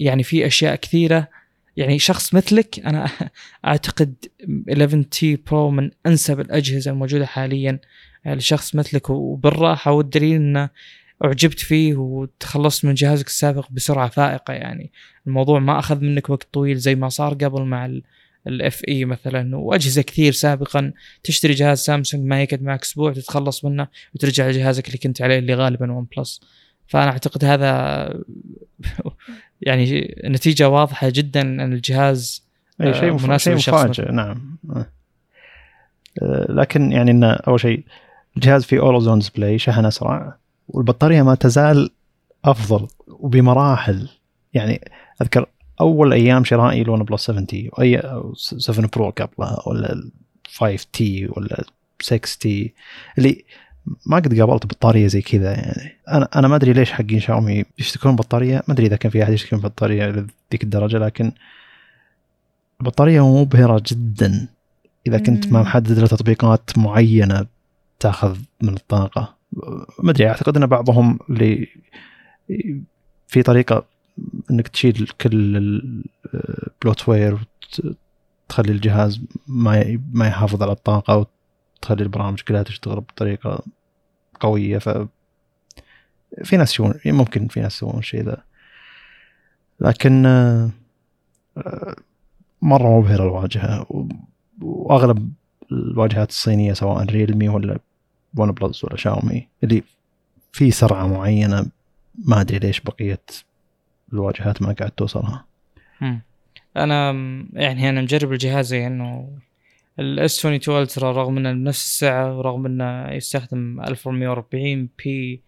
يعني 0.00 0.22
في 0.22 0.46
أشياء 0.46 0.74
كثيرة. 0.74 1.28
يعني 1.76 1.98
شخص 1.98 2.34
مثلك 2.34 2.78
أنا 2.86 3.08
أعتقد 3.66 4.14
11T 4.72 5.36
Pro 5.36 5.70
من 5.70 5.90
أنسب 6.06 6.40
الأجهزة 6.40 6.90
الموجودة 6.90 7.26
حاليا. 7.26 7.78
لشخص 8.26 8.74
مثلك 8.74 9.10
وبالراحة 9.10 9.92
والدليل 9.92 10.34
إنه 10.36 10.70
أعجبت 11.24 11.58
فيه 11.58 11.94
وتخلصت 11.94 12.84
من 12.84 12.94
جهازك 12.94 13.26
السابق 13.26 13.66
بسرعة 13.70 14.08
فائقة 14.08 14.54
يعني. 14.54 14.92
الموضوع 15.26 15.58
ما 15.58 15.78
أخذ 15.78 16.00
منك 16.00 16.30
وقت 16.30 16.48
طويل 16.52 16.76
زي 16.76 16.94
ما 16.94 17.08
صار 17.08 17.34
قبل 17.34 17.62
مع 17.62 17.90
ال 18.46 18.82
FE 18.88 19.04
مثلا. 19.04 19.56
وأجهزة 19.56 20.02
كثير 20.02 20.32
سابقا 20.32 20.92
تشتري 21.24 21.54
جهاز 21.54 21.78
سامسونج 21.78 22.24
ما 22.24 22.42
يقعد 22.42 22.62
معك 22.62 22.82
أسبوع 22.82 23.12
تتخلص 23.12 23.64
منه 23.64 23.88
وترجع 24.14 24.48
لجهازك 24.48 24.86
اللي 24.86 24.98
كنت 24.98 25.22
عليه 25.22 25.38
اللي 25.38 25.54
غالبا 25.54 25.92
ون 25.92 26.06
بلس 26.16 26.40
فأنا 26.86 27.10
أعتقد 27.10 27.44
هذا 27.44 28.22
يعني 29.60 30.16
نتيجة 30.24 30.68
واضحة 30.68 31.08
جدا 31.08 31.40
أن 31.40 31.72
الجهاز 31.72 32.46
أي 32.80 32.94
شيء 32.94 33.10
آه، 33.10 33.26
مناسب 33.26 33.56
شيء 33.56 33.74
مفاجئ 33.74 34.12
نعم. 34.12 34.58
آه، 36.22 36.46
لكن 36.48 36.92
يعني 36.92 37.10
انه 37.10 37.32
أول 37.32 37.60
شيء 37.60 37.84
الجهاز 38.36 38.64
فيه 38.64 38.80
اورو 38.80 39.00
زون 39.00 39.18
display 39.18 39.58
شحن 39.58 39.84
أسرع. 39.84 40.36
والبطارية 40.68 41.22
ما 41.22 41.34
تزال 41.34 41.90
أفضل 42.44 42.88
وبمراحل. 43.08 44.08
يعني 44.54 44.90
أذكر 45.22 45.46
أول 45.80 46.12
أيام 46.12 46.44
شرائي 46.44 46.82
الون 46.82 47.02
بلس 47.02 47.26
7T 47.26 47.35
و 47.35 47.39
7 47.39 47.44
Pro 47.44 49.10
قبلها 49.10 49.62
ولا 49.66 50.10
5T 50.54 51.26
ولا 51.26 51.64
6T. 52.00 52.74
اللي 53.18 53.44
ما 54.06 54.16
قد 54.16 54.40
قابلت 54.40 54.66
بطارية 54.66 55.06
زي 55.06 55.22
كذا 55.22 55.52
يعني 55.52 55.98
أنا 56.08 56.28
أنا 56.36 56.48
ما 56.48 56.56
أدري 56.56 56.72
ليش 56.72 56.92
حقين 56.92 57.20
شاومي 57.20 57.64
يشتكون 57.78 58.16
بطارية. 58.16 58.62
ما 58.68 58.74
أدري 58.74 58.86
إذا 58.86 58.96
كان 58.96 59.12
في 59.12 59.22
أحد 59.22 59.32
يشتكي 59.32 59.56
من 59.56 59.62
بطارية 59.62 60.06
لذيك 60.06 60.62
الدرجة 60.62 60.98
لكن 60.98 61.32
البطارية 62.80 63.40
مبهرة 63.40 63.82
جدا. 63.86 64.48
إذا 65.06 65.18
كنت 65.18 65.52
ما 65.52 65.62
محدد 65.62 65.98
له 65.98 66.06
تطبيقات 66.06 66.78
معينة 66.78 67.46
تاخذ 68.00 68.38
من 68.62 68.74
الطاقة. 68.74 69.41
ما 69.98 70.10
أدري 70.10 70.28
أعتقد 70.28 70.56
إن 70.56 70.66
بعضهم 70.66 71.18
اللي 71.30 71.68
في 73.28 73.42
طريقة 73.42 73.84
إنك 74.50 74.68
تشيل 74.68 75.12
كل 75.20 75.56
البلوت 75.56 77.08
وير 77.08 77.38
وتخلي 78.48 78.72
الجهاز 78.72 79.20
ما 79.46 80.00
ما 80.12 80.26
يحافظ 80.26 80.62
على 80.62 80.72
الطاقة 80.72 81.26
وتخلي 81.78 82.02
البرامج 82.02 82.40
كلها 82.40 82.62
تشتغل 82.62 83.00
بطريقة 83.00 83.62
قوية. 84.40 84.78
ف 84.78 84.88
في 86.44 86.56
ناس 86.56 86.72
يسوون 86.72 86.94
ممكن 87.06 87.48
في 87.48 87.60
ناس 87.60 87.76
يسوون 87.76 87.98
الشيء 87.98 88.22
ذا. 88.22 88.42
لكن 89.80 90.22
مرة 92.62 92.98
مبهرة 92.98 93.22
الواجهة 93.22 93.86
وأغلب 94.60 95.32
الواجهات 95.72 96.28
الصينية 96.28 96.72
سواء 96.72 97.04
Realme 97.04 97.48
ولا 97.48 97.78
OnePlus 98.36 98.84
ولا 98.84 98.96
شاومي 98.96 99.48
اللي 99.64 99.82
في 100.52 100.70
سرعة 100.70 101.06
معينة 101.06 101.66
ما 102.24 102.40
أدري 102.40 102.58
ليش 102.58 102.80
بقيه 102.80 103.22
الواجهات 104.12 104.62
ما 104.62 104.72
قاعد 104.72 104.90
توصلها. 104.90 105.44
أنا 106.76 107.10
يعني 107.52 107.88
أنا 107.88 108.00
مجرب 108.00 108.32
الجهازين 108.32 108.86
إنه 108.86 109.38
ال 109.98 110.18
S 110.18 110.38
22 110.38 110.82
Ultra 110.82 111.12
رغم 111.12 111.38
إنه 111.38 111.52
بنفس 111.52 111.84
السعة 111.84 112.38
ورغم 112.38 112.66
إنه 112.66 113.12
يستخدم 113.12 113.80
1440 113.80 114.88
p 115.04 115.42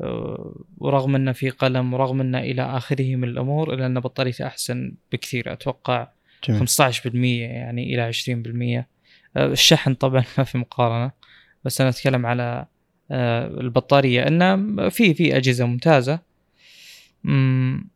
آه، 0.00 0.54
ورغم 0.78 1.14
إنه 1.14 1.32
في 1.32 1.50
قلم 1.50 1.94
ورغم 1.94 2.20
إنه 2.20 2.38
إلى 2.38 2.62
آخره 2.62 3.16
من 3.16 3.28
الأمور 3.28 3.74
إلا 3.74 3.86
إن 3.86 4.00
بطاريته 4.00 4.46
أحسن 4.46 4.92
بكثير. 5.12 5.52
أتوقع 5.52 6.08
جميل. 6.44 6.68
15% 6.68 7.14
يعني 7.14 7.94
إلى 7.94 8.02
20% 8.02 8.86
آه، 9.36 9.46
الشحن 9.46 9.94
طبعا 9.94 10.24
ما 10.38 10.44
في 10.44 10.58
مقارنة. 10.58 11.10
بس 11.64 11.80
أنا 11.80 11.90
أتكلم 11.90 12.26
على 12.26 12.66
آه، 13.10 13.46
البطارية. 13.46 14.22
إنه 14.28 14.88
في 14.88 15.14
في 15.14 15.36
أجهزة 15.36 15.66
ممتازة. 15.66 16.18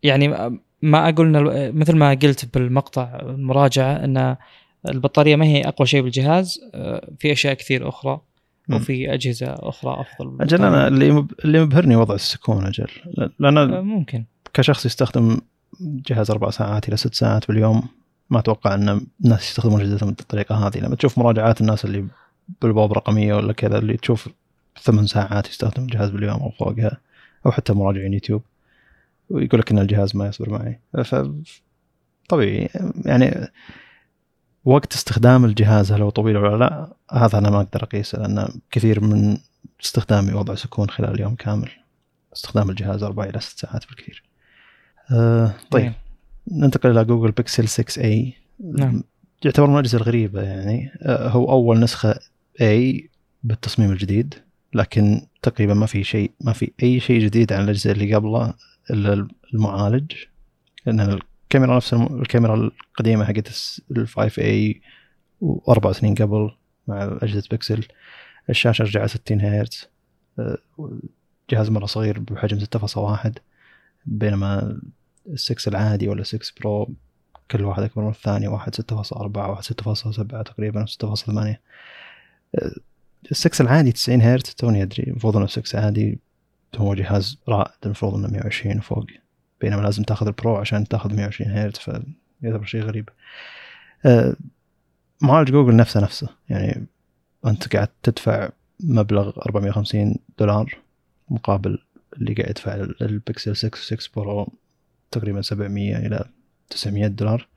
يعني 0.03 0.29
ما 0.83 1.09
أقول 1.09 1.31
مثل 1.75 1.97
ما 1.97 2.11
قلت 2.11 2.55
بالمقطع 2.55 3.19
المراجعة 3.23 3.93
إن 3.93 4.37
البطارية 4.89 5.37
ما 5.37 5.45
هي 5.45 5.69
أقوى 5.69 5.87
شيء 5.87 6.03
بالجهاز 6.03 6.61
آه، 6.75 7.09
في 7.19 7.33
أشياء 7.33 7.55
كثير 7.55 7.89
أخرى 7.89 8.21
وفي 8.73 9.15
أجهزة 9.15 9.47
أخرى 9.59 10.01
أفضل 10.01 10.37
أجل 10.41 10.65
أنا 10.65 10.89
اللي. 10.89 11.27
اللي 11.45 11.65
مبهرني 11.65 11.97
وضع 11.97 12.15
السكون 12.15 12.67
أجل. 12.67 12.89
لأن 13.39 13.59
آه، 13.59 13.81
ممكن. 13.81 14.25
كشخص 14.55 14.87
يستخدم 14.87 15.41
جهاز 15.81 16.31
أربع 16.31 16.51
ساعات 16.51 16.89
إلى 16.89 16.97
ست 16.97 17.15
ساعات 17.15 17.49
باليوم 17.49 17.83
ما 18.31 18.39
أتوقع 18.39 18.75
إن 18.75 19.07
الناس 19.25 19.51
يستخدمون 19.51 19.81
اجهزتهم 19.81 20.11
بالطريقة 20.11 20.67
هذه. 20.67 20.79
لما 20.79 20.97
تشوف 20.97 21.19
مراجعات 21.19 21.61
الناس 21.61 21.85
اللي 21.85 22.05
بالبوب 22.62 22.92
رقمية 22.92 23.34
ولا 23.34 23.53
كذا 23.53 23.78
اللي 23.78 23.97
تشوف 23.97 24.28
ثمان 24.82 25.07
ساعات 25.07 25.49
يستخدم 25.49 25.82
الجهاز 25.82 26.11
باليوم 26.11 26.42
أو 26.42 26.51
فوقها 26.51 27.01
أو 27.47 27.51
حتى 27.51 27.72
مراجعين 27.72 28.12
يوتيوب 28.12 28.42
ويقول 29.30 29.61
لك 29.61 29.70
إن 29.70 29.78
الجهاز 29.78 30.16
ما 30.16 30.26
يصبر 30.26 30.51
معي. 30.51 30.80
ف 31.05 31.14
طبيعي. 32.28 32.68
يعني 33.05 33.49
وقت 34.64 34.95
استخدام 34.95 35.45
الجهاز 35.45 35.92
هل 35.92 36.03
هو 36.03 36.11
طويل 36.11 36.36
ولا 36.36 36.57
لا 36.57 36.92
هذا 37.11 37.38
أنا 37.38 37.51
ما 37.51 37.61
أقدر 37.61 37.82
أقيسه 37.82 38.18
لأن 38.18 38.49
كثير 38.70 39.01
من 39.01 39.38
استخدامي 39.84 40.32
وضع 40.32 40.55
سكون 40.55 40.90
خلال 40.90 41.14
اليوم 41.14 41.34
كامل. 41.34 41.70
استخدام 42.36 42.70
الجهاز 42.70 43.03
أربع 43.03 43.24
إلى 43.24 43.40
ست 43.40 43.59
ساعات 43.59 43.86
بالكثير. 43.86 44.22
آه 45.11 45.55
طيب. 45.70 45.92
ننتقل 46.53 46.90
إلى 46.90 47.05
Google 47.05 47.31
Pixel 47.33 47.68
6 47.68 48.03
a 48.03 48.35
نعم. 48.61 49.03
يعتبر 49.45 49.66
من 49.66 49.74
الأجهزة 49.74 49.99
الغريبة 49.99 50.42
يعني. 50.42 50.90
آه 51.03 51.28
هو 51.28 51.51
أول 51.51 51.80
نسخة 51.80 52.18
اي 52.61 53.11
بالتصميم 53.43 53.93
الجديد 53.93 54.35
لكن 54.75 55.27
تقريبا 55.43 55.75
ما 55.75 55.87
في 55.87 56.05
شيء 56.05 56.31
ما 56.41 56.53
في 56.53 56.73
أي 56.83 57.01
شيء 57.01 57.21
جديد 57.21 57.53
عن 57.53 57.65
الأجهزة 57.65 57.93
اللي 57.93 58.15
قبله 58.15 58.55
إلا 58.91 59.29
المعالج 59.55 60.13
لأن 60.87 61.01
الكاميرا 61.01 61.77
نفس 61.77 61.95
الكاميرا 61.95 62.55
القديمة 62.55 63.25
حقت 63.25 63.81
ال 63.91 64.09
5 64.09 64.43
a 64.43 64.81
وأربع 65.41 65.93
سنين 65.93 66.15
قبل 66.15 66.51
مع 66.89 67.19
أجهزة 67.23 67.49
بيكسل 67.51 67.85
الشاشة 68.51 68.83
رجعت 68.83 69.09
60 69.09 69.41
هرتز 69.41 69.89
جهاز 71.51 71.71
مرة 71.71 71.87
صغير 71.87 72.19
بحجم 72.19 72.59
6.1 72.59 73.31
بينما 74.07 74.79
ال 75.27 75.39
6 75.39 75.69
العادي 75.69 76.09
ولا 76.09 76.23
6 76.23 76.53
Pro 76.61 76.95
كل 77.51 77.65
واحد 77.65 77.83
أكبر 77.83 78.03
من 78.03 78.11
الثاني 78.11 78.49
واحد 78.49 78.75
6.4 78.75 79.37
واحد 79.37 79.63
6.7 79.65 80.43
تقريبا 80.43 80.87
6.8 80.87 81.29
ال 81.29 81.57
6 83.33 83.63
العادي 83.63 83.93
90 83.93 84.21
هرتز 84.21 84.55
توني 84.55 84.83
أدري 84.83 85.03
المفروض 85.03 85.37
إنه 85.37 85.47
6 85.47 85.81
عادي 85.81 86.19
هو 86.77 86.95
جهاز 86.95 87.39
رائد 87.49 87.75
المفروض 87.85 88.15
إنه 88.15 88.29
120 88.29 88.79
وفوق 88.79 89.07
بينما 89.61 89.81
لازم 89.81 90.03
تأخذ 90.03 90.27
ال 90.27 90.34
Pro 90.34 90.57
عشان 90.57 90.89
تأخذ 90.89 91.17
120 91.17 91.51
هرتز 91.51 91.79
فيعتبر 91.79 92.65
شيء 92.65 92.83
غريب. 92.83 93.09
أه 94.07 94.37
معالج 95.23 95.51
جوجل 95.51 95.77
نفسه 95.77 96.01
نفسه 96.01 96.29
يعني 96.49 96.87
أنت 97.47 97.77
قاعد 97.77 97.89
تدفع 98.03 98.51
مبلغ 98.81 99.33
450 99.47 100.17
دولار 100.39 100.79
مقابل 101.29 101.79
اللي 102.17 102.35
قاعد 102.35 102.51
يدفع 102.51 102.75
البكسل 103.03 103.57
6 103.57 103.79
6 103.79 104.11
Pro 104.16 104.53
تقريبا 105.11 105.43
700 105.43 105.97
إلى 105.97 106.25
900 106.71 107.07
دولار. 107.07 107.49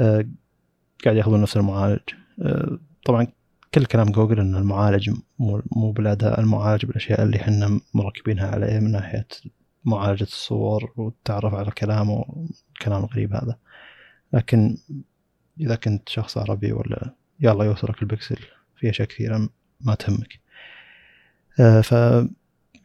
أه 0.00 0.26
قاعد 1.04 1.16
يأخذون 1.16 1.42
نفس 1.42 1.56
المعالج. 1.56 2.00
أه 2.42 2.78
طبعا 3.04 3.26
كل 3.74 3.84
كلام 3.84 4.12
جوجل 4.12 4.40
ان 4.40 4.56
المعالج 4.56 5.10
مو 5.38 5.92
بالاداء 5.92 6.40
المعالج 6.40 6.84
بالأشياء 6.84 7.22
اللي 7.22 7.36
إحنا 7.36 7.80
مركبينها 7.94 8.48
عليه 8.50 8.78
من 8.78 8.92
ناحية 8.92 9.26
معالجة 9.84 10.22
الصور 10.22 10.92
والتعرف 10.96 11.54
على 11.54 11.68
الكلام 11.68 12.10
والكلام 12.10 13.04
الغريب 13.04 13.32
هذا. 13.34 13.58
لكن 14.32 14.76
إذا 15.60 15.74
كنت 15.74 16.08
شخص 16.08 16.38
عربي 16.38 16.72
ولا 16.72 17.14
يلا 17.40 17.64
يوصلك 17.64 18.02
البكسل 18.02 18.38
في 18.76 18.90
أشياء 18.90 19.08
كثيرة 19.08 19.48
ما 19.80 19.94
تهمك. 19.94 20.40
آه، 21.60 21.80
ف 21.80 21.94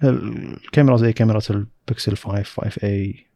الكاميرا 0.03 0.97
زي 0.97 1.13
كاميرا 1.13 1.39
البكسل 1.49 2.17
5 2.17 2.43
5 2.43 2.87
a 2.87 3.27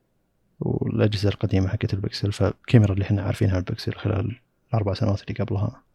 والأجهزة 0.59 1.29
القديمة 1.29 1.67
حقت 1.67 1.93
البكسل 1.93 2.31
فالكاميرا 2.31 2.93
اللي 2.93 3.03
إحنا 3.05 3.21
عارفينها 3.21 3.57
البكسل 3.57 3.93
خلال 3.93 4.39
الأربع 4.69 4.93
سنوات 4.93 5.21
اللي 5.21 5.33
قبلها. 5.33 5.86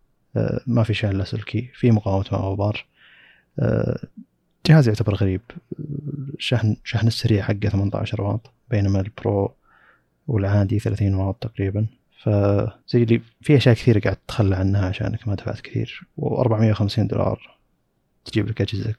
ما 0.67 0.83
في 0.83 0.95
شحن 0.95 1.13
لاسلكي 1.13 1.71
في 1.75 1.91
مقاومة 1.91 2.25
ماء 2.33 2.39
وغبار 2.39 2.87
آه، 3.59 3.99
جهاز 4.67 4.89
يعتبر 4.89 5.15
غريب. 5.15 5.41
شحن 6.39 6.77
شحن 6.85 7.07
السريع 7.07 7.43
حقه 7.43 7.69
18 7.69 8.23
واط 8.23 8.53
بينما 8.71 9.01
ال 9.01 9.14
Pro 9.14 9.55
والعادي 10.29 10.79
30 10.79 11.15
واط 11.15 11.37
تقريبا. 11.37 11.87
فزي 12.23 13.03
اللي 13.03 13.21
في 13.41 13.57
أشياء 13.57 13.75
كثيرة 13.75 14.01
قاعد 14.01 14.17
تتخلى 14.17 14.57
عنها 14.57 14.89
عشانك 14.89 15.29
ما 15.29 15.35
دفعت 15.35 15.61
كثير. 15.61 16.07
و450 16.21 17.01
دولار 17.01 17.59
تجيب 18.25 18.49
لك 18.49 18.61
أجهزة 18.61 18.95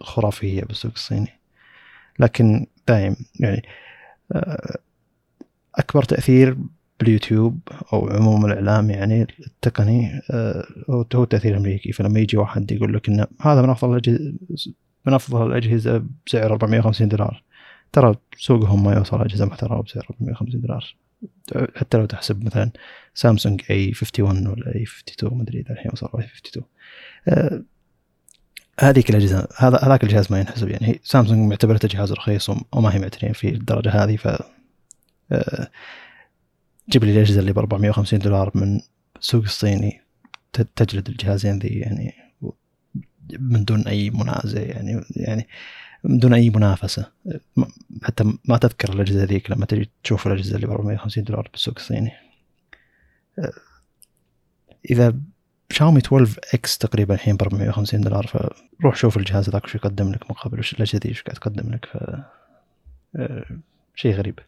خرافية 0.00 0.62
بالسوق 0.62 0.92
الصيني. 0.94 1.40
لكن 2.18 2.66
دايم 2.88 3.16
يعني 3.40 3.62
آه، 4.32 4.78
أكبر 5.74 6.02
تأثير 6.02 6.56
باليوتيوب 7.00 7.58
أو 7.92 8.08
عموم 8.08 8.46
الإعلام 8.46 8.90
يعني 8.90 9.26
التقني 9.46 10.20
آه، 10.30 10.66
هو 10.90 11.22
التأثير 11.22 11.52
الأمريكي. 11.52 11.92
فلما 11.92 12.20
يجي 12.20 12.36
واحد 12.36 12.72
يقول 12.72 12.94
لك 12.94 13.08
إنه 13.08 13.26
هذا 13.40 13.62
من 13.62 13.70
أفضل 13.70 13.90
الأجهزة 13.90 14.34
من 15.06 15.14
أفضل 15.14 15.46
الأجهزة 15.46 16.04
بسعر 16.26 16.52
450 16.52 17.08
دولار. 17.08 17.42
ترى 17.92 18.14
سوقهم 18.36 18.84
ما 18.84 18.94
يوصل 18.94 19.22
أجهزة 19.22 19.44
محترمة 19.44 19.82
بسعر 19.82 20.06
450 20.10 20.60
دولار. 20.60 20.96
حتى 21.76 21.98
لو 21.98 22.06
تحسب 22.06 22.44
مثلا 22.44 22.70
سامسونج 23.14 23.62
اي 23.70 23.92
51 24.02 24.46
ولا 24.46 24.74
اي 24.74 24.82
52 24.82 25.38
ما 25.38 25.42
أدري 25.42 25.60
إذا 25.60 25.70
الحين 25.70 25.90
وصل 25.92 26.06
اي 26.06 26.24
52 26.24 26.64
آه، 27.28 27.62
هذيك 28.80 29.10
الأجهزة 29.10 29.48
هذا 29.56 29.78
هذاك 29.82 30.04
الجهاز 30.04 30.32
ما 30.32 30.40
ينحسب 30.40 30.68
يعني. 30.68 31.00
سامسونج 31.04 31.50
معتبرته 31.50 31.88
جهاز 31.88 32.12
رخيص 32.12 32.50
وما 32.50 32.94
هي 32.94 32.98
معتنين 32.98 33.32
فيه 33.32 33.48
الدرجة 33.48 33.90
هذه 33.90 34.16
ف 34.16 34.42
آه، 35.32 35.70
جيب 36.88 37.04
لي 37.04 37.12
الأجهزة 37.12 37.40
اللي 37.40 37.52
ب 37.52 37.58
450 37.58 38.18
دولار 38.18 38.50
من 38.54 38.80
السوق 39.20 39.42
الصيني 39.42 40.00
تجلد 40.76 41.08
الجهازين 41.08 41.58
ذي 41.58 41.68
يعني 41.68 42.14
من 43.38 43.64
دون 43.64 43.80
أي 43.80 44.10
منازع 44.10 44.60
يعني 44.60 45.00
يعني 45.16 45.48
من 46.04 46.18
دون 46.18 46.34
أي 46.34 46.50
منافسة. 46.50 47.12
حتى 48.02 48.24
ما 48.44 48.56
تذكر 48.58 48.92
الأجهزة 48.92 49.24
ذيك 49.24 49.50
لما 49.50 49.66
تجي 49.66 49.90
تشوف 50.02 50.26
الأجهزة 50.26 50.56
اللي 50.56 50.66
ب 50.66 50.70
450 50.70 51.24
دولار 51.24 51.48
بالسوق 51.52 51.74
الصيني. 51.76 52.12
إذا 54.90 55.14
شاومي 55.70 55.98
12 55.98 56.40
إكس 56.54 56.78
تقريبا 56.78 57.14
الحين 57.14 57.36
ب 57.36 57.42
450 57.42 58.00
دولار 58.00 58.26
فروح 58.26 58.96
شوف 58.96 59.16
الجهاز 59.16 59.50
ذاك 59.50 59.64
وش 59.64 59.74
يقدم 59.74 60.12
لك 60.12 60.30
مقابل 60.30 60.58
وش 60.58 60.74
الأجهزة 60.74 61.00
ذي 61.04 61.10
وش 61.10 61.22
قاعد 61.22 61.36
تقدم 61.36 61.70
لك 61.70 61.86
ف 61.86 61.96
شيء 63.94 64.14
غريب. 64.14 64.38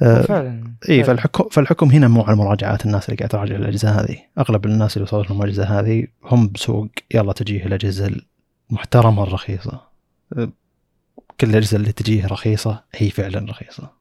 فعلا 0.00 0.74
اي 0.88 1.04
فالحكم 1.04 1.48
فالحكم 1.48 1.90
هنا 1.90 2.08
مو 2.08 2.22
على 2.22 2.36
مراجعات 2.36 2.86
الناس 2.86 3.08
اللي 3.08 3.16
قاعد 3.16 3.30
تراجع 3.30 3.56
الأجهزة 3.56 4.00
هذه. 4.00 4.18
أغلب 4.38 4.66
الناس 4.66 4.96
اللي 4.96 5.04
وصلت 5.04 5.30
لهم 5.30 5.42
الأجهزة 5.42 5.64
هذه 5.80 6.06
هم 6.24 6.48
بسوق 6.48 6.88
يلا 7.14 7.32
تجيه 7.32 7.66
الأجهزة 7.66 8.10
المحترمة 8.70 9.22
الرخيصة. 9.22 9.82
آه، 10.36 10.52
كل 11.40 11.50
الأجهزة 11.50 11.76
اللي 11.76 11.92
تجيه 11.92 12.26
رخيصة 12.26 12.84
هي 12.94 13.10
فعلا 13.10 13.50
رخيصة. 13.50 13.92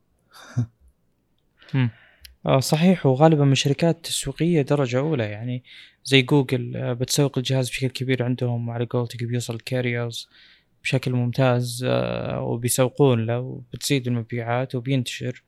آه، 2.45 2.59
صحيح 2.59 3.05
وغالبا 3.05 3.45
من 3.45 3.55
شركات 3.55 4.05
تسويقيه 4.05 4.61
درجة 4.61 4.99
أولى. 4.99 5.23
يعني 5.23 5.63
زي 6.03 6.21
جوجل 6.21 6.95
بتسوق 6.95 7.37
الجهاز 7.37 7.69
بشكل 7.69 7.87
كبير 7.87 8.23
عندهم 8.23 8.69
على 8.69 8.85
قولتك 8.85 9.23
بيوصل 9.23 9.59
carriers 9.59 10.29
بشكل 10.83 11.13
ممتاز 11.13 11.85
وبيسوقون 12.37 13.25
له 13.25 13.39
وبتزيد 13.39 14.07
المبيعات 14.07 14.75
وبينتشر. 14.75 15.43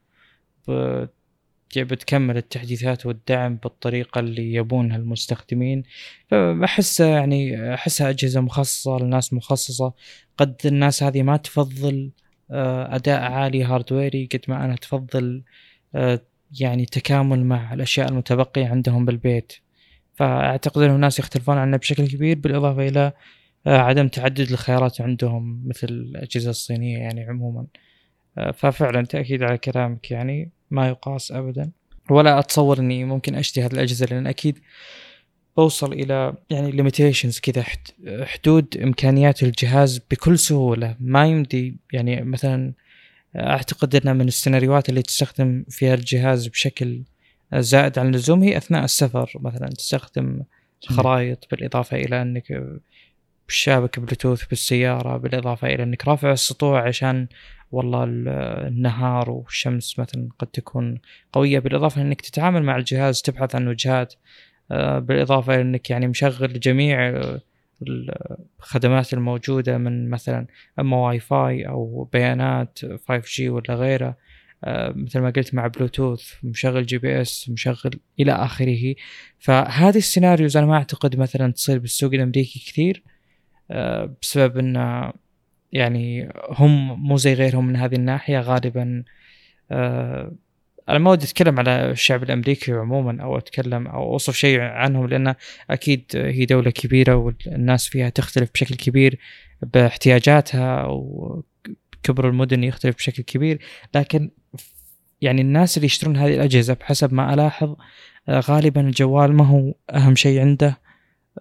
بتكمل 1.77 2.37
التحديثات 2.37 3.05
والدعم 3.05 3.55
بالطريقة 3.55 4.19
اللي 4.19 4.53
يبونها 4.53 4.97
المستخدمين. 4.97 5.83
فأحسها 6.27 7.07
يعني 7.07 7.73
أحسها 7.73 8.09
أجهزة 8.09 8.41
مخصصة 8.41 8.97
لناس 8.99 9.33
مخصصة. 9.33 9.93
قد 10.37 10.55
الناس 10.65 11.03
هذه 11.03 11.23
ما 11.23 11.37
تفضل 11.37 12.11
آه، 12.51 12.95
أداء 12.95 13.21
عالي 13.31 13.63
هاردويري 13.63 14.29
قد 14.33 14.41
ما 14.47 14.65
أنا 14.65 14.75
تفضل 14.75 15.43
آه، 15.95 16.21
يعني 16.59 16.85
تكامل 16.85 17.45
مع 17.45 17.73
الأشياء 17.73 18.09
المتبقية 18.09 18.67
عندهم 18.67 19.05
بالبيت. 19.05 19.53
فأعتقد 20.13 20.81
أن 20.81 20.95
الناس 20.95 21.19
يختلفون 21.19 21.57
عنه 21.57 21.77
بشكل 21.77 22.07
كبير 22.07 22.37
بالإضافة 22.39 22.87
إلى 22.87 23.13
آه، 23.67 23.77
عدم 23.77 24.07
تعدد 24.07 24.51
الخيارات 24.51 25.01
عندهم 25.01 25.67
مثل 25.67 25.87
الأجهزة 25.87 26.49
الصينية 26.49 26.97
يعني 26.97 27.23
عموما. 27.25 27.65
ففعلا 28.53 29.05
تأكيد 29.05 29.43
على 29.43 29.57
كلامك 29.57 30.11
يعني. 30.11 30.58
ما 30.71 30.87
يقاس 30.87 31.31
ابدا. 31.31 31.71
ولا 32.09 32.39
أتصور 32.39 32.79
إني 32.79 33.03
ممكن 33.05 33.35
اشتري 33.35 33.65
هذه 33.65 33.73
الأجهزة 33.73 34.05
لأن 34.05 34.27
أكيد 34.27 34.59
بوصل 35.57 35.93
إلى 35.93 36.33
يعني 36.49 36.71
limitations 36.71 37.39
كذا 37.39 37.65
حدود 38.25 38.77
إمكانيات 38.77 39.43
الجهاز 39.43 40.01
بكل 40.11 40.39
سهولة. 40.39 40.95
ما 40.99 41.25
يمدي 41.27 41.77
يعني 41.93 42.21
مثلا 42.21 42.73
أعتقد 43.35 43.95
انها 43.95 44.13
من 44.13 44.27
السيناريوهات 44.27 44.89
اللي 44.89 45.01
تستخدم 45.01 45.65
فيها 45.69 45.93
الجهاز 45.93 46.47
بشكل 46.47 47.03
زائد 47.55 47.99
عن 47.99 48.07
اللزوم 48.07 48.43
هي 48.43 48.57
أثناء 48.57 48.83
السفر. 48.83 49.31
مثلا 49.35 49.67
تستخدم 49.67 50.41
خرائط 50.85 51.47
بالإضافة 51.51 51.97
إلى 51.97 52.21
إنك 52.21 52.63
شابك 53.47 53.99
بلوتوث 53.99 54.45
بالسيارة 54.45 55.17
بالإضافة 55.17 55.67
إلى 55.67 55.83
إنك 55.83 56.07
رافع 56.07 56.31
السطوع 56.31 56.87
عشان 56.87 57.27
والله 57.71 58.03
النهار 58.67 59.29
والشمس 59.29 59.99
مثلا 59.99 60.29
قد 60.39 60.47
تكون 60.47 60.99
قوية 61.33 61.59
بالإضافة 61.59 62.01
أنك 62.01 62.21
تتعامل 62.21 62.63
مع 62.63 62.75
الجهاز 62.75 63.21
تبحث 63.21 63.55
عن 63.55 63.67
وجهات 63.67 64.13
آه، 64.71 64.99
بالإضافة 64.99 65.53
إلى 65.55 65.61
أنك 65.61 65.89
يعني 65.89 66.07
مشغل 66.07 66.59
جميع 66.59 67.21
الخدمات 68.59 69.13
الموجودة 69.13 69.77
من 69.77 70.09
مثلا 70.09 70.47
أما 70.79 70.97
واي 70.97 71.19
فاي 71.19 71.67
أو 71.67 72.09
بيانات 72.13 72.79
5G 72.85 73.39
ولا 73.39 73.75
غيره 73.75 74.17
آه، 74.63 74.93
مثل 74.95 75.19
ما 75.19 75.29
قلت 75.29 75.53
مع 75.53 75.67
بلوتوث 75.67 76.33
مشغل 76.43 76.85
GPS 76.85 77.49
مشغل 77.49 77.91
إلى 78.19 78.31
آخره. 78.31 78.95
فهذه 79.39 79.97
ال 79.97 80.03
scenarios 80.03 80.57
أنا 80.57 80.65
ما 80.65 80.75
أعتقد 80.75 81.15
مثلا 81.15 81.51
تصير 81.51 81.79
بالسوق 81.79 82.13
الأمريكي 82.13 82.59
كثير 82.59 83.03
آه، 83.71 84.15
بسبب 84.21 84.57
ان 84.57 85.11
يعني 85.71 86.29
هم 86.49 87.07
مو 87.07 87.17
زي 87.17 87.33
غيرهم 87.33 87.67
من 87.67 87.75
هذه 87.75 87.95
الناحية 87.95 88.39
غالبا 88.39 89.03
آه 89.71 90.31
أنا 90.89 90.99
ما 90.99 91.11
ودي 91.11 91.25
أتكلم 91.25 91.59
على 91.59 91.91
الشعب 91.91 92.23
الأمريكي 92.23 92.71
عموما 92.71 93.23
أو 93.23 93.37
أتكلم 93.37 93.87
أو 93.87 94.13
أوصف 94.13 94.35
شيء 94.35 94.59
عنهم 94.59 95.07
لأن 95.07 95.35
أكيد 95.69 96.05
هي 96.15 96.45
دولة 96.45 96.71
كبيرة 96.71 97.15
والناس 97.15 97.87
فيها 97.87 98.09
تختلف 98.09 98.49
بشكل 98.53 98.75
كبير 98.75 99.19
باحتياجاتها 99.61 100.85
وكبر 100.85 102.29
المدن 102.29 102.63
يختلف 102.63 102.95
بشكل 102.95 103.23
كبير. 103.23 103.59
لكن 103.95 104.31
يعني 105.21 105.41
الناس 105.41 105.77
اللي 105.77 105.85
يشترون 105.85 106.17
هذه 106.17 106.35
الأجهزة 106.35 106.73
بحسب 106.73 107.13
ما 107.13 107.33
ألاحظ 107.33 107.75
آه، 108.29 108.39
غالبا 108.39 108.81
الجوال 108.81 109.33
ما 109.33 109.45
هو 109.45 109.73
أهم 109.89 110.15
شيء 110.15 110.41
عنده 110.41 110.77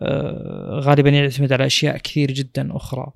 آه، 0.03 0.81
غالبا 0.85 1.11
يعتمد 1.11 1.53
على 1.53 1.67
أشياء 1.67 1.97
كثير 1.99 2.33
جدا 2.33 2.77
أخرى. 2.77 3.13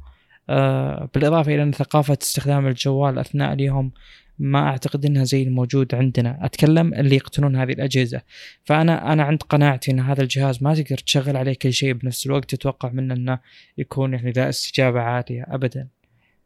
آه، 0.50 1.08
بالإضافة 1.14 1.54
إلى 1.54 1.62
أن 1.62 1.72
ثقافة 1.72 2.18
استخدام 2.22 2.66
الجوال 2.66 3.18
أثناء 3.18 3.52
اليوم 3.52 3.90
ما 4.38 4.58
أعتقد 4.58 5.06
أنها 5.06 5.24
زي 5.24 5.42
الموجود 5.42 5.94
عندنا. 5.94 6.38
أتكلم 6.42 6.94
اللي 6.94 7.16
يقتنون 7.16 7.56
هذه 7.56 7.72
الأجهزة. 7.72 8.20
فأنا 8.64 9.12
أنا 9.12 9.22
عند 9.22 9.42
قناعتي 9.42 9.90
أن 9.90 10.00
هذا 10.00 10.22
الجهاز 10.22 10.62
ما 10.62 10.74
تقدر 10.74 10.98
تشغل 10.98 11.36
عليه 11.36 11.54
كل 11.62 11.72
شيء 11.72 11.92
بنفس 11.92 12.26
الوقت 12.26 12.54
تتوقع 12.54 12.88
منه 12.88 13.14
أنه 13.14 13.38
يكون 13.78 14.14
يعني 14.14 14.30
ذا 14.30 14.48
استجابة 14.48 15.00
عالية 15.00 15.46
أبدا. 15.48 15.88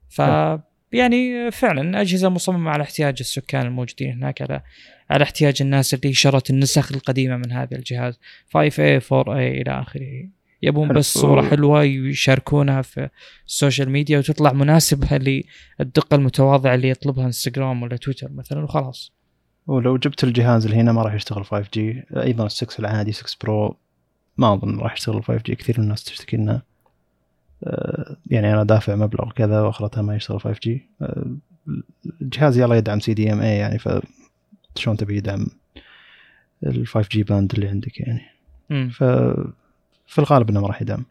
ف 0.09 0.22
يعني 0.92 1.51
فعلا 1.51 2.01
أجهزة 2.01 2.28
مصممة 2.28 2.70
على 2.70 2.82
احتياج 2.82 3.16
السكان 3.20 3.66
الموجودين 3.66 4.12
هناك 4.12 4.42
على 4.42 4.62
على 5.11 5.22
احتياج 5.22 5.62
الناس 5.62 5.94
اللي 5.94 6.12
شرت 6.12 6.51
النسخ 6.51 6.92
القديمة 6.92 7.36
من 7.36 7.53
هذا 7.53 7.76
الجهاز. 7.76 8.18
5A 8.49 9.03
4A 9.03 9.28
إلى 9.28 9.70
آخره. 9.70 10.28
يبون 10.67 10.93
بس 10.93 11.19
صورة 11.19 11.43
حلوة 11.43 11.83
يشاركونها 11.83 12.83
في 12.83 13.09
ال 13.47 13.53
social 13.53 13.91
media 13.91 14.18
وتطلع 14.19 14.53
مناسبه 14.53 15.17
للدقة 15.17 16.14
المتواضعة 16.14 16.75
اللي 16.75 16.89
يطلبها 16.89 17.27
انستغرام 17.27 17.83
ولا 17.83 17.97
تويتر 17.97 18.33
مثلا 18.33 18.64
وخلاص. 18.64 19.12
ولو 19.67 19.97
جبت 19.97 20.25
الجهاز 20.25 20.64
اللي 20.64 20.77
هنا 20.77 20.93
ما 20.93 21.03
راح 21.03 21.14
يشتغل 21.14 21.45
5G 21.45 21.79
أيضا 22.17 22.45
ال 22.45 22.51
6 22.51 22.81
العادي 22.81 23.12
6 23.12 23.37
Pro 23.43 23.77
ما 24.37 24.55
أظن 24.55 24.79
راح 24.79 24.93
يشتغل 24.93 25.23
5G 25.23 25.53
كثير 25.53 25.75
من 25.79 25.85
الناس 25.85 26.05
تشتكي 26.05 26.37
إنه 26.37 26.62
آه، 27.64 28.17
يعني 28.27 28.53
أنا 28.55 28.64
دافع 28.64 28.97
مبلغ 28.97 29.33
كذا 29.33 29.61
وأخرتها 29.61 30.03
ما 30.03 30.17
يشتغل 30.17 30.41
5G 30.41 30.69
آه، 31.03 31.27
الجهاز 32.23 32.59
يلا 32.59 32.77
يدعم 32.77 33.01
CDMA 33.01 33.57
يعني 33.57 33.79
ف 33.79 33.89
شلون 34.75 34.97
تبي 34.97 35.17
يدعم 35.17 35.47
ال 36.67 36.89
5G 36.89 37.19
band 37.18 37.53
اللي 37.55 37.69
عندك 37.69 38.01
يعني. 38.01 38.23
ف 38.91 39.05
في 40.07 40.19
الغالب 40.19 40.51
انه 40.51 40.61
ما 40.61 40.67
راح 40.67 40.83
يدعم. 40.83 41.05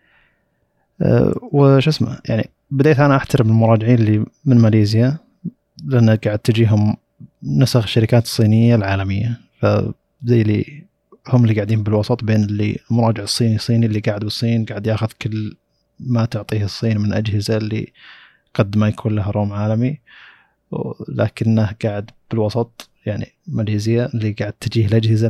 أه 1.02 1.34
وش 1.52 1.88
اسمه 1.88 2.20
يعني 2.30 2.50
بديت 2.72 3.00
أنا 3.00 3.16
أحترم 3.16 3.50
المراجعين 3.50 3.96
اللي 3.96 4.26
من 4.46 4.58
ماليزيا 4.58 5.18
لأن 5.86 6.10
قاعد 6.10 6.40
تجيهم 6.40 6.96
نسخ 7.44 7.84
الشركات 7.84 8.24
الصينيه 8.24 8.76
العالمية. 8.76 9.40
فزي 9.62 10.42
اللي 10.42 10.84
هم 11.28 11.44
اللي 11.44 11.56
قاعدين 11.56 11.84
بالوسط 11.84 12.24
بين 12.24 12.44
اللي 12.44 12.80
المراجع 12.92 13.24
الصيني 13.24 13.56
الصيني 13.56 13.86
اللي 13.86 14.00
قاعد 14.00 14.20
بالصين 14.20 14.66
قاعد 14.66 14.88
ياخذ 14.88 15.08
كل 15.22 15.56
ما 16.00 16.26
تعطيه 16.26 16.64
الصين 16.66 16.98
من 16.98 17.14
أجهزة 17.14 17.58
اللي 17.58 17.94
قد 18.54 18.78
ما 18.78 18.88
يكون 18.88 19.16
لها 19.16 19.32
ROM 19.32 19.54
عالمي. 19.54 20.00
لكنه 21.10 21.70
قاعد 21.84 22.12
بالوسط 22.32 22.90
يعني 23.06 23.28
ماليزيا 23.48 24.10
اللي 24.14 24.32
قاعد 24.32 24.54
تجيه 24.54 24.86
الأجهزة 24.86 25.30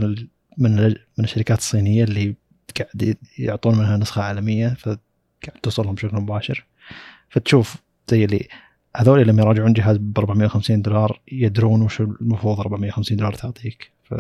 من 0.57 0.76
من 1.18 1.24
الشركات 1.24 1.57
الصينية 1.57 2.03
اللي 2.03 2.36
قاعد 2.78 3.18
يعطون 3.39 3.78
منها 3.78 3.97
نسخة 3.97 4.22
عالمية 4.22 4.68
فقاعد 4.68 5.59
توصلهم 5.63 5.95
بشكل 5.95 6.18
مباشر. 6.18 6.66
فتشوف 7.30 7.76
زي 8.09 8.26
اللي 8.26 8.47
هذول 8.95 9.28
لما 9.28 9.41
يراجعون 9.41 9.74
جهاز 9.74 9.97
ب 9.97 10.20
450 10.20 10.82
دولار 10.82 11.22
يدرون 11.32 11.82
وش 11.82 12.01
المفروض 12.01 12.59
450 12.59 13.18
دولار 13.18 13.34
تعطيك. 13.34 13.91
ف 14.03 14.13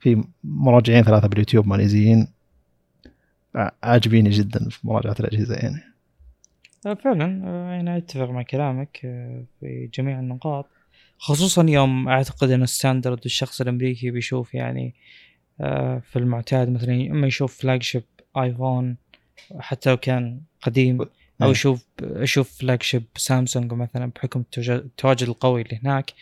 في 0.00 0.24
مراجعين 0.44 1.02
ثلاثة 1.02 1.28
باليوتيوب 1.28 1.66
ماليزيين. 1.66 2.28
عاجبيني 3.82 4.30
جدا 4.30 4.68
في 4.68 4.86
مراجعة 4.86 5.16
الأجهزة 5.20 5.54
يعني. 5.54 5.82
آه، 6.86 6.94
فعلا. 6.94 7.42
آه، 7.44 7.80
أنا 7.80 7.96
أتفق 7.96 8.30
مع 8.30 8.42
كلامك 8.42 9.00
آه، 9.04 9.44
في 9.60 9.90
جميع 9.94 10.20
النقاط. 10.20 10.66
خصوصا 11.18 11.66
يوم 11.68 12.08
أعتقد 12.08 12.50
ان 12.50 12.62
ال 12.62 12.68
standard 12.68 13.20
الشخص 13.24 13.60
الأمريكي 13.60 14.10
بيشوف 14.10 14.54
يعني 14.54 14.94
في 15.58 16.16
المعتاد 16.16 16.68
مثلا 16.68 16.94
اما 17.10 17.26
يشوف 17.26 17.60
flagship 17.60 18.04
iPhone 18.36 18.96
حتى 19.58 19.90
لو 19.90 19.96
كان 19.96 20.40
قديم 20.62 21.00
أو 21.00 21.46
إيه. 21.46 21.50
يشوف 21.50 21.84
يشوف 22.02 22.58
flagship 22.58 23.04
Samsung 23.16 23.72
مثلا 23.72 24.12
بحكم 24.16 24.44
التواجد 24.58 25.28
القوي 25.28 25.62
اللي 25.62 25.80
هناك 25.82 26.12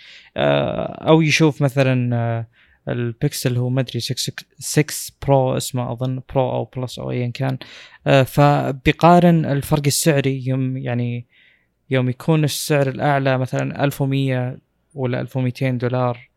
أو 1.06 1.22
يشوف 1.22 1.62
مثلا 1.62 2.46
البكسل 2.88 3.56
هو 3.56 3.68
ما 3.68 3.80
أدري 3.80 4.00
6 4.00 4.32
6 4.58 4.94
Pro 5.26 5.56
اسمه 5.56 5.92
أظن 5.92 6.22
Pro 6.34 6.50
أو 6.50 6.64
Plus 6.64 6.98
أو 6.98 7.10
ايا 7.10 7.30
كان 7.30 7.58
آه، 8.06 8.22
فبيقارن 8.22 9.44
الفرق 9.44 9.82
السعري 9.86 10.46
يوم 10.46 10.76
يعني 10.76 11.26
يوم 11.90 12.08
يكون 12.08 12.44
السعر 12.44 12.88
الأعلى 12.88 13.38
مثلا 13.38 13.84
1100 13.84 14.58
ولا 14.94 15.20
1200 15.20 15.70
دولار 15.70 16.30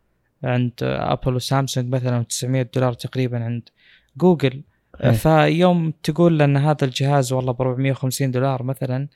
عند 0.46 0.72
ابل 0.82 1.34
وسامسونج 1.34 1.94
مثلا 1.94 2.22
900 2.22 2.70
دولار 2.74 2.92
تقريبا 2.92 3.44
عند 3.44 3.68
جوجل. 4.16 4.62
أيه. 5.04 5.10
فيوم 5.10 5.92
تقول 6.02 6.42
ان 6.42 6.56
هذا 6.56 6.84
الجهاز 6.84 7.32
والله 7.32 7.52
ب 7.52 7.62
450 7.62 8.30
دولار 8.30 8.62
مثلا 8.62 9.08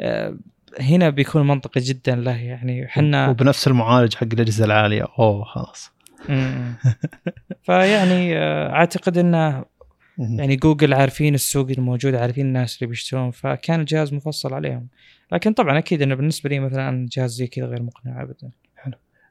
آه، 0.00 0.38
هنا 0.80 1.10
بيكون 1.10 1.46
منطقي 1.46 1.80
جدا 1.80 2.16
له 2.16 2.36
يعني. 2.36 2.86
إحنا 2.86 3.28
وبنفس 3.28 3.68
المعالج 3.68 4.14
حق 4.14 4.26
الأجهزة 4.32 4.64
العالية. 4.64 5.06
أوه 5.18 5.44
خلاص. 5.44 5.90
فيعني 7.62 8.38
آه، 8.38 8.70
أعتقد 8.70 9.18
إنه 9.18 9.64
يعني 10.18 10.56
جوجل 10.56 10.94
عارفين 10.94 11.34
السوق 11.34 11.70
الموجود 11.70 12.14
عارفين 12.14 12.46
الناس 12.46 12.76
اللي 12.76 12.86
بيشترون 12.86 13.30
فكان 13.30 13.80
الجهاز 13.80 14.14
مفصل 14.14 14.54
عليهم. 14.54 14.88
لكن 15.32 15.52
طبعا 15.52 15.78
أكيد 15.78 16.02
إنه 16.02 16.14
بالنسبة 16.14 16.50
لي 16.50 16.60
مثلا 16.60 17.06
جهاز 17.12 17.34
زي 17.34 17.46
كذا 17.46 17.66
غير 17.66 17.82
مقنع 17.82 18.22
ابدا. 18.22 18.50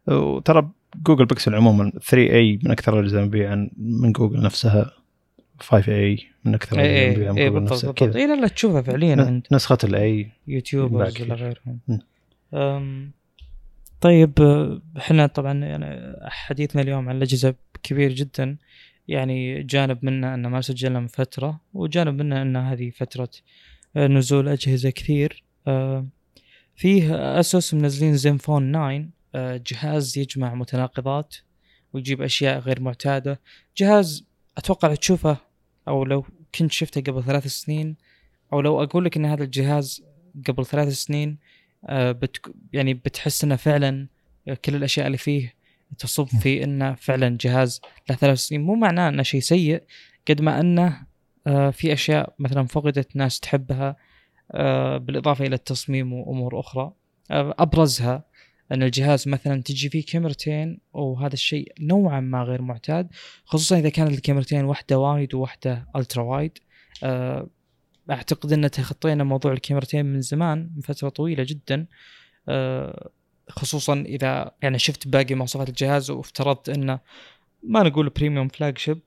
وترى 0.07 0.69
Google 0.95 1.25
Pixel 1.25 1.55
عموما 1.55 1.91
3 1.91 2.17
a 2.17 2.59
من 2.63 2.71
أكثر 2.71 2.99
الاجهزه 2.99 3.21
مبيعا 3.21 3.69
من 3.77 4.11
جوجل 4.11 4.41
نفسها. 4.41 4.91
5 5.59 5.93
a 5.93 6.17
من 6.45 6.53
أكثر 6.53 6.79
الاجهزه 6.79 7.31
مبيعا 7.31 7.31
من 7.31 7.49
جوجل 7.49 7.63
نفسها. 7.63 7.91
كذا 7.91 8.19
اي 8.19 8.27
لا 8.27 8.41
لا 8.41 8.47
تشوفها 8.47 8.81
فعليا 8.81 9.25
عند 9.25 9.47
نسخة 9.51 9.77
ال 9.83 10.31
a 10.47 10.55
YouTubers 10.55 11.21
ولا 11.21 11.35
غيرهم. 11.35 13.11
طيب 14.01 14.33
إحنا 14.97 15.27
طبعا 15.27 15.53
يعني 15.53 16.15
حديثنا 16.29 16.81
اليوم 16.81 17.09
عن 17.09 17.17
الأجهزة 17.17 17.55
كبير 17.83 18.13
جدا. 18.13 18.57
يعني 19.07 19.63
جانب 19.63 20.05
منه 20.05 20.33
ان 20.33 20.47
ما 20.47 20.61
سجلنا 20.61 20.99
من 20.99 21.07
فترة 21.07 21.61
وجانب 21.73 22.21
منه 22.21 22.41
ان 22.41 22.55
هذه 22.55 22.89
فترة 22.89 23.29
نزول 23.95 24.47
أجهزة 24.47 24.89
كثير. 24.89 25.43
فيه 26.75 27.39
أسوس 27.39 27.73
منزلين 27.73 28.15
زين 28.15 28.37
فون 28.37 28.71
9 28.71 29.05
جهاز 29.35 30.17
يجمع 30.17 30.53
متناقضات 30.53 31.35
ويجيب 31.93 32.21
أشياء 32.21 32.59
غير 32.59 32.81
معتادة. 32.81 33.41
جهاز 33.77 34.25
أتوقع 34.57 34.95
تشوفه 34.95 35.37
أو 35.87 36.05
لو 36.05 36.25
كنت 36.55 36.71
شفته 36.71 37.01
قبل 37.01 37.23
ثلاث 37.23 37.47
سنين 37.47 37.95
أو 38.53 38.61
لو 38.61 38.83
أقول 38.83 39.05
لك 39.05 39.17
إن 39.17 39.25
هذا 39.25 39.43
الجهاز 39.43 40.03
قبل 40.47 40.65
ثلاث 40.65 40.93
سنين 40.93 41.37
آه، 41.85 42.11
بت 42.11 42.37
يعني 42.73 42.93
بتحس 42.93 43.43
إنه 43.43 43.55
فعلا 43.55 44.07
كل 44.65 44.75
الأشياء 44.75 45.07
اللي 45.07 45.17
فيه 45.17 45.53
تصب 45.97 46.25
في 46.27 46.59
إنه 46.63 46.95
فعلا 46.95 47.37
جهاز 47.41 47.81
له 48.09 48.15
ثلاث 48.15 48.37
سنين. 48.37 48.61
مو 48.61 48.75
معناه 48.75 49.09
إنه 49.09 49.23
شيء 49.23 49.41
سيء 49.41 49.83
قد 50.27 50.41
ما 50.41 50.59
إنه 50.59 51.07
آه، 51.47 51.69
في 51.69 51.93
أشياء 51.93 52.33
مثلا 52.39 52.67
فقدت 52.67 53.15
ناس 53.15 53.39
تحبها 53.39 53.95
آه، 54.51 54.97
بالإضافة 54.97 55.45
إلى 55.45 55.55
التصميم 55.55 56.13
وأمور 56.13 56.59
أخرى 56.59 56.91
أبرزها. 57.31 58.23
أن 58.71 58.83
الجهاز 58.83 59.27
مثلا 59.27 59.61
تجي 59.61 59.89
فيه 59.89 60.05
كاميرتين 60.05 60.79
وهذا 60.93 61.33
الشيء 61.33 61.73
نوعا 61.79 62.19
ما 62.19 62.43
غير 62.43 62.61
معتاد 62.61 63.07
خصوصا 63.45 63.79
إذا 63.79 63.89
كانت 63.89 64.11
الكاميرتين 64.11 64.65
واحدة 64.65 64.99
وايد 64.99 65.35
وواحده 65.35 65.87
الترا 65.95 66.23
وايد 66.23 66.57
أعتقد 68.11 68.53
إن 68.53 68.71
تخطينا 68.71 69.23
موضوع 69.23 69.53
الكاميرتين 69.53 70.05
من 70.05 70.21
زمان 70.21 70.71
من 70.75 70.81
فترة 70.81 71.09
طويلة 71.09 71.45
جدا. 71.47 71.85
آه، 72.49 73.09
خصوصا 73.49 73.93
إذا 74.01 74.51
يعني 74.61 74.79
شفت 74.79 75.07
باقي 75.07 75.35
مواصفات 75.35 75.69
الجهاز 75.69 76.11
وافترضت 76.11 76.69
إنه 76.69 76.99
ما 77.63 77.83
نقول 77.83 78.09
premium 78.09 78.47
flagship 78.47 78.99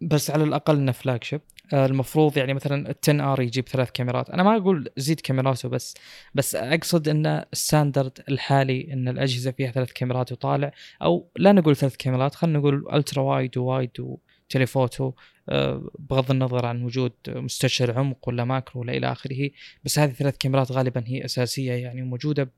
بس 0.00 0.30
على 0.30 0.44
الأقل 0.44 0.76
إنه 0.76 0.92
flagship 0.92 1.40
المفروض 1.72 2.38
يعني 2.38 2.54
مثلا 2.54 2.90
ال 2.90 2.94
10R 3.02 3.40
يجيب 3.40 3.68
ثلاث 3.68 3.90
كاميرات. 3.90 4.30
أنا 4.30 4.42
ما 4.42 4.56
أقول 4.56 4.88
زيد 4.96 5.20
كاميراته 5.20 5.68
بس 5.68 5.94
بس 6.34 6.54
أقصد 6.54 7.08
إن 7.08 7.26
ال 7.26 7.36
standard 7.36 8.18
الحالي 8.28 8.92
إن 8.92 9.08
الأجهزة 9.08 9.50
فيها 9.50 9.70
ثلاث 9.70 9.92
كاميرات 9.92 10.32
وطالع 10.32 10.72
أو 11.02 11.30
لا 11.36 11.52
نقول 11.52 11.76
ثلاث 11.76 11.96
كاميرات 11.96 12.34
خلينا 12.34 12.58
نقول 12.58 12.86
ultra 12.92 13.22
wide 13.22 13.58
و 13.58 13.64
wide 13.64 13.90
و 14.00 14.11
telephoto 14.11 15.12
آه، 15.48 15.90
بغض 15.98 16.30
النظر 16.30 16.66
عن 16.66 16.82
وجود 16.82 17.12
مستشعر 17.28 17.98
عمق 17.98 18.28
ولا 18.28 18.44
macro 18.44 18.80
ولا 18.80 18.92
إلى 18.92 19.12
آخره 19.12 19.50
بس 19.84 19.98
هذه 19.98 20.10
ثلاث 20.10 20.36
كاميرات 20.38 20.72
غالبا 20.72 21.04
هي 21.06 21.24
أساسية 21.24 21.72
يعني 21.72 22.02
موجودة 22.02 22.50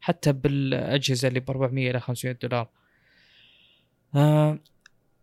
حتى 0.00 0.32
بالأجهزة 0.32 1.28
اللي 1.28 1.40
ب 1.40 1.50
400 1.50 1.90
إلى 1.90 2.00
500 2.00 2.36
دولار. 2.42 2.68
آه 4.14 4.58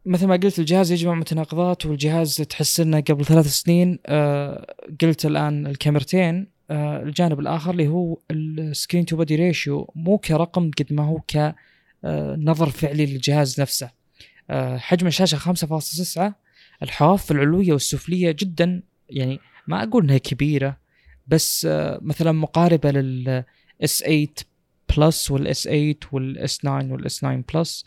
مثل 0.06 0.28
ما 0.28 0.36
قلت 0.36 0.60
الجهاز 0.60 0.92
يجمع 0.92 1.14
متناقضات 1.14 1.86
والجهاز 1.86 2.36
تحس 2.36 2.80
إنه 2.80 3.02
قبل 3.02 3.26
ثلاث 3.26 3.48
سنين 3.48 4.00
آه 4.06 4.76
قلت 5.02 5.26
الآن 5.26 5.68
الكاميرتين 5.68 6.48
آه 6.70 7.04
الجانب 7.04 7.40
الآخر 7.40 7.72
اللي 7.72 7.88
هو 7.88 8.20
ال 8.32 8.42
screen 8.42 9.06
to 9.06 9.16
body 9.16 9.36
ratio 9.36 9.92
مو 9.96 10.18
كرقم 10.18 10.72
قد 10.72 10.94
ما 10.94 11.04
هو 11.04 11.20
كنظر 11.20 12.68
آه، 12.68 12.70
فعلي 12.70 13.06
للجهاز 13.06 13.62
نفسه. 13.62 13.92
آه 14.50 14.78
حجم 14.78 15.08
الشاشة 15.08 15.38
5.9 15.38 16.34
الحواف 16.84 17.32
العلوية 17.32 17.74
والسفلية 17.74 18.32
جدا 18.32 18.82
يعني 19.10 19.40
ما 19.68 19.84
أقول 19.84 20.04
إنها 20.04 20.18
كبيرة 20.18 20.78
بس 21.28 21.68
آه، 21.70 22.00
مثلا 22.02 22.32
مقاربة 22.32 22.92
لل 22.92 24.04
S8 24.04 24.28
Plus 24.98 25.32
وال 25.32 25.64
S8 25.64 25.96
وال 26.12 26.58
S9 26.58 26.92
وال 26.92 27.18
S9 27.18 27.44
Plus 27.54 27.86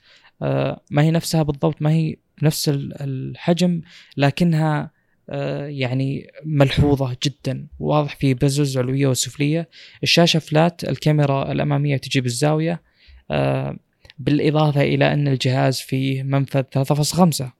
ما 0.91 1.03
هي 1.03 1.11
نفسها 1.11 1.43
بالضبط 1.43 1.82
ما 1.82 1.91
هي 1.91 2.16
نفس 2.43 2.70
الحجم 2.74 3.80
لكنها 4.16 4.97
آه، 5.30 5.66
يعني 5.66 6.30
ملحوظة 6.45 7.16
جدا. 7.24 7.66
واضح 7.78 8.16
في 8.16 8.34
bezels 8.34 8.78
علوية 8.78 9.07
وسفلية. 9.07 9.68
الشاشة 10.03 10.39
flat 10.38 10.84
الكاميرا 10.84 11.53
الأمامية 11.53 11.97
تجي 11.97 12.20
بالزاوية 12.20 12.82
آه، 13.30 13.76
بالإضافة 14.18 14.82
إلى 14.82 15.12
أن 15.12 15.28
الجهاز 15.28 15.80
فيه 15.80 16.22
منفذ 16.22 16.62
3.5 16.62 17.53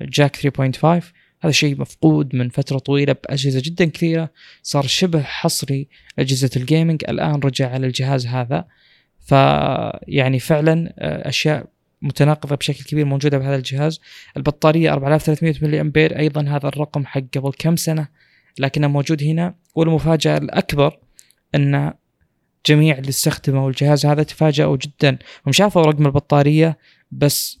جاك 0.00 0.36
3.5 0.36 1.12
هذا 1.42 1.52
شيء 1.52 1.80
مفقود 1.80 2.36
من 2.36 2.48
فترة 2.48 2.78
طويلة 2.78 3.12
بأجهزة 3.12 3.62
جدا 3.64 3.84
كثيرة. 3.84 4.30
صار 4.62 4.86
شبه 4.86 5.22
حصري 5.22 5.88
أجهزة 6.18 6.50
الجيمنج 6.56 7.04
الآن 7.08 7.40
رجع 7.40 7.70
على 7.70 7.86
الجهاز 7.86 8.26
هذا. 8.26 8.64
فيعني 9.20 10.38
فعلا 10.38 10.94
آه، 10.98 11.28
أشياء 11.28 11.66
متناقضة 12.02 12.56
بشكل 12.56 12.84
كبير 12.84 13.04
موجودة 13.04 13.38
بهذا 13.38 13.56
الجهاز. 13.56 14.00
البطارية 14.36 14.92
4300 14.92 15.54
ملي 15.62 15.80
أمبير 15.80 16.18
أيضا 16.18 16.42
هذا 16.42 16.68
الرقم 16.68 17.06
حق 17.06 17.20
قبل 17.36 17.52
كم 17.58 17.76
سنة؟ 17.76 18.08
لكنه 18.58 18.88
موجود 18.88 19.22
هنا 19.22 19.54
والمفاجأة 19.74 20.38
الأكبر 20.38 20.98
أن 21.54 21.92
جميع 22.66 22.98
اللي 22.98 23.08
استخدموا 23.08 23.68
الجهاز 23.70 24.06
هذا 24.06 24.22
تفاجأوا 24.22 24.76
جدا. 24.76 25.18
هم 25.46 25.52
شافوا 25.52 25.82
رقم 25.82 26.06
البطارية 26.06 26.78
بس 27.10 27.59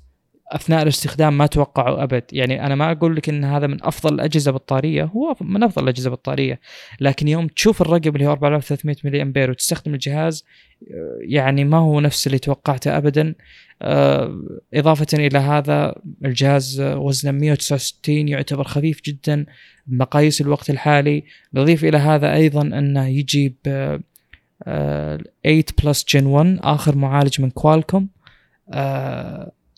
أثناء 0.50 0.82
الاستخدام 0.82 1.38
ما 1.38 1.46
توقعوا 1.46 2.02
أبد. 2.02 2.22
يعني 2.32 2.66
أنا 2.66 2.74
ما 2.74 2.92
أقول 2.92 3.16
لك 3.16 3.28
إن 3.28 3.44
هذا 3.44 3.66
من 3.66 3.84
أفضل 3.84 4.14
الأجهزة 4.14 4.50
بطاريه 4.50 5.04
هو 5.04 5.36
من 5.40 5.62
أفضل 5.62 5.84
الأجهزة 5.84 6.08
البطارية. 6.08 6.60
لكن 7.00 7.28
يوم 7.28 7.46
تشوف 7.46 7.82
الرقم 7.82 8.10
اللي 8.14 8.26
هو 8.26 8.32
4300 8.32 8.96
ملي 9.04 9.22
أمبير 9.22 9.50
وتستخدم 9.50 9.94
الجهاز 9.94 10.44
يعني 11.20 11.64
ما 11.64 11.76
هو 11.76 12.00
نفس 12.00 12.26
اللي 12.26 12.38
توقعته 12.38 12.96
ابدا. 12.96 13.34
آه، 13.82 14.42
إضافة 14.74 15.06
إلى 15.14 15.38
هذا 15.38 15.94
الجهاز 16.24 16.80
وزنه 16.80 17.32
169 17.32 18.28
يعتبر 18.28 18.64
خفيف 18.64 19.00
جدا 19.04 19.46
بمقاييس 19.86 20.40
الوقت 20.40 20.70
الحالي. 20.70 21.24
نضيف 21.54 21.84
إلى 21.84 21.98
هذا 21.98 22.34
أيضا 22.34 22.62
إنه 22.62 23.06
يجي 23.06 23.56
ب 23.64 23.98
8 24.64 25.64
Plus 25.84 26.04
Gen 26.08 26.26
1 26.26 26.58
آخر 26.62 26.96
معالج 26.96 27.40
من 27.40 27.50
كوالكوم 27.50 28.08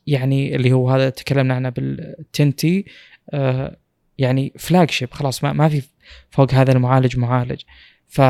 يعني 0.06 0.56
اللي 0.56 0.72
هو 0.72 0.90
هذا 0.90 1.10
تكلمنا 1.10 1.54
عنه 1.54 1.68
بالتنتي 1.68 2.84
آه 3.30 3.76
يعني 4.18 4.52
flagship 4.58 5.10
خلاص 5.10 5.44
ما, 5.44 5.52
ما 5.52 5.68
في 5.68 5.82
فوق 6.30 6.54
هذا 6.54 6.72
المعالج 6.72 7.18
معالج. 7.18 7.62
ف 8.08 8.20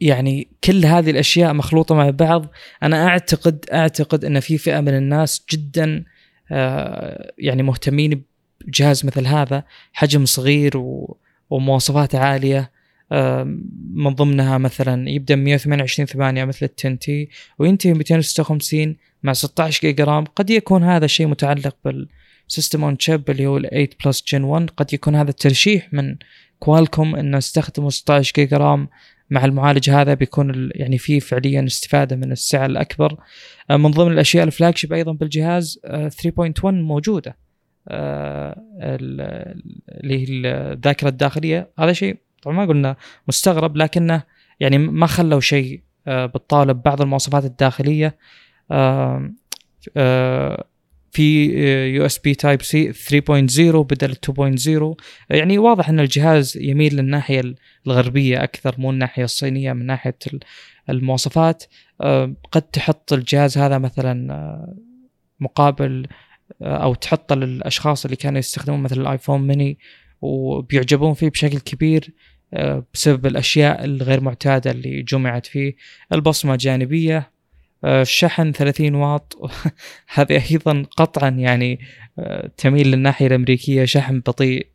يعني 0.00 0.48
كل 0.64 0.86
هذه 0.86 1.10
الأشياء 1.10 1.52
مخلوطة 1.52 1.94
مع 1.94 2.10
بعض. 2.10 2.46
أنا 2.82 3.06
أعتقد 3.06 3.64
أعتقد 3.72 4.24
إن 4.24 4.40
في 4.40 4.58
فئة 4.58 4.80
من 4.80 4.96
الناس 4.96 5.44
جدا 5.50 6.04
آه، 6.52 7.32
يعني 7.38 7.62
مهتمين 7.62 8.22
بجهاز 8.60 9.06
مثل 9.06 9.26
هذا 9.26 9.64
حجم 9.92 10.24
صغير 10.24 10.72
ومواصفات 11.50 12.14
عالية. 12.14 12.70
من 13.92 14.14
ضمنها 14.14 14.58
مثلا 14.58 15.10
يبدأ 15.10 15.36
128 15.36 16.06
8 16.06 16.44
مثل 16.44 16.66
ال 16.66 16.70
10T 16.78 17.28
وينتهي 17.58 17.92
256 17.92 18.96
مع 19.22 19.32
16 19.32 19.80
جيجا 19.80 20.04
RAM 20.04 20.24
قد 20.24 20.50
يكون 20.50 20.84
هذا 20.84 21.04
الشيء 21.04 21.26
متعلق 21.26 21.76
بال 21.84 22.09
system 22.09 22.84
on 22.84 22.98
chip 22.98 23.30
اللي 23.30 23.46
هو 23.46 23.56
ال 23.56 23.68
8 23.68 23.88
Plus 24.04 24.24
Gen 24.28 24.44
1 24.44 24.70
قد 24.70 24.92
يكون 24.92 25.16
هذا 25.16 25.30
الترشيح 25.30 25.92
من 25.92 26.16
كوالكوم 26.58 27.16
إنه 27.16 27.38
استخدموا 27.38 27.90
16 27.90 28.32
جيجا 28.36 28.56
RAM 28.56 28.88
مع 29.30 29.44
المعالج 29.44 29.90
هذا 29.90 30.14
بيكون 30.14 30.70
يعني 30.74 30.98
في 30.98 31.20
فعليا 31.20 31.64
استفادة 31.66 32.16
من 32.16 32.32
السعه 32.32 32.66
الأكبر. 32.66 33.16
آه، 33.70 33.76
من 33.76 33.90
ضمن 33.90 34.12
الأشياء 34.12 34.44
ال 34.44 34.76
flagship 34.76 34.92
أيضا 34.92 35.12
بالجهاز 35.12 35.80
3.1 35.84 36.64
آه، 36.64 36.70
موجودة 36.70 37.36
آه، 37.88 38.60
اللي 38.80 40.18
هي 40.18 40.24
الذاكرة 40.72 41.08
الداخلية. 41.08 41.70
هذا 41.78 41.92
شيء 41.92 42.16
طبعا 42.42 42.56
ما 42.56 42.64
قلنا 42.64 42.96
مستغرب 43.28 43.76
لكنه 43.76 44.22
يعني 44.60 44.78
ما 44.78 45.06
خلوا 45.06 45.40
شيء 45.40 45.82
بالطاوله 46.06 46.72
ببعض 46.72 47.00
المواصفات 47.00 47.44
الداخلية 47.44 48.18
في 51.12 51.44
USB 51.94 52.34
Type-C 52.34 52.92
3.0 52.92 53.76
بدل 53.76 54.14
2.0 54.14 54.94
يعني 55.30 55.58
واضح 55.58 55.88
إن 55.88 56.00
الجهاز 56.00 56.56
يميل 56.60 56.96
للناحية 56.96 57.54
الغربية 57.86 58.42
أكثر 58.44 58.74
مو 58.78 58.90
الناحية 58.90 59.24
الصينية 59.24 59.72
من 59.72 59.86
ناحية 59.86 60.16
المواصفات. 60.90 61.64
آه، 62.00 62.34
قد 62.52 62.62
تحط 62.62 63.12
الجهاز 63.12 63.58
هذا 63.58 63.78
مثلا 63.78 64.34
آه، 64.34 64.74
مقابل 65.40 66.06
آه، 66.62 66.76
أو 66.76 66.94
تحطه 66.94 67.34
للأشخاص 67.34 68.04
اللي 68.04 68.16
كانوا 68.16 68.38
يستخدمون 68.38 68.80
مثل 68.80 69.00
الآيفون 69.00 69.46
ميني 69.46 69.78
وبيعجبون 70.20 71.14
فيه 71.14 71.28
بشكل 71.30 71.58
كبير. 71.58 72.14
بسبب 72.94 73.26
الأشياء 73.26 73.84
الغير 73.84 74.20
معتادة 74.20 74.70
اللي 74.70 75.02
جمعت 75.02 75.46
فيه. 75.46 75.76
البصمة 76.12 76.56
جانبية 76.56 77.30
الشحن 77.84 78.46
آه، 78.46 78.52
30 78.52 78.94
واط. 78.94 79.50
هذه 80.14 80.42
أيضا 80.50 80.84
قطعا 80.96 81.28
يعني 81.28 81.80
آه، 82.18 82.50
تميل 82.56 82.86
للناحية 82.90 83.26
الأمريكية 83.26 83.84
شحن 83.84 84.20
بطيء. 84.20 84.66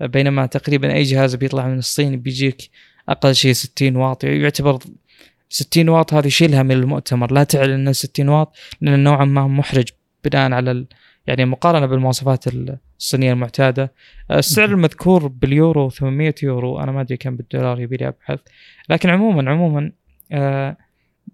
بينما 0.00 0.46
تقريبا 0.46 0.94
أي 0.94 1.02
جهاز 1.02 1.34
بيطلع 1.34 1.68
من 1.68 1.78
الصين 1.78 2.16
بيجيك 2.16 2.70
أقل 3.08 3.34
شيء 3.34 3.52
60 3.52 3.96
واط. 3.96 4.24
يعتبر 4.24 4.78
60 5.48 5.88
واط 5.88 6.14
هذه 6.14 6.28
شيلها 6.28 6.62
من 6.62 6.72
المؤتمر. 6.72 7.32
لا 7.32 7.44
تعلن 7.44 7.72
إنه 7.72 7.92
60 7.92 8.28
واط 8.28 8.56
لأن 8.80 9.04
نوعا 9.04 9.24
ما 9.24 9.46
محرج 9.46 9.88
بناء 10.24 10.52
على. 10.52 10.86
يعني 11.30 11.44
مقارنة 11.44 11.86
بالمواصفات 11.86 12.44
الصينية 12.98 13.32
المعتادة. 13.32 13.92
آه، 14.30 14.38
السعر 14.38 14.68
المذكور 14.68 15.26
باليورو 15.26 15.90
800 15.90 16.34
يورو. 16.42 16.80
أنا 16.80 16.92
ما 16.92 17.00
أدري 17.00 17.16
كم 17.16 17.36
بالدولار 17.36 17.80
يبي 17.80 17.96
لي 17.96 18.08
أبحث. 18.08 18.40
لكن 18.88 19.10
عموما 19.10 19.50
عموما 19.50 19.92
آه 20.32 20.76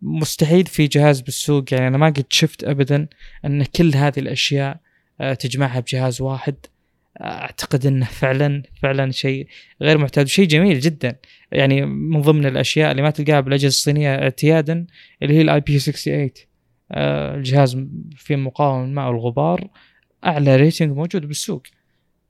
مستحيل 0.02 0.66
في 0.66 0.86
جهاز 0.86 1.20
بالسوق. 1.20 1.64
يعني 1.72 1.88
أنا 1.88 1.98
ما 1.98 2.06
قد 2.06 2.24
شفت 2.30 2.64
ابدا 2.64 3.08
أن 3.44 3.64
كل 3.64 3.94
هذه 3.94 4.18
الأشياء 4.18 4.80
آه، 5.20 5.34
تجمعها 5.34 5.80
بجهاز 5.80 6.20
واحد. 6.20 6.54
أعتقد 7.20 7.86
أنه 7.86 8.06
فعلا 8.06 8.62
فعلا 8.82 9.10
شيء 9.10 9.46
غير 9.82 9.98
معتاد. 9.98 10.24
وشيء 10.24 10.46
جميل 10.46 10.80
جدا. 10.80 11.16
يعني 11.52 11.86
من 11.86 12.20
ضمن 12.20 12.46
الأشياء 12.46 12.90
اللي 12.90 13.02
ما 13.02 13.10
تلقاها 13.10 13.40
بالأجهزة 13.40 13.68
الصينية 13.68 14.14
اعتيادا 14.14 14.86
اللي 15.22 15.34
هي 15.34 15.40
ال 15.40 15.60
IP68 15.60 16.30
الجهاز 16.92 17.86
في 18.16 18.36
مقاومة 18.36 18.84
الماء 18.84 19.08
والغبار 19.08 19.68
أعلى 20.26 20.56
rating 20.56 20.96
موجود 20.96 21.26
بالسوق. 21.26 21.62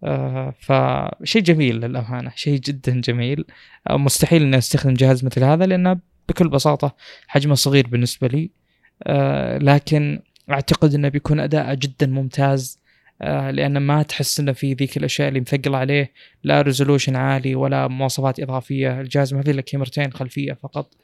آه، 0.05 0.55
فشيء 0.61 1.43
جميل 1.43 1.77
للأمانة 1.81 2.33
شيء 2.35 2.61
جدا 2.61 3.01
جميل. 3.01 3.45
آه، 3.91 3.97
مستحيل 3.97 4.43
إني 4.43 4.59
أستخدم 4.59 4.95
جهاز 4.95 5.25
مثل 5.25 5.45
هذا 5.45 5.67
لأنه 5.67 5.99
بكل 6.29 6.49
بساطة 6.49 6.97
حجمه 7.29 7.55
صغير 7.55 7.87
بالنسبة 7.87 8.29
لي. 8.29 8.51
آه 9.03 9.59
لكن 9.59 10.21
أعتقد 10.51 10.95
إنه 10.95 11.09
بيكون 11.09 11.41
اداءه 11.41 11.75
جدا 11.75 12.07
ممتاز. 12.07 12.81
آه 13.23 13.51
لأن 13.51 13.79
ما 13.79 14.03
تحس 14.03 14.41
إنه 14.41 14.53
في 14.53 14.75
ذيك 14.75 14.97
الأشياء 14.97 15.29
اللي 15.29 15.41
مثقله 15.41 15.79
عليه 15.79 16.13
لا 16.45 16.63
resolution 16.63 17.17
عالي 17.17 17.55
ولا 17.55 17.89
مواصفات 17.89 18.41
إضافية. 18.41 19.01
الجهاز 19.01 19.35
ما 19.35 19.43
في 19.43 19.51
إلا 19.51 19.63
كاميرتين 19.63 20.13
خلفية 20.13 20.53
فقط. 20.53 20.95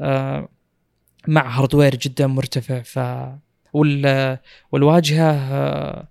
آه 0.00 0.48
مع 1.28 1.58
hardware 1.58 1.94
جدا 1.96 2.26
مرتفع. 2.26 2.82
ف 2.82 2.98
وال 3.72 4.38
والواجهة 4.72 5.30
آه 5.32 6.08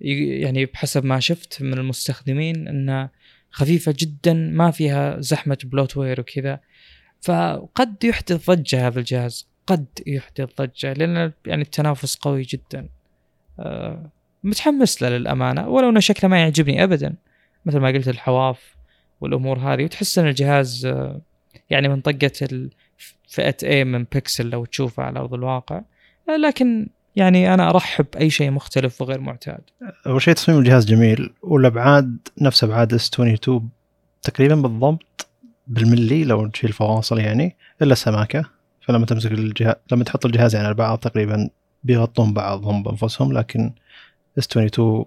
يعني 0.00 0.66
بحسب 0.66 1.04
ما 1.04 1.20
شفت 1.20 1.62
من 1.62 1.72
المستخدمين 1.72 2.68
انها 2.68 3.10
خفيفة 3.50 3.94
جدا 3.98 4.34
ما 4.34 4.70
فيها 4.70 5.20
زحمة 5.20 5.58
bloatware 5.64 6.20
وكذا. 6.20 6.60
فقد 7.22 8.04
يحدث 8.04 8.50
ضجه 8.50 8.86
هذا 8.86 8.98
الجهاز 8.98 9.48
قد 9.66 9.86
يحدث 10.06 10.48
ضجه 10.60 10.92
لأن 10.92 11.32
يعني 11.46 11.62
التنافس 11.62 12.16
قوي 12.16 12.42
جدا. 12.42 12.88
أه 13.58 14.10
متحمس 14.44 15.02
له 15.02 15.08
للأمانة 15.08 15.68
ولو 15.68 15.90
إنه 15.90 16.00
شكله 16.00 16.30
ما 16.30 16.40
يعجبني 16.40 16.84
ابدا. 16.84 17.14
مثل 17.66 17.78
ما 17.78 17.88
قلت 17.88 18.08
الحواف 18.08 18.74
والأمور 19.20 19.58
هذه. 19.58 19.84
وتحس 19.84 20.18
إن 20.18 20.26
الجهاز 20.26 20.86
أه 20.86 21.20
يعني 21.70 21.88
من 21.88 22.00
طقه 22.00 22.30
فئة 23.28 23.56
A 23.62 23.86
من 23.86 24.06
بيكسل 24.12 24.50
لو 24.50 24.64
تشوفه 24.64 25.02
على 25.02 25.18
أرض 25.20 25.34
الواقع. 25.34 25.82
أه 26.28 26.36
لكن 26.36 26.88
يعني 27.16 27.54
أنا 27.54 27.70
أرحب 27.70 28.06
بأي 28.12 28.30
شيء 28.30 28.50
مختلف 28.50 29.02
وغير 29.02 29.20
معتاد. 29.20 29.60
أول 30.06 30.22
شيء 30.22 30.34
تصميم 30.34 30.58
الجهاز 30.58 30.86
جميل 30.86 31.32
والأبعاد 31.42 32.18
نفس 32.40 32.64
أبعاد 32.64 32.94
إس 32.94 33.08
22 33.14 33.70
تقريبا 34.22 34.54
بالضبط 34.54 35.28
بالملي 35.66 36.24
لو 36.24 36.46
تشيل 36.46 36.72
فواصل 36.72 37.18
يعني 37.18 37.56
إلا 37.82 37.92
السماكة. 37.92 38.44
فلما 38.80 39.06
تمسك 39.06 39.32
الجهاز 39.32 39.74
لما 39.92 40.04
تحط 40.04 40.26
الجهازين 40.26 40.58
يعني 40.58 40.66
على 40.66 40.76
بعض 40.76 40.98
تقريبا 40.98 41.50
بيغطون 41.84 42.32
بعضهم 42.32 42.82
بأنفسهم 42.82 43.32
لكن 43.32 43.72
إس 44.38 44.46
22 44.46 45.04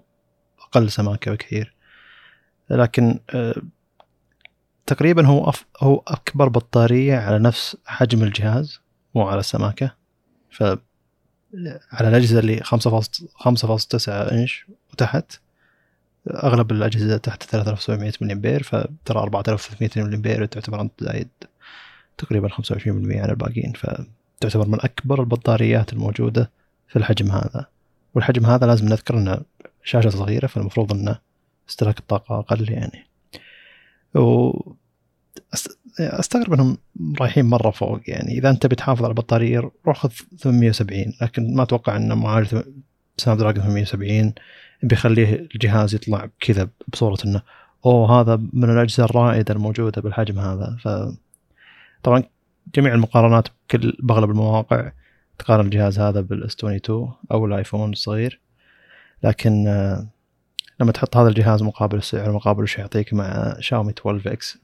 أقل 0.60 0.90
سماكة 0.90 1.32
بكثير. 1.32 1.74
لكن 2.70 3.18
آه، 3.30 3.54
تقريبا 4.86 5.26
هو 5.26 5.48
أف 5.48 5.66
هو 5.80 6.02
أكبر 6.08 6.48
بطارية 6.48 7.16
على 7.16 7.38
نفس 7.38 7.76
حجم 7.86 8.22
الجهاز 8.22 8.80
مو 9.14 9.28
على 9.28 9.40
السماكة. 9.40 9.94
ف 10.50 10.62
على 11.92 12.08
الأجهزة 12.08 12.38
اللي 12.38 12.60
5.9 12.60 14.08
إنش 14.08 14.66
وتحت. 14.92 15.32
أغلب 16.30 16.72
الأجهزة 16.72 17.16
تحت 17.16 17.42
3700 17.42 18.12
ملي 18.20 18.32
أمبير 18.32 18.62
فترى 18.62 19.18
4300 19.18 19.90
ملي 19.96 20.16
أمبير 20.16 20.44
تعتبر 20.44 20.80
أنت 20.80 20.92
زايد 21.00 21.28
تقريبا 22.18 22.48
25% 22.48 22.86
عن 22.86 23.30
الباقيين 23.30 23.72
فتعتبر 23.72 24.68
من 24.68 24.78
أكبر 24.80 25.20
البطاريات 25.20 25.92
الموجودة 25.92 26.50
في 26.88 26.96
الحجم 26.96 27.30
هذا. 27.30 27.66
والحجم 28.14 28.46
هذا 28.46 28.66
لازم 28.66 28.88
نذكر 28.88 29.18
إنه 29.18 29.40
شاشة 29.84 30.08
صغيرة 30.08 30.46
فالمفروض 30.46 30.92
إنه 30.92 31.18
استهلاك 31.68 31.98
الطاقة 31.98 32.38
أقل 32.38 32.70
يعني. 32.70 33.06
و 34.14 34.52
أستغرب 36.00 36.52
إنهم 36.52 36.78
رايحين 37.20 37.44
مرة 37.44 37.70
فوق 37.70 38.00
يعني 38.06 38.38
إذا 38.38 38.50
أنت 38.50 38.66
بتحافظ 38.66 39.02
على 39.02 39.10
البطارية 39.10 39.70
روح 39.86 39.98
خذ 39.98 40.10
870 40.38 41.04
لكن 41.22 41.54
ما 41.54 41.62
أتوقع 41.62 41.96
ان 41.96 42.12
معالج 42.18 42.62
سناب 43.16 43.38
دراجون 43.38 43.62
870 43.64 44.32
بيخليه 44.82 45.48
الجهاز 45.54 45.94
يطلع 45.94 46.28
كذا 46.40 46.68
بصورة 46.88 47.18
إنه 47.24 47.42
أوه 47.86 48.20
هذا 48.20 48.36
من 48.52 48.70
الأجهزة 48.70 49.04
الرائدة 49.04 49.54
الموجودة 49.54 50.02
بالحجم 50.02 50.38
هذا. 50.38 50.76
ف 50.82 50.88
طبعا 52.02 52.22
جميع 52.74 52.94
المقارنات 52.94 53.48
بكل 53.48 53.96
باغلب 54.02 54.30
المواقع 54.30 54.92
تقارن 55.38 55.64
الجهاز 55.64 55.98
هذا 55.98 56.20
بال 56.20 56.54
S22 56.54 57.12
أو 57.32 57.46
الآيفون 57.46 57.92
الصغير 57.92 58.40
لكن 59.22 59.68
آه، 59.68 60.06
لما 60.80 60.92
تحط 60.92 61.16
هذا 61.16 61.28
الجهاز 61.28 61.62
مقابل 61.62 61.98
السعر 61.98 62.32
مقابل 62.32 62.62
وش 62.62 62.78
يعطيك 62.78 63.14
مع 63.14 63.56
شاومي 63.60 63.92
12 63.92 64.32
إكس 64.32 64.58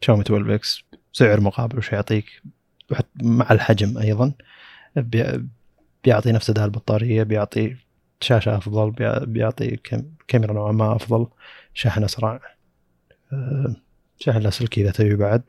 شاومي 0.00 0.22
12 0.22 0.54
إكس 0.54 0.84
سعر 1.12 1.40
مقابل 1.40 1.78
وش 1.78 1.92
يعطيك 1.92 2.42
مع 3.22 3.46
الحجم 3.50 3.98
أيضا 3.98 4.32
بيعطي 6.04 6.32
نفس 6.32 6.50
إداء 6.50 6.64
البطارية 6.64 7.22
بيعطي 7.22 7.76
شاشة 8.20 8.56
أفضل 8.56 8.90
بيعطي 9.26 9.76
كاميرا 10.28 10.52
نوعا 10.52 10.72
ما 10.72 10.96
أفضل 10.96 11.26
شحن 11.74 12.04
أسرع 12.04 12.40
آه، 13.32 13.76
شحن 14.18 14.38
لاسلكي 14.38 14.82
اذا 14.82 14.90
تبي 14.90 15.16
بعد 15.16 15.42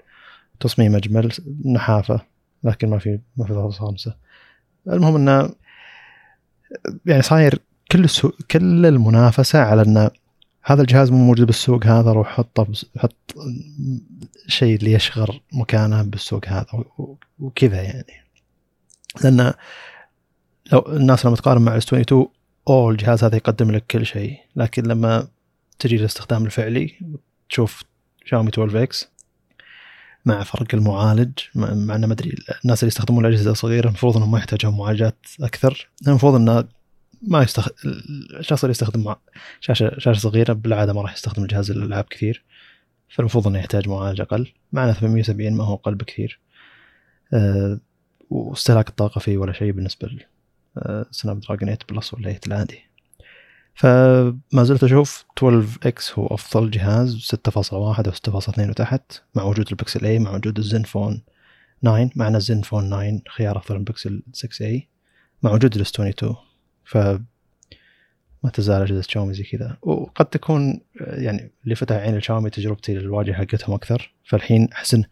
تصميم 0.60 0.96
أجمل 0.96 1.32
نحافة 1.66 2.22
لكن 2.64 2.90
ما 2.90 2.98
في 2.98 3.20
ما 3.38 3.46
في 3.46 3.54
ضغط 3.54 3.74
خامسة. 3.74 4.16
المهم 4.88 5.16
إنه 5.16 5.50
يعني 7.06 7.22
صاير 7.22 7.60
كل 7.92 8.08
كل 8.52 8.86
المنافسة 8.86 9.60
على 9.60 9.82
إنه 9.82 10.12
هذا 10.68 10.82
الجهاز 10.82 11.12
مو 11.12 11.18
موجود 11.18 11.46
بالسوق 11.46 11.86
هذا 11.86 12.12
روح 12.12 12.28
حطه 12.28 12.68
حط 12.98 13.36
شيء 14.48 14.76
اللي 14.76 14.92
يشغر 14.92 15.42
مكانه 15.54 16.02
بالسوق 16.02 16.48
هذا 16.48 16.66
وكذا 17.40 17.82
يعني. 17.82 18.24
لأن 19.24 19.54
لو 20.72 20.80
الناس 20.88 21.26
لما 21.26 21.36
تقارن 21.36 21.62
مع 21.62 21.72
ال 21.72 21.86
S22 21.86 22.28
أوه 22.68 22.92
الجهاز 22.92 23.24
هذا 23.24 23.36
يقدم 23.36 23.72
لك 23.72 23.86
كل 23.92 24.06
شيء. 24.06 24.38
لكن 24.56 24.84
لما 24.84 25.28
تجي 25.80 25.98
للاستخدام 25.98 26.46
الفعلي 26.46 26.94
تشوف 27.50 27.84
شاومي 28.26 28.50
12X 28.50 29.08
مع 30.26 30.44
فرق 30.44 30.68
المعالج 30.74 31.40
مع 31.56 31.74
مع 31.74 31.96
إنه 31.96 32.08
ما 32.08 32.14
أدري 32.14 32.36
الناس 32.64 32.84
اللي 32.84 32.88
يستخدمون 32.88 33.26
الأجهزة 33.26 33.52
الصغيرة 33.52 33.88
المفروض 33.88 34.18
إنهم 34.18 34.32
ما 34.32 34.38
يحتاجون 34.38 34.78
معالجات 34.78 35.26
أكثر. 35.42 35.90
المفروض 36.08 36.36
إنه 36.36 36.77
ما 37.22 37.44
يستخ... 37.44 37.70
الشخص 38.40 38.64
اللي 38.64 38.72
يستخدم 38.72 39.16
شاشة 39.60 40.00
شاشة 40.00 40.20
صغيرة 40.20 40.54
بالعادة 40.54 40.94
ما 40.94 41.02
راح 41.02 41.14
يستخدم 41.14 41.44
الجهاز 41.44 41.72
الألعاب 41.72 42.04
كثير. 42.04 42.44
فالمفروض 43.10 43.48
إنه 43.48 43.60
يحتاج 43.60 43.88
معالج 43.90 44.22
أقل. 44.22 44.54
معنا 44.72 44.94
870 44.94 45.54
ما 45.54 45.64
هو 45.64 45.76
أقل 45.76 45.96
بكثير. 45.96 46.40
أه 47.34 47.80
واستهلاك 48.30 48.90
الطاقة 48.90 49.20
فيه 49.20 49.38
ولا 49.38 49.54
شيء 49.54 49.72
بالنسبة 49.72 50.08
ل 50.08 51.40
Snapdragon 51.40 51.60
8 51.60 51.78
Plus 51.90 52.14
ولا 52.14 52.24
8 52.24 52.40
العادي. 52.48 52.80
فما 53.76 54.64
زلت 54.64 54.84
أشوف 54.84 55.26
12X 55.38 56.20
هو 56.20 56.28
أفضل 56.28 56.72
جهاز 56.72 57.32
6.1 57.50 57.74
أو 57.74 57.94
6.2 57.94 58.60
وتحت 58.60 59.12
مع 59.36 59.44
وجود 59.44 59.68
ال 59.72 59.78
Pixel 59.78 60.06
a 60.06 60.20
مع 60.20 60.36
وجود 60.36 60.58
ال 60.58 60.66
Zenfone 60.66 61.24
9 61.82 62.10
مع 62.16 62.28
ان 62.28 62.36
ال 62.36 62.43
Zenfone 62.43 62.90
9 62.90 63.22
خيار 63.30 63.58
أفضل 63.58 63.78
من 63.78 63.84
بكسل 63.84 64.24
6 64.34 64.66
اي 64.66 64.90
مع 65.44 65.52
وجود 65.52 65.76
ال 65.76 65.92
S22 65.92 66.47
ف 66.88 66.98
ما 68.44 68.50
تزال 68.54 68.82
اجهزه 68.82 69.02
شاومي 69.02 69.34
زي 69.34 69.44
كذا. 69.44 69.78
وقد 69.82 70.26
تكون 70.26 70.82
يعني 70.96 71.52
اللي 71.64 71.76
فتح 71.76 71.96
عين 71.96 72.22
شاومي 72.22 72.50
تجربتي 72.50 72.94
للواجهة 72.94 73.34
حقتهم 73.34 73.76
أكثر. 73.76 74.14
فالحين 74.24 74.70
أحس 74.74 74.94
إن 74.94 75.04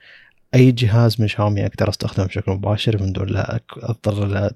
أي 0.56 0.72
جهاز 0.72 1.22
من 1.22 1.28
شاومي 1.28 1.66
أقدر 1.66 1.90
أستخدمه 1.90 2.28
بشكل 2.28 2.52
مباشر 2.52 3.04
من 3.04 3.12
دون 3.12 3.28
لا 3.28 3.60
أضطر 3.78 4.52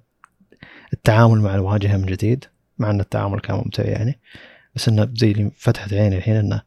التعامل 0.94 1.42
مع 1.42 1.56
الواجهة 1.56 1.98
من 1.98 2.06
جديد 2.06 2.46
مع 2.78 2.90
إن 2.90 3.00
التعامل 3.00 3.40
كان 3.40 3.56
ممتع 3.56 3.84
يعني. 3.84 4.20
بس 4.76 4.90
انه 4.90 5.10
زي 5.16 5.32
اللي 5.32 5.52
فتحت 5.56 5.94
عيني 5.94 6.18
الحين 6.18 6.36
إنه 6.36 6.62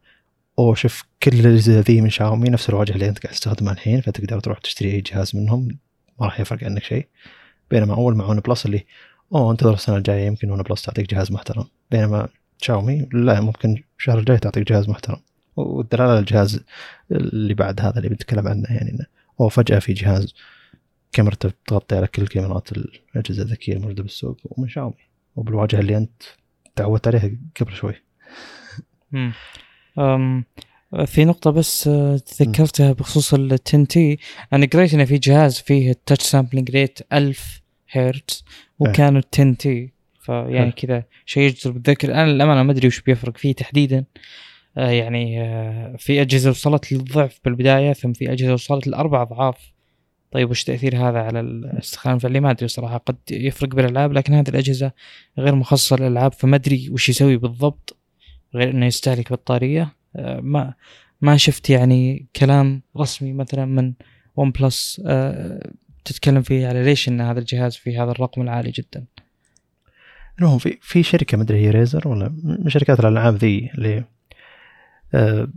أوه 0.59 0.75
شوف 0.75 1.03
كل 1.23 1.31
الأجهزة 1.39 1.79
ذي 1.79 2.01
من 2.01 2.09
شاومي 2.09 2.49
نفس 2.49 2.69
الواجهة 2.69 2.93
اللي 2.93 3.09
أنت 3.09 3.19
قاعد 3.19 3.35
تستخدمها 3.35 3.73
الحين 3.73 4.01
فتقدر 4.01 4.39
تروح 4.39 4.59
تشتري 4.59 4.91
أي 4.91 5.01
جهاز 5.01 5.35
منهم 5.35 5.67
ما 6.19 6.25
راح 6.25 6.39
يفرق 6.39 6.63
عنك 6.63 6.83
شيء. 6.83 7.07
بينما 7.71 7.93
أول 7.93 8.15
مع 8.15 8.25
OnePlus 8.25 8.65
اللي 8.65 8.85
أوه 9.35 9.51
انتظر 9.51 9.73
السنة 9.73 9.97
الجاية 9.97 10.25
يمكن 10.25 10.51
OnePlus 10.51 10.81
تعطيك 10.81 11.13
جهاز 11.13 11.31
محترم. 11.31 11.65
بينما 11.91 12.27
شاومي 12.61 13.09
لا 13.13 13.41
ممكن 13.41 13.83
الشهر 13.99 14.19
الجاي 14.19 14.37
تعطيك 14.37 14.69
جهاز 14.69 14.89
محترم. 14.89 15.17
والدلالة 15.55 16.19
الجهاز 16.19 16.63
اللي 17.11 17.53
بعد 17.53 17.81
هذا 17.81 17.97
اللي 17.97 18.09
بنتكلم 18.09 18.47
عنه 18.47 18.65
يعني 18.69 18.97
أوه 19.39 19.49
فجأة 19.49 19.79
في 19.79 19.93
جهاز 19.93 20.33
كاميرته 21.11 21.51
تغطي 21.67 21.95
على 21.95 22.07
كل 22.07 22.27
كاميرات 22.27 22.69
الأجهزة 22.71 23.43
الذكية 23.43 23.73
الموجودة 23.73 24.03
بالسوق 24.03 24.37
ومن 24.45 24.69
شاومي. 24.69 24.95
وبالواجهة 25.35 25.79
اللي 25.79 25.97
أنت 25.97 26.23
تعودت 26.75 27.07
عليها 27.07 27.31
قبل 27.61 27.73
شوي. 27.73 27.93
مم. 29.11 29.33
أم 29.99 30.43
في 31.05 31.25
نقطة 31.25 31.51
بس 31.51 31.87
آه، 31.87 32.17
تذكرتها 32.17 32.91
بخصوص 32.91 33.33
ال 33.33 33.57
10 33.67 33.83
T 33.83 34.17
أنا 34.53 34.65
قريت 34.65 34.93
إن 34.93 35.05
في 35.05 35.17
جهاز 35.17 35.59
فيه 35.59 35.91
ال 35.91 35.97
touch 35.97 36.25
sampling 36.25 36.71
rate 36.71 36.99
1000 37.13 37.62
هرتز 37.97 38.45
وكانوا 38.79 39.21
10 39.33 39.53
T 39.53 39.93
فيعني 40.21 40.59
حلو. 40.59 40.71
كذا 40.71 41.03
شيء 41.25 41.43
يجذب 41.43 41.75
الذكر 41.75 42.13
أنا 42.13 42.31
للأمانة 42.31 42.63
ما 42.63 42.71
أدري 42.71 42.87
وش 42.87 43.01
بيفرق. 43.01 43.37
فيه 43.37 43.53
تحديدا 43.53 44.05
آه، 44.77 44.89
يعني 44.89 45.41
آه، 45.41 45.95
في 45.97 46.21
أجهزة 46.21 46.49
وصلت 46.49 46.91
للضعف 46.91 47.39
بالبداية 47.45 47.93
ثم 47.93 48.13
في 48.13 48.31
أجهزة 48.31 48.53
وصلت 48.53 48.87
لأربع 48.87 49.21
أضعاف. 49.21 49.73
طيب 50.31 50.49
وش 50.49 50.63
تأثير 50.63 50.95
هذا 50.95 51.19
على 51.19 51.39
الاستخدام 51.39 52.15
الفعلي 52.15 52.39
ما 52.39 52.51
أدري 52.51 52.67
صراحة. 52.67 52.97
قد 52.97 53.17
يفرق 53.31 53.75
بالألعاب 53.75 54.13
لكن 54.13 54.33
هذه 54.33 54.49
الأجهزة 54.49 54.91
غير 55.39 55.55
مخصصة 55.55 55.95
للألعاب 55.95 56.33
فما 56.33 56.55
أدري 56.55 56.89
وش 56.91 57.09
يسوي 57.09 57.37
بالضبط. 57.37 57.97
غير 58.55 58.69
إنه 58.69 58.85
يستهلك 58.85 59.31
بطارية. 59.31 59.95
آه، 60.15 60.39
ما 60.39 60.73
ما 61.21 61.37
شفت 61.37 61.69
يعني 61.69 62.27
كلام 62.35 62.81
رسمي 62.97 63.33
مثلا 63.33 63.65
من 63.65 63.93
ون 64.35 64.51
بلس 64.51 65.01
آه، 65.05 65.71
تتكلم 66.05 66.41
فيه 66.41 66.67
على 66.67 66.83
ليش 66.83 67.09
إن 67.09 67.21
هذا 67.21 67.39
الجهاز 67.39 67.75
فيه 67.75 68.03
هذا 68.03 68.11
الرقم 68.11 68.41
العالي 68.41 68.71
جدا؟ 68.71 69.05
المهم 70.39 70.57
في 70.57 70.77
في 70.81 71.03
شركة 71.03 71.37
مدري 71.37 71.57
هي 71.65 71.69
ريزر 71.69 72.07
ولا 72.07 72.35
من 72.43 72.69
شركات 72.69 72.99
الألعاب 72.99 73.35
ذي 73.35 73.71
اللي 73.73 74.03
آه 75.13 75.47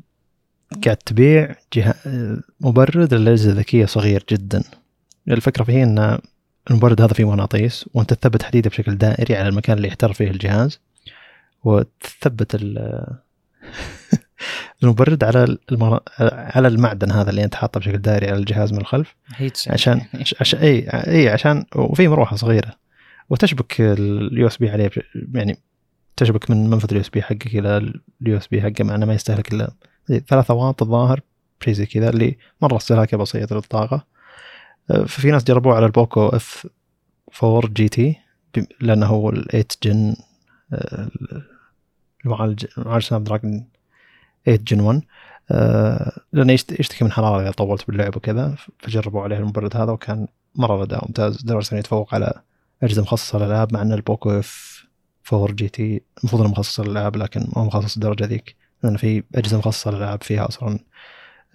قاعد 0.84 0.96
تبيع 0.96 1.54
جهاز 1.72 1.94
مبرد 2.60 3.14
للأجهزة 3.14 3.50
الذكية 3.50 3.86
صغير 3.86 4.24
جدا. 4.30 4.62
الفكرة 5.28 5.64
فيه 5.64 5.82
إن 5.82 6.18
المبرد 6.70 7.00
هذا 7.00 7.12
فيه 7.14 7.24
مغناطيس 7.24 7.84
وأنت 7.94 8.14
تثبت 8.14 8.42
حديدة 8.42 8.70
بشكل 8.70 8.98
دائري 8.98 9.36
على 9.36 9.48
المكان 9.48 9.76
اللي 9.76 9.88
يحتر 9.88 10.12
فيه 10.12 10.30
الجهاز 10.30 10.80
وتثبت 11.64 12.54
ال- 12.54 13.06
المبرد 14.82 15.24
على 15.24 15.58
المغ... 15.72 15.98
على 16.32 16.68
المعدن 16.68 17.10
هذا 17.10 17.30
اللي 17.30 17.44
أنت 17.44 17.54
حاطه 17.54 17.80
بشكل 17.80 17.98
دائري 17.98 18.26
على 18.26 18.38
الجهاز 18.38 18.72
من 18.72 18.78
الخلف. 18.80 19.14
عشان 19.72 20.00
عشان 20.40 20.58
إي 20.58 20.88
إي 20.90 21.28
عشان 21.28 21.64
وفي 21.76 22.08
مروحة 22.08 22.36
صغيرة. 22.36 22.72
وتشبك 23.30 23.80
ال 23.80 24.46
USB 24.46 24.70
عليه 24.70 24.88
بش- 24.88 25.00
يعني 25.34 25.58
تشبك 26.16 26.50
من 26.50 26.70
منفذ 26.70 26.88
ال 26.90 27.00
USB 27.00 27.22
حقك 27.22 27.46
إلى 27.46 27.92
ال 28.22 28.36
USB 28.38 28.62
حقه 28.62 28.84
مع 28.84 28.94
إنه 28.94 29.06
ما 29.06 29.14
يستهلك 29.14 29.52
إلا 29.54 29.72
زي 30.06 30.20
ثلاثة 30.28 30.54
واط 30.54 30.82
الظاهر 30.82 31.20
شيء 31.64 31.74
زي 31.74 31.86
كذا 31.86 32.08
اللي 32.10 32.36
مرة 32.62 32.76
استهلاكه 32.76 33.16
بسيط 33.16 33.52
للطاقة. 33.52 34.04
أه، 34.90 35.04
ففي 35.04 35.30
ناس 35.30 35.44
جربوه 35.44 35.74
على 35.76 35.86
البوكو 35.86 36.26
F4 36.28 36.66
GT 37.44 38.16
لأنه 38.80 39.06
هو 39.06 39.30
ال 39.30 39.46
8 39.48 39.66
Gen 39.82 40.16
المعالج 42.24 42.66
معالج 42.76 43.02
Snapdragon 43.04 43.66
8 44.46 44.60
Gen 44.64 44.80
1 44.80 45.02
آه، 45.50 46.12
لأنه 46.32 46.52
يشت- 46.52 46.80
يشتكي 46.80 47.04
من 47.04 47.12
حرارة 47.12 47.42
إذا 47.42 47.50
طولت 47.50 47.86
باللعب 47.88 48.16
وكذا؟ 48.16 48.54
فجربوا 48.78 49.22
عليه 49.22 49.36
المبرد 49.38 49.76
هذا 49.76 49.92
وكان 49.92 50.26
مرة 50.54 50.82
اداء 50.82 51.04
ممتاز. 51.08 51.42
لدرجة 51.44 51.68
إنه 51.72 51.78
يتفوق 51.80 52.14
على 52.14 52.32
أجهزة 52.82 53.02
مخصصة 53.02 53.38
للألعاب 53.38 53.74
مع 53.74 53.82
إن 53.82 53.92
البوكو 53.92 54.30
F4 54.30 54.76
GT 55.32 56.02
المفروض 56.18 56.42
إنه 56.42 56.50
مخصص 56.50 56.80
للألعاب 56.80 57.16
لكن 57.16 57.40
ما 57.40 57.62
هو 57.62 57.64
مخصص 57.64 57.94
الدرجه 57.94 58.24
ذيك. 58.24 58.56
لأن 58.82 58.96
في 58.96 59.22
أجهزة 59.34 59.58
مخصصة 59.58 59.90
للألعاب 59.90 60.22
فيها 60.22 60.48
أصلا 60.48 60.78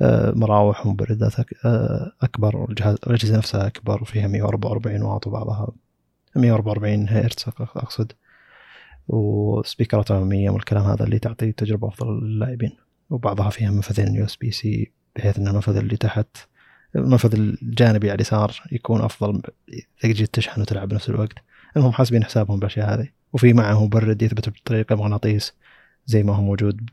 آه، 0.02 0.32
مراوح 0.32 0.86
ومبردات 0.88 1.34
آه، 1.66 2.12
أكبر 2.22 2.58
والجهاز 2.58 2.98
الاجهزه 3.08 3.38
نفسها 3.38 3.68
أكبر 3.68 4.02
وفيها 4.02 4.28
144 4.28 5.02
واط 5.02 5.28
وبعضها 5.28 5.68
144 6.36 7.10
هرتز 7.10 7.46
أقصد. 7.60 8.12
و 9.08 9.19
speakerات 9.19 10.12
اماميه 10.11 10.49
والكلام 10.49 10.84
هذا 10.84 11.03
اللي 11.06 11.19
تعطي 11.19 11.52
تجربة 11.52 11.88
أفضل 11.88 12.23
للاعبين. 12.23 12.72
وبعضها 13.10 13.49
فيها 13.49 13.72
منفذين 13.72 14.15
USB-C 14.16 14.91
بحيث 15.15 15.40
ان 15.40 15.48
المنفذ 15.48 15.78
اللي 15.78 15.98
تحت 15.98 16.28
المنفذ 16.95 17.34
الجانبي 17.34 18.10
على 18.10 18.15
اليسار 18.15 18.61
يكون 18.72 19.02
أفضل 19.02 19.41
إذا 20.03 20.14
جيت 20.14 20.34
تشحن 20.34 20.61
وتلعب 20.61 20.90
بنفس 20.90 21.10
الوقت. 21.10 21.38
المهم 21.78 21.91
حاسبين 21.91 22.23
حسابهم 22.23 22.60
بالأشياء 22.60 22.94
هذه. 22.94 23.10
وفي 23.34 23.53
معه 23.53 23.86
مبرد 23.86 24.22
يثبت 24.22 24.49
بطريقة 24.49 24.95
مغناطيس 24.95 25.53
زي 26.06 26.23
ما 26.23 26.36
هو 26.36 26.41
موجود 26.41 26.90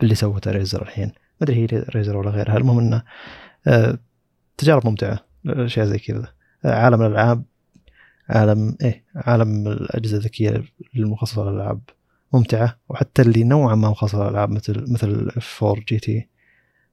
باللي 0.00 0.14
سوته 0.14 0.50
Razer 0.50 0.82
الحين. 0.82 1.06
ما 1.06 1.12
أدري 1.42 1.56
هي 1.56 1.66
Razer 1.66 2.16
ولا 2.16 2.30
غيرها. 2.30 2.56
المهم 2.56 2.78
إنه 2.78 3.02
آه، 3.66 3.98
تجارب 4.56 4.86
ممتعة 4.86 5.18
أشياء 5.46 5.86
زي 5.86 5.98
كذا. 5.98 6.32
آه، 6.64 6.74
عالم 6.74 7.02
الألعاب 7.02 7.44
عالم 8.28 8.76
إيه 8.82 9.04
عالم 9.14 9.68
الأجهزة 9.68 10.16
الذكية 10.16 10.64
المخصصه 10.96 11.44
للألعاب. 11.44 11.80
ممتعة 12.32 12.78
وحتى 12.88 13.22
اللي 13.22 13.44
نوعا 13.44 13.74
ما 13.74 13.90
مخصصة 13.90 14.22
للألعاب 14.24 14.50
مثل 14.50 14.92
مثل 14.92 15.28
F4 15.36 15.64
GT 15.64 16.28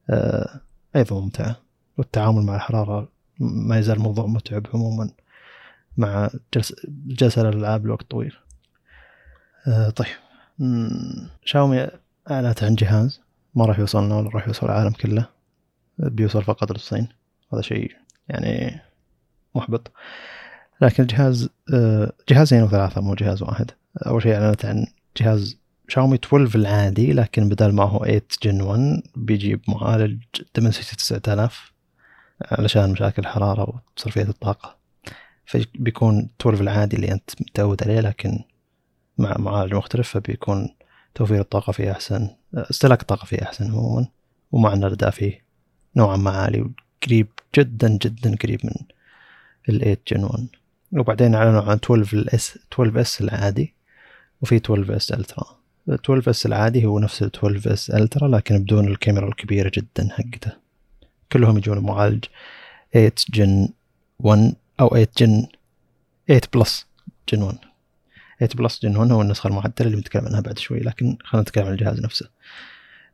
آه، 0.09 0.61
أيضا 0.95 1.21
ممتعة. 1.21 1.55
والتعامل 1.97 2.43
مع 2.43 2.55
الحرارة 2.55 3.11
ما 3.39 3.79
يزال 3.79 3.99
موضوع 3.99 4.25
متعب 4.25 4.67
عموما 4.73 5.09
مع 5.97 6.29
جلس 6.53 6.71
الجلسه 6.85 7.39
على 7.39 7.49
الألعاب 7.49 7.85
لوقت 7.85 8.11
طويل. 8.11 8.35
آه، 9.67 9.89
طيب. 9.89 10.07
شاومي 11.45 11.87
اعلنت 12.31 12.63
عن 12.63 12.75
جهاز. 12.75 13.21
ما 13.55 13.65
راح 13.65 13.79
يوصلنا 13.79 14.15
ولا 14.15 14.29
راح 14.29 14.47
يوصل 14.47 14.65
العالم 14.67 14.91
كله. 14.91 15.29
بيوصل 15.97 16.43
فقط 16.43 16.71
للصين. 16.71 17.07
هذا 17.53 17.61
شيء 17.61 17.91
يعني 18.29 18.81
محبط. 19.55 19.91
لكن 20.81 21.03
الجهاز 21.03 21.49
آه، 21.73 22.11
جهازين 22.29 22.63
وثلاثة 22.63 23.01
مو 23.01 23.15
جهاز 23.15 23.43
واحد. 23.43 23.71
أول 24.07 24.21
شيء 24.21 24.35
أعلنت 24.35 24.65
عن 24.65 24.87
جهاز 25.17 25.57
شاومي 25.87 26.15
12 26.15 26.55
العادي 26.59 27.13
لكن 27.13 27.49
بدل 27.49 27.71
ما 27.73 27.83
هو 27.83 27.99
8 27.99 28.21
جن 28.43 28.61
1 28.61 29.01
بيجي 29.15 29.55
بمعالج 29.55 30.23
دمنسيتي 30.55 30.95
9000 30.95 31.71
علشان 32.51 32.89
مشاكل 32.89 33.21
الحرارة 33.21 33.81
وتصرفية 33.95 34.21
الطاقة. 34.21 34.77
فبيكون 35.45 36.29
12 36.41 36.61
العادي 36.61 36.95
اللي 36.95 37.11
أنت 37.11 37.29
متعود 37.41 37.83
عليه 37.83 37.99
لكن 37.99 38.39
مع 39.17 39.35
معالج 39.39 39.73
مختلف 39.73 40.09
فبيكون 40.09 40.69
توفير 41.15 41.39
الطاقة 41.39 41.71
فيه 41.71 41.91
أحسن 41.91 42.29
استهلاك 42.55 43.01
الطاقة 43.01 43.25
فيه 43.25 43.41
أحسن 43.41 43.71
عموما. 43.71 44.07
ومعنى 44.51 44.87
الأداء 44.87 45.09
فيه 45.09 45.45
نوعا 45.95 46.17
ما 46.17 46.31
عالي 46.31 46.69
قريب 47.05 47.27
جدا 47.57 47.89
جدا 47.89 48.35
قريب 48.43 48.59
من 48.63 48.71
ال 49.69 49.79
8 49.79 49.97
Gen 50.07 50.23
1 50.23 50.47
وبعدين 50.91 51.35
أعلنوا 51.35 51.61
عن 51.61 51.79
12 51.85 52.17
ال 52.17 52.38
S 52.38 52.59
12 52.73 53.01
S 53.01 53.21
العادي 53.21 53.73
وفي 54.41 54.55
12 54.55 54.95
S 54.95 55.11
Ultra 55.11 55.45
12 55.89 56.29
S 56.29 56.45
العادي 56.45 56.85
هو 56.85 56.99
نفس 56.99 57.23
ال 57.23 57.31
12 57.35 57.73
S 57.73 57.89
Ultra 57.91 58.27
لكن 58.27 58.63
بدون 58.63 58.87
الكاميرا 58.87 59.27
الكبيرة 59.27 59.71
جدا 59.73 60.09
حقته. 60.11 60.51
كلهم 61.31 61.57
يجون 61.57 61.79
معالج 61.79 62.25
8 62.93 63.11
Gen 63.33 63.69
1 64.19 64.55
أو 64.79 64.89
8 64.89 65.07
Gen 65.17 65.47
8 66.27 66.41
Plus 66.53 66.87
Gen 67.29 67.41
1 67.41 67.57
8 68.39 68.53
Plus 68.55 68.79
Gen 68.83 68.97
1 68.97 69.11
هو 69.11 69.21
النسخة 69.21 69.47
المعدلة 69.47 69.73
اللي 69.87 69.95
بنتكلم 69.97 70.25
عنها 70.25 70.41
بعد 70.41 70.59
شوي 70.59 70.79
لكن 70.79 71.17
خلينا 71.23 71.41
نتكلم 71.41 71.65
عن 71.65 71.71
الجهاز 71.71 72.01
نفسه. 72.01 72.29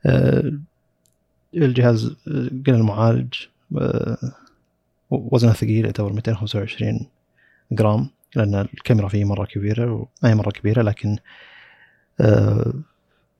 أه 0.06 0.52
الجهاز 1.56 2.15
قلنا 2.68 2.77
المعالج 2.77 3.34
أه 3.81 4.18
وزنه 5.10 5.53
ثقيل 5.53 5.85
يعتبر 5.85 6.14
225 6.14 7.07
جرام 7.72 8.10
لأن 8.35 8.56
الكاميرا 8.56 9.07
فيه 9.07 9.26
مرة 9.26 9.45
كبيرة 9.45 10.07
ما 10.23 10.30
هي 10.30 10.35
مرة 10.35 10.52
كبيرة 10.52 10.81
لكن 10.81 11.18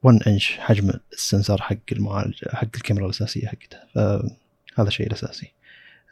1 0.04 0.20
انش 0.28 0.58
حجم 0.60 0.92
ال 1.14 1.21
sensor 1.21 1.62
حق 1.62 1.76
المعالج 1.92 2.46
حق 2.50 2.68
الكاميرا 2.76 3.06
الأساسية 3.06 3.48
حقتها. 3.48 3.88
فهذا 3.96 4.88
الشيء 4.88 5.08
الأساسي. 5.08 5.54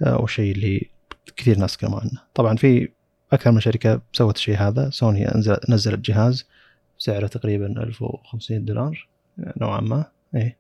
والشيء 0.07 0.51
اللي 0.51 0.89
كثير 1.35 1.57
ناس 1.57 1.77
تكلموا 1.77 1.99
عنه 1.99 2.21
طبعا 2.35 2.55
في 2.55 2.89
أكثر 3.33 3.51
من 3.51 3.59
شركة 3.59 4.01
سوت 4.13 4.35
الشيء 4.35 4.57
هذا. 4.57 4.89
سوني 4.89 5.27
نزلت 5.69 5.99
جهاز 5.99 6.47
سعره 6.97 7.27
تقريبا 7.27 7.83
1500 7.83 8.59
دولار 8.59 9.07
نوعا 9.37 9.81
ما. 9.81 10.05
إيه. 10.35 10.57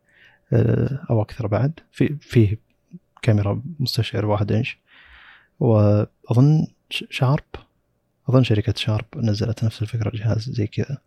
أو 1.09 1.21
أكثر 1.21 1.47
بعد. 1.47 1.79
في 1.91 2.15
فيه 2.21 2.59
كاميرا 3.21 3.61
مستشعر 3.79 4.25
واحد 4.25 4.51
انش 4.51 4.77
وأظن 5.59 6.67
شارب. 6.89 7.43
أظن 8.29 8.43
شركة 8.43 8.73
شارب 8.77 9.05
نزلت 9.15 9.63
نفس 9.63 9.81
الفكرة 9.81 10.09
الجهاز 10.09 10.49
زي 10.49 10.67
كذا. 10.67 10.97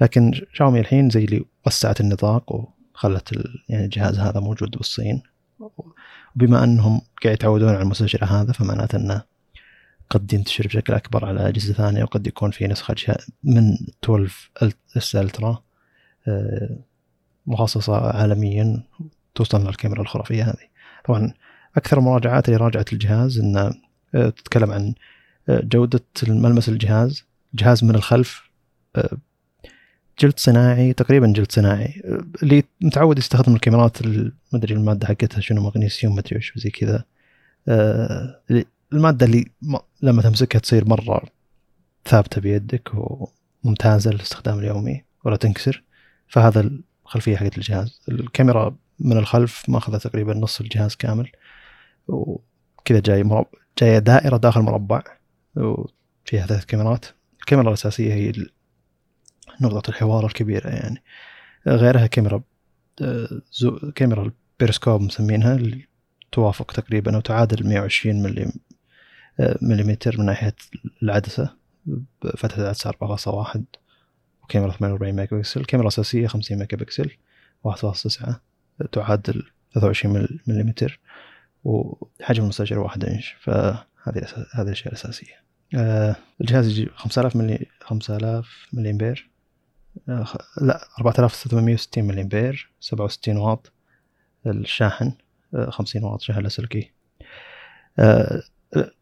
لكن 0.00 0.32
شاومي 0.52 0.80
الحين 0.80 1.10
زي 1.10 1.24
اللي 1.24 1.44
وسعت 1.66 2.00
النطاق 2.00 2.52
وخلت 2.52 3.32
يعني 3.68 3.84
الجهاز 3.84 4.18
هذا 4.18 4.40
موجود 4.40 4.70
بالصين. 4.70 5.22
وبما 6.36 6.64
أنهم 6.64 7.00
قاعد 7.24 7.34
يتعودون 7.34 7.68
على 7.68 7.82
المستشعر 7.82 8.24
هذا 8.24 8.52
فمعناته 8.52 8.96
إنه 8.96 9.22
قد 10.10 10.32
ينتشر 10.32 10.66
بشكل 10.66 10.94
أكبر 10.94 11.24
على 11.24 11.48
أجهزة 11.48 11.74
ثانية 11.74 12.02
وقد 12.02 12.26
يكون 12.26 12.50
في 12.50 12.66
نسخة 12.66 13.16
من 13.44 13.72
12 14.04 14.50
اس 14.96 15.16
الترا 15.16 15.62
مخصصة 17.46 17.96
عالميا 17.96 18.82
توصل 19.34 19.66
للكاميرا 19.66 20.02
الخرافية 20.02 20.44
هذه. 20.44 20.68
طبعا 21.04 21.32
أكثر 21.76 21.98
المراجعات 21.98 22.48
اللي 22.48 22.56
راجعت 22.56 22.92
الجهاز 22.92 23.38
إنه 23.38 23.72
تتكلم 24.12 24.70
عن 24.70 24.94
جودة 25.48 26.00
ملمس 26.28 26.68
الجهاز 26.68 27.24
جهاز 27.54 27.84
من 27.84 27.94
الخلف 27.94 28.50
جلد 30.18 30.38
صناعي 30.38 30.92
تقريبا 30.92 31.26
جلد 31.26 31.52
صناعي. 31.52 32.02
اللي 32.42 32.64
متعود 32.80 33.18
يستخدم 33.18 33.54
الكاميرات 33.54 34.06
ما 34.06 34.32
أدري 34.54 34.74
المادة 34.74 35.06
حقتها 35.06 35.40
شنو 35.40 35.62
مغنيسيوم 35.62 36.14
ما 36.14 36.20
أدري 36.20 36.36
وش 36.36 36.52
زي 36.56 36.70
كذا. 36.70 37.04
المادة 38.92 39.26
اللي 39.26 39.44
لما 40.02 40.22
تمسكها 40.22 40.58
تصير 40.58 40.88
مرة 40.88 41.22
ثابتة 42.04 42.40
بيدك 42.40 42.90
وممتازة 43.64 44.10
للاستخدام 44.10 44.58
اليومي 44.58 45.04
ولا 45.24 45.36
تنكسر. 45.36 45.82
فهذا 46.28 46.70
الخلفية 47.06 47.36
حقت 47.36 47.58
الجهاز. 47.58 48.00
الكاميرا 48.08 48.76
من 48.98 49.16
الخلف 49.16 49.68
ماخذة 49.68 49.98
تقريبا 49.98 50.34
نص 50.34 50.60
الجهاز 50.60 50.94
كامل 50.94 51.30
وكذا 52.08 53.00
جاي 53.00 53.24
مربع 53.24 53.48
جاية 53.78 53.98
دائرة 53.98 54.36
داخل 54.36 54.60
مربع. 54.60 55.02
وفيها 55.56 56.46
ثلاث 56.46 56.64
كاميرات. 56.64 57.06
الكاميرا 57.40 57.68
الأساسية 57.68 58.14
هي 58.14 58.32
نقطة 59.60 59.90
الحوار 59.90 60.26
الكبيرة 60.26 60.68
يعني. 60.68 61.02
غيرها 61.66 62.06
كاميرا 62.06 62.42
zoo- 63.52 63.92
كاميرا 63.94 64.32
البيرسكوب 64.58 65.00
مسمينها 65.00 65.54
اللي 65.54 65.88
توافق 66.32 66.72
تقريبا 66.72 67.16
أو 67.16 67.20
تعادل 67.20 67.68
120 67.68 68.22
ملي 68.22 68.52
مليمتر 69.62 70.18
من 70.18 70.26
ناحية 70.26 70.54
العدسة 71.02 71.56
بفتحة 72.22 72.62
العدسة 72.62 72.90
4.1 72.90 73.60
وكاميرا 74.42 74.72
48 74.72 75.12
ميجا 75.12 75.36
بكسل 75.36 75.60
الكاميرا 75.60 75.88
الأساسية 75.88 76.26
50 76.26 76.58
ميجا 76.58 76.76
بكسل 76.76 77.10
1.9 77.68 78.32
تعادل 78.92 79.42
23 79.74 80.28
مليمتر 80.46 81.00
وحجم 81.64 82.42
المستشعر 82.42 82.78
واحد 82.78 83.04
إنش. 83.04 83.36
فهذه 83.40 83.84
هذه 84.04 84.62
الأشياء 84.62 84.88
الأساسية. 84.88 85.44
آه 85.74 86.16
الجهاز 86.40 86.68
يجي 86.68 86.90
5000 86.96 87.36
ملي 87.36 87.66
5000 87.80 88.68
ملي 88.72 88.90
امبير 88.90 89.30
آه 90.08 90.26
لا 90.62 90.88
4660 91.00 92.04
ملي 92.04 92.22
امبير 92.22 92.70
67 92.80 93.36
واط. 93.36 93.72
الشاحن 94.46 95.12
آه 95.54 95.70
50 95.70 96.04
واط 96.04 96.20
شاحن 96.20 96.40
لاسلكي. 96.40 96.90
آه 97.98 98.42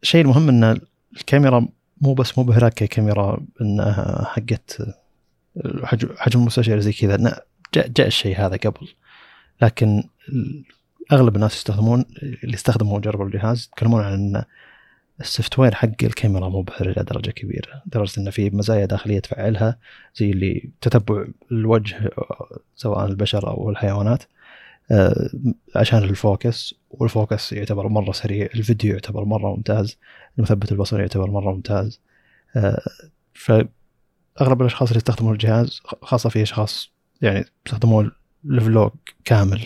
الشيء 0.03 0.21
المهم 0.21 0.49
إن 0.49 0.81
الكاميرا 1.17 1.67
مو 2.01 2.13
بس 2.13 2.39
مبهره 2.39 2.69
ككاميرا 2.69 3.45
إنها 3.61 4.25
حقت 4.25 4.77
حجم 6.17 6.39
المستشعر 6.39 6.79
زي 6.79 6.93
كذا. 6.93 7.43
جاء, 7.73 7.87
جاء 7.87 8.07
الشيء 8.07 8.37
هذا 8.37 8.55
قبل. 8.55 8.87
لكن 9.61 10.03
أغلب 11.11 11.35
الناس 11.35 11.55
يستخدمون 11.55 12.05
اللي 12.43 12.55
استخدموا 12.55 12.97
وجربوا 12.97 13.25
الجهاز 13.25 13.69
يتكلمون 13.73 14.01
عن 14.01 14.13
ان 14.13 14.43
ال 15.23 15.59
software 15.59 15.75
حق 15.75 16.03
الكاميرا 16.03 16.49
مبهر 16.49 16.89
إلى 16.89 17.03
درجة 17.03 17.31
كبيرة 17.31 17.83
لدرجة 17.87 18.19
انه 18.19 18.31
في 18.31 18.49
مزايا 18.49 18.85
داخلية 18.85 19.19
تفعلها 19.19 19.77
زي 20.15 20.31
اللي 20.31 20.69
تتبع 20.81 21.25
الوجه 21.51 22.09
سواء 22.75 23.05
البشر 23.05 23.47
أو 23.47 23.69
الحيوانات 23.69 24.23
عشان 25.75 26.03
ال 26.03 26.15
focus 26.15 26.75
وال 26.89 27.07
focus 27.07 27.53
يعتبر 27.53 27.87
مرة 27.87 28.11
سريع 28.11 28.49
الفيديو 28.55 28.93
يعتبر 28.93 29.25
مرة 29.25 29.55
ممتاز 29.55 29.97
المثبت 30.37 30.71
البصري 30.71 31.01
يعتبر 31.01 31.31
مرة 31.31 31.53
ممتاز 31.53 31.99
فاغلب 33.33 34.61
الأشخاص 34.61 34.87
اللي 34.89 34.97
يستخدمون 34.97 35.33
الجهاز 35.33 35.81
خاصة 36.01 36.29
في 36.29 36.41
أشخاص 36.41 36.91
يعني 37.21 37.45
يستخدمون 37.65 38.11
ال 38.45 38.54
vlog 38.54 38.91
كامل 39.25 39.61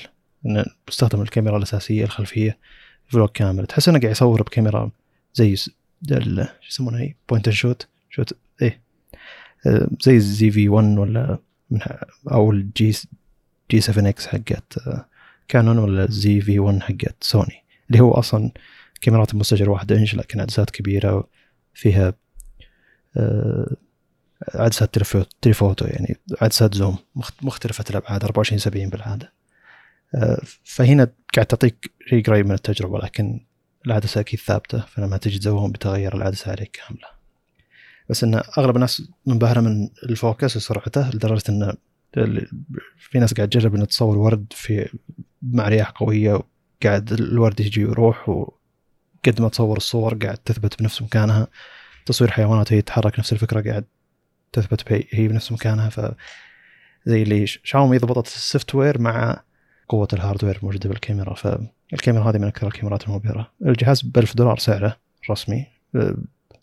انه 0.45 0.65
بستخدم 0.88 1.21
الكاميرا 1.21 1.57
الأساسية 1.57 2.03
الخلفية 2.03 2.57
vlog 3.07 3.30
كامل 3.29 3.65
تحس 3.65 3.89
إنه 3.89 3.99
قاعد 3.99 4.11
يصور 4.11 4.41
بكاميرا 4.41 4.91
زي 5.38 5.55
شو 5.55 5.72
يسمونها 6.69 6.99
هي 6.99 7.15
point 7.30 7.49
shoot 7.49 7.88
shoot 8.10 8.38
إيه. 8.61 8.81
زي 10.01 10.15
ال 10.15 10.52
ZV-1 10.52 10.98
ولا 10.97 11.39
من 11.69 11.80
أو 12.31 12.51
ال 12.52 12.95
G 13.72 13.81
G7 13.81 14.10
X 14.10 14.27
حقت 14.27 14.73
كانون 15.47 15.77
ولا 15.77 16.03
ال 16.03 16.41
ZV-1 16.41 16.81
حقت 16.81 17.15
سوني 17.22 17.64
اللي 17.89 17.99
هو 17.99 18.11
أصلا 18.11 18.51
كاميرات 19.01 19.34
المستشعر 19.34 19.69
واحد 19.69 19.91
إنش 19.91 20.15
لكن 20.15 20.39
عدسات 20.39 20.69
كبيرة 20.69 21.30
فيها 21.73 22.14
عدسات 24.55 24.97
telephoto 25.41 25.85
يعني 25.85 26.18
عدسات 26.41 26.73
zoom 26.73 26.98
مختلفة 27.41 27.84
الأبعاد 27.89 28.23
24 28.23 28.59
70 28.59 28.89
بالعادة. 28.89 29.34
فهنا 30.64 31.11
قاعد 31.35 31.45
تعطيك 31.45 31.91
شيء 32.09 32.23
قريب 32.23 32.45
من 32.45 32.51
التجربة 32.51 32.99
لكن 32.99 33.47
العدسة 33.88 34.22
أكيد 34.22 34.39
ثابتة 34.39 34.80
فلما 34.80 35.18
تجي 35.18 35.39
ت 35.39 35.46
zoom 35.46 35.72
بتغير 35.72 36.15
العدسة 36.15 36.51
عليك 36.51 36.72
كاملة. 36.72 37.07
بس 38.09 38.23
إن 38.23 38.41
أغلب 38.57 38.76
الناس 38.76 39.01
منبهرة 39.26 39.61
من 39.61 39.89
ال 40.03 40.12
focus 40.12 40.57
وسرعته 40.57 41.09
لدرجة 41.09 41.43
إن 41.49 41.73
في 42.97 43.19
ناس 43.19 43.34
قاعد 43.34 43.49
تجرب 43.49 43.76
إن 43.76 43.88
تصور 43.88 44.18
ورد 44.18 44.45
في 44.51 44.89
مع 45.41 45.68
رياح 45.68 45.89
قوية 45.89 46.39
قاعد 46.84 47.11
الورد 47.11 47.59
يجي 47.59 47.85
ويروح 47.85 48.30
وقد 48.30 49.41
ما 49.41 49.49
تصور 49.49 49.77
الصور 49.77 50.15
قاعد 50.15 50.38
تثبت 50.38 50.80
بنفس 50.80 51.01
مكانها. 51.01 51.47
تصوير 52.05 52.31
حيوانات 52.31 52.73
هي 52.73 52.81
تتحرك 52.81 53.19
نفس 53.19 53.34
الفكرة 53.34 53.69
قاعد 53.69 53.85
تثبت 54.51 55.07
هي 55.11 55.27
بنفس 55.27 55.51
مكانها. 55.51 55.89
ف 55.89 55.99
زي 57.05 57.23
اللي 57.23 57.47
شاومي 57.47 57.97
ضبطت 57.97 58.27
ال 58.27 58.76
software 58.76 59.02
مع 59.01 59.43
قوة 59.89 60.07
ال 60.14 60.18
hardware 60.18 60.57
الموجودة 60.57 60.89
بالكاميرا. 60.89 61.35
فالكاميرا 61.91 62.30
هذه 62.30 62.38
من 62.38 62.47
أكثر 62.47 62.68
الكاميرات 62.68 63.07
المبهرة. 63.07 63.51
الجهاز 63.61 64.01
ب 64.01 64.18
1000 64.18 64.35
دولار 64.35 64.57
سعره 64.57 64.97
رسمي 65.31 65.65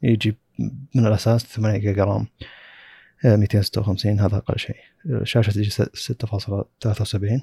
يجي 0.03 0.37
من 0.95 1.07
الأساس 1.07 1.47
8 1.47 1.79
جيجا 1.79 2.05
RAM. 2.05 2.27
256 3.25 4.21
هذا 4.21 4.37
أقل 4.37 4.59
شيء. 4.59 4.77
الشاشة 5.07 5.51
تجي 5.51 5.71
6.73 5.71 7.41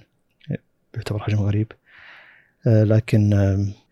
يعتبر 0.94 1.20
حجم 1.20 1.40
غريب 1.40 1.72
لكن 2.66 3.32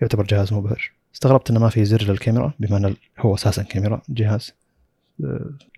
يعتبر 0.01 0.25
جهاز 0.25 0.53
مبهر. 0.53 0.91
استغربت 1.15 1.49
إنه 1.49 1.59
ما 1.59 1.69
في 1.69 1.85
زر 1.85 2.03
للكاميرا 2.03 2.53
بما 2.59 2.77
إنه 2.77 2.95
هو 3.19 3.35
أساسا 3.35 3.63
كاميرا 3.63 4.01
جهاز. 4.09 4.53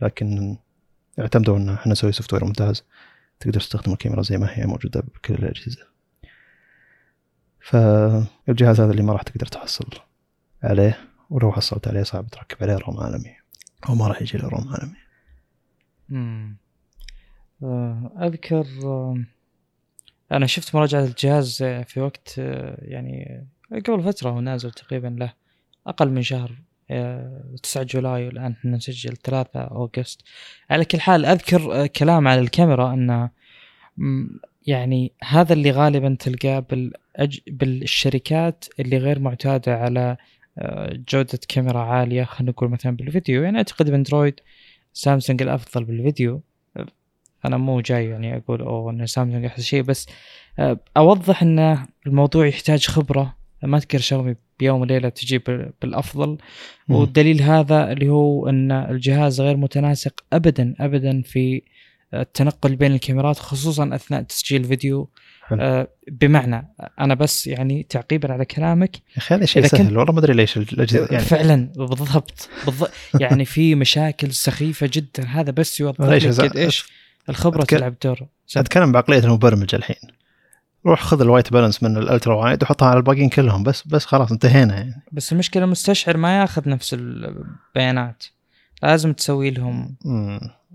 لكن 0.01 0.57
اعتمدوا 1.19 1.57
إن 1.57 1.69
إحنا 1.69 1.91
نسوي 1.91 2.11
software 2.11 2.45
ممتاز. 2.45 2.83
تقدر 3.39 3.59
تستخدم 3.59 3.93
الكاميرا 3.93 4.21
زي 4.21 4.38
ما 4.38 4.49
هي 4.51 4.65
موجودة 4.65 5.01
بكل 5.01 5.33
الأجهزة. 5.33 5.90
فالجهاز 7.61 8.81
هذا 8.81 8.91
اللي 8.91 9.03
ما 9.03 9.13
راح 9.13 9.21
تقدر 9.21 9.45
تحصل 9.45 9.88
عليه 10.63 10.99
ولو 11.29 11.51
حصلت 11.51 11.88
عليه 11.88 12.03
صعب 12.03 12.27
تركب 12.27 12.57
عليه 12.61 12.77
ROM 12.77 12.99
عالمي. 12.99 13.35
أو 13.89 13.95
ما 13.95 14.07
راح 14.07 14.21
يجي 14.21 14.38
له 14.38 14.47
ROM 14.47 14.68
عالمي. 14.73 14.97
مم. 16.09 16.57
آه، 17.63 18.11
أذكر 18.21 18.65
آه، 18.83 19.17
أنا 20.31 20.45
شفت 20.45 20.75
مراجعة 20.75 21.03
الجهاز 21.03 21.63
في 21.63 21.99
وقت 21.99 22.35
آه، 22.39 22.77
يعني 22.81 23.43
قبل 23.71 24.03
فترة 24.03 24.29
هو 24.29 24.39
نازل 24.41 24.71
تقريبا 24.71 25.07
له 25.07 25.33
أقل 25.88 26.09
من 26.09 26.21
شهر 26.21 26.51
آه، 26.91 27.43
9 27.63 27.83
July 27.84 28.27
والآن 28.27 28.51
إحنا 28.51 28.77
نسجل 28.77 29.17
3 29.17 29.59
August 29.59 30.22
على 30.69 30.85
كل 30.85 30.99
حال 30.99 31.25
أذكر 31.25 31.88
كلام 31.88 32.27
على 32.27 32.41
الكاميرا 32.41 32.93
إنه 32.93 33.29
يعني 34.67 35.11
هذا 35.23 35.53
اللي 35.53 35.71
غالبا 35.71 36.15
تلقاه 36.19 36.59
بالأج... 36.59 37.39
بالشركات 37.47 38.65
اللي 38.79 38.97
غير 38.97 39.19
معتادة 39.19 39.75
على 39.77 40.17
آه، 40.57 40.99
جودة 41.09 41.39
كاميرا 41.47 41.79
عالية 41.79 42.23
خلينا 42.23 42.51
نقول 42.51 42.69
مثلا 42.69 42.95
بالفيديو. 42.95 43.43
يعني 43.43 43.57
أعتقد 43.57 43.89
بأندرويد 43.89 44.39
سامسونج 44.93 45.41
الأفضل 45.41 45.83
بالفيديو. 45.85 46.41
أنا 47.45 47.57
مو 47.57 47.81
جاي 47.81 48.05
يعني 48.09 48.38
أقول 48.38 48.61
أوه 48.61 48.91
ان 48.91 49.05
سامسونج 49.05 49.45
أحسن 49.45 49.63
شيء 49.63 49.81
بس 49.81 50.07
آه، 50.59 50.79
أوضح 50.97 51.41
إن 51.43 51.85
الموضوع 52.07 52.47
يحتاج 52.47 52.88
خبرة. 52.88 53.35
ما 53.63 53.79
تقدر 53.79 53.99
شاومي 53.99 54.35
بيوم 54.59 54.81
وليلة 54.81 55.09
تجيب 55.09 55.43
بال- 55.47 55.71
بالأفضل. 55.81 56.38
والدليل 56.89 57.41
هذا 57.41 57.91
اللي 57.91 58.09
هو 58.09 58.49
إن 58.49 58.71
الجهاز 58.71 59.41
غير 59.41 59.57
متناسق 59.57 60.23
ابدا 60.33 60.75
ابدا 60.79 61.21
في 61.21 61.61
التنقل 62.13 62.75
بين 62.75 62.91
الكاميرات 62.93 63.39
خصوصا 63.39 63.95
أثناء 63.95 64.21
تسجيل 64.21 64.63
فيديو. 64.63 65.09
حلو. 65.47 65.61
آه، 65.61 65.88
بمعنى 66.11 66.67
أنا 66.99 67.13
بس 67.13 67.47
يعني 67.47 67.83
تعقيبا 67.83 68.33
على 68.33 68.45
كلامك. 68.45 68.95
يا 68.95 69.01
أخي 69.17 69.35
هذا 69.35 69.45
شيء 69.45 69.65
سهل 69.65 69.97
والله 69.97 70.13
ما 70.13 70.19
أدري 70.19 70.33
ليش 70.33 70.57
يعني. 70.57 71.19
فعلا 71.19 71.71
بالضبط 71.75 72.49
بالضبط 72.65 72.91
يعني 73.19 73.45
في 73.45 73.75
مشاكل 73.75 74.31
سخيفة 74.33 74.89
جدا. 74.93 75.25
هذا 75.27 75.51
بس 75.51 75.79
يوضح 75.79 76.05
لك 76.05 76.39
قد 76.41 76.57
إيش 76.57 76.85
الخبرة 77.29 77.61
أتك- 77.61 77.65
تلعب 77.65 77.95
دور 78.03 78.19
أتكلم 78.57 78.91
بعقلية 78.91 79.19
المبرمج 79.19 79.75
الحين. 79.75 79.95
روح 80.85 81.01
خذ 81.03 81.21
الوايت 81.21 81.53
بالانس 81.53 81.83
من 81.83 81.97
الألترا 81.97 82.35
وايد 82.35 82.63
وحطها 82.63 82.88
على 82.88 82.97
الباقيين 82.97 83.29
كلهم 83.29 83.63
بس 83.63 83.88
بس 83.88 84.05
خلاص 84.05 84.31
انتهينا 84.31 84.75
يعني. 84.77 85.03
بس 85.11 85.31
المشكلة 85.33 85.63
المستشعر 85.63 86.17
ما 86.17 86.39
ياخذ 86.41 86.69
نفس 86.69 86.93
البيانات. 86.93 88.23
لازم 88.83 89.13
تسوي 89.13 89.49
لهم. 89.49 89.95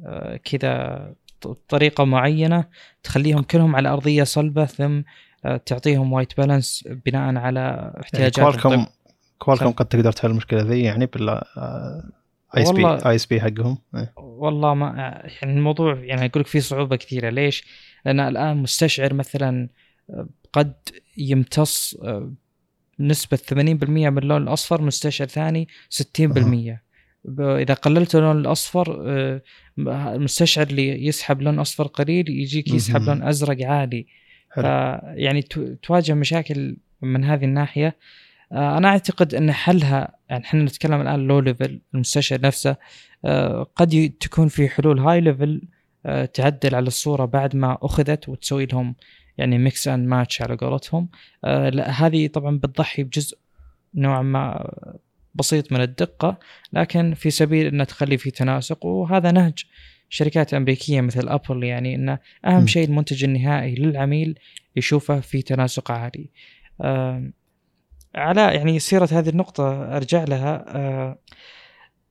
آه، 0.07 0.37
كذا 0.45 1.15
ط- 1.41 1.59
طريقة 1.69 2.05
معينة 2.05 2.65
تخليهم 3.03 3.43
كلهم 3.43 3.77
على 3.77 3.89
أرضية 3.89 4.23
صلبة 4.25 4.65
ثم 4.65 5.03
آه، 5.45 5.57
تعطيهم 5.57 6.13
white 6.13 6.37
balance 6.41 6.85
بناء 7.07 7.37
على 7.37 7.61
يعني 7.61 8.01
احتياجات 8.01 8.41
Qualcomm. 8.41 8.87
Qualcomm. 9.39 9.71
قد 9.71 9.87
تقدر 9.87 10.13
تحل 10.13 10.31
المشكلة 10.31 10.63
ذي 10.63 10.81
يعني 10.81 11.07
بال 11.07 11.29
اي 12.57 12.63
اس 12.63 12.71
بي 12.71 12.87
اي 12.87 13.15
اس 13.15 13.27
بي 13.27 13.41
حقهم 13.41 13.79
إيه. 13.95 14.13
والله 14.17 14.75
ما 14.75 14.87
يعني 15.43 15.53
الموضوع 15.59 15.95
يعني 16.05 16.27
أقول 16.27 16.41
لك 16.41 16.47
فيه 16.47 16.61
صعوبة 16.61 16.97
كثيرة 16.97 17.31
ليش؟ 17.31 17.65
لأن 18.05 18.21
الآن 18.21 18.57
مستشعر 18.57 19.15
مثلا 19.15 19.69
آه، 20.11 20.29
قد 20.53 20.75
يمتص 21.17 21.95
آه، 22.03 22.33
نسبة 23.01 23.37
80% 23.37 24.11
من 24.11 24.19
اللون 24.19 24.43
الأصفر 24.43 24.83
مستشعر 24.83 25.29
ثاني 25.29 25.69
60% 25.91 26.03
ب- 26.21 26.79
إذا 27.39 27.75
قللت 27.75 28.15
اللون 28.15 28.39
الأصفر 28.41 29.03
آه، 29.07 29.43
المستشعر 30.15 30.67
اللي 30.67 31.07
يسحب 31.07 31.43
لون 31.43 31.59
أصفر 31.59 31.87
قليل 31.87 32.29
يجيك 32.31 32.75
يسحب. 32.75 33.01
لون 33.03 33.23
أزرق 33.23 33.67
عالي. 33.67 34.07
يعني 35.15 35.43
تو- 35.43 35.75
تواجه 35.75 36.15
مشاكل 36.15 36.77
من 37.03 37.25
هذه 37.25 37.45
الناحية 37.45 37.97
آه، 38.53 38.79
أنا 38.79 38.89
أعتقد 38.89 39.35
أن 39.35 39.53
حلها 39.53 40.17
يعني 40.31 40.45
إحنا 40.45 40.63
نتكلم 40.63 41.01
الآن 41.01 41.27
low 41.27 41.41
level 41.41 41.81
المستشعر 41.95 42.41
نفسه 42.41 42.77
آه، 43.25 43.67
قد 43.77 44.13
تكون 44.21 44.49
في 44.49 44.69
حلول 44.69 44.99
high 44.99 45.21
level 45.21 45.63
تعدل 46.35 46.75
على 46.75 46.87
الصورة 46.87 47.25
بعد 47.25 47.57
ما 47.57 47.79
أخذت 47.83 48.29
وتسوي 48.29 48.67
لهم 48.67 48.95
يعني 49.39 49.59
mix 49.59 49.89
and 49.89 50.09
match 50.09 50.43
على 50.43 50.57
قولتهم 50.57 51.09
آه، 51.45 51.81
هذه 51.91 52.27
طبعا 52.27 52.59
بتضحي 52.59 53.03
بجزء 53.03 53.39
نوعا 53.95 54.23
ما 54.23 54.71
بسيط 55.37 55.73
من 55.73 55.81
الدقة 55.81 56.39
لكن 56.73 57.15
في 57.15 57.31
سبيل 57.31 57.67
أن 57.67 57.87
تخلي 57.87 58.19
في 58.19 58.31
تناسق 58.31 58.87
وهذا 58.87 59.33
نهج 59.33 59.65
شركات 60.09 60.55
أمريكية 60.55 61.01
مثل 61.01 61.29
أبل 61.29 61.65
يعني 61.65 61.95
أن 61.95 62.19
أهم. 62.47 62.67
شيء 62.67 62.85
المنتج 62.85 63.25
النهائي 63.25 63.75
للعميل 63.75 64.39
يشوفه 64.77 65.21
في 65.21 65.43
تناسق 65.43 65.91
عالي 65.91 66.31
على 68.15 68.41
يعني 68.41 68.79
سيرة 68.79 69.09
هذه 69.13 69.29
النقطة 69.29 69.97
أرجع 69.97 70.25
لها 70.25 71.17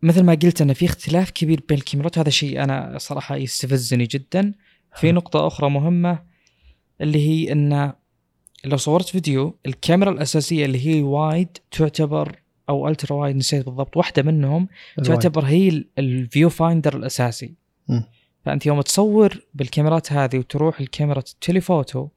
مثل 0.01 0.23
ما 0.23 0.33
قلت 0.33 0.61
أن 0.61 0.73
في 0.73 0.85
اختلاف 0.85 1.31
كبير 1.31 1.61
بين 1.69 1.77
الكاميرات 1.77 2.17
هذا 2.17 2.29
شيء 2.29 2.63
أنا 2.63 2.97
صراحة 2.97 3.35
يستفزني 3.35 4.05
جدا 4.05 4.53
في. 4.95 5.11
نقطة 5.11 5.47
أخرى 5.47 5.69
مهمة 5.69 6.23
اللي 7.01 7.27
هي 7.27 7.51
أن 7.51 7.93
لو 8.65 8.77
صورت 8.77 9.09
فيديو 9.09 9.59
الكاميرا 9.65 10.11
الأساسية 10.11 10.65
اللي 10.65 10.87
هي 10.87 11.01
wide 11.01 11.57
تعتبر 11.71 12.39
أو 12.69 12.87
ultra 12.87 13.15
wide 13.15 13.35
نسيت 13.35 13.65
بالضبط. 13.65 13.97
واحدة 13.97 14.23
منهم. 14.23 14.67
تعتبر 15.03 15.43
هي 15.45 15.69
ال- 15.69 15.87
ال 15.97 16.49
viewfinder 16.49 16.97
الأساسي. 16.97 17.53
مم. 17.87 18.03
فأنت 18.45 18.65
يوم 18.65 18.81
تصور 18.81 19.41
بالكاميرات 19.53 20.13
هذه 20.13 20.37
وتروح 20.37 20.81
لكاميرا 20.81 21.19
ال 21.19 21.28
telephoto 21.28 22.07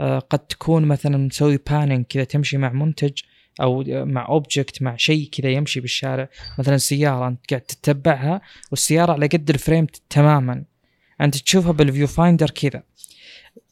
آه، 0.00 0.18
قد 0.18 0.38
تكون 0.38 0.84
مثلا 0.84 1.16
مسوي 1.16 1.58
panning 1.70 2.04
كذا 2.04 2.24
تمشي 2.24 2.58
مع 2.58 2.72
منتج 2.72 3.12
أو 3.60 3.84
مع 3.88 4.28
object 4.28 4.82
مع 4.82 4.96
شيء 4.96 5.28
كذا 5.32 5.50
يمشي 5.50 5.80
بالشارع. 5.80 6.28
مثلا 6.58 6.76
سيارة 6.76 7.28
أنت 7.28 7.50
قاعد 7.50 7.60
تتبعها 7.60 8.40
والسيارة 8.70 9.12
على 9.12 9.26
قد 9.26 9.50
ال 9.50 9.56
frame 9.56 9.86
تماما. 10.10 10.64
أنت 11.20 11.36
تشوفها 11.36 11.72
بال 11.72 12.06
viewfinder 12.06 12.50
كذا. 12.50 12.82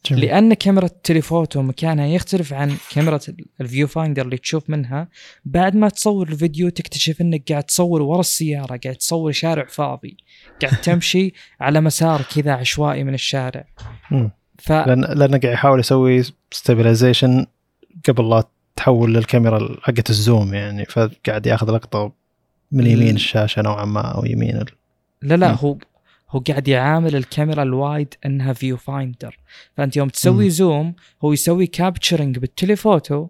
جميل. 0.06 0.24
لأن 0.24 0.54
كاميرا 0.54 0.86
ال 0.86 0.94
telephoto 0.94 1.62
مكانها 1.62 2.06
يختلف 2.06 2.52
عن 2.52 2.76
كاميرا 2.94 3.18
ال 3.60 3.86
viewfinder 3.86 4.22
اللي 4.24 4.36
تشوف 4.36 4.70
منها 4.70 5.08
بعد 5.44 5.76
ما 5.76 5.88
تصور 5.88 6.28
الفيديو 6.28 6.68
تكتشف 6.68 7.20
إنك 7.20 7.52
قاعد 7.52 7.64
تصور 7.64 8.02
ورا 8.02 8.20
السيارة 8.20 8.80
قاعد 8.84 8.96
تصور 8.96 9.32
شارع 9.32 9.64
فاضي 9.64 10.16
قاعد 10.62 10.76
تمشي 10.84 11.32
على 11.60 11.80
مسار 11.80 12.22
كذا 12.34 12.52
عشوائي 12.52 13.04
من 13.04 13.14
الشارع 13.14 13.64
مم. 14.10 14.30
ف 14.58 14.72
لأن 14.72 15.00
لأنه 15.00 15.38
قاعد 15.38 15.44
يحاول 15.54 15.80
يسوي 15.80 16.22
stabilization 16.52 17.46
قبل 18.08 18.30
لا 18.30 18.44
تحول 18.76 19.14
للكاميرا 19.14 19.76
حقت 19.82 20.10
ال 20.10 20.19
zoom 20.19 20.54
يعني 20.54 20.84
فقاعد 20.84 21.46
ياخذ 21.46 21.70
لقطة 21.70 22.12
من 22.72 22.86
يمين 22.86 23.08
ال- 23.08 23.14
الشاشة 23.14 23.62
نوعا 23.62 23.84
ما 23.84 24.00
أو 24.00 24.24
يمين 24.24 24.56
ال... 24.56 24.66
لا 25.22 25.34
لا 25.34 25.48
مم. 25.48 25.54
هو 25.60 25.76
هو 26.30 26.38
قاعد 26.38 26.68
يعامل 26.68 27.16
الكاميرا 27.16 27.62
ال 27.62 27.73
wide 27.73 28.14
إنها 28.26 28.52
viewfinder 28.52 29.38
فأنت 29.76 29.96
يوم 29.96 30.08
تسوي 30.08 30.44
مم. 30.44 30.50
zoom 30.50 30.94
هو 31.24 31.32
يسوي 31.32 31.66
capturing 31.66 32.38
بال 32.38 32.54
telephoto 32.54 33.26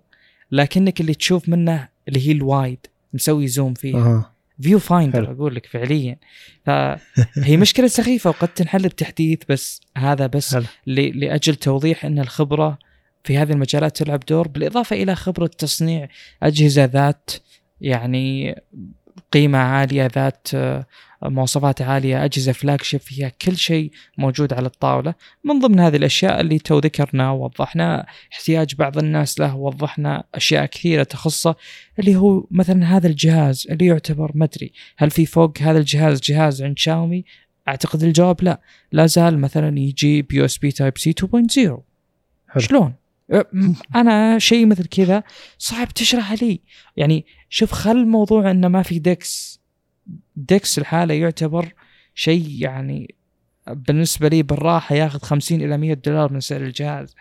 لكنك 0.53 1.01
اللي 1.01 1.15
تشوف 1.15 1.49
منه 1.49 1.89
اللي 2.09 2.29
هي 2.29 2.33
ال 2.33 2.43
wide 2.43 2.87
مسوي 3.13 3.47
zoom 3.49 3.75
فيها 3.75 3.99
آه. 3.99 4.33
viewfinder. 4.63 5.33
أقول 5.33 5.55
لك 5.55 5.67
فعليا 5.67 6.17
فهي 6.67 7.57
مشكلة 7.57 7.87
سخيفة 7.87 8.31
وقد 8.31 8.49
تنحل 8.49 8.83
بتحديث 8.89 9.39
بس 9.49 9.81
هذا 9.97 10.27
بس. 10.27 10.55
ل- 10.87 11.21
لأجل 11.21 11.55
توضيح 11.55 12.05
إن 12.05 12.19
الخبرة 12.19 12.79
في 13.25 13.39
هذه 13.39 13.53
المجالات 13.53 13.97
تلعب 13.97 14.21
دور 14.29 14.49
بالإضافة 14.49 14.97
إلى 14.97 15.15
خبرة 15.15 15.47
تصنيع 15.47 16.09
أجهزة 16.43 16.85
ذات 16.85 17.31
يعني 17.81 18.57
قيمة 19.33 19.59
عالية 19.59 20.07
ذات 20.15 20.49
آه، 20.55 20.87
مواصفات 21.23 21.83
عالية 21.83 22.25
أجهزة 22.25 22.53
flagship 22.53 23.01
فيها 23.01 23.29
كل 23.29 23.57
شيء 23.57 23.91
موجود 24.19 24.53
على 24.53 24.67
الطاولة. 24.67 25.15
من 25.45 25.59
ضمن 25.59 25.81
هذه 25.81 25.97
الأشياء 25.97 26.41
اللي 26.41 26.59
تو 26.59 26.79
ذكرنا 26.79 27.31
ووضحنا 27.31 28.07
احتياج 28.33 28.75
بعض 28.75 28.99
الناس 28.99 29.41
له 29.41 29.57
ووضحنا 29.57 30.25
أشياء 30.35 30.67
كثيرة 30.67 31.03
تخصه 31.03 31.55
اللي 31.99 32.17
هو 32.17 32.47
مثلا 32.51 32.97
هذا 32.97 33.07
الجهاز 33.07 33.67
اللي 33.71 33.87
يعتبر 33.87 34.31
مدري 34.35 34.73
هل 34.97 35.11
في 35.11 35.27
فوق 35.27 35.59
هذا 35.59 35.79
الجهاز 35.79 36.21
جهاز 36.21 36.63
عند 36.63 36.79
شاومي؟ 36.79 37.25
أعتقد 37.69 38.03
الجواب 38.03 38.37
لا. 38.43 38.61
لا 38.93 39.07
زال 39.07 39.39
مثلا 39.39 39.79
يجي 39.79 40.23
ب 40.23 40.45
USB 40.45 40.73
Type-C 40.73 41.13
2.0 41.13 41.27
حلو. 41.57 41.83
شلون؟ 42.59 42.95
أنا 43.95 44.39
شيء 44.39 44.67
مثل 44.67 44.87
كذا. 44.87 45.23
صعب 45.59 45.89
تشرح 45.89 46.33
لي. 46.43 46.61
يعني 46.97 47.27
شوف 47.49 47.73
خل 47.73 48.07
موضوع 48.07 48.51
انه 48.51 48.69
ما 48.69 48.83
في 48.83 48.99
DeX 48.99 49.61
DeX 50.37 50.79
الحالة 50.79 51.15
يعتبر 51.15 51.75
شيء 52.15 52.57
يعني 52.59 53.15
بالنسبة 53.67 54.29
لي 54.29 54.43
بالراحة 54.43 54.95
ياخذ 54.95 55.19
50 55.19 55.61
إلى 55.61 55.77
100 55.79 55.95
دولار 55.95 56.33
من 56.33 56.41
سعر 56.41 56.61
الجهاز. 56.61 57.15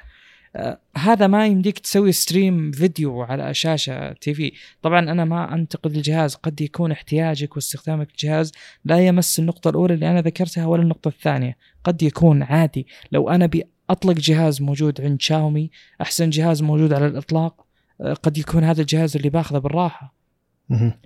آه 0.56 0.80
هذا 0.98 1.28
ما 1.28 1.48
يمديك 1.48 1.80
تسوي 1.80 2.12
stream 2.12 2.72
فيديو 2.72 3.22
على 3.22 3.54
شاشة 3.54 4.14
TV. 4.14 4.52
طبعا 4.82 5.00
أنا 5.00 5.26
ما 5.26 5.54
أنتقد 5.54 5.96
الجهاز 5.96 6.36
قد 6.36 6.62
يكون 6.62 6.92
احتياجك 6.92 7.56
واستخدامك 7.56 8.08
للجهاز 8.12 8.52
لا 8.86 9.08
يمس 9.08 9.40
النقطة 9.40 9.70
الأولى 9.70 9.94
اللي 9.94 10.12
أنا 10.12 10.22
ذكرتها 10.22 10.66
ولا 10.66 10.82
النقطة 10.82 11.08
الثانية. 11.08 11.58
قد 11.84 12.04
يكون 12.04 12.44
عادي. 12.44 12.88
لو 13.12 13.30
أنا 13.30 13.50
أطلق 13.90 14.14
جهاز 14.14 14.62
موجود 14.62 15.02
عند 15.02 15.22
شاومي 15.22 15.72
أحسن 16.02 16.30
جهاز 16.30 16.62
موجود 16.62 16.94
على 16.94 17.08
الإطلاق 17.08 17.66
آه، 18.02 18.14
قد 18.14 18.38
يكون 18.38 18.64
هذا 18.64 18.82
الجهاز 18.82 19.16
اللي 19.16 19.30
باخذه 19.30 19.58
بالراحة. 19.58 20.16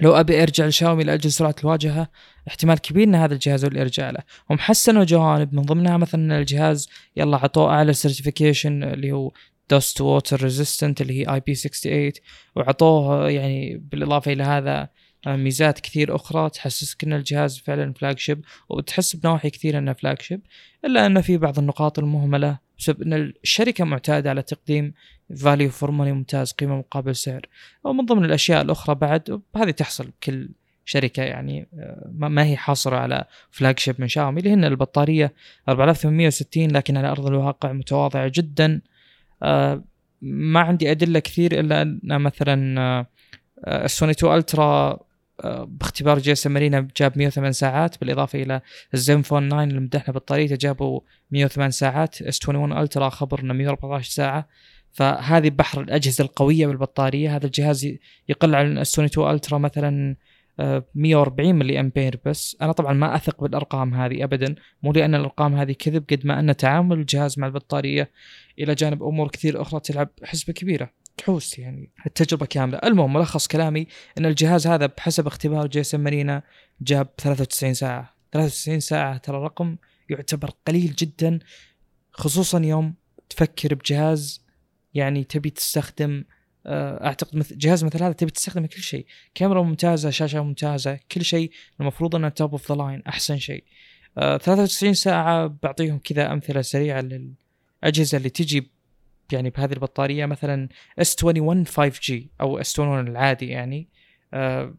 لو 0.02 0.16
أبي 0.16 0.44
أرجع 0.44 0.66
لشاومي 0.66 1.04
لأجل 1.04 1.32
سرعة 1.32 1.56
الواجهة 1.64 2.10
احتمال 2.48 2.80
كبير 2.80 3.04
إن 3.04 3.16
هذا 3.16 3.34
الجهاز 3.34 3.66
اللي 3.66 3.82
أرجع 3.82 4.10
له. 4.10 4.20
هم 4.50 4.60
حسنوا 4.60 5.04
جوانب 5.04 5.54
من 5.54 5.62
ضمنها 5.62 5.98
مثلا 5.98 6.40
الجهاز 6.40 6.90
يلا 7.16 7.38
عطوه 7.38 7.74
أعلى 7.74 7.94
certification 7.94 8.84
اللي 8.84 9.12
هو 9.12 9.32
dust 9.70 10.02
water 10.02 10.44
resistant 10.44 11.02
اللي 11.02 11.20
هي 11.20 11.34
IP 11.34 11.56
68 11.56 12.12
وعطوه 12.56 13.30
يعني 13.30 13.78
بالإضافة 13.78 14.34
إلى 14.34 14.44
هذا 14.44 14.90
آه، 15.28 15.36
ميزات 15.36 15.80
كثير 15.80 16.16
أخرى 16.16 16.50
تحسسك 16.50 17.04
إن 17.04 17.14
الجهاز 17.14 17.58
فعلا 17.58 17.94
flagship 17.94 18.46
وتحس 18.70 19.16
بنواحي 19.16 19.50
كثيرة 19.50 19.78
إنه 19.78 19.94
flagship 19.94 20.42
إلا 20.86 21.06
ان 21.06 21.22
في 21.22 21.38
بعض 21.38 21.60
النقاط 21.60 22.00
المهملة 22.00 22.69
بسبب 22.80 23.02
إن 23.02 23.14
الشركة 23.14 23.86
معتادة 23.86 24.30
على 24.30 24.42
تقديم 24.42 24.94
value 25.36 25.70
for 25.70 25.92
money 25.92 26.52
قيمة 26.52 26.78
مقابل 26.78 27.16
سعر. 27.16 27.46
ومن 27.84 28.06
ضمن 28.06 28.26
الأشياء 28.26 28.62
الأخرى 28.62 28.96
بعد 28.96 29.42
هذه 29.56 29.72
تحصل 29.72 30.08
بكل 30.08 30.50
شركة 30.86 31.24
يعني 31.24 31.68
آه، 31.80 32.10
ما 32.12 32.44
هي 32.44 32.58
حاصرة 32.58 32.98
على 32.98 33.26
flagship 33.52 33.96
من 34.02 34.08
شاومي 34.08 34.40
اللي 34.40 34.54
هن 34.54 34.64
البطارية 34.64 35.34
4860 35.70 36.72
لكن 36.72 36.98
على 36.98 37.08
أرض 37.08 37.26
الواقع 37.26 37.72
متواضعة 37.72 38.32
جدا. 38.36 38.82
آه، 39.44 39.84
ما 40.22 40.60
عندي 40.60 40.92
أدلة 40.92 41.20
كثير 41.20 41.60
إلا 41.60 41.82
أن 41.82 42.00
مثلا 42.04 42.80
آه، 42.80 43.86
ال 43.86 44.12
S22 44.12 44.36
Ultra 44.36 45.00
باختبار 45.44 46.20
GSMArena 46.20 46.88
جاب 46.98 47.18
108 47.18 47.52
ساعات 47.52 48.00
بالإضافة 48.00 48.42
إلى 48.42 48.62
ال 48.94 49.22
Zenfone 49.22 49.50
9 49.50 49.64
اللي 49.64 49.80
مدحنا 49.80 50.14
بطاريته 50.14 50.56
جابوا 50.56 51.00
108 51.32 51.72
ساعات. 51.72 52.22
S21 52.22 52.40
Ultra 52.40 53.10
خبرنا 53.10 53.54
114 53.54 54.10
ساعة. 54.10 54.48
فهذه 54.92 55.50
بحر 55.50 55.82
الأجهزة 55.82 56.24
القوية 56.24 56.68
بالبطارية. 56.68 57.36
هذا 57.36 57.46
الجهاز 57.46 57.96
يقل 58.30 58.56
عن 58.56 58.78
ال 58.78 59.08
S22 59.08 59.32
Ultra 59.32 59.58
مثلا 59.58 60.16
140 60.96 61.56
ملي 61.56 61.80
أمبير 61.80 62.20
بس. 62.26 62.58
أنا 62.62 62.72
طبعا 62.72 62.94
ما 62.94 63.16
أثق 63.16 63.44
بالأرقام 63.44 63.94
هذه 63.94 64.24
ابدا. 64.24 64.56
مو 64.84 64.92
لأن 64.92 65.16
الأرقام 65.16 65.56
هذه 65.56 65.72
كذب 65.72 66.04
قد 66.10 66.26
ما 66.26 66.40
أن 66.40 66.56
تعامل 66.56 67.00
الجهاز 67.00 67.40
مع 67.40 67.48
البطارية 67.48 68.12
إلى 68.60 68.76
جانب 68.76 69.04
أمور 69.04 69.28
كثير 69.28 69.62
أخرى 69.62 69.80
تلعب 69.80 70.10
حسبة 70.24 70.54
كبيرة. 70.54 70.90
تحوس 71.20 71.60
يعني 71.60 71.90
التجربة 72.06 72.46
كاملة. 72.46 72.78
المهم 72.84 73.14
ملخص 73.14 73.48
كلامي 73.48 73.88
إن 74.18 74.26
الجهاز 74.26 74.68
هذا 74.68 74.86
بحسب 74.86 75.28
اختبار 75.28 75.68
GSMArena 75.68 76.44
جاب 76.82 77.08
93 77.18 77.74
ساعة. 77.74 78.16
93 78.32 78.80
ساعة 78.80 79.18
ترى 79.18 79.38
رقم 79.38 79.78
يعتبر 80.10 80.52
قليل 80.68 80.96
جدا 80.96 81.40
خصوصا 82.12 82.60
يوم 82.60 82.94
تفكر 83.30 83.76
بجهاز 83.76 84.46
يعني 84.94 85.24
تبي 85.24 85.50
تستخدم 85.50 86.24
آه، 86.66 87.06
أعتقد 87.06 87.36
مثل 87.38 87.58
جهاز 87.58 87.84
مثل 87.84 88.04
هذا 88.04 88.14
تبي 88.14 88.32
تستخدم 88.32 88.66
كل 88.66 88.82
شيء. 88.82 89.06
كاميرا 89.36 89.64
ممتازة 89.64 90.10
شاشة 90.10 90.44
ممتازة 90.44 91.00
كل 91.12 91.26
شيء. 91.26 91.52
المفروض 91.82 92.16
إنه 92.16 92.30
top 92.30 92.52
of 92.52 92.72
the 92.72 92.76
line 92.76 93.04
أحسن 93.08 93.38
شيء. 93.38 93.64
93 94.16 94.90
آه، 94.90 94.94
ساعة 94.94 95.48
بعطيهم 95.64 96.00
كذا 96.00 96.34
أمثلة 96.34 96.62
سريعة 96.62 97.02
للأجهزة 97.02 98.18
اللي 98.18 98.30
تجي 98.30 98.79
يعني 99.34 99.50
بهذه 99.50 99.74
البطارية 99.74 100.26
مثلا 100.26 100.70
S21 101.02 101.68
5G 101.68 102.14
أو 102.42 102.62
S21 102.64 102.80
العادي 102.80 103.48
يعني 103.48 103.88
آه 104.34 104.74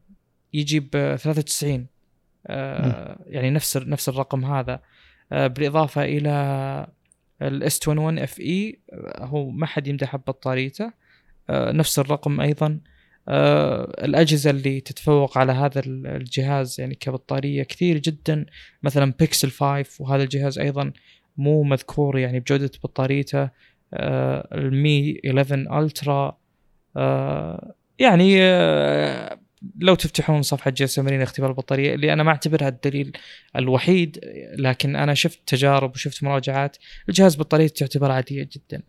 يجي 0.55 0.81
ب 0.81 0.91
93 1.17 1.87
آه 2.47 3.19
يعني 3.27 3.51
نفس 3.51 3.77
نفس 3.77 4.09
الرقم 4.09 4.45
هذا. 4.45 4.81
آه 5.33 5.47
بالإضافة 5.47 6.05
إلى 6.05 6.87
ال 7.43 7.54
S21 7.54 7.89
FE 7.89 8.81
هو 9.19 9.51
ما 9.51 9.67
حد 9.67 9.87
يمدح 9.87 10.17
ببطاريته 10.17 10.93
آه 11.51 11.73
نفس 11.73 11.99
الرقم 11.99 12.41
أيضا. 12.41 12.81
آه 13.29 14.05
الأجهزة 14.05 14.51
اللي 14.51 14.81
تتفوق 14.81 15.39
على 15.39 15.53
هذا 15.53 15.83
الجهاز 15.87 16.81
يعني 16.81 16.95
كبطارية 16.95 17.63
كثير 17.63 17.99
جدا 17.99 18.47
مثلا 18.83 19.13
بيكسل 19.19 19.51
5 19.51 20.05
وهذا 20.05 20.23
الجهاز 20.23 20.59
أيضا 20.59 20.93
مو 21.37 21.63
مذكور 21.63 22.19
يعني 22.19 22.41
بجودة 22.41 22.71
بطاريته. 22.85 23.51
المي 23.93 25.21
11 25.27 25.79
ألترا 25.79 26.37
آه، 26.97 27.75
يعني 27.99 28.37
آه، 28.43 29.39
لو 29.79 29.95
تفتحون 29.95 30.43
صفحة 30.43 30.71
جي 30.71 31.03
مارينا 31.03 31.23
اختبار 31.23 31.51
البطارية 31.51 31.95
اللي 31.95 32.13
أنا 32.13 32.23
ما 32.23 32.31
أعتبرها 32.31 32.69
الدليل 32.69 33.13
الوحيد 33.57 34.21
لكن 34.59 34.97
أنا 34.97 35.15
شفت 35.15 35.41
تجارب 35.47 35.95
وشفت 35.95 36.25
مراجعات 36.25 36.77
الجهاز 37.09 37.37
بطاريته 37.37 37.87
تعتبر 37.87 38.11
عادية 38.11 38.49
جدا. 38.53 38.83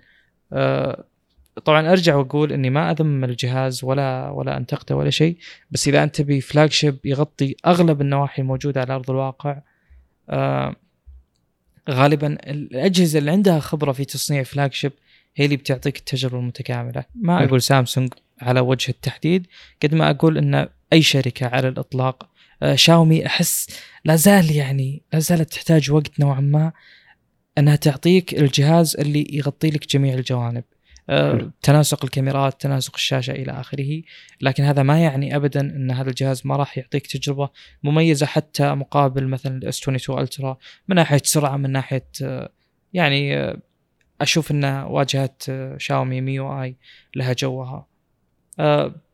طبعا 1.65 1.91
أرجع 1.91 2.15
وأقول 2.15 2.53
إني 2.53 2.69
ما 2.69 2.91
أذم 2.91 3.23
الجهاز 3.23 3.83
ولا 3.83 4.29
ولا 4.29 4.57
أنتقده 4.57 4.95
ولا 4.95 5.09
شيء 5.09 5.37
بس 5.71 5.87
إذا 5.87 6.03
أنت 6.03 6.21
تبي 6.21 6.41
شيب 6.69 6.97
يغطي 7.05 7.55
أغلب 7.65 8.01
النواحي 8.01 8.41
الموجودة 8.41 8.81
على 8.81 8.93
أرض 8.95 9.09
الواقع 9.09 9.61
غالبا 11.89 12.27
الأجهزة 12.27 13.19
اللي 13.19 13.31
عندها 13.31 13.59
خبرة 13.59 13.91
في 13.91 14.05
تصنيع 14.05 14.43
فلاج 14.43 14.73
شيب 14.73 14.91
هي 15.35 15.45
اللي 15.45 15.57
بتعطيك 15.57 15.97
التجربة 15.97 16.39
المتكاملة. 16.39 17.03
ما 17.15 17.45
أقول 17.45 17.61
سامسونج 17.61 18.13
على 18.41 18.59
وجه 18.59 18.89
التحديد 18.89 19.47
قد 19.83 19.95
ما 19.95 20.09
أقول 20.09 20.37
إن 20.37 20.67
أي 20.93 21.01
شركة 21.01 21.47
على 21.47 21.67
الإطلاق 21.67 22.29
آه، 22.63 22.75
شاومي 22.75 23.25
أحس 23.25 23.67
لا 24.05 24.15
زال 24.15 24.51
يعني 24.51 25.01
لا 25.13 25.19
زالت 25.19 25.53
تحتاج 25.53 25.91
وقت 25.91 26.19
نوعا 26.19 26.39
ما 26.39 26.71
إنها 27.57 27.75
تعطيك 27.75 28.33
الجهاز 28.33 28.95
اللي 28.99 29.27
يغطي 29.29 29.69
لك 29.69 29.87
جميع 29.87 30.13
الجوانب. 30.13 30.63
تناسق 31.61 32.03
الكاميرات 32.03 32.61
تناسق 32.61 32.95
الشاشة 32.95 33.31
إلى 33.31 33.51
آخره. 33.51 34.01
لكن 34.41 34.63
هذا 34.63 34.83
ما 34.83 34.99
يعني 34.99 35.35
ابدا 35.35 35.61
إن 35.61 35.91
هذا 35.91 36.09
الجهاز 36.09 36.41
ما 36.45 36.55
راح 36.55 36.77
يعطيك 36.77 37.07
تجربة 37.07 37.49
مميزة 37.83 38.25
حتى 38.25 38.75
مقابل 38.75 39.27
مثلا 39.27 39.57
ال 39.57 39.81
S22 39.81 40.19
Ultra 40.21 40.57
من 40.87 40.95
ناحية 40.95 41.21
سرعة 41.23 41.57
من 41.57 41.71
ناحية 41.71 42.07
آه، 42.23 42.49
يعني 42.93 43.37
آه، 43.37 43.57
أشوف 44.21 44.51
إن 44.51 44.65
واجهة 44.65 45.35
شاومي 45.77 46.21
MIUI 46.21 46.75
لها 47.15 47.33
جوها. 47.33 47.87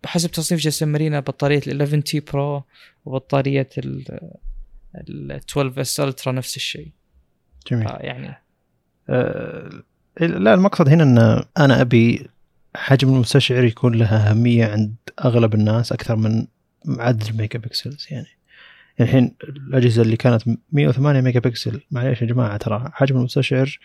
حسب 0.05 0.31
تصنيف 0.31 0.61
GSMArena 0.61 1.19
بطارية 1.19 1.61
ال 1.67 1.81
11T 1.81 2.19
Pro 2.19 2.63
وبطارية 3.05 3.69
ال 3.77 4.05
12S 4.95 5.99
Ultra 5.99 6.31
نفس 6.31 6.55
الشيء. 6.55 6.91
جميل. 7.71 7.87
يعني 7.99 8.35
لا 10.21 10.53
المقصد 10.53 10.89
هنا 10.89 11.03
إن 11.03 11.43
أنا 11.57 11.81
أبي 11.81 12.27
حجم 12.75 13.13
المستشعر 13.13 13.63
يكون 13.63 13.95
لها 13.95 14.31
أهمية 14.31 14.65
عند 14.65 14.95
أغلب 15.25 15.53
الناس 15.53 15.91
أكثر 15.91 16.15
من 16.15 16.47
عدد 16.87 17.27
ال 17.27 17.59
megapixels 17.59 18.07
يعني. 18.11 18.27
الحين 19.01 19.35
الأجهزة 19.43 20.01
اللي 20.01 20.17
كانت 20.17 20.43
108 20.71 21.21
ميجا 21.21 21.39
بكسل 21.39 21.81
معليش 21.91 22.21
يا 22.21 22.27
جماعة 22.27 22.57
ترى 22.57 22.89
حجم 22.93 23.17
المستشعر 23.17 23.79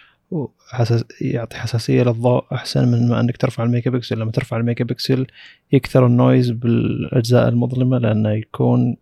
حساس 0.71 1.05
يعطي 1.21 1.57
حساسية 1.57 2.03
للضوء 2.03 2.45
أحسن 2.55 2.89
من 2.89 3.09
ما 3.09 3.21
إنك 3.21 3.37
ترفع 3.37 3.65
الميجا 3.65 3.91
بكسل 3.91 4.19
لما 4.19 4.31
ترفع 4.31 4.57
الميجا 4.57 4.85
بكسل 4.85 5.27
يكثر 5.73 6.07
ال 6.07 6.14
noise 6.14 6.51
بالأجزاء 6.51 7.49
المظلمة 7.49 7.99
لأنه 7.99 8.31
يكون 8.31 8.97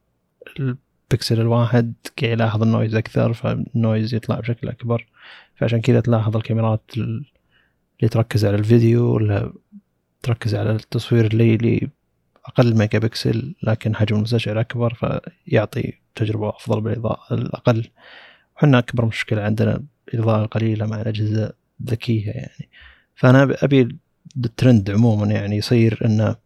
البكسل 0.60 1.40
الواحد 1.40 1.94
قاعد 2.22 2.32
يلاحظ 2.32 2.62
ال 2.62 2.68
noise 2.68 2.94
أكثر 2.94 3.32
فال 3.32 3.56
noise 3.56 4.14
يطلع 4.14 4.40
بشكل 4.40 4.68
أكبر. 4.68 5.06
فعشان 5.60 5.80
كذا 5.80 6.00
تلاحظ 6.00 6.36
الكاميرات 6.36 6.90
اللي 6.96 8.08
تركز 8.10 8.44
على 8.44 8.56
الفيديو 8.56 9.14
ولا 9.14 9.52
تركز 10.22 10.54
على 10.54 10.70
التصوير 10.70 11.26
الليلي 11.26 11.88
أقل 12.44 12.76
ميجا 12.76 12.98
بكسل 12.98 13.54
لكن 13.62 13.96
حجم 13.96 14.16
المستشعر 14.16 14.60
أكبر 14.60 14.94
فيعطي 14.94 15.92
تجربة 16.14 16.48
أفضل 16.48 16.80
بالإضاءة 16.80 17.34
الأقل. 17.34 17.88
وحنا 18.56 18.78
أكبر 18.78 19.04
مشكلة 19.04 19.42
عندنا 19.42 19.82
الإضاءة 20.14 20.42
القليلة 20.42 20.86
مع 20.86 21.00
الأجهزة 21.00 21.52
الذكية 21.80 22.30
يعني. 22.30 22.68
فأنا 23.14 23.56
أبي 23.62 23.88
الترند 24.44 24.90
عموما 24.90 25.26
يعني 25.26 25.56
يصير 25.56 26.00
أنه 26.04 26.36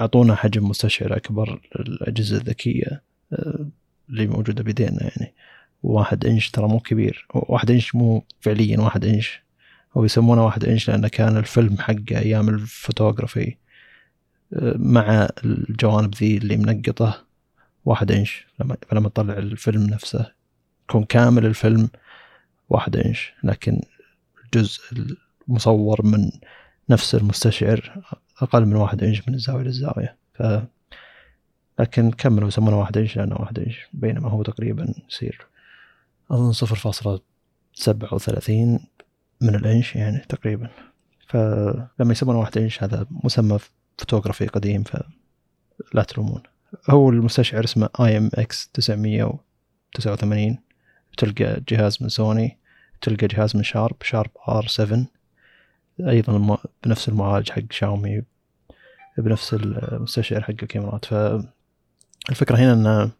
أعطونا 0.00 0.34
حجم 0.34 0.68
مستشعر 0.68 1.16
أكبر 1.16 1.60
للأجهزة 1.78 2.36
الذكية 2.36 3.02
آه، 3.32 3.68
اللي 4.10 4.26
موجودة 4.26 4.62
بيدينا 4.62 5.02
يعني. 5.02 5.34
واحد 5.82 6.26
إنش 6.26 6.50
ترى 6.50 6.68
مو 6.68 6.80
كبير. 6.80 7.26
واحد 7.34 7.70
إنش 7.70 7.94
مو 7.94 8.24
فعليا 8.40 8.80
واحد 8.80 9.04
إنش. 9.04 9.42
هو 9.96 10.04
يسمونه 10.04 10.44
واحد 10.44 10.64
إنش 10.64 10.90
لأنه 10.90 11.08
كان 11.08 11.36
الفيلم 11.36 11.78
حقه 11.78 12.18
أيام 12.18 12.48
الفوتوغرافي. 12.48 13.56
مع 14.76 15.28
الجوانب 15.44 16.14
ذي 16.14 16.36
اللي 16.36 16.56
منقطة 16.56 17.24
واحد 17.84 18.12
إنش. 18.12 18.46
لما 18.60 18.76
لما 18.92 19.08
تطلع 19.08 19.34
الفيلم 19.34 19.82
نفسه. 19.82 20.32
يكون 20.88 21.04
كامل 21.04 21.46
الفيلم 21.46 21.88
واحد 22.68 22.96
إنش. 22.96 23.32
لكن 23.44 23.80
الجزء 24.44 24.80
مصور 25.48 26.06
من 26.06 26.30
نفس 26.90 27.14
المستشعر 27.14 28.02
أقل 28.42 28.66
من 28.66 28.76
واحد 28.76 29.02
إنش 29.02 29.28
من 29.28 29.34
الزاوية 29.34 29.62
للزاوية. 29.62 30.16
ف 30.34 30.42
لكن 31.78 32.10
كملوا 32.10 32.48
يسمونه 32.48 32.78
واحد 32.78 32.98
إنش 32.98 33.16
لأنه 33.16 33.36
واحد 33.36 33.58
إنش. 33.58 33.78
بينما 33.92 34.28
هو 34.28 34.42
تقريبا 34.42 34.94
يصير 35.10 35.46
أظن 36.30 36.52
صفر 36.52 36.76
فاصلة 36.76 37.20
سبعة 37.74 38.14
وثلاثين 38.14 38.80
من 39.40 39.54
الإنش 39.54 39.96
يعني 39.96 40.18
تقريبا. 40.28 40.70
فلما 41.28 42.12
يسمونه 42.12 42.38
واحد 42.38 42.58
إنش 42.58 42.82
هذا 42.82 43.06
مسمى 43.10 43.58
فوتوغرافي 43.98 44.46
قديم 44.46 44.82
فلا 44.82 46.02
تلومون. 46.02 46.42
هو 46.90 47.10
المستشعر 47.10 47.64
اسمه 47.64 47.88
IMX 48.00 48.70
989 48.74 50.58
تلقى 51.16 51.62
جهاز 51.68 51.98
من 52.02 52.08
سوني 52.08 52.58
تلقى 53.00 53.26
جهاز 53.26 53.56
من 53.56 53.62
شارب 53.62 53.96
شارب 54.02 54.30
R7 54.48 55.06
أيضا 56.00 56.58
بنفس 56.84 57.08
المعالج 57.08 57.50
حق 57.50 57.62
شاومي 57.70 58.22
بنفس 59.18 59.54
المستشعر 59.54 60.42
حق 60.42 60.50
الكاميرات. 60.50 61.04
فالفكرة 61.04 62.56
هنا 62.56 62.72
إن 62.72 63.10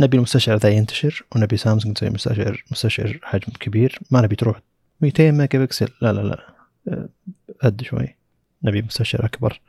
نبي 0.00 0.16
المستشعر 0.16 0.56
ذا 0.56 0.68
ينتشر 0.68 1.24
ونبي 1.36 1.56
سامسونج 1.56 1.96
تسوي 1.96 2.10
مستشعر 2.10 2.64
مستشعر 2.70 3.18
حجم 3.22 3.52
كبير. 3.60 3.98
ما 4.10 4.20
نبي 4.20 4.36
تروح 4.36 4.60
200 5.00 5.30
ميجا 5.30 5.58
بكسل 5.58 5.88
لا 6.02 6.12
لا. 6.12 6.22
لا 6.86 7.08
قد 7.62 7.82
شوي. 7.82 8.16
نبي 8.64 8.82
مستشعر 8.82 9.24
أكبر 9.24 9.60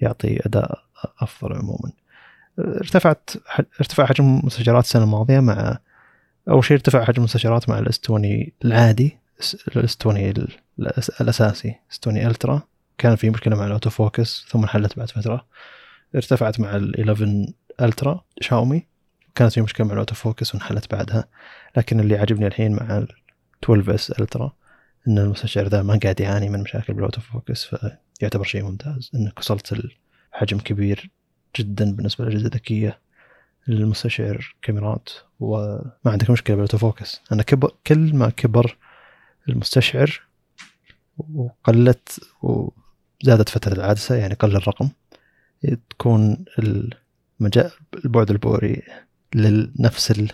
يعطي 0.00 0.46
أداء 0.46 0.82
أفضل 1.20 1.52
عموما. 1.52 1.92
ارتفعت 2.58 3.30
ارتفع 3.80 4.06
حجم 4.06 4.38
المستشعرات 4.38 4.84
السنة 4.84 5.04
الماضية 5.04 5.40
مع 5.40 5.78
أول 6.48 6.64
شيء 6.64 6.76
ارتفع 6.76 7.04
حجم 7.04 7.18
المستشعرات 7.18 7.68
مع 7.68 7.78
ال 7.78 8.00
S20 8.04 8.46
العادي 8.64 9.18
ال 9.76 9.96
S20 10.00 10.46
الأساسي 11.20 11.74
S20 11.92 12.00
Ultra. 12.02 12.62
كان 12.98 13.16
في 13.16 13.30
مشكلة 13.30 13.56
مع 13.56 13.66
ال 13.66 13.71
auto 13.71 13.90
focus 13.90 14.46
ثم 14.48 14.62
انحلت 14.62 14.98
بعد 14.98 15.10
فترة. 15.10 15.46
ارتفعت 16.14 16.60
مع 16.60 16.76
ال 16.76 17.00
11 17.00 17.52
Ultra 17.80 18.24
شاومي. 18.40 18.86
كانت 19.38 19.52
في 19.52 19.60
مشكلة 19.60 19.86
مع 19.86 19.92
ال 19.92 19.96
auto 19.96 20.14
focus 20.14 20.54
وانحلت 20.54 20.94
بعدها 20.94 21.24
لكن 21.76 22.00
اللي 22.00 22.16
عجبني 22.16 22.46
الحين 22.46 22.72
مع 22.72 22.98
ال 22.98 23.08
12S 23.64 24.10
Ultra 24.10 24.52
إن 25.08 25.18
المستشعر 25.18 25.66
ذا 25.68 25.82
ما 25.82 25.98
قاعد 26.02 26.20
يعاني 26.20 26.48
من 26.48 26.60
مشاكل 26.60 26.94
بال 26.94 27.03
auto 27.03 27.20
focus 27.20 27.64
فيعتبر 27.64 28.44
شيء 28.44 28.64
ممتاز. 28.64 29.10
انك 29.14 29.38
وصلت 29.38 29.74
لحجم 30.32 30.58
كبير 30.58 31.10
جدا 31.56 31.92
بالنسبة 31.92 32.24
للأجهزة 32.24 32.46
الذكية 32.46 33.00
للمستشعر 33.68 34.56
كاميرات 34.62 35.08
وما 35.40 35.92
عندك 36.06 36.30
مشكلة 36.30 36.56
بال 36.56 36.63
auto 36.63 36.78
focus 36.78 37.20
أنا 37.32 37.42
كبر 37.42 37.74
كل 37.86 38.14
ما 38.16 38.30
كبر 38.30 38.76
المستشعر 39.48 40.22
وقلت 41.34 42.20
وزادت 42.42 43.48
فتحة 43.48 43.72
العدسة 43.72 44.14
يعني 44.14 44.34
قل 44.34 44.56
الرقم 44.56 44.88
تكون 45.90 46.44
المجال 46.58 47.70
البعد 48.04 48.30
البؤري 48.30 48.82
لنفس 49.34 50.30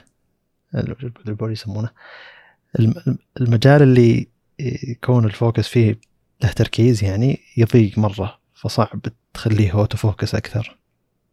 البؤري 1.27 1.53
يسمونه. 1.53 1.89
المجال 3.41 3.83
اللي 3.83 4.29
يكون 4.89 5.25
ال 5.25 5.32
focus 5.32 5.69
فيه 5.69 6.01
له 6.43 6.53
تركيز 6.53 7.05
يعني 7.05 7.41
يضيق 7.57 7.99
مرة 7.99 8.39
فصعب 8.55 9.01
تخليه 9.35 9.73
auto 9.73 9.97
focus 9.97 10.35
أكثر. 10.35 10.79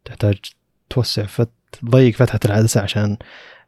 تحتاج 0.04 0.38
توسع 0.90 1.26
فت 1.26 1.50
تضيق 1.72 2.14
فتحة 2.14 2.40
العدسة 2.44 2.80
عشان 2.80 3.16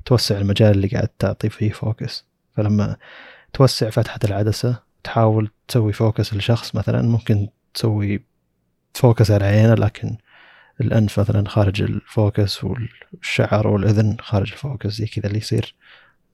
توسع 0.04 0.38
المجال 0.38 0.70
اللي 0.70 0.88
قاعد 0.88 1.08
تعطي 1.08 1.50
فيه 1.50 1.70
focus 1.70 2.24
فلما 2.56 2.96
توسع 3.52 3.90
فتحة 3.90 4.18
العدسة 4.24 4.82
تحاول 5.04 5.50
تسوي 5.68 5.92
focus 5.92 6.34
لشخص 6.34 6.74
مثلا 6.74 7.02
ممكن 7.02 7.48
تسوي 7.74 8.24
focus 8.94 9.30
على 9.30 9.44
عينه 9.44 9.74
لكن 9.74 10.16
الأنف 10.80 11.20
مثلا 11.20 11.48
خارج 11.48 11.82
ال 11.82 11.96
focus 11.96 12.64
والشعر 12.64 13.68
والأذن 13.68 14.16
خارج 14.20 14.52
ال 14.52 14.59
focus 14.59 14.90
زي 14.90 15.06
كذا 15.06 15.26
اللي 15.26 15.38
يصير 15.38 15.74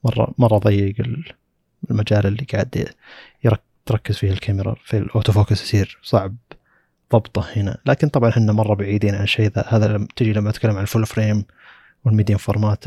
مرة 0.05 0.35
مرة 0.39 0.59
ضيق 0.59 0.95
المجال 1.91 2.27
اللي 2.27 2.47
قاعد 2.53 2.95
تركز 3.91 4.17
فيه 4.17 4.31
الكاميرا 4.31 4.77
في 4.85 4.99
ال 4.99 5.06
auto 5.06 5.33
focus 5.33 5.63
يصير 5.63 5.99
صعب 6.03 6.37
ضبطه 7.13 7.47
هنا. 7.57 7.79
لكن 7.87 8.09
طبعا 8.09 8.31
إحنا 8.31 8.53
مرة 8.53 8.75
بعيدين 8.75 9.15
عن 9.15 9.23
الشيء 9.23 9.51
ذا. 9.51 9.65
هذا 9.69 9.89
لما 9.89 10.09
تجي 10.17 10.33
لما 10.33 10.51
أتكلم 10.51 10.77
عن 10.77 10.83
ال 10.83 10.88
full 10.88 11.07
frame 11.07 11.45
وال 12.05 12.13
medium 12.13 12.37
format 12.37 12.85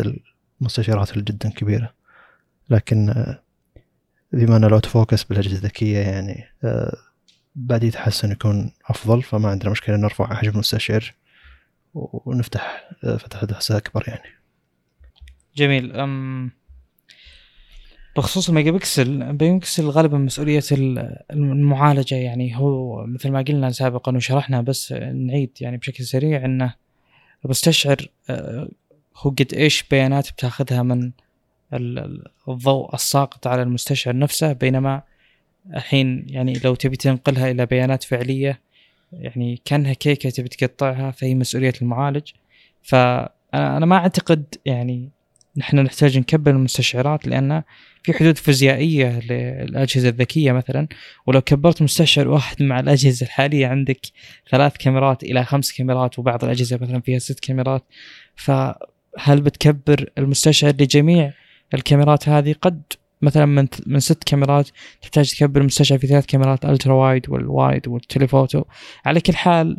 المستشعرات 0.61 1.11
اللي 1.11 1.23
جدا 1.23 1.49
كبيرة. 1.49 1.93
لكن 2.69 3.09
آه، 3.09 3.43
بما 4.31 4.57
أن 4.57 4.63
ال 4.63 4.68
auto 4.68 4.89
focus 4.89 5.23
بالأجهزة 5.23 5.55
الذكية 5.55 5.97
يعني 5.97 6.45
آه، 6.63 6.97
بعد 7.55 7.83
يتحسن 7.83 8.31
يكون 8.31 8.71
أفضل 8.89 9.23
فما 9.23 9.49
عندنا 9.49 9.71
مشكلة 9.71 9.95
نرفع 9.95 10.35
حجم 10.35 10.51
المستشعر 10.51 11.13
ونفتح 11.93 12.89
فتحه 13.01 13.39
عدسه 13.41 13.77
أكبر 13.77 14.03
يعني. 14.07 14.29
جميل. 15.55 15.95
أم 15.95 16.51
بخصوص 18.17 18.49
الميجا 18.49 18.71
بكسل 18.71 19.21
الميجا 19.21 19.57
بكسل 19.57 19.89
غالبا 19.89 20.17
مسؤولية 20.17 20.63
المعالجة 21.31 22.15
يعني. 22.15 22.57
هو 22.57 23.05
مثل 23.05 23.31
ما 23.31 23.41
قلنا 23.41 23.69
سابقا 23.71 24.15
وشرحنا 24.15 24.61
بس 24.61 24.91
نعيد 24.91 25.49
يعني 25.61 25.77
بشكل 25.77 26.03
سريع 26.03 26.45
إنه 26.45 26.73
بستشعر 27.45 27.97
آه، 28.29 28.69
هو 29.17 29.29
قد 29.29 29.53
إيش 29.53 29.83
بيانات 29.83 30.31
بتاخذها 30.31 30.83
من 30.83 31.11
الضوء 32.47 32.95
الساقط 32.95 33.47
على 33.47 33.61
المستشعر 33.61 34.17
نفسه 34.17 34.53
بينما 34.53 35.01
الحين 35.75 36.25
يعني 36.29 36.53
لو 36.63 36.75
تبي 36.75 36.97
تنقلها 36.97 37.51
إلى 37.51 37.65
بيانات 37.65 38.03
فعلية 38.03 38.59
يعني 39.19 39.61
كانها 39.65 39.93
كيكه 39.93 40.29
تبي 40.29 40.49
تقطعها 40.49 41.11
فهي 41.11 41.35
مسؤولية 41.35 41.73
المعالج. 41.81 42.31
فانا 42.81 43.85
ما 43.85 43.95
أعتقد 43.95 44.55
يعني 44.65 45.09
نحن 45.57 45.79
نحتاج 45.79 46.17
نكبر 46.17 46.51
المستشعرات 46.51 47.27
لأن 47.27 47.63
في 48.03 48.13
حدود 48.13 48.37
فيزيائية 48.37 49.19
للأجهزة 49.19 50.09
الذكية 50.09 50.51
مثلا. 50.51 50.87
ولو 51.27 51.41
كبرت 51.41 51.81
مستشعر 51.81 52.27
واحد 52.27 52.63
مع 52.63 52.79
الأجهزة 52.79 53.25
الحالية 53.25 53.67
عندك 53.67 53.99
ثلاث 54.51 54.77
كاميرات 54.77 55.23
إلى 55.23 55.45
خمس 55.45 55.71
كاميرات 55.71 56.19
وبعض 56.19 56.43
الأجهزة 56.43 56.77
مثلا 56.81 57.01
فيها 57.01 57.19
ست 57.19 57.39
كاميرات. 57.39 57.83
فهل 58.35 59.41
بتكبر 59.41 60.09
المستشعر 60.17 60.71
لجميع 60.71 61.33
الكاميرات 61.73 62.29
هذه؟ 62.29 62.55
قد 62.61 62.81
مثلا 63.23 63.45
من 63.45 63.67
من 63.85 63.99
ست 63.99 64.23
كاميرات 64.23 64.69
تحتاج 65.01 65.31
تكبر 65.33 65.61
المستشعر 65.61 65.97
في 65.99 66.07
ثلاث 66.07 66.25
كاميرات 66.25 66.65
ultra 66.65 66.93
wide 66.93 67.29
وال 67.29 67.48
wide 67.48 67.87
وال 67.87 68.00
telephoto. 68.00 68.63
على 69.05 69.21
كل 69.21 69.35
حال 69.35 69.77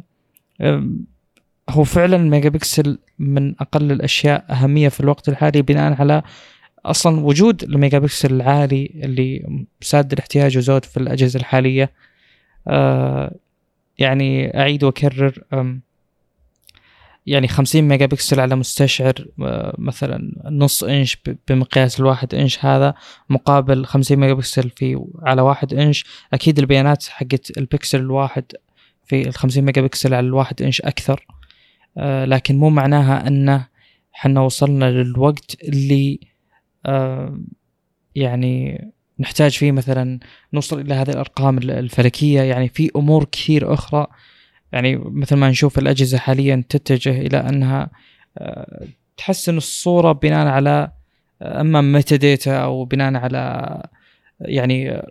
هو 1.70 1.84
فعلا 1.84 2.16
الميجا 2.16 2.48
بكسل 2.48 2.98
من 3.18 3.54
أقل 3.60 3.92
الأشياء 3.92 4.44
أهمية 4.50 4.88
في 4.88 5.00
الوقت 5.00 5.28
الحالي 5.28 5.62
بناء 5.62 6.00
على 6.00 6.22
أصلا 6.84 7.20
وجود 7.20 7.62
الميجا 7.62 7.98
بكسل 7.98 8.34
العالي 8.34 8.90
اللي 8.94 9.46
ساد 9.80 10.12
الاحتياج 10.12 10.58
وزود 10.58 10.84
في 10.84 10.96
الأجهزة 10.96 11.40
الحالية. 11.40 11.92
آه 12.68 13.34
يعني 13.98 14.58
أعيد 14.60 14.84
وأكرر 14.84 15.44
يعني 17.26 17.48
50 17.48 17.82
ميجا 17.82 18.06
بكسل 18.06 18.40
على 18.40 18.56
مستشعر 18.56 19.14
آه 19.42 19.74
مثلا 19.78 20.32
نص 20.50 20.84
إنش 20.84 21.18
بمقياس 21.48 22.00
الواحد 22.00 22.34
إنش 22.34 22.64
هذا 22.64 22.94
مقابل 23.28 23.86
50 23.86 24.16
ميجا 24.16 24.32
بكسل 24.32 24.70
في 24.70 25.04
على 25.22 25.42
واحد 25.42 25.74
إنش. 25.74 26.04
أكيد 26.32 26.58
البيانات 26.58 27.04
حقت 27.04 27.58
البكسل 27.58 28.00
الواحد 28.00 28.44
في 29.04 29.28
ال 29.28 29.34
50 29.34 29.64
ميجا 29.64 29.82
بكسل 29.82 30.14
على 30.14 30.26
الواحد 30.26 30.62
إنش 30.62 30.80
أكثر 30.80 31.26
آه 31.98 32.24
لكن 32.24 32.56
مو 32.56 32.70
معناها 32.70 33.28
انه 33.28 33.66
حنا 34.12 34.40
وصلنا 34.40 34.90
للوقت 34.90 35.56
اللي 35.62 36.20
آه 36.86 37.40
يعني 38.14 38.84
نحتاج 39.18 39.50
فيه 39.50 39.72
مثلا 39.72 40.18
نوصل 40.52 40.80
إلى 40.80 40.94
هذه 40.94 41.10
الأرقام 41.10 41.58
الفلكية. 41.58 42.40
يعني 42.40 42.68
في 42.68 42.90
أمور 42.96 43.24
كثير 43.24 43.74
أخرى 43.74 44.06
يعني 44.72 44.96
مثل 44.96 45.36
ما 45.36 45.50
نشوف 45.50 45.78
الأجهزة 45.78 46.18
حاليا 46.18 46.64
تتجه 46.68 47.20
إلى 47.20 47.36
أنها 47.36 47.90
آه 48.38 48.86
تحسن 49.16 49.56
الصورة 49.56 50.12
بناء 50.12 50.46
على 50.46 50.92
آه، 51.42 51.60
أما 51.60 51.80
metadata 51.80 52.56
أو 52.56 52.84
بناء 52.84 53.14
على 53.14 53.82
يعني 54.40 55.02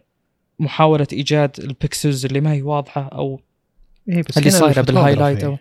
محاولة 0.59 1.07
إيجاد 1.13 1.59
ال 1.59 1.69
pixels 1.69 2.25
اللي 2.25 2.41
ما 2.41 2.53
هي 2.53 2.61
واضحة 2.61 3.07
أو 3.07 3.41
إيه 4.09 4.23
بس 4.29 4.37
اللي 4.37 4.49
صايرة 4.49 4.81
بال 4.81 4.93
highlight 4.93 5.43
أو 5.43 5.57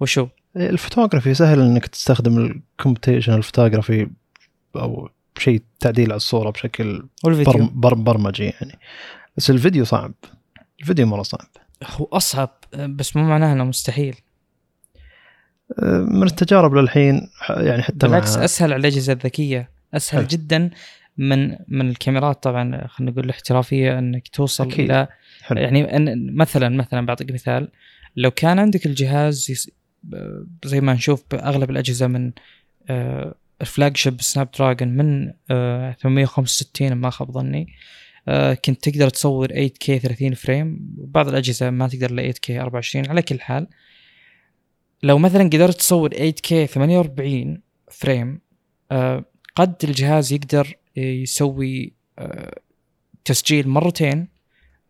وشو؟ 0.00 0.28
الفوتوغرافي 0.56 1.34
سهل 1.34 1.60
إنك 1.60 1.86
تستخدم 1.86 2.38
ال 2.38 2.45
computational 2.45 3.42
photography 3.42 4.10
أو 4.76 5.08
شيء 5.38 5.62
تعديل 5.80 6.06
على 6.06 6.16
الصورة 6.16 6.50
بشكل 6.50 7.08
والفيديو. 7.24 7.68
بر 7.72 7.94
برمجي 7.94 8.44
يعني. 8.44 8.78
بس 9.36 9.50
الفيديو 9.50 9.84
صعب. 9.84 10.12
الفيديو 10.80 11.06
مرة 11.06 11.22
صعب. 11.22 11.48
هو 11.86 12.04
أصعب 12.04 12.50
بس 12.78 13.16
مو 13.16 13.22
معناه 13.24 13.52
إنه 13.52 13.64
مستحيل 13.64 14.16
من 15.82 16.22
التجارب 16.22 16.74
للحين 16.74 17.28
يعني 17.48 17.82
حتى 17.82 17.96
بالعكس 18.06 18.36
مع... 18.36 18.44
أسهل 18.44 18.72
على 18.72 18.80
الأجهزة 18.80 19.12
الذكية 19.12 19.70
أسهل 19.94 20.20
حل. 20.22 20.28
جدا 20.28 20.70
من 21.18 21.56
من 21.68 21.88
الكاميرات 21.90 22.42
طبعا 22.42 22.86
خلينا 22.86 23.12
نقول 23.12 23.24
الاحترافية 23.24 23.98
إنك 23.98 24.28
توصل 24.28 24.68
أكيد. 24.68 24.90
إلى 24.90 25.08
حلو. 25.42 25.60
يعني 25.60 25.96
أن 25.96 26.34
مثلا 26.36 26.68
مثلا 26.68 27.06
بعطيك 27.06 27.32
مثال 27.32 27.68
لو 28.16 28.30
كان 28.30 28.58
عندك 28.58 28.86
الجهاز 28.86 29.50
يس- 29.50 29.70
زي 30.64 30.80
ما 30.80 30.92
نشوف 30.94 31.24
بأغلب 31.30 31.70
الأجهزة 31.70 32.06
من 32.06 32.32
آه، 32.90 33.34
ال 33.60 33.96
flagship 33.96 34.20
سناب 34.20 34.48
دراجون 34.58 34.88
من 34.88 35.32
آه، 35.50 35.92
865 35.92 36.92
ما 36.92 37.10
خاب 37.10 37.30
ظني 37.30 37.62
آه، 37.62 37.66
كنت 38.64 38.88
تقدر 38.88 39.08
تصور 39.08 39.48
8K 39.48 39.98
30 39.98 40.34
frame. 40.34 40.78
بعض 40.96 41.28
الأجهزة 41.28 41.70
ما 41.70 41.88
تقدر 41.88 42.10
إلا 42.10 42.32
8K 42.32 42.50
24 42.50 43.08
على 43.08 43.22
كل 43.22 43.40
حال. 43.40 43.66
لو 45.02 45.18
مثلا 45.18 45.42
قدرت 45.44 45.76
تصور 45.76 46.10
8K 46.14 46.64
48 46.64 47.62
frame 47.90 48.40
آه، 48.92 49.24
قد 49.54 49.74
الجهاز 49.84 50.32
يقدر 50.32 50.74
يسوي 50.96 51.92
آه، 52.18 52.60
تسجيل 53.24 53.68
مرتين 53.68 54.28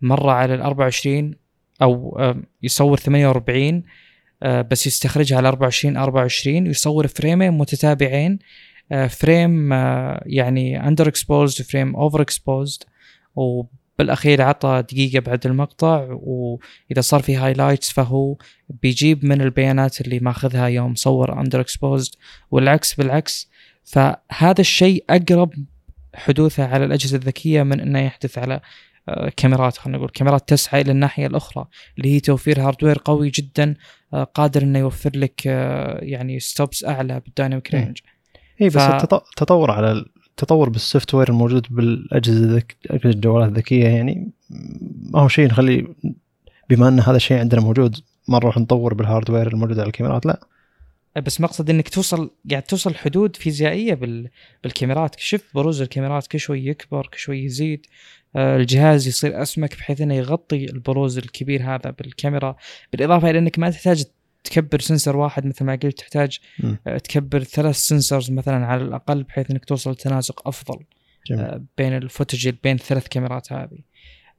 مرة 0.01 0.32
على 0.32 0.55
ال 0.55 0.61
24 0.61 1.35
أو 1.82 2.19
آه، 2.19 2.43
يصور 2.62 2.97
48 2.97 3.82
آه، 4.43 4.62
بس 4.62 4.86
يستخرجها 4.86 5.36
على 5.36 5.48
24 5.48 5.97
24 5.97 6.66
ويصور 6.66 7.07
فريمين 7.07 7.52
متتابعين 7.52 8.39
آه، 8.93 9.07
frame 9.07 9.73
آه، 9.73 10.23
يعني 10.27 10.89
underexposed 10.89 11.65
frame 11.65 11.97
overexposed 11.97 12.82
وبالأخير 13.36 14.43
عطى 14.43 14.82
دقيقة 14.82 15.20
بعد 15.20 15.47
المقطع 15.47 16.07
وإذا 16.11 17.01
صار 17.01 17.23
في 17.23 17.36
highlights 17.37 17.91
فهو 17.93 18.36
بيجيب 18.69 19.24
من 19.24 19.40
البيانات 19.40 20.01
اللي 20.01 20.19
ماخذها 20.19 20.66
يوم 20.66 20.94
صور 20.94 21.40
underexposed 21.41 22.15
والعكس 22.51 22.94
بالعكس 22.94 23.51
فهذا 23.85 24.61
الشيء 24.61 25.05
أقرب 25.11 25.51
حدوثه 26.15 26.65
على 26.66 26.85
الأجهزة 26.85 27.16
الذكية 27.16 27.62
من 27.62 27.81
إنه 27.81 27.98
يحدث 27.98 28.39
على 28.39 28.61
آه، 29.09 29.32
كاميرات 29.36 29.77
خلينا 29.77 29.98
نقول 29.98 30.11
كاميرات 30.11 30.48
تسعى 30.48 30.81
إلى 30.81 30.93
الناحية 30.93 31.27
الأخرى 31.27 31.66
اللي 31.98 32.15
هي 32.15 32.20
توفير 32.20 32.61
hardware 32.61 32.99
قوي 33.05 33.31
جدا 33.31 33.74
آه، 34.15 34.24
قادر 34.24 34.62
إنه 34.62 34.78
يوفر 34.78 35.11
لك 35.15 35.43
آه، 35.47 35.98
يعني 36.05 36.40
stops 36.41 36.85
أعلى 36.85 37.20
بال 37.20 37.31
dynamic. 37.31 37.74
range 37.74 37.99
اي 38.61 38.66
بس 38.69 38.77
ف- 38.77 38.78
التط- 38.90 39.15
التطور 39.28 39.70
على 39.70 40.05
التطور 40.43 40.69
بال 40.69 41.15
software 41.15 41.28
الموجود 41.29 41.67
بالأجهزة 41.71 42.45
الذك... 42.45 42.77
أجهزة 42.87 43.11
الجوالات 43.11 43.49
الذكية 43.49 43.85
يعني 43.85 44.31
ما 45.11 45.21
هو 45.21 45.29
شيء 45.29 45.47
نخلي 45.47 45.95
بما 46.71 46.89
أن 46.89 47.01
هذا 47.01 47.17
الشيء 47.17 47.39
عندنا 47.39 47.61
موجود 47.61 47.97
ما 48.29 48.39
نروح 48.39 48.59
نطور 48.59 48.95
بال 48.95 49.05
hardware 49.05 49.47
الموجود 49.47 49.79
على 49.79 49.87
الكاميرات 49.87 50.27
لا. 50.27 50.41
بس 51.17 51.41
مقصد 51.41 51.71
إنك 51.71 51.89
توصل 51.89 52.31
قاعد 52.51 52.62
توصل 52.62 52.95
حدود 52.95 53.37
فيزيائية 53.37 53.95
بال... 53.95 54.29
بالكاميرات. 54.62 55.19
شوف 55.19 55.43
بروز 55.55 55.83
الكاميرات 55.83 56.27
كل 56.27 56.41
شوي 56.41 56.67
يكبر 56.67 57.07
كل 57.07 57.19
شوي 57.19 57.45
يزيد. 57.45 57.87
آه، 58.37 58.57
الجهاز 58.57 59.09
يصير 59.09 59.43
أسمك 59.43 59.77
بحيث 59.77 60.01
إنه 60.01 60.15
يغطي 60.15 60.65
البروز 60.65 61.19
الكبير 61.19 61.62
هذا 61.62 61.91
بالكاميرا. 61.91 62.57
بالإضافة 62.93 63.31
إلى 63.31 63.39
إنك 63.39 63.59
ما 63.59 63.71
تحتاج 63.71 64.05
تكبر 64.45 64.81
sensor 64.81 65.16
واحد 65.17 65.47
مثل 65.47 65.65
ما 65.65 65.73
قلت 65.73 65.99
تحتاج 65.99 66.39
مم. 66.62 66.79
آه، 66.87 66.99
تكبر 66.99 67.43
ثلاث 67.43 67.77
sensors 67.77 68.31
مثلا 68.31 68.67
على 68.67 68.83
الأقل 68.83 69.23
بحيث 69.23 69.51
إنك 69.51 69.65
توصل 69.65 69.91
لتناسق 69.91 70.49
أفضل 70.49 70.85
جميل. 71.27 71.45
آه، 71.45 71.65
بين 71.79 71.97
ال 71.97 72.03
footage 72.03 72.49
بين 72.49 72.75
الثلاث 72.75 73.09
كاميرات 73.09 73.53
هذه 73.53 73.79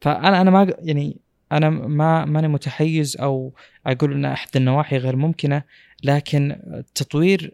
فأنا 0.01 0.41
أنا 0.41 0.51
ما 0.51 0.73
يعني 0.79 1.17
أنا 1.51 1.69
ما 1.69 2.25
ماني 2.25 2.47
متحيز 2.47 3.17
أو 3.17 3.53
أقول 3.85 4.13
إن 4.13 4.25
أحد 4.25 4.49
النواحي 4.55 4.97
غير 4.97 5.15
ممكنة 5.15 5.63
لكن 6.03 6.61
تطوير 6.95 7.53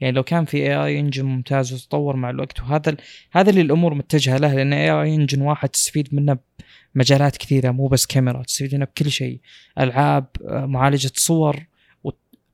يعني 0.00 0.16
لو 0.16 0.22
كان 0.22 0.44
في 0.44 0.56
AI 0.56 0.84
engine 0.84 1.24
ممتاز 1.24 1.72
وتطور 1.72 2.16
مع 2.16 2.30
الوقت 2.30 2.60
وهذا 2.60 2.96
هذا 3.32 3.50
اللي 3.50 3.60
الأمور 3.60 3.94
متجهة 3.94 4.36
له 4.36 4.54
لأن 4.54 4.72
AI 4.72 4.90
engine 4.90 5.42
واحد 5.42 5.68
تستفيد 5.68 6.14
منه 6.14 6.38
بمجالات 6.98 7.36
كثيرة 7.36 7.70
مو 7.70 7.86
بس 7.86 8.06
كاميرا 8.06 8.42
تستفيد 8.42 8.74
منه 8.74 8.84
بكل 8.84 9.10
شيء 9.10 9.40
ألعاب 9.78 10.26
آه، 10.48 10.66
معالجة 10.66 11.10
صور 11.14 11.66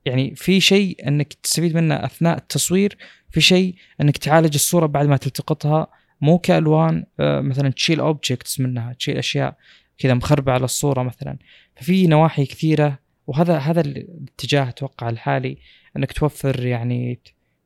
يعني 0.06 0.34
في 0.34 0.60
شيء 0.60 1.08
إنك 1.08 1.32
تستفيد 1.32 1.74
منه 1.74 1.94
أثناء 1.94 2.36
التصوير 2.36 2.96
في 3.30 3.40
شيء 3.40 3.74
إنك 4.00 4.16
تعالج 4.16 4.54
الصورة 4.54 4.86
بعد 4.86 5.06
ما 5.06 5.16
تلتقطها 5.16 5.86
مو 6.20 6.38
كألوان 6.38 7.04
آه، 7.20 7.40
مثلا 7.40 7.70
تشيل 7.70 8.00
objects 8.01 8.60
منها 8.60 8.92
تشيل 8.92 9.18
أشياء 9.18 9.56
كذا 9.98 10.14
مخربة 10.14 10.52
على 10.52 10.64
الصورة 10.64 11.02
مثلا. 11.02 11.38
ففي 11.76 12.06
نواحي 12.06 12.46
كثيرة 12.46 12.98
وهذا 13.26 13.58
هذا 13.58 13.80
الاتجاه 13.80 14.68
أتوقع 14.68 15.08
الحالي 15.08 15.58
إنك 15.96 16.12
توفر 16.12 16.66
يعني 16.66 17.18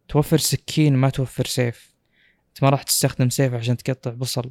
توفر 0.08 0.38
سكين 0.38 0.96
ما 0.96 1.10
توفر 1.10 1.46
سيف. 1.46 1.94
أنت 2.48 2.62
ما 2.62 2.70
راح 2.70 2.82
تستخدم 2.82 3.30
سيف 3.30 3.54
عشان 3.54 3.76
تقطع 3.76 4.10
بصل. 4.10 4.50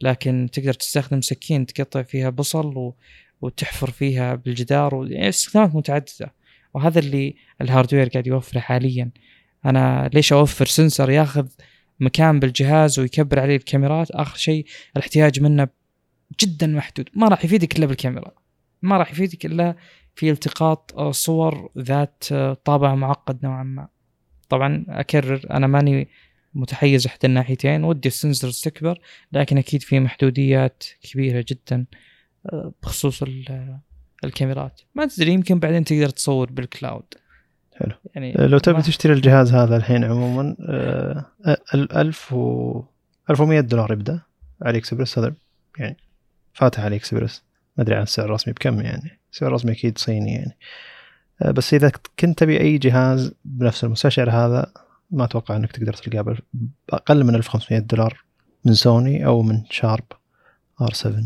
لكن 0.00 0.48
تقدر 0.52 0.72
تستخدم 0.72 1.20
سكين 1.20 1.66
تقطع 1.66 2.02
فيها 2.02 2.30
بصل 2.30 2.66
و... 2.66 2.94
وتحفر 3.40 3.90
فيها 3.90 4.34
بالجدار 4.34 4.94
و... 4.94 5.04
يعني 5.04 5.28
استخدامات 5.28 5.74
متعددة. 5.74 6.34
وهذا 6.74 6.98
اللي 6.98 7.34
ال 7.60 7.65
hardware 7.65 8.08
قاعد 8.08 8.26
يوفره 8.26 8.60
حاليا. 8.60 9.10
أنا 9.64 10.10
ليش 10.14 10.32
أوفر 10.32 10.66
sensor 10.66 11.10
ياخذ 11.10 11.48
مكان 12.00 12.40
بالجهاز 12.40 12.98
ويكبر 12.98 13.40
عليه 13.40 13.56
الكاميرات؟ 13.56 14.10
آخر 14.10 14.36
شيء 14.36 14.66
الاحتياج 14.96 15.40
منه 15.40 15.68
جدا 16.40 16.66
محدود. 16.66 17.08
ما 17.14 17.28
راح 17.28 17.44
يفيدك 17.44 17.78
إلا 17.78 17.86
بالكاميرا. 17.86 18.32
ما 18.82 18.98
راح 18.98 19.10
يفيدك 19.10 19.46
إلا 19.46 19.76
في 20.14 20.30
التقاط 20.30 21.00
صور 21.10 21.70
ذات 21.78 22.24
طابع 22.64 22.94
معقد 22.94 23.44
نوعا 23.44 23.62
ما. 23.62 23.88
طبعا 24.48 24.84
أكرر 24.88 25.46
أنا 25.50 25.66
ماني 25.66 26.08
متحيز 26.54 27.06
احدى 27.06 27.26
الناحيتين. 27.26 27.84
ودي 27.84 28.08
السنسرز 28.08 28.60
تكبر 28.60 29.00
لكن 29.32 29.58
أكيد 29.58 29.82
في 29.82 30.00
محدوديات 30.00 30.84
كبيرة 31.02 31.44
جدا 31.48 31.84
آه، 32.52 32.72
بخصوص 32.82 33.22
آه، 33.22 33.80
الكاميرات. 34.24 34.80
ما 34.94 35.06
تدري 35.06 35.32
يمكن 35.32 35.58
بعدين 35.58 35.84
تقدر 35.84 36.08
تصور 36.08 36.52
بالكلاود 36.52 37.04
حلو. 37.76 37.92
يعني 38.14 38.32
لو 38.32 38.58
تبي 38.58 38.82
تشتري 38.82 39.12
الجهاز 39.12 39.52
هذا 39.54 39.76
الحين 39.76 40.04
عموما 40.04 40.56
آه، 40.68 41.24
ال- 41.74 41.92
ألف 41.92 42.32
و 42.32 42.82
1100 43.30 43.60
دولار 43.60 43.92
يبدأ 43.92 44.20
علي 44.62 44.78
اكسبرس 44.78 45.18
هذا 45.18 45.34
يعني 45.78 45.96
فاتح 46.52 46.80
علي 46.80 46.96
اكسبرس 46.96 47.42
ما 47.76 47.82
أدري 47.84 47.96
عن 47.96 48.02
السعر 48.02 48.26
الرسمي 48.26 48.54
بكم 48.54 48.80
يعني. 48.80 49.20
السعر 49.32 49.48
الرسمي 49.48 49.72
أكيد 49.72 49.98
صيني 49.98 50.32
يعني. 50.34 50.56
آه، 51.42 51.50
بس 51.50 51.74
إذا 51.74 51.92
كنت 52.18 52.38
تبي 52.38 52.60
أي 52.60 52.78
جهاز 52.78 53.32
بنفس 53.44 53.84
المستشعر 53.84 54.30
هذا 54.30 54.72
ما 55.10 55.24
أتوقع 55.24 55.56
إنك 55.56 55.72
تقدر 55.72 55.92
تلقاه 55.92 56.36
بأقل 56.88 57.24
من 57.24 57.34
1500 57.34 57.80
دولار 57.80 58.24
من 58.64 58.74
سوني 58.74 59.26
أو 59.26 59.42
من 59.42 59.62
شارب 59.70 60.04
R7 60.80 61.24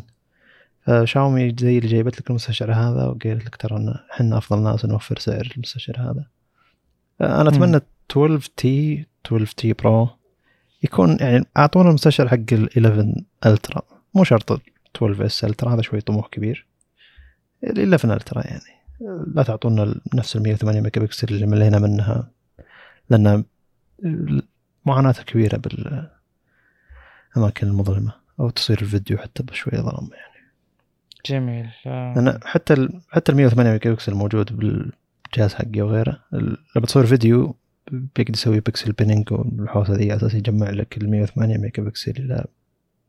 فشاومي 0.86 1.54
زي 1.60 1.78
اللي 1.78 1.88
جابت 1.88 2.20
لك 2.20 2.30
المستشعر 2.30 2.72
هذا 2.72 3.04
وقالت 3.04 3.46
لك 3.46 3.56
ترى 3.56 3.94
إحنا 4.12 4.38
أفضل 4.38 4.62
ناس 4.62 4.84
نوفر 4.84 5.18
سعر 5.18 5.52
المستشعر 5.56 5.96
هذا. 5.98 6.26
أنا. 7.20 7.48
أتمنى 7.48 7.80
12T 8.10 9.06
12T 9.26 9.72
Pro 9.72 10.08
يكون 10.82 11.16
يعني 11.20 11.44
أعطونا 11.56 11.88
المستشعر 11.88 12.28
حق 12.28 12.52
ال 12.52 12.86
11 12.86 13.14
Ultra 13.46 13.82
مو 14.14 14.24
شرط 14.24 14.60
12S 14.96 15.44
Ultra 15.44 15.74
هذا 15.74 15.82
شوي 15.82 16.00
طموح 16.00 16.28
كبير. 16.28 16.66
ال 17.64 17.78
11 17.78 18.12
Ultra 18.12 18.46
يعني 18.46 18.60
لا 19.34 19.42
تعطونا 19.42 20.00
نفس 20.14 20.36
ال 20.36 20.42
108 20.42 20.80
ميجا 20.80 21.00
بكسل 21.00 21.28
اللي 21.28 21.46
ملينا 21.46 21.78
منها 21.78 22.30
لأن 23.10 23.44
معاناة 24.86 25.12
كبيرة 25.12 25.56
بالأماكن 25.56 27.66
المظلمة 27.66 28.12
أو 28.40 28.50
تصوير 28.50 28.80
الفيديو 28.82 29.18
حتى 29.18 29.42
بشوية 29.42 29.80
ظلام 29.80 30.10
يعني. 30.12 30.34
جميل. 31.26 31.70
آه، 31.86 32.14
لأن 32.14 32.38
حتى 32.44 32.74
ال 32.74 33.00
حتى 33.10 33.32
ال 33.32 33.36
108 33.36 33.72
ميجا 33.72 33.92
بكسل 33.92 34.12
الموجود 34.12 34.56
بالجهاز 34.56 35.54
حقي 35.54 35.80
وغيره. 35.80 36.20
ال- 36.34 36.58
لما 36.76 36.86
تصور 36.86 37.06
فيديو 37.06 37.56
بيقدر 37.92 38.34
يسوي 38.34 38.60
pixel 38.60 38.92
binning 38.92 39.32
والحوسه 39.32 39.94
ذي 39.94 40.04
على 40.12 40.16
أساس 40.16 40.34
يجمع 40.34 40.70
لك 40.70 40.96
ال 40.98 41.10
108 41.10 41.56
ميجا 41.58 41.82
بكسل 41.82 42.10
إلى 42.10 42.44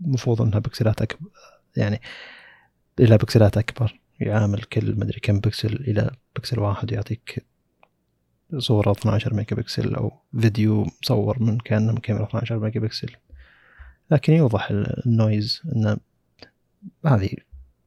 المفروض 0.05 0.41
إنها 0.41 0.59
بكسلات 0.59 1.01
اكبر 1.01 1.30
يعني 1.77 2.01
إلى 2.99 3.17
بكسلات 3.17 3.57
أكبر 3.57 3.99
يعامل 4.19 4.61
كل 4.61 4.99
مدري 4.99 5.19
كم 5.19 5.39
بكسل 5.39 5.73
إلى 5.76 6.11
بكسل 6.35 6.59
واحد 6.59 6.91
يعطيك 6.91 7.45
صورة 8.57 8.91
12 8.91 9.34
ميجا 9.34 9.55
بكسل 9.55 9.95
أو 9.95 10.11
فيديو 10.39 10.85
مصور 11.03 11.43
من 11.43 11.57
كأنه 11.57 11.91
من 11.91 11.97
كاميرا 11.97 12.26
12 12.26 12.59
ميجا 12.59 12.80
بكسل 12.80 13.15
لكن 14.11 14.34
يوضح 14.34 14.69
ال- 14.72 15.05
ال 15.05 15.15
noise 15.15 15.61
إن 15.76 15.97
هذه 17.05 17.30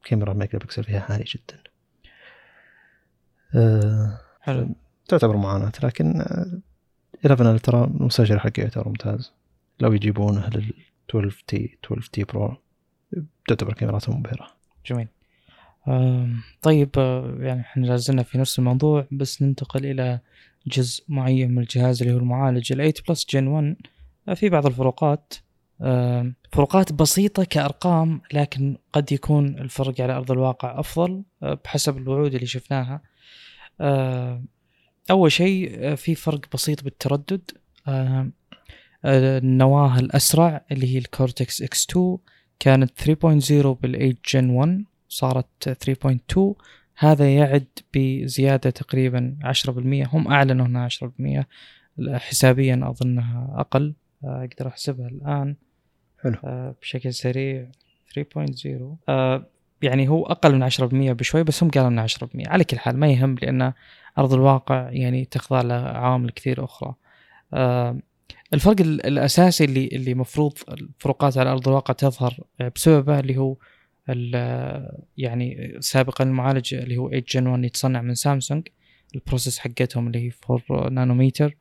كاميرا 0.04 0.32
ميجا 0.34 0.58
بكسل 0.58 0.84
فيها 0.84 1.06
عالي 1.10 1.24
جدا. 1.24 1.62
أه 3.54 4.20
حلو. 4.40 4.68
تعتبر 5.08 5.36
معاناة 5.36 5.72
لكن 5.82 6.20
آه، 6.20 6.60
11 7.26 7.54
Ultra 7.54 7.84
المستشعر 7.84 8.38
حقه 8.38 8.52
يعتبر 8.62 8.88
ممتاز. 8.88 9.32
لو 9.80 9.92
يجيبونه 9.92 10.48
لل 10.48 10.72
12T 11.10 11.78
12T 11.84 12.24
Pro 12.24 12.56
تعتبر 13.48 13.72
كاميرات 13.72 14.08
مبهرة. 14.10 14.46
جميل. 14.86 15.08
طيب 16.62 16.90
آه، 16.98 17.36
يعني 17.40 17.60
إحنا 17.60 17.86
لازلنا 17.86 18.22
في 18.22 18.38
نفس 18.38 18.58
الموضوع 18.58 19.06
بس 19.12 19.42
ننتقل 19.42 19.86
إلى 19.86 20.20
جزء 20.66 21.04
معين 21.08 21.50
من 21.50 21.58
الجهاز 21.58 22.02
اللي 22.02 22.14
هو 22.14 22.18
المعالج 22.18 22.72
ال 22.72 22.78
8 22.78 22.92
Plus 23.08 23.26
Gen 23.30 23.46
1 23.46 23.76
آه، 24.28 24.34
في 24.34 24.48
بعض 24.48 24.66
الفروقات. 24.66 25.34
آه، 25.80 26.32
فروقات 26.52 26.92
بسيطة 26.92 27.44
كأرقام 27.44 28.20
لكن 28.32 28.76
قد 28.92 29.12
يكون 29.12 29.58
الفرق 29.58 30.00
على 30.00 30.12
أرض 30.12 30.30
الواقع 30.30 30.80
أفضل 30.80 31.22
آه، 31.42 31.58
بحسب 31.64 31.96
الوعود 31.96 32.34
اللي 32.34 32.46
شفناها. 32.46 33.00
آه، 33.80 34.42
أول 35.10 35.32
شيء 35.32 35.94
في 35.94 36.14
فرق 36.14 36.40
بسيط 36.54 36.84
بالتردد. 36.84 37.50
النواة 39.04 39.98
الأسرع 39.98 40.64
اللي 40.72 40.94
هي 40.94 40.98
ال 40.98 41.62
Cortex 41.62 41.86
X2 41.90 42.18
كانت 42.60 42.90
3.0 42.98 43.72
بال 43.72 44.16
8 44.32 44.37
Gen 44.37 44.50
1 44.50 44.84
صارت 45.08 45.68
3.2 45.68 46.54
هذا 46.98 47.34
يعد 47.34 47.66
بزيادة 47.94 48.70
تقريبا 48.70 49.36
10% 49.44 49.68
هم 50.14 50.28
أعلنوا 50.28 50.66
أنها 50.66 50.88
10% 50.88 51.44
حسابيا 52.08 52.80
أظنها 52.84 53.54
أقل. 53.58 53.94
أقدر 54.24 54.68
أحسبها 54.68 55.08
الآن. 55.08 55.56
حلو. 56.22 56.34
آه 56.44 56.74
بشكل 56.82 57.14
سريع 57.14 57.66
3.0 58.14 58.96
آه 59.08 59.46
يعني 59.82 60.08
هو 60.08 60.26
أقل 60.26 60.54
من 60.54 60.70
10% 60.70 60.82
بشوي 61.12 61.42
بس 61.42 61.62
هم 61.62 61.70
قالوا 61.70 61.88
إنه 61.88 62.06
10% 62.06 62.12
على 62.46 62.64
كل 62.64 62.78
حال 62.78 62.96
ما 62.96 63.08
يهم 63.08 63.34
لأن 63.42 63.72
أرض 64.18 64.32
الواقع 64.34 64.90
يعني 64.90 65.24
تخضع 65.24 65.60
لعوامل 65.60 66.30
كثير 66.30 66.64
أخرى. 66.64 66.94
آه 67.54 67.98
الفرق 68.54 68.80
الأساسي 68.80 69.64
اللي 69.64 69.86
اللي 69.86 70.14
مفروض 70.14 70.58
الفروقات 70.68 71.38
على 71.38 71.50
أرض 71.50 71.68
الواقع 71.68 71.94
تظهر 71.94 72.40
بسببه 72.74 73.20
اللي 73.20 73.36
هو 73.36 73.56
يعني 75.16 75.76
سابقا 75.80 76.24
المعالج 76.24 76.74
اللي 76.74 76.96
هو 76.96 77.08
8 77.08 77.24
Gen 77.28 77.46
1 77.46 77.64
يتصنع 77.64 78.02
من 78.02 78.14
سامسونج. 78.14 78.68
ال 79.14 79.20
process 79.20 79.58
حقتهم 79.58 80.06
اللي 80.06 80.26
هي 80.28 80.30
4 80.70 80.88
نانومتر 80.88 81.56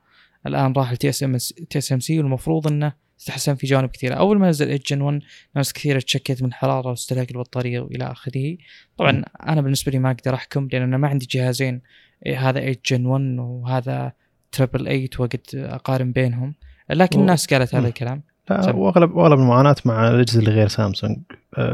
الآن 0.47 0.73
راح 0.73 0.93
لتي 0.93 1.09
اس 1.09 1.23
ام 1.23 1.37
تي 1.69 1.77
اس 1.77 1.91
ام 1.91 1.99
سي 1.99 2.17
والمفروض 2.17 2.67
إنه 2.67 2.93
استحسن 3.19 3.55
في 3.55 3.67
جوانب 3.67 3.89
كثيرة. 3.89 4.15
أول 4.15 4.39
ما 4.39 4.49
نزل 4.49 4.69
8 4.69 4.77
Gen 4.77 5.01
1 5.01 5.21
ناس 5.55 5.73
كثيرة 5.73 5.99
تشكت 5.99 6.41
من 6.41 6.47
الحرارة 6.47 6.89
واستهلاك 6.89 7.31
البطارية 7.31 7.79
وإلى 7.79 8.11
آخره. 8.11 8.57
طبعا 8.97 9.23
أنا 9.47 9.61
بالنسبة 9.61 9.91
لي 9.91 9.99
ما 9.99 10.11
أقدر 10.11 10.33
أحكم 10.33 10.67
لأن 10.71 10.81
أنا 10.81 10.97
ما 10.97 11.07
عندي 11.07 11.27
جهازين. 11.31 11.81
إيه، 12.25 12.49
هذا 12.49 12.59
8 12.59 12.71
Gen 12.71 13.05
1 13.05 13.39
وهذا 13.39 14.13
triple 14.51 14.79
8 14.79 15.09
وقت 15.19 15.55
أقارن 15.55 16.11
بينهم. 16.11 16.55
لكن 16.89 17.19
الناس 17.19 17.53
قالت 17.53 17.75
هذا 17.75 17.87
الكلام. 17.87 18.23
لا 18.49 18.75
وأغلب 18.75 19.15
وأغلب 19.15 19.39
المعاناة 19.39 19.75
مع 19.85 20.07
الأجهزة 20.07 20.39
اللي 20.39 20.51
غير 20.51 20.67
سامسونج. 20.67 21.17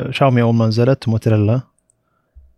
شاومي 0.10 0.42
أول 0.42 0.54
ما 0.54 0.68
نزلت 0.68 1.10
موتوريلا 1.10 1.62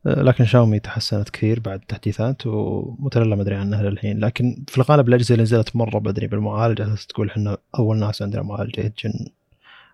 لكن 0.06 0.46
شاومي 0.46 0.80
تحسنت 0.80 1.30
كثير 1.30 1.60
بعد 1.60 1.80
التحديثات 1.80 2.48
وموتوريلا 2.48 3.36
ما 3.36 3.42
أدري 3.42 3.56
عنها 3.56 3.84
للحين. 3.84 4.20
لكن 4.20 4.64
في 4.68 4.78
الغالب 4.78 5.10
الأجهزة 5.10 5.34
اللي 5.34 5.44
نزلت 5.44 5.76
مرة 5.76 6.00
بدري 6.00 6.28
بالمعالج 6.28 6.82
أساس 6.82 7.08
تقول 7.08 7.30
إحنا 7.30 7.58
أول 7.80 7.98
ناس 7.98 8.22
عندنا 8.22 8.42
معالج 8.42 8.92
جن 9.04 9.14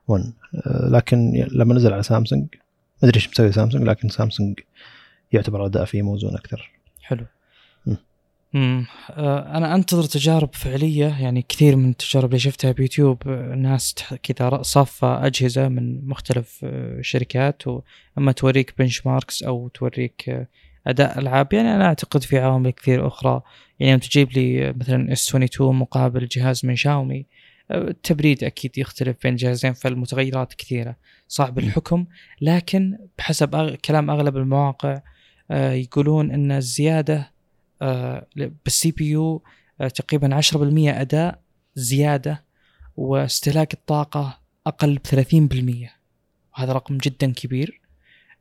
1 0.08 0.34
لكن 0.66 1.48
لما 1.52 1.74
نزل 1.74 1.94
على 1.94 2.04
سامسونج 2.04 2.48
ما 3.04 3.10
أدري 3.10 3.16
إيش 3.16 3.30
مسوي 3.30 3.52
سامسونج 3.52 3.84
لكن 3.84 4.10
سامسونج 4.10 4.60
يعتبر 5.32 5.66
أداء 5.66 5.86
فيه 5.86 6.02
موزون 6.02 6.36
أكثر. 6.36 6.72
حلو. 7.02 7.26
امم 8.56 8.86
أنا 9.56 9.76
أنتظر 9.76 10.04
تجارب 10.04 10.56
فعلية 10.56 11.06
يعني 11.22 11.42
كثير 11.50 11.76
من 11.76 11.90
التجارب 11.90 12.26
اللي 12.30 12.40
شفتها 12.40 12.72
بيوتيوب 12.72 13.28
ناس 13.58 13.96
كذا 14.24 14.62
صافّة 14.62 15.26
أجهزة 15.26 15.68
من 15.68 16.08
مختلف 16.08 16.60
آه، 16.64 17.02
شركات 17.02 17.64
وأما 17.68 18.32
توريك 18.32 18.74
benchmarks 18.80 19.44
أو 19.44 19.68
توريك 19.68 20.30
آه، 20.30 20.48
أداء 20.88 21.20
ألعاب 21.20 21.54
يعني 21.54 21.76
أنا 21.76 21.86
أعتقد 21.86 22.24
في 22.24 22.40
عوامل 22.40 22.72
كثير 22.72 23.08
أخرى. 23.08 23.42
يعني 23.80 23.92
لما 23.92 24.00
تجيب 24.02 24.32
لي 24.32 24.74
مثلا 24.74 25.12
اس 25.14 25.28
22 25.30 25.76
مقابل 25.76 26.28
جهاز 26.28 26.66
من 26.66 26.76
شاومي 26.76 27.26
التبريد 27.72 28.44
أكيد 28.44 28.78
يختلف 28.78 29.18
بين 29.24 29.32
الجهازين 29.32 29.74
فالمتغيرات 29.74 30.54
كثيرة. 30.54 30.96
صعب 31.28 31.60
الحكم 31.60 32.06
لكن 32.42 32.98
بحسب 33.18 33.76
كلام 33.86 34.10
أغلب 34.10 34.38
المواقع 34.38 35.02
يقولون 35.52 36.32
إن 36.32 36.52
الزيادة 36.52 37.16
آه، 37.16 37.41
بال 38.66 38.92
CPU 38.92 39.44
آه، 39.82 39.88
تقريبا 39.88 40.36
10% 40.36 41.02
أداء 41.02 41.40
زيادة 41.76 42.44
واستهلاك 42.98 43.74
الطاقة 43.74 44.40
أقل 44.68 44.98
ب 44.98 45.08
30% 45.08 45.90
وهذا 46.58 46.74
رقم 46.74 46.98
جدا 46.98 47.34
كبير. 47.34 47.82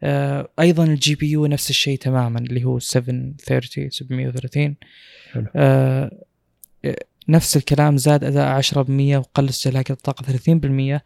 آه، 0.02 0.48
أيضا 0.60 0.84
ال 0.84 1.14
GPU 1.14 1.46
نفس 1.46 1.70
الشيء 1.70 1.98
تماما 1.98 2.38
اللي 2.38 2.64
هو 2.64 2.78
730 2.78 3.90
730 3.90 4.76
حلو. 5.32 5.46
نفس 7.28 7.56
الكلام 7.56 7.96
زاد 7.96 8.24
أداء 8.24 8.48
10% 8.48 9.18
وقل 9.18 9.48
استهلاك 9.48 9.90
الطاقة 9.90 10.22
30% 10.22 11.02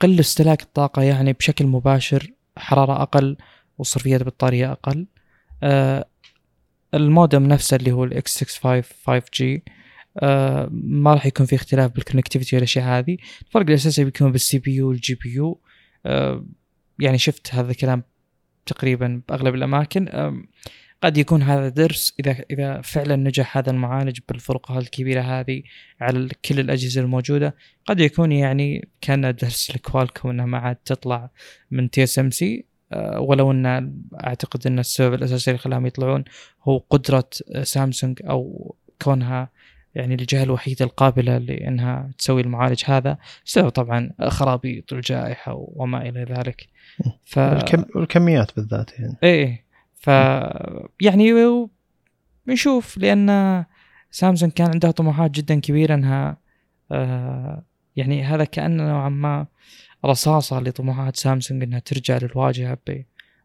قل 0.00 0.20
استهلاك 0.20 0.62
الطاقة 0.62 1.02
يعني 1.02 1.32
بشكل 1.32 1.66
مباشر 1.66 2.32
حرارة 2.56 3.02
أقل 3.02 3.36
وصرفيات 3.78 4.22
بطارية 4.22 4.72
أقل. 4.72 5.06
المودم 6.94 7.42
نفسه 7.46 7.76
اللي 7.76 7.92
هو 7.92 8.04
ال 8.04 8.24
X 8.24 8.44
65 8.44 8.82
5G 8.82 9.60
آه 10.18 10.68
ما 10.72 11.14
راح 11.14 11.26
يكون 11.26 11.46
في 11.46 11.54
اختلاف 11.54 11.92
بال 11.92 12.01
connectivity 12.01 12.56
والاشياء 12.56 12.84
هذه. 12.84 13.16
الفرق 13.46 13.66
الأساسي 13.68 14.04
بيكون 14.04 14.32
بال 14.32 14.58
CPU 14.58 14.74
وال 14.74 15.14
GPU 15.14 15.60
آه 16.06 16.46
يعني 17.00 17.18
شفت 17.18 17.54
هذا 17.54 17.70
الكلام 17.70 18.02
تقريبا 18.66 19.22
بأغلب 19.28 19.54
الأماكن. 19.54 20.08
آه 20.08 20.42
قد 21.02 21.16
يكون 21.16 21.42
هذا 21.42 21.68
درس 21.68 22.14
إذا 22.20 22.44
إذا 22.50 22.80
فعلا 22.80 23.16
نجح 23.16 23.56
هذا 23.56 23.70
المعالج 23.70 24.18
بالفروقات 24.28 24.82
الكبيرة 24.82 25.20
هذه 25.20 25.62
على 26.00 26.28
كل 26.44 26.60
الأجهزة 26.60 27.00
الموجودة. 27.00 27.56
قد 27.86 28.00
يكون 28.00 28.32
يعني 28.32 28.88
كان 29.00 29.34
درس 29.34 29.70
ل 29.76 29.82
Qualcomm 29.82 30.28
إنها 30.28 30.46
ما 30.46 30.58
عاد 30.58 30.76
تطلع 30.76 31.30
من 31.70 31.90
TSMC 31.90 32.71
ولو 33.18 33.50
أن 33.50 33.94
أعتقد 34.24 34.66
أن 34.66 34.78
السبب 34.78 35.14
الأساسي 35.14 35.50
اللي 35.50 35.58
خلاهم 35.58 35.86
يطلعون 35.86 36.24
هو 36.62 36.78
قدرة 36.78 37.28
سامسونج 37.62 38.18
أو 38.24 38.74
كونها 39.02 39.50
يعني 39.94 40.14
الجهة 40.14 40.42
الوحيدة 40.42 40.84
القابلة 40.84 41.38
لأنها 41.38 42.10
تسوي 42.18 42.42
المعالج 42.42 42.82
هذا 42.86 43.18
بسبب 43.46 43.68
طبعا 43.68 44.10
خرابيط 44.28 44.92
الجائحة 44.92 45.54
وما 45.56 46.08
إلى 46.08 46.24
ذلك. 46.24 46.68
ف 47.24 47.38
الكميات 47.96 48.56
بالذات 48.56 48.90
يعني. 48.98 49.16
إيه 49.22 49.64
ف 49.94 50.06
يعني 51.00 51.32
بنشوف 52.46 52.98
لأن 52.98 53.64
سامسونج 54.10 54.52
كان 54.52 54.70
عندها 54.70 54.90
طموحات 54.90 55.30
جدا 55.30 55.60
كبيرة 55.60 55.94
أنها 55.94 56.36
آه 56.92 57.62
يعني 57.96 58.24
هذا 58.24 58.44
كانه 58.44 58.88
نوعا 58.88 59.08
ما 59.08 59.46
رصاصة 60.04 60.60
لطموحات 60.60 61.16
سامسونج 61.16 61.62
إنها 61.62 61.78
ترجع 61.78 62.18
للواجهة 62.22 62.78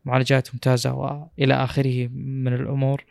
بمعالجات 0.06 0.54
ممتازة 0.54 0.94
وإلى 0.94 1.54
آخره 1.54 2.08
من 2.08 2.54
الأمور. 2.54 3.06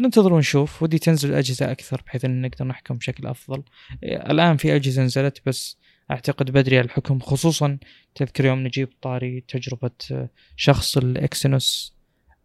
ننتظر 0.00 0.32
ونشوف. 0.32 0.82
ودي 0.82 0.98
تنزل 0.98 1.28
الاجهزة 1.30 1.72
أكثر 1.72 2.02
بحيث 2.06 2.24
إن 2.24 2.42
نقدر 2.42 2.64
نحكم 2.64 2.96
بشكل 2.96 3.26
أفضل. 3.26 3.62
الآن 4.02 4.56
في 4.56 4.76
أجهزة 4.76 5.02
نزلت 5.02 5.42
بس 5.46 5.78
أعتقد 6.10 6.50
بدري 6.50 6.78
على 6.78 6.84
الحكم 6.84 7.20
خصوصا 7.20 7.78
تذكر 8.14 8.44
يوم 8.44 8.58
نجيب 8.58 8.88
طاري 9.02 9.44
تجربة 9.48 9.90
شخص 10.56 10.96
الإكسينوس 10.96 11.98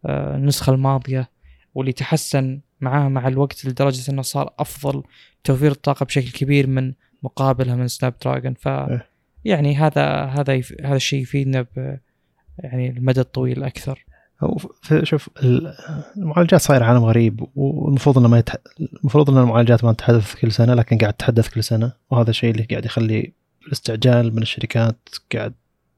النسخة 0.08 0.72
الماضية 0.72 1.30
واللي 1.74 1.92
تحسن 1.92 2.60
معاه 2.80 3.08
مع 3.08 3.28
الوقت 3.28 3.64
لدرجة 3.64 4.10
إنه 4.10 4.22
صار 4.22 4.54
أفضل 4.58 5.02
توفير 5.44 5.70
الطاقة 5.70 6.04
بشكل 6.04 6.30
كبير 6.30 6.66
من 6.66 6.92
مقابلها 7.22 7.76
من 7.76 7.88
سناب 7.88 8.14
دراجون 8.24 8.54
ف 8.54 8.68
إيه. 8.68 9.13
يعني 9.44 9.76
هذا 9.76 10.24
هذا 10.24 10.62
هذا 10.84 10.96
الشيء 10.96 11.22
يفيدنا 11.22 11.62
ب 11.62 11.98
يعني 12.58 12.90
المدى 12.90 13.20
الطويل 13.20 13.64
أكثر. 13.64 14.04
شوف 15.02 15.30
المعالجات 16.16 16.60
صاير 16.60 16.82
عالم 16.82 17.04
غريب 17.04 17.46
والمفروض 17.56 18.18
إنه 18.18 18.28
ما 18.28 18.38
يتح... 18.38 18.56
المفروض 19.00 19.30
إن 19.30 19.38
المعالجات 19.38 19.84
ما 19.84 19.92
تتحدث 19.92 20.34
كل 20.34 20.52
سنة 20.52 20.74
لكن 20.74 20.98
قاعد 20.98 21.12
تتحدث 21.12 21.48
كل 21.48 21.64
سنة 21.64 21.92
وهذا 22.10 22.30
الشيء 22.30 22.50
اللي 22.50 22.62
قاعد 22.62 22.84
يخلي 22.84 23.32
الاستعجال 23.66 24.34
من 24.36 24.42
الشركات 24.42 25.08
قاعد 25.34 25.54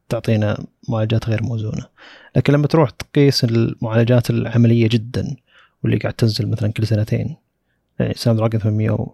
تعطينا 0.08 0.64
معالجات 0.88 1.28
غير 1.28 1.42
موزونة. 1.42 1.86
لكن 2.36 2.52
لما 2.52 2.66
تروح 2.66 2.90
تقيس 2.90 3.44
المعالجات 3.44 4.30
العملية 4.30 4.88
جدا 4.88 5.36
واللي 5.82 5.98
قاعد 5.98 6.14
تنزل 6.14 6.50
مثلا 6.50 6.72
كل 6.72 6.86
سنتين 6.86 7.36
يعني 7.98 8.14
Snapdragon 8.14 8.60
800 8.60 9.06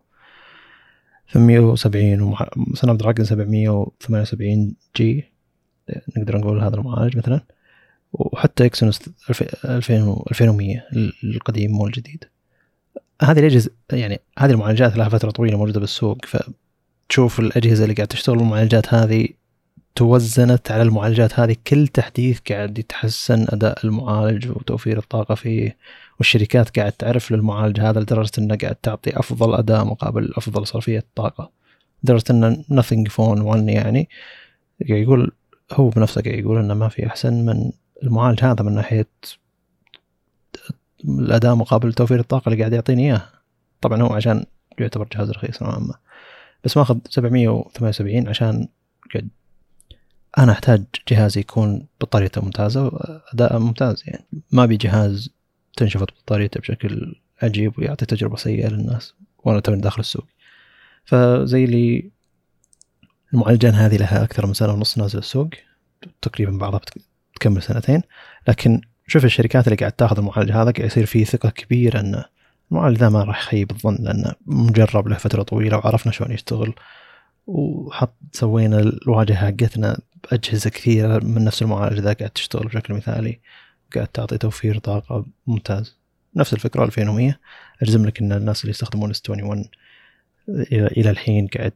870 1.34 2.34
و 2.72 2.98
Snapdragon 2.98 3.24
778 3.24 4.74
G 4.96 5.32
نقدر 6.16 6.38
نقول 6.38 6.60
هذا 6.60 6.76
المعالج 6.76 7.16
مثلا. 7.16 7.40
وحتى 8.12 8.66
Exynos 8.66 9.00
2100 9.64 10.82
القديم 11.24 11.70
مو 11.70 11.86
الجديد. 11.86 12.24
هذه 13.22 13.38
الأجهزة 13.38 13.70
يعني 13.92 14.20
هذه 14.38 14.50
المعالجات 14.50 14.96
لها 14.96 15.08
فترة 15.08 15.30
طويلة 15.30 15.58
موجودة 15.58 15.80
بالسوق 15.80 16.18
فتشوف 16.26 17.40
الأجهزة 17.40 17.84
اللي 17.84 17.94
قاعد 17.94 18.08
تشتغل 18.08 18.38
بالمعالجات 18.38 18.94
هذه 18.94 19.28
توزنت 19.94 20.70
على 20.70 20.82
المعالجات 20.82 21.40
هذه 21.40 21.56
كل 21.66 21.88
تحديث 21.88 22.40
قاعد 22.50 22.78
يتحسن 22.78 23.46
أداء 23.48 23.86
المعالج 23.86 24.48
وتوفير 24.50 24.98
الطاقة 24.98 25.34
فيه. 25.34 25.76
والشركات 26.22 26.78
قاعد 26.78 26.92
تعرف 26.92 27.32
للمعالج 27.32 27.80
هذا 27.80 28.00
لدرجة 28.00 28.30
إنه 28.38 28.56
قاعد 28.56 28.74
تعطي 28.74 29.18
أفضل 29.18 29.54
اداء 29.54 29.84
مقابل 29.84 30.32
أفضل 30.36 30.66
صرفية 30.66 31.04
طاقة. 31.14 31.50
لدرجة 32.04 32.24
ان 32.30 32.64
nothing 32.72 33.12
phone 33.12 33.40
1 33.40 33.68
يعني 33.68 34.08
قاعد 34.88 35.02
يقول 35.02 35.32
هو 35.72 35.88
بنفسه 35.88 36.22
قاعد 36.22 36.38
يقول 36.38 36.58
إنه 36.58 36.74
ما 36.74 36.88
في 36.88 37.06
أحسن 37.06 37.46
من 37.46 37.72
المعالج 38.02 38.44
هذا 38.44 38.64
من 38.64 38.74
ناحية 38.74 39.08
الاداء 41.04 41.54
مقابل 41.54 41.92
توفير 41.92 42.20
الطاقة 42.20 42.48
اللي 42.48 42.58
قاعد 42.58 42.72
يعطيني 42.72 43.06
اياه 43.06 43.22
طبعا 43.80 44.02
هو 44.02 44.12
عشان 44.12 44.44
يعتبر 44.78 45.08
جهاز 45.14 45.30
رخيص 45.30 45.62
نوعا 45.62 45.78
ما. 45.78 45.94
بس 46.64 46.76
ماخذ 46.76 46.98
778 47.10 48.28
عشان 48.28 48.68
قاعد 49.14 49.28
أنا 50.38 50.52
أحتاج 50.52 50.84
جهازي 51.08 51.40
يكون 51.40 51.86
بطاريته 52.00 52.40
ممتازة 52.40 52.84
وأداءه 52.84 53.58
ممتاز 53.58 54.02
يعني. 54.06 54.24
ما 54.52 54.64
ابي 54.64 54.76
جهاز 54.76 55.41
تنشفط 55.76 56.10
بطاريته 56.10 56.60
بشكل 56.60 57.14
عجيب 57.42 57.78
ويعطي 57.78 58.06
تجربة 58.06 58.36
سيئة 58.36 58.68
للناس 58.68 59.14
وأنا 59.38 59.60
توني 59.60 59.80
داخل 59.80 60.00
السوق. 60.00 60.26
فزي 61.04 61.64
اللي 61.64 62.10
المعالجين 63.34 63.70
هذه 63.70 63.96
لها 63.96 64.24
أكثر 64.24 64.46
من 64.46 64.54
سنة 64.54 64.72
ونص 64.72 64.98
نازل 64.98 65.18
السوق 65.18 65.48
تقريبا 66.22 66.52
بعضها 66.52 66.80
بتكمل 67.34 67.62
سنتين. 67.62 68.02
لكن 68.48 68.80
شوف 69.06 69.24
الشركات 69.24 69.66
اللي 69.66 69.76
قاعد 69.76 69.92
تاخذ 69.92 70.18
المعالج 70.18 70.50
هذا 70.50 70.70
قاعد 70.70 70.86
يصير 70.86 71.06
فيه 71.06 71.24
ثقة 71.24 71.50
كبيرة 71.50 72.00
إنه 72.00 72.24
المعالج 72.72 72.96
ذا 72.98 73.08
ما 73.08 73.24
راح 73.24 73.38
يخيب 73.38 73.70
الظن 73.70 73.96
لأنه 74.00 74.32
مجرب 74.46 75.08
له 75.08 75.16
فتره 75.16 75.42
طويلة 75.42 75.76
وعرفنا 75.76 76.12
شلون 76.12 76.32
يشتغل. 76.32 76.74
وحط 77.46 78.14
سوينا 78.32 78.78
الواجهة 78.78 79.36
حقتنا 79.36 79.98
بأجهزة 80.24 80.70
كثيرة 80.70 81.18
من 81.24 81.44
نفس 81.44 81.62
المعالج 81.62 81.98
ذا 81.98 82.12
قاعد 82.12 82.30
تشتغل 82.30 82.66
بشكل 82.66 82.94
مثالي. 82.94 83.40
قاعد 83.94 84.08
تعطي 84.08 84.38
توفير 84.38 84.78
طاقة. 84.78 85.26
ممتاز. 85.46 85.96
نفس 86.36 86.52
الفكرة 86.54 86.84
2100 86.84 87.38
اجزم 87.82 88.06
لك 88.06 88.20
إن 88.20 88.32
الناس 88.32 88.60
اللي 88.60 88.70
يستخدمون 88.70 89.10
S 89.10 89.30
21 89.30 89.64
إلى 90.48 90.86
إلى 90.86 91.10
الحين 91.10 91.46
قاعد 91.46 91.72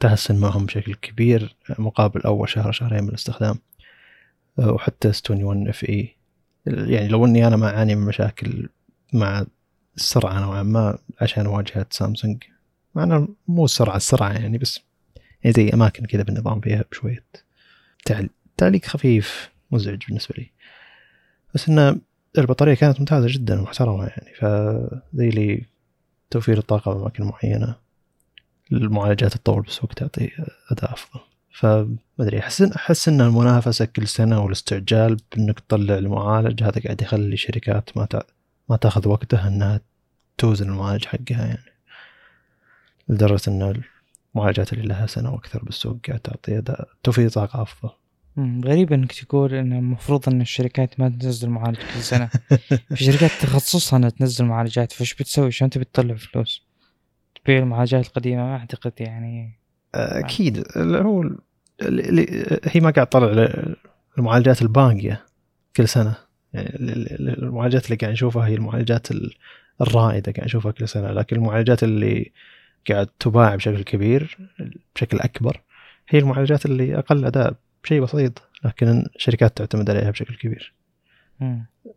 تحسن 0.00 0.40
معهم 0.40 0.66
بشكل 0.66 0.94
كبير 0.94 1.56
مقابل 1.78 2.20
أول 2.20 2.48
شهر 2.48 2.72
شهرين 2.72 3.02
من 3.02 3.08
الاستخدام. 3.08 3.58
وحتى 4.58 5.10
S 5.10 5.22
21 5.30 5.68
FE 5.68 6.16
يعني 6.66 7.08
لو 7.08 7.24
إني 7.26 7.46
أنا 7.46 7.56
ما 7.56 7.76
أعاني 7.76 7.94
من 7.94 8.06
مشاكل 8.06 8.68
مع 9.12 9.46
السرعة 9.96 10.40
نوعا 10.40 10.62
ما 10.62 10.98
عشان 11.20 11.46
واجهة 11.46 11.86
سامسونج. 11.90 12.44
مع 12.94 13.26
مو 13.48 13.64
السرعة 13.64 13.96
السرعة 13.96 14.32
يعني 14.32 14.58
بس 14.58 14.80
يعني 15.44 15.52
زي 15.56 15.68
أماكن 15.68 16.06
كذا 16.06 16.22
بالنظام 16.22 16.60
فيها 16.60 16.84
بشوية 16.90 17.24
تعليق 18.56 18.84
خفيف 18.84 19.50
مزعج 19.70 20.04
بالنسبة 20.06 20.34
لي. 20.38 20.50
بس 21.54 21.68
إنه 21.68 21.96
البطارية 22.38 22.74
كانت 22.74 23.00
ممتازة 23.00 23.26
جدا 23.30 23.60
ومحترمة 23.60 24.06
يعني 24.06 24.34
فزي 24.34 25.28
لي 25.30 25.64
توفير 26.30 26.58
الطاقة 26.58 26.94
بأماكن 26.94 27.24
معينة. 27.24 27.74
المعالجات 28.72 29.32
تطول 29.36 29.62
بالسوق 29.62 29.92
تعطي 29.92 30.30
أداء 30.70 30.92
أفضل. 30.92 31.20
فما 31.52 31.96
أدري 32.20 32.38
أحس 32.38 32.62
أحس 32.62 33.08
إن 33.08 33.20
المنافسة 33.20 33.84
كل 33.84 34.08
سنة 34.08 34.40
والاستعجال 34.40 35.16
بإنك 35.32 35.60
تطلع 35.60 35.98
المعالج 35.98 36.62
هذا 36.62 36.80
قاعد 36.84 37.02
يخلي 37.02 37.34
الشركات 37.34 37.96
ما 37.96 38.08
ما 38.68 38.76
تاخذ 38.76 39.08
وقتها 39.08 39.48
إنها 39.48 39.80
توزن 40.38 40.68
المعالج 40.68 41.04
حقها 41.04 41.46
يعني. 41.46 41.72
لدرجة 43.08 43.50
إن 43.50 43.82
المعالجات 44.34 44.72
اللي 44.72 44.84
لها 44.84 45.06
سنة 45.06 45.32
وأكثر 45.34 45.64
بالسوق 45.64 45.96
قاعد 46.06 46.20
تعطي 46.20 46.58
اداء 46.58 46.88
توفير 47.02 47.28
طاقة 47.28 47.62
أفضل. 47.62 47.90
غريب 48.38 48.92
إنك 48.92 49.12
تقول 49.12 49.54
إن 49.54 49.72
المفروض 49.72 50.28
إن 50.28 50.40
الشركات 50.40 51.00
ما 51.00 51.08
تنزل 51.08 51.48
معالج 51.48 51.76
كل 51.76 52.00
سنة. 52.00 52.30
في 52.94 53.04
شركات 53.04 53.30
تخصصها 53.30 53.96
إنها 53.96 54.08
تنزل 54.08 54.44
معالجات 54.44 54.92
فايش 54.92 55.14
بتسوي؟ 55.14 55.50
شلون 55.50 55.70
تبي 55.70 55.84
تطلع 55.84 56.14
فلوس؟ 56.14 56.66
تبيع 57.44 57.58
المعالجات 57.58 58.06
القديمة؟ 58.06 58.42
ما 58.42 58.56
أعتقد 58.56 58.92
يعني. 59.00 59.58
أكيد. 59.94 60.64
هو 60.76 61.30
هي 62.64 62.80
ما 62.80 62.90
قاعد 62.90 63.06
تطلع 63.06 63.48
المعالجات 64.18 64.62
الباقية 64.62 65.24
كل 65.76 65.88
سنة. 65.88 66.16
يعني 66.52 66.76
المعالجات 67.20 67.84
اللي 67.84 67.96
قاعد 67.96 68.12
نشوفها 68.12 68.46
هي 68.46 68.54
المعالجات 68.54 69.08
الرائدة 69.80 70.32
قاعد 70.32 70.44
نشوفها 70.44 70.72
كل 70.72 70.88
سنة. 70.88 71.10
لكن 71.10 71.36
المعالجات 71.36 71.82
اللي 71.82 72.32
قاعد 72.90 73.06
تباع 73.06 73.54
بشكل 73.54 73.82
كبير 73.82 74.38
بشكل 74.94 75.18
أكبر 75.18 75.60
هي 76.08 76.18
المعالجات 76.18 76.66
اللي 76.66 76.98
أقل 76.98 77.24
اداء 77.24 77.54
بشيء 77.84 78.02
بسيط 78.02 78.42
لكن 78.64 79.06
الشركات 79.16 79.56
تعتمد 79.56 79.90
عليها 79.90 80.10
بشكل 80.10 80.34
كبير. 80.34 80.74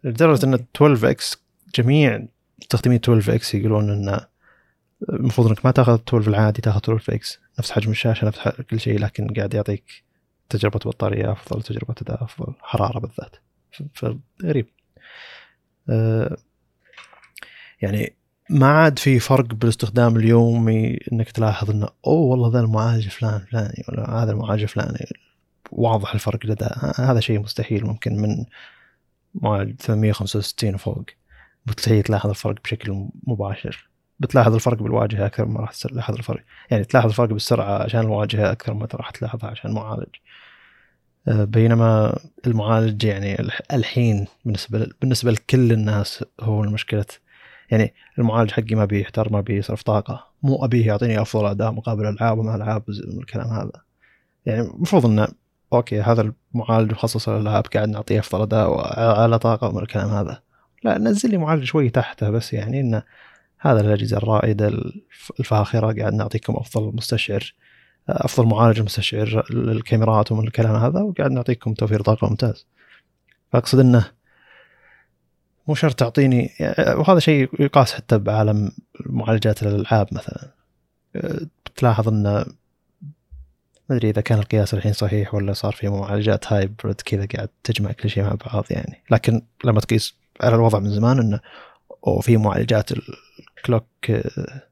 لدرجة 0.03 0.45
إن 0.45 0.53
12 0.53 1.09
إكس 1.09 1.43
جميع 1.75 2.25
مستخدمين 2.61 2.99
12 2.99 3.35
إكس 3.35 3.55
يقولون 3.55 3.89
إن 3.89 4.19
المفروض 5.09 5.47
إنك 5.47 5.65
ما 5.65 5.71
تأخذ 5.71 5.93
12 5.93 6.29
العادي 6.29 6.61
تأخذ 6.61 6.79
12 6.83 7.13
X 7.13 7.39
نفس 7.59 7.71
حجم 7.71 7.91
الشاشة 7.91 8.27
نفس 8.27 8.39
كل 8.69 8.79
شيء 8.79 8.99
لكن 8.99 9.27
قاعد 9.33 9.53
يعطيك 9.53 10.03
تجربة 10.49 10.79
بطارية 10.79 11.31
أفضل 11.31 11.63
تجربة 11.63 11.95
اداء 12.01 12.23
أفضل 12.23 12.53
حرارة 12.59 12.99
بالذات. 12.99 13.35
فغريب 13.93 14.67
أه 15.89 16.37
يعني 17.81 18.13
ما 18.49 18.67
عاد 18.67 18.99
في 18.99 19.19
فرق 19.19 19.45
بالاستخدام 19.45 20.15
اليومي 20.17 20.99
إنك 21.13 21.31
تلاحظ 21.31 21.71
إنه 21.71 21.87
أوه 22.07 22.25
والله 22.25 22.51
ذا 22.51 22.59
المعالج 22.59 23.07
فلان 23.07 23.39
فلاني 23.39 23.83
ولا 23.89 24.09
هذا 24.09 24.31
المعالج 24.31 24.65
فلاني 24.65 25.05
واضح 25.71 26.13
الفرق 26.13 26.45
لدى. 26.45 26.69
هذا 26.95 27.19
شيء 27.19 27.39
مستحيل 27.39 27.85
ممكن 27.85 28.15
من 28.21 28.45
معالج 29.35 29.81
865 29.81 30.75
وفوق. 30.75 31.05
بتلاقي 31.65 32.01
تلاحظ 32.01 32.29
الفرق 32.29 32.55
بشكل 32.63 33.07
مباشر. 33.27 33.89
بتلاحظ 34.19 34.53
الفرق 34.53 34.83
بالواجهة 34.83 35.25
أكثر 35.25 35.45
ما 35.45 35.59
راح 35.59 35.71
تلاحظ 35.71 36.15
الفرق. 36.15 36.43
يعني 36.71 36.83
تلاحظ 36.83 37.09
الفرق 37.09 37.29
بالسرعة 37.29 37.83
عشان 37.83 37.99
الواجهة 37.99 38.51
أكثر 38.51 38.73
ما 38.73 38.87
راح 38.93 39.09
تلاحظها 39.09 39.49
عشان 39.49 39.69
المعالج 39.69 40.15
آه، 41.27 41.43
بينما 41.43 42.19
المعالج 42.47 43.03
يعني 43.03 43.37
الحين 43.73 44.27
بالنسبة 44.45 44.87
بالنسبة 45.01 45.31
لكل 45.31 45.71
الناس 45.71 46.25
هو 46.41 46.63
المشكلة. 46.63 47.05
يعني 47.71 47.93
المعالج 48.19 48.51
حقي 48.51 48.75
ما 48.75 48.85
بيحتار 48.85 49.33
ما 49.33 49.41
بيصرف 49.41 49.83
طاقة. 49.83 50.27
مو 50.43 50.65
أبيه 50.65 50.87
يعطيني 50.87 51.21
أفضل 51.21 51.45
اداء 51.45 51.71
مقابل 51.71 52.05
ألعاب 52.05 52.37
وما 52.39 52.55
ألعاب 52.55 52.89
الكلام 52.89 53.47
هذا. 53.47 53.71
يعني 54.45 54.61
المفروض 54.61 55.05
إنه 55.05 55.27
أوكي 55.73 56.01
هذا 56.01 56.33
المعالج 56.55 56.91
مخصص 56.91 57.29
للالعاب 57.29 57.65
قاعد 57.65 57.89
نعطيه 57.89 58.19
أفضل 58.19 58.41
أداء 58.41 58.69
وعلى 58.69 59.39
طاقة 59.39 59.67
ومن 59.67 59.81
الكلام 59.81 60.09
هذا. 60.09 60.41
لا 60.83 60.97
نزل 60.97 61.29
لي 61.29 61.37
معالج 61.37 61.63
شوي 61.63 61.89
تحته 61.89 62.29
بس 62.29 62.53
يعني 62.53 62.79
إنه 62.79 63.03
هذا 63.59 63.81
الأجهزة 63.81 64.17
الرائدة 64.17 64.71
الفاخرة 65.39 65.99
قاعد 65.99 66.13
نعطيكم 66.13 66.55
أفضل 66.55 66.95
مستشعر 66.95 67.53
أفضل 68.09 68.47
معالج 68.47 68.81
مستشعر 68.81 69.45
للكاميرات 69.51 70.31
ومن 70.31 70.47
الكلام 70.47 70.75
هذا 70.75 70.99
وقاعد 71.01 71.31
نعطيكم 71.31 71.73
توفير 71.73 72.01
طاقة 72.01 72.29
ممتاز. 72.29 72.67
فأقصد 73.51 73.79
إنه 73.79 74.05
مو 75.67 75.75
شرط 75.75 75.93
تعطيني 75.93 76.49
وهذا 76.95 77.19
شيء 77.19 77.49
يقاس 77.59 77.93
حتى 77.93 78.17
بعالم 78.17 78.71
معالجات 79.05 79.63
الألعاب 79.63 80.07
مثلا. 80.11 80.51
بتلاحظ 81.65 82.07
إنه 82.07 82.45
ما 83.91 83.97
أدري 83.97 84.09
إذا 84.09 84.21
كان 84.21 84.39
القياس 84.39 84.73
الحين 84.73 84.93
صحيح 84.93 85.33
ولا 85.33 85.53
صار 85.53 85.73
في 85.73 85.89
معالجات 85.89 86.53
هايبرد 86.53 87.01
كذا 87.01 87.27
قاعد 87.35 87.49
تجمع 87.63 87.91
كل 87.91 88.09
شيء 88.09 88.23
مع 88.23 88.35
بعض 88.45 88.65
يعني. 88.69 89.03
لكن 89.11 89.41
لما 89.65 89.79
تقيس 89.79 90.15
على 90.41 90.55
الوضع 90.55 90.79
من 90.79 90.89
زمان 90.89 91.19
إنه 91.19 91.39
وفي 92.01 92.37
معالجات 92.37 92.89
ال 93.57 93.66
clock 93.66 94.11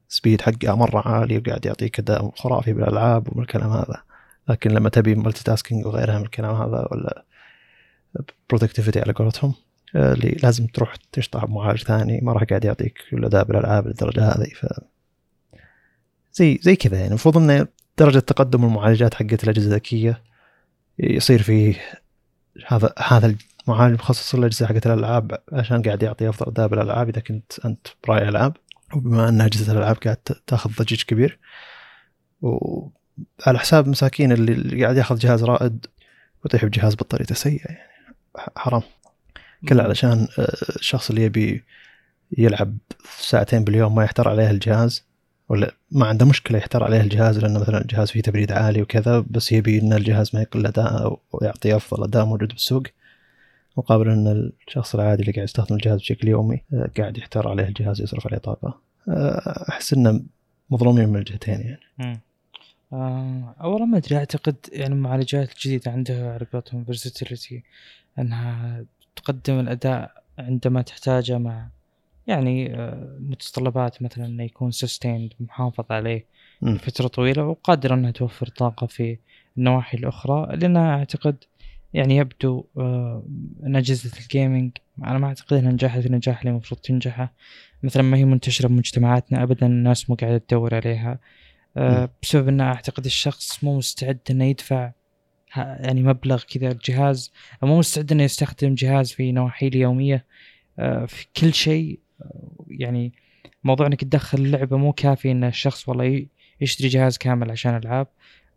speed 0.09 0.41
حقها 0.41 0.75
مرة 0.75 1.07
عالي 1.07 1.37
وقاعد 1.37 1.65
يعطيك 1.65 1.99
أداء 1.99 2.31
خرافي 2.35 2.73
بالألعاب 2.73 3.27
وبالكلام 3.27 3.71
هذا. 3.71 4.01
لكن 4.49 4.71
لما 4.71 4.89
تبي 4.89 5.15
multitasking 5.15 5.85
وغيرها 5.85 6.17
من 6.17 6.25
الكلام 6.25 6.55
هذا 6.55 6.87
ولا 6.91 7.25
productivity 8.49 9.01
على 9.01 9.13
قولتهم 9.13 9.53
اللي 9.95 10.37
لازم 10.43 10.67
تروح 10.67 10.95
تشطح 11.11 11.45
بمعالج 11.45 11.83
ثاني 11.83 12.19
ما 12.21 12.33
راح 12.33 12.43
قاعد 12.43 12.65
يعطيك 12.65 12.99
الأداء 13.13 13.43
بالألعاب 13.43 13.87
للدرجة 13.87 14.29
هذه. 14.29 14.49
ف 14.49 14.65
زي 16.33 16.59
زي 16.61 16.75
كذا 16.75 16.95
يعني. 16.95 17.07
المفروض 17.07 17.37
إنه 17.37 17.67
درجة 17.99 18.19
تقدم 18.19 18.65
المعالجات 18.65 19.13
حقت 19.13 19.43
الأجهزة 19.43 19.67
الذكية 19.67 20.23
يصير 20.99 21.41
فيه 21.41 21.75
هذا 22.67 22.93
هذا 22.97 23.35
المعالج 23.63 23.93
مخصص 23.93 24.35
للأجهزة 24.35 24.67
حقت 24.67 24.87
الألعاب 24.87 25.39
عشان 25.53 25.81
قاعد 25.81 26.03
يعطي 26.03 26.29
أفضل 26.29 26.51
أداء 26.51 26.67
بالألعاب. 26.67 27.09
إذا 27.09 27.21
كنت 27.21 27.65
أنت 27.65 27.87
براعي 28.03 28.29
ألعاب 28.29 28.57
وبما 28.95 29.29
أن 29.29 29.41
أجهزة 29.41 29.71
الألعاب 29.71 29.95
قاعد 29.95 30.17
تأخذ 30.47 30.69
ضجيج 30.79 31.03
كبير 31.03 31.39
وعلى 32.41 33.59
حساب 33.59 33.87
مساكين 33.87 34.31
اللي 34.31 34.83
قاعد 34.83 34.97
يأخذ 34.97 35.17
جهاز 35.17 35.43
رائد 35.43 35.85
ويطيح 36.43 36.65
بجهاز 36.65 36.95
بطاريته 36.95 37.35
سيئة 37.35 37.65
يعني 37.71 37.89
حرام. 38.55 38.81
كله 39.69 39.83
علشان 39.83 40.27
آه، 40.39 40.75
الشخص 40.75 41.09
اللي 41.09 41.23
يبي 41.23 41.63
يلعب 42.37 42.77
ساعتين 43.19 43.63
باليوم 43.63 43.95
ما 43.95 44.03
يحتار 44.03 44.29
عليه 44.29 44.51
الجهاز 44.51 45.08
ولا 45.49 45.73
ما 45.91 46.05
عنده 46.05 46.25
مشكلة 46.25 46.57
يحتار 46.57 46.83
عليه 46.83 47.01
الجهاز 47.01 47.39
لأنه 47.39 47.59
مثلا 47.59 47.81
الجهاز 47.81 48.11
فيه 48.11 48.21
تبريد 48.21 48.51
عالي 48.51 48.81
وكذا 48.81 49.25
بس 49.29 49.51
يبي 49.51 49.79
إن 49.79 49.93
الجهاز 49.93 50.31
ما 50.33 50.41
يقل 50.41 50.65
أداء 50.65 51.19
ويعطي 51.31 51.75
أفضل 51.75 52.03
أداء 52.03 52.25
موجود 52.25 52.47
بالسوق 52.47 52.83
مقابل 53.77 54.09
إن 54.09 54.51
الشخص 54.67 54.95
العادي 54.95 55.21
اللي 55.21 55.31
قاعد 55.31 55.43
يستخدم 55.43 55.75
الجهاز 55.75 55.99
بشكل 55.99 56.27
يومي 56.27 56.61
آه، 56.73 56.89
قاعد 56.97 57.17
يحتار 57.17 57.47
عليه 57.47 57.63
الجهاز 57.63 58.01
يصرف 58.01 58.27
عليه 58.27 58.37
طاقة. 58.37 58.79
آه، 59.09 59.65
أحس 59.69 59.93
إنه 59.93 60.21
مظلومين 60.69 61.09
من 61.09 61.19
الجهتين 61.19 61.77
يعني. 61.99 62.19
آه 62.93 63.55
والله 63.61 63.85
ما 63.85 63.97
أدري 63.97 64.17
أعتقد 64.17 64.55
يعني 64.71 64.93
المعالجات 64.93 65.51
الجديدة 65.51 65.91
عندها 65.91 66.33
على 66.33 66.45
قولتهم 66.53 66.85
إنها 68.19 68.85
تقدم 69.15 69.59
الأداء 69.59 70.23
عندما 70.39 70.81
تحتاجه 70.81 71.37
مع 71.37 71.67
يعني 72.29 72.75
آه، 72.75 73.17
متطلبات 73.19 74.01
مثلا 74.01 74.25
إنه 74.25 74.43
يكون 74.43 74.71
sustained 74.71 75.33
محافظ 75.39 75.85
عليه. 75.89 76.25
فترة 76.79 77.07
طويلة 77.07 77.45
وقادرة 77.45 77.95
انها 77.95 78.11
توفر 78.11 78.47
طاقة 78.47 78.87
في 78.87 79.17
النواحي 79.57 79.97
الأخرى 79.97 80.55
لانها 80.55 80.97
أعتقد 80.97 81.43
يعني 81.93 82.17
يبدو 82.17 82.65
آه، 82.77 83.23
إن 83.63 83.75
أجهزة 83.75 84.19
الجيمنج 84.19 84.71
أنا 85.03 85.17
ما 85.17 85.27
أعتقد 85.27 85.57
إنها 85.57 85.71
نجحت 85.71 86.05
النجاح 86.05 86.39
اللي 86.39 86.51
المفروض 86.51 86.79
تنجحه 86.79 87.33
مثلا 87.83 88.03
ما 88.03 88.17
هي 88.17 88.25
منتشرة 88.25 88.67
بمجتمعاتنا 88.67 89.43
ابدا 89.43 89.65
الناس 89.65 90.09
مو 90.09 90.15
قاعدة 90.15 90.37
تدور 90.37 90.75
عليها 90.75 91.19
آه،. 91.77 92.09
بسبب 92.23 92.47
إن 92.47 92.61
أعتقد 92.61 93.05
الشخص 93.05 93.63
مو 93.63 93.77
مستعد 93.77 94.19
إنه 94.31 94.45
يدفع 94.45 94.91
يعني 95.55 96.03
مبلغ 96.03 96.43
كذا 96.43 96.71
الجهاز 96.71 97.31
مو 97.63 97.79
مستعد 97.79 98.11
إنه 98.11 98.23
يستخدم 98.23 98.75
جهاز 98.75 99.11
في 99.11 99.31
نواحيه 99.31 99.67
اليومية 99.67 100.25
في 101.07 101.25
كل 101.37 101.53
شيء 101.53 101.99
يعني 102.67 103.13
موضوع 103.63 103.87
إنك 103.87 104.01
تدخل 104.01 104.37
اللعبه 104.37 104.77
مو 104.77 104.93
كافي 104.93 105.31
إن 105.31 105.43
الشخص 105.43 105.89
والله 105.89 106.25
يشتري 106.61 106.87
جهاز 106.87 107.17
كامل 107.17 107.51
عشان 107.51 107.75
ألعاب. 107.75 108.07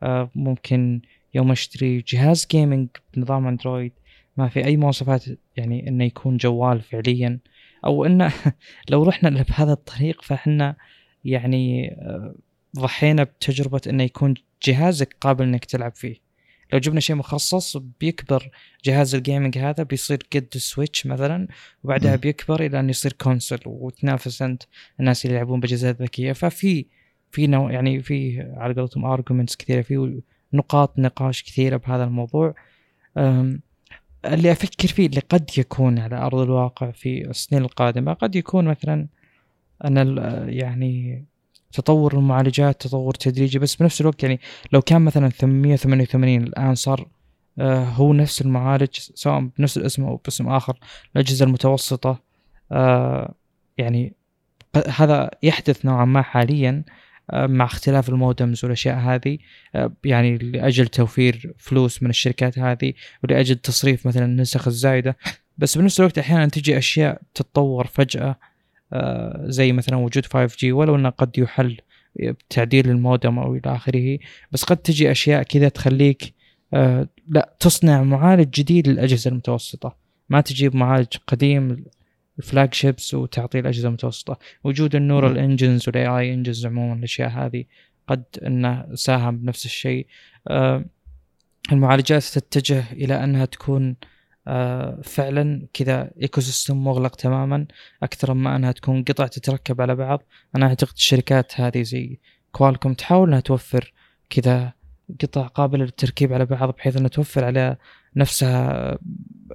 آه، 0.02 0.30
ممكن 0.34 1.01
يوم 1.34 1.51
أشتري 1.51 2.05
جهاز 2.09 2.47
gaming 2.51 2.89
بنظام 3.14 3.47
Android 3.47 3.93
ما 4.36 4.48
في 4.48 4.64
أي 4.64 4.76
مواصفات 4.76 5.24
يعني 5.56 5.89
إنه 5.89 6.05
يكون 6.05 6.36
جوال 6.36 6.80
فعليا. 6.80 7.39
أو 7.84 8.05
انه 8.05 8.32
لو 8.90 9.02
رحنا 9.02 9.30
بهذا 9.43 9.72
الطريق 9.72 10.22
فإحنا 10.22 10.76
يعني 11.24 11.90
آه، 11.90 12.34
ضحينا 12.76 13.24
بتجربة 13.24 13.80
إنه 13.86 14.02
يكون 14.02 14.34
جهازك 14.62 15.16
قابل 15.20 15.44
إنك 15.44 15.64
تلعب 15.64 15.94
فيه. 15.94 16.22
لو 16.73 16.78
جبنا 16.78 17.01
شيء 17.01 17.16
مخصص 17.16 17.77
بيكبر 17.77 18.51
جهاز 18.85 19.15
ال 19.14 19.21
gaming 19.21 19.59
هذا 19.59 19.82
بيصير 19.82 20.19
قد 20.32 20.47
ال 20.55 20.62
Switch 20.62 21.06
مثلا 21.07 21.49
وبعدها. 21.85 22.16
بيكبر 22.16 22.61
إلى 22.66 22.81
انه 22.81 22.90
يصير 22.90 23.12
console 23.12 23.59
وتنافس 23.66 24.43
أنت 24.43 24.62
الناس 25.01 25.24
اللي 25.24 25.36
يلعبون 25.36 25.61
باجهزات 25.61 26.03
ذكية 26.03 26.32
ففي 26.32 26.86
في 27.31 27.47
نوع 27.47 27.73
يعني 27.73 28.03
في 28.03 28.40
على 28.57 28.74
قولتهم 28.74 29.05
ارجيومنتس 29.05 29.57
كثيرة 29.57 29.82
في 29.82 30.23
نقاط 30.53 30.99
نقاش 30.99 31.43
كثيرة 31.43 31.77
بهذا 31.77 32.05
الموضوع 32.05 32.55
اللي 34.24 34.53
أفكر 34.53 34.89
فيه 34.89 35.07
اللي 35.07 35.20
قد 35.20 35.51
يكون 35.59 35.99
على 35.99 36.16
أرض 36.16 36.39
الواقع 36.39 36.90
في 36.90 37.31
السنين 37.31 37.62
القادمة 37.62 38.12
قد 38.12 38.36
يكون 38.36 38.65
مثلا 38.65 39.09
أن 39.85 40.19
يعني 40.49 41.24
تطور 41.73 42.15
المعالجات 42.15 42.81
تطور 42.81 43.15
تدريجي 43.15 43.59
بس 43.59 43.77
بنفس 43.77 44.01
الوقت 44.01 44.23
يعني 44.23 44.40
لو 44.73 44.82
كان 44.82 45.03
مثلا 45.03 45.28
888 45.28 46.43
الآن 46.43 46.74
صار 46.74 47.09
آه، 47.59 47.85
هو 47.85 48.12
نفس 48.12 48.43
المعالج 48.43 48.90
سواء 48.93 49.40
بنفس 49.59 49.77
الاسم 49.77 50.05
أو 50.05 50.16
باسم 50.16 50.49
آخر 50.49 50.78
الأجهزة 51.16 51.44
المتوسطة 51.44 52.23
آه، 52.73 53.35
يعني 53.78 54.15
هذا 54.89 55.31
يحدث 55.43 55.85
نوعا 55.85 56.05
ما 56.05 56.23
حاليا 56.23 56.85
آه، 57.31 57.47
مع 57.47 57.65
اختلاف 57.65 58.09
المودمز 58.09 58.65
والأشياء 58.65 58.99
هذه 58.99 59.39
يعني 60.05 60.39
لأجل 60.39 60.86
توفير 60.86 61.55
فلوس 61.59 62.03
من 62.03 62.11
الشركات 62.11 62.59
هذه 62.59 62.93
ولأجل 63.24 63.57
تصريف 63.57 64.07
مثلا 64.07 64.24
النسخ 64.24 64.66
الزايدة. 64.66 65.16
بس 65.59 65.78
بنفس 65.78 66.01
الوقت 66.01 66.19
أحيانا 66.19 66.47
تجي 66.47 66.78
أشياء 66.78 67.23
تتطور 67.35 67.86
فجأة 67.86 68.36
زي 69.44 69.73
مثلا 69.73 69.97
وجود 69.97 70.27
5G 70.27 70.64
ولو 70.64 70.97
إنه 70.97 71.09
قد 71.09 71.39
يحل 71.39 71.81
بتعديل 72.16 72.90
المودم 72.90 73.39
أو 73.39 73.55
إلى 73.55 73.77
آخره. 73.77 74.19
بس 74.52 74.64
قد 74.64 74.77
تجي 74.77 75.10
أشياء 75.10 75.43
كذا 75.43 75.69
تخليك 75.69 76.35
آه، 76.74 77.09
لا 77.28 77.55
تصنع 77.60 78.02
معالج 78.02 78.51
جديد 78.51 78.89
للأجهزة 78.89 79.31
المتوسطة. 79.31 79.97
ما 80.28 80.40
تجيب 80.40 80.77
معالج 80.77 81.16
قديم 81.27 81.85
ال 82.39 82.74
flagships 82.74 83.14
وتعطيه 83.14 83.60
الأجهزة 83.60 83.89
المتوسطة. 83.89 84.39
وجود 84.64 84.94
ال 84.94 85.01
neural 85.01 85.39
engines 85.39 85.89
وال 85.89 86.06
AI 86.06 86.34
engines 86.34 86.66
عموما 86.66 86.94
الأشياء 86.94 87.31
هذه 87.31 87.64
قد 88.06 88.24
إنه 88.47 88.86
ساهم 88.94 89.36
بنفس 89.39 89.64
الشيء. 89.64 90.06
آه، 90.48 90.85
المعالجات 91.73 92.23
تتجه 92.23 92.85
إلى 92.93 93.24
أنها 93.24 93.44
تكون 93.44 93.89
آه، 93.90 94.06
فعلا 95.02 95.66
كذا 95.74 96.10
ecosystem 96.22 96.84
مغلق 96.85 97.16
تماما 97.16 97.66
أكثر 98.02 98.35
ما 98.35 98.56
أنها 98.56 98.73
تكون 98.73 99.05
قطع 99.05 99.27
تتركب 99.27 99.81
على 99.81 99.94
بعض. 99.94 100.23
أنا 100.56 100.66
أعتقد 100.66 100.93
الشركات 100.97 101.60
هذه 101.60 101.82
زي 101.82 102.19
Qualcomm 102.52 102.94
تحاول 102.94 103.28
إنها 103.28 103.40
توفر 103.40 103.93
كذا 104.31 104.73
قطع 105.23 105.47
قابلة 105.47 105.85
للتركيب 105.85 106.32
على 106.32 106.44
بعض 106.44 106.70
بحيث 106.70 106.97
إنها 106.97 107.09
توفر 107.09 107.44
على 107.44 107.77
نفسها 108.16 108.98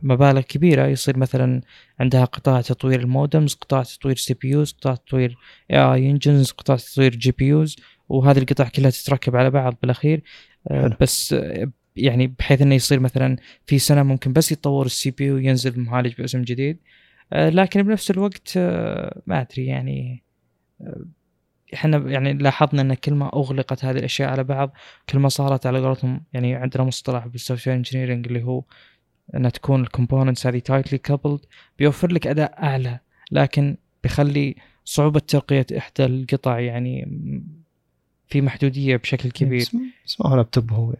مبالغ 0.02 0.42
كبيرة. 0.42 0.88
يصير 0.88 1.18
مثلا 1.18 1.62
عندها 2.00 2.26
قطاع 2.26 2.62
تطوير 2.62 3.00
ال 3.00 3.07
modems 3.07 3.54
قطاع 3.54 3.84
تطوير 3.84 4.16
CPUs 4.16 4.74
قطاع 4.74 4.96
تطوير 4.96 5.38
AI 5.72 5.78
engines 5.78 6.52
قطاع 6.52 6.78
تطوير 6.78 7.16
GPUs 7.16 7.76
وهذه 8.10 8.38
القطع 8.38 8.70
كلها 8.70 8.90
تتركب 8.90 9.36
على 9.36 9.50
بعض 9.50 9.76
بالأخير. 9.82 10.24
آه، 10.68 10.82
حلو. 10.82 10.96
بس 11.02 11.34
آه، 11.34 11.72
يعني 11.98 12.28
بحيث 12.28 12.62
إنه 12.62 12.76
يصير 12.76 13.00
مثلا 13.00 13.38
في 13.66 13.80
سنة 13.80 14.04
ممكن 14.04 14.34
بس 14.34 14.52
يتطور 14.52 14.86
ال 14.86 15.12
CPU 15.12 15.38
ينزل 15.38 15.74
المعالج 15.74 16.14
باسم 16.22 16.42
جديد. 16.42 16.80
آه، 17.34 17.50
لكن 17.50 17.84
بنفس 17.84 18.12
الوقت 18.12 18.54
آه، 18.58 19.22
ما 19.28 19.42
أدري 19.42 19.66
يعني 19.66 20.24
آه، 20.82 21.06
إحنا 21.74 21.98
يعني 21.98 22.34
لاحظنا 22.34 22.82
إن 22.82 22.94
كل 22.94 23.14
ما 23.14 23.34
أغلقت 23.34 23.86
هذه 23.86 23.98
الأشياء 23.98 24.30
على 24.30 24.44
بعض 24.44 24.74
كل 25.10 25.20
ما 25.20 25.30
صارت 25.30 25.66
على 25.66 25.80
قولتهم 25.80 26.24
يعني 26.34 26.56
عندنا 26.56 26.84
مصطلح 26.84 27.28
بال 27.28 27.68
software 27.68 27.78
engineering 27.78 28.28
اللي 28.28 28.44
هو 28.44 28.64
ان 29.36 29.52
تكون 29.52 29.82
ال 29.82 29.88
components 29.88 30.48
هذه 30.48 30.60
tightly 30.60 30.98
coupled 30.98 31.40
بيوفر 31.80 32.12
لك 32.12 32.28
أداء 32.28 32.64
أعلى 32.64 33.00
لكن 33.32 33.78
بيخلي 34.04 34.56
صعوبة 34.86 35.20
ترقية 35.20 35.66
إحدى 35.78 36.06
القطع 36.06 36.60
يعني 36.60 37.08
في 38.28 38.42
محدودية 38.42 38.96
بشكل 38.96 39.32
كبير. 39.32 39.70
بس 40.06 40.22
ما 40.22 40.30
هو 40.30 40.36
لابتوب 40.36 40.72
هو. 40.72 40.94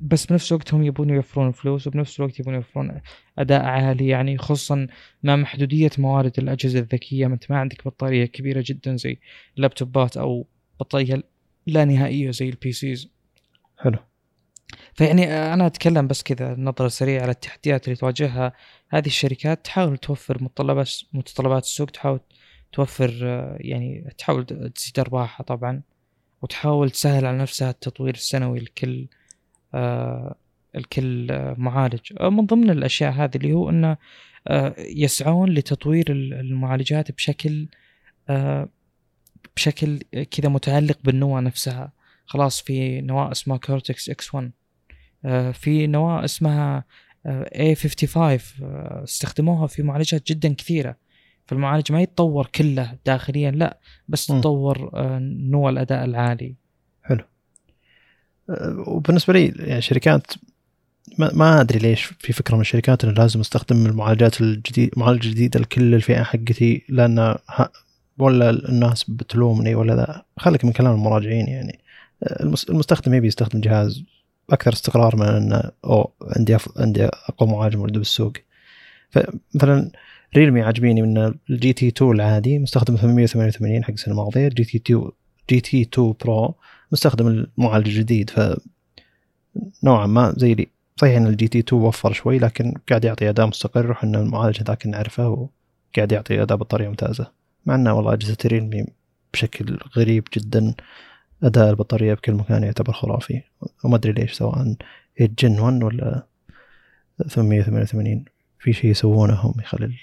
بس 0.00 0.26
بنفس 0.26 0.52
الوقت 0.52 0.74
هم 0.74 0.82
يبون 0.82 1.10
يوفرون 1.10 1.52
فلوس 1.52 1.86
وبنفس 1.86 2.20
الوقت 2.20 2.40
يبون 2.40 2.54
يوفرون 2.54 3.00
أداء 3.38 3.64
عالي. 3.64 4.08
يعني 4.08 4.38
خصوصا 4.38 4.86
مع 5.22 5.36
محدودية 5.36 5.90
موارد 5.98 6.38
الأجهزة 6.38 6.78
الذكية 6.78 7.26
ما 7.26 7.34
انت 7.34 7.50
ما 7.50 7.58
عندك 7.58 7.84
بطارية 7.84 8.24
كبيرة 8.24 8.64
جدا 8.66 8.96
زي 8.96 9.18
اللابتوبات 9.56 10.16
أو 10.16 10.46
بطارية 10.80 11.22
لا 11.66 11.84
نهائية 11.84 12.30
زي 12.30 12.48
ال 12.48 12.72
PCs 12.72 13.08
حلو. 13.78 13.98
فيعني 14.94 15.26
أنا 15.54 15.66
أتكلم 15.66 16.06
بس 16.06 16.22
كذا 16.22 16.54
نظرة 16.58 16.88
سريعة 16.88 17.22
على 17.22 17.30
التحديات 17.30 17.84
اللي 17.84 17.96
تواجهها. 17.96 18.52
هذه 18.88 19.06
الشركات 19.06 19.64
تحاول 19.64 19.98
توفر 19.98 20.44
متطلبات 20.44 20.90
متطلبات 21.12 21.62
السوق 21.62 21.90
تحاول 21.90 22.20
توفر 22.72 23.18
آه، 23.22 23.56
يعني 23.60 24.14
تحاول 24.18 24.46
تزيد 24.74 24.98
أرباحها 24.98 25.44
طبعا. 25.44 25.82
وتحاول 26.42 26.90
تسهل 26.90 27.26
على 27.26 27.38
نفسها 27.38 27.70
التطوير 27.70 28.14
السنوي 28.14 28.58
لكل 28.58 29.06
آه 29.74 30.34
لكل 30.76 31.30
آه 31.30 31.54
معالج. 31.58 32.00
آه 32.20 32.28
من 32.30 32.46
ضمن 32.46 32.70
الأشياء 32.70 33.12
هذه 33.12 33.36
اللي 33.36 33.52
هو 33.52 33.70
إنه 33.70 33.96
آه 34.48 34.74
يسعون 34.78 35.50
لتطوير 35.50 36.04
ال- 36.12 36.34
المعالجات 36.34 37.12
بشكل 37.12 37.68
بشكل 39.56 39.98
كذا 40.30 40.48
متعلق 40.48 40.98
بالنواه 41.04 41.40
نفسها. 41.40 41.92
خلاص 42.26 42.60
في 42.62 43.00
نواة 43.00 43.32
اسمها 43.32 43.56
Cortex 43.56 44.08
X1 44.10 44.50
آه 45.24 45.50
في 45.52 45.86
نواة 45.86 46.24
اسمها 46.24 46.84
آه 47.26 47.74
A55 47.74 48.16
آه 48.16 49.00
استخدموها 49.04 49.66
في 49.66 49.82
معالجات 49.82 50.26
جدا 50.26 50.54
كثيرة. 50.54 50.96
فالمعالج 51.50 51.92
ما 51.92 52.02
يتطور 52.02 52.46
كله 52.54 52.96
داخليا 53.06 53.50
لا 53.50 53.78
بس. 54.08 54.26
تطور 54.26 54.90
آه 54.94 55.18
نوى 55.22 55.70
الأداء 55.70 56.04
العالي 56.04 56.54
أه، 57.10 58.84
وبالنسبة 58.86 59.32
لي 59.32 59.46
يعني 59.58 59.82
شركات 59.82 60.26
ما, 61.18 61.30
ما 61.34 61.60
أدري 61.60 61.78
ليش 61.78 62.02
في 62.04 62.32
فكرة 62.32 62.54
من 62.54 62.60
الشركات 62.60 63.04
إنه 63.04 63.12
لازم 63.12 63.40
أستخدم 63.40 63.86
المعالجات 63.86 64.40
الجديد 64.40 64.90
معالج 64.96 65.28
جديد 65.28 65.56
لكل 65.56 65.94
الفئة 65.94 66.22
حقتي 66.22 66.84
لأن 66.88 67.36
ولا 68.18 68.50
الناس 68.50 69.04
بتلومني 69.10 69.74
ولا 69.74 69.96
ذا 69.96 70.22
خليك 70.38 70.64
من 70.64 70.72
كلام 70.72 70.94
المراجعين 70.94 71.46
يعني 71.48 71.80
أه، 72.22 72.42
المس- 72.42 72.70
المستخدم 72.70 73.14
يبي 73.14 73.26
يستخدم 73.26 73.60
جهاز 73.60 74.02
أكثر 74.50 74.72
استقرار 74.72 75.16
من 75.16 75.22
إنه 75.26 75.62
أو 75.84 76.12
عندي. 76.36 76.56
عندي 76.76 77.04
أقوى 77.04 77.48
معالج 77.50 77.76
موجود 77.76 77.98
بالسوق 77.98 78.32
فمثلا 79.10 79.90
ريلمي 80.36 80.62
عاجبيني 80.62 81.02
من 81.02 81.34
ال 81.50 81.72
GT 81.72 81.88
2 81.88 82.12
العادي 82.12 82.58
مستخدم 82.58 82.96
888 82.96 83.84
حق 83.84 83.90
السنة 83.90 84.14
الماضيه 84.14 84.48
جي 84.48 84.64
تي 84.64 84.78
2 84.78 85.10
GT 85.50 85.82
2 85.82 86.14
Pro 86.24 86.54
مستخدم 86.92 87.26
المعالج 87.26 87.88
الجديد 87.88 88.30
ف 88.30 88.56
نوعا 89.84 90.06
ما 90.06 90.34
زي 90.36 90.54
لي. 90.54 90.68
صحيح 90.96 91.16
إن 91.16 91.26
ال 91.26 91.48
GT 91.48 91.58
2 91.58 91.82
وفر 91.82 92.12
شوي 92.12 92.38
لكن 92.38 92.74
قاعد 92.88 93.04
يعطي 93.04 93.28
اداء 93.30 93.46
مستقر 93.46 93.90
وحنا 93.90 94.20
المعالج 94.20 94.60
هذاك 94.60 94.86
نعرفه 94.86 95.28
وقاعد 95.28 96.12
يعطي 96.12 96.42
اداء 96.42 96.58
بطاريه 96.58 96.88
ممتازة. 96.88 97.30
مع 97.66 97.74
إنه 97.74 97.94
والله 97.94 98.12
أجهزة 98.12 98.36
ريلمي 98.46 98.86
بشكل 99.32 99.78
غريب 99.96 100.24
جدا 100.36 100.74
اداء 101.42 101.70
البطارية 101.70 102.14
بكل 102.14 102.32
مكان 102.32 102.62
يعتبر 102.62 102.92
خرافي. 102.92 103.42
وما 103.84 103.96
أدري 103.96 104.12
ليش 104.12 104.32
سواء 104.32 104.74
Gen 105.20 105.60
1 105.60 105.82
ولا 105.82 106.26
888 107.28 108.24
في 108.60 108.72
شيء 108.72 108.90
يسوونه 108.90 109.34
هم 109.34 109.54
يخلي 109.60 109.96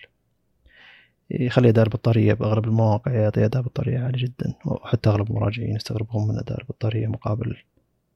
يخلي 1.31 1.69
أداء 1.69 1.85
البطارية 1.85 2.33
بأغلب 2.33 2.65
المواقع 2.65 3.11
يعطي 3.11 3.45
أداء 3.45 3.61
بطارية 3.61 3.99
عالي 3.99 4.17
جدا 4.17 4.53
وحتى 4.65 5.09
أغلب 5.09 5.29
المراجعين 5.29 5.75
يستغربون 5.75 6.27
من 6.27 6.37
أداء 6.37 6.61
البطارية 6.61 7.07
مقابل 7.07 7.57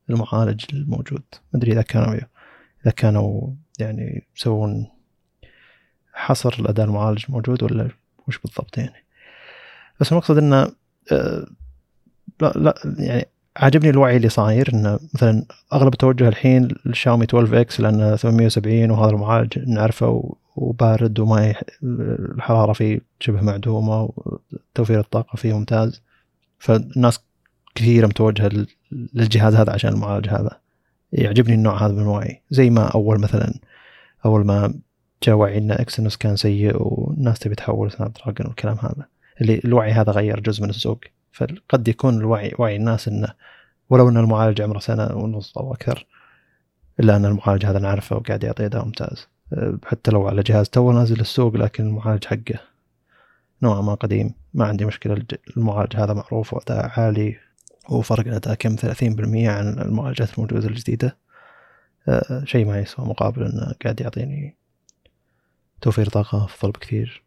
المعالج 0.09 0.65
الموجود. 0.73 1.23
ما 1.53 1.59
أدري 1.59 1.71
إذا 1.71 1.81
كانوا 1.81 2.15
إذا 2.83 2.91
كانوا 2.91 3.49
يعني 3.79 4.27
يسوون 4.37 4.87
حصر 6.13 6.55
الاداء 6.59 6.85
المعالج 6.85 7.25
الموجود 7.29 7.63
ولا 7.63 7.89
وش 8.27 8.39
بالضبط 8.39 8.77
يعني. 8.77 9.05
بس 9.99 10.11
المقصد 10.11 10.37
إنه 10.37 10.71
آه، 11.11 11.47
لا 12.41 12.53
لا 12.55 12.75
يعني 12.97 13.27
عاجبني 13.57 13.89
الوعي 13.89 14.17
اللي 14.17 14.29
صاير 14.29 14.69
إنه 14.73 14.99
مثلا 15.13 15.45
أغلب 15.73 15.93
التوجه 15.93 16.27
الحين 16.27 16.67
للشاومي 16.85 17.25
12 17.25 17.61
إكس 17.61 17.79
لأنه 17.79 18.15
870 18.15 18.91
وهذا 18.91 19.11
المعالج 19.11 19.59
نعرفه 19.59 20.35
وبارد 20.55 21.19
وما 21.19 21.47
يح... 21.47 21.63
الحرارة 21.83 22.73
فيه 22.73 23.01
شبه 23.19 23.41
معدومة 23.41 24.09
وتوفير 24.15 24.99
الطاقة 24.99 25.35
فيه 25.35 25.53
ممتاز. 25.57 26.01
فالناس 26.59 27.19
كثيرة 27.75 28.07
متوجهة 28.07 28.47
لل- 28.47 28.67
للجهاز 29.13 29.55
هذا 29.55 29.73
عشان 29.73 29.93
المعالج 29.93 30.29
هذا. 30.29 30.59
يعجبني 31.13 31.53
النوع 31.55 31.85
هذا 31.85 31.93
من 31.93 32.01
الوعي 32.01 32.41
زي 32.49 32.69
ما 32.69 32.87
أول 32.87 33.19
مثلا 33.19 33.53
أول 34.25 34.45
ما 34.45 34.73
جاء 35.23 35.35
وعي 35.35 35.71
Exynos 35.71 36.17
كان 36.17 36.35
سيء 36.35 36.73
والناس 36.75 37.39
تبي 37.39 37.55
تحول 37.55 37.91
Snapdragon 37.91 38.47
والكلام 38.47 38.77
هذا. 38.81 39.05
اللي 39.41 39.61
الوعي 39.65 39.91
هذا 39.91 40.11
غير 40.11 40.39
جزء 40.39 40.63
من 40.63 40.69
السوق. 40.69 40.99
فقد 41.33 41.87
يكون 41.87 42.17
الوعي 42.17 42.53
وعي 42.59 42.75
الناس 42.75 43.07
إنه 43.07 43.33
ولو 43.89 44.09
إن 44.09 44.17
المعالج 44.17 44.61
عمره 44.61 44.79
سنة 44.79 45.15
ونص 45.15 45.57
أو 45.57 45.73
أكثر 45.73 46.05
إلا 46.99 47.15
إن 47.15 47.25
المعالج 47.25 47.65
هذا 47.65 47.79
نعرفه 47.79 48.15
وقاعد 48.15 48.43
يعطي 48.43 48.65
اداء 48.65 48.85
ممتاز. 48.85 49.27
حتى 49.85 50.11
لو 50.11 50.27
على 50.27 50.41
جهاز 50.41 50.69
تو 50.69 50.91
نازل 50.91 51.19
السوق 51.19 51.55
لكن 51.55 51.87
المعالج 51.87 52.25
حقه 52.25 52.59
نوعا 53.63 53.81
ما 53.81 53.93
قديم. 53.93 54.33
ما 54.53 54.65
عندي 54.65 54.85
مشكلة 54.85 55.13
الج- 55.13 55.35
المعالج 55.57 55.95
هذا 55.95 56.13
معروف 56.13 56.53
وأداء 56.53 56.91
عالي 56.99 57.35
وفرق 57.89 58.27
الاداء 58.27 58.53
كم 58.55 58.75
30% 58.75 59.49
عن 59.49 59.79
المعالجات 59.79 60.33
الموجودة 60.33 60.67
الجديدة. 60.67 61.17
أه، 62.09 62.43
شيء 62.45 62.65
ما 62.65 62.79
يسوى 62.79 63.05
مقابل 63.05 63.43
إنه 63.43 63.73
قاعد 63.83 64.01
يعطيني 64.01 64.55
توفير 65.81 66.09
طاقة 66.09 66.45
أفضل 66.45 66.71
بكثير. 66.71 67.23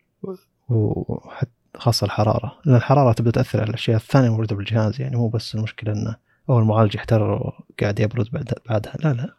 وحتى 0.69 1.51
خاصة 1.77 2.05
الحرارة. 2.05 2.59
لأن 2.65 2.77
الحرارة 2.77 3.13
تبدأ 3.13 3.31
تأثر 3.31 3.61
على 3.61 3.69
الأشياء 3.69 3.97
الثانية 3.97 4.27
الموجودة 4.27 4.57
بالجهاز 4.57 5.01
يعني 5.01 5.17
مو 5.17 5.29
بس 5.29 5.55
المشكلة 5.55 5.93
إنه 5.93 6.17
أو 6.51 6.59
المعالج 6.59 6.95
يحتر 6.95 7.23
وقاعد 7.23 8.01
يبرد 8.01 8.31
بعد 8.33 8.53
بعدها. 8.69 8.97
لا 9.05 9.13
لا. 9.13 9.35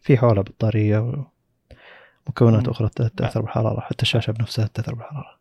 في 0.00 0.16
حولة 0.18 0.42
بطارية 0.42 1.24
ومكونات 2.26 2.64
مم. 2.64 2.70
أخرى 2.70 2.88
تأثر 3.16 3.40
بالحرارة 3.40 3.80
حتى 3.80 4.02
الشاشة 4.02 4.30
بنفسها 4.30 4.66
تأثر 4.66 4.94
بالحرارة 4.94 5.38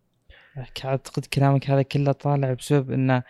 اعتقد 0.86 1.26
كلامك 1.26 1.70
هذا 1.70 1.82
كله 1.82 2.12
طالع 2.12 2.53
بسبب 2.53 2.91
إن 2.91 3.22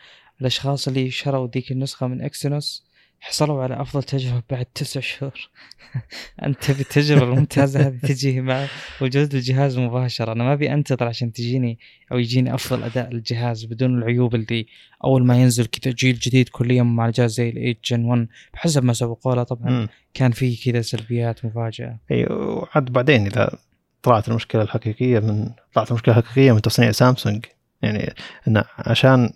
الأشخاص 0.42 0.88
اللي 0.88 1.12
شروا 1.12 1.48
ذيك 1.48 1.72
النسخة 1.72 2.08
من 2.08 2.22
اكسينوس 2.22 2.91
حصلوا 3.24 3.64
على 3.64 3.82
أفضل 3.82 4.04
تجربة 4.04 4.44
بعد 4.50 4.66
تسع 4.66 5.00
شهور. 5.00 5.50
أنت 6.46 6.64
تبي 6.64 6.82
التجربه 6.82 7.24
الممتازة 7.24 7.80
هذه 7.80 7.98
تجي 7.98 8.42
مع 8.42 8.68
وجود 9.02 9.36
الجهاز 9.36 9.78
مباشرة. 9.78 10.32
أنا 10.32 10.44
ما 10.44 10.54
أبي 10.54 10.74
أنتظر 10.74 11.08
عشان 11.08 11.34
تجيني 11.34 11.80
أو 12.12 12.18
يجيني 12.18 12.54
أفضل 12.54 12.84
أداء 12.84 13.10
للجهاز 13.10 13.66
بدون 13.66 13.98
العيوب 13.98 14.36
اللي 14.36 14.66
أول 15.04 15.26
ما 15.26 15.42
ينزل 15.42 15.66
كذا 15.66 15.94
جيل 15.94 16.16
جديد 16.16 16.50
كل 16.50 16.72
يوم 16.72 16.96
مع 16.96 17.06
الجهاز 17.08 17.32
زي 17.34 17.50
ال 17.50 17.54
8 17.54 17.76
جن 17.86 18.06
1 18.06 18.28
بحسب 18.54 18.84
ما 18.84 18.94
سوقوا 18.94 19.36
له 19.36 19.44
طبعا 19.44 19.70
مم. 19.70 19.88
كان 20.14 20.32
في 20.32 20.56
كذا 20.56 20.82
سلبيات 20.82 21.46
مفاجأة. 21.46 22.00
إي 22.12 22.26
وعاد 22.26 22.86
بعدين 22.86 23.26
إذا 23.26 23.58
طلعت 24.04 24.30
المشكلة 24.30 24.62
الحقيقية 24.62 25.20
من 25.20 25.50
طلعت 25.74 25.90
المشكلة 25.92 26.18
الحقيقية 26.18 26.52
من 26.52 26.62
تصنيع 26.62 26.92
سامسونج. 26.92 27.46
يعني 27.82 28.14
إن 28.48 28.64
عشان 28.78 29.34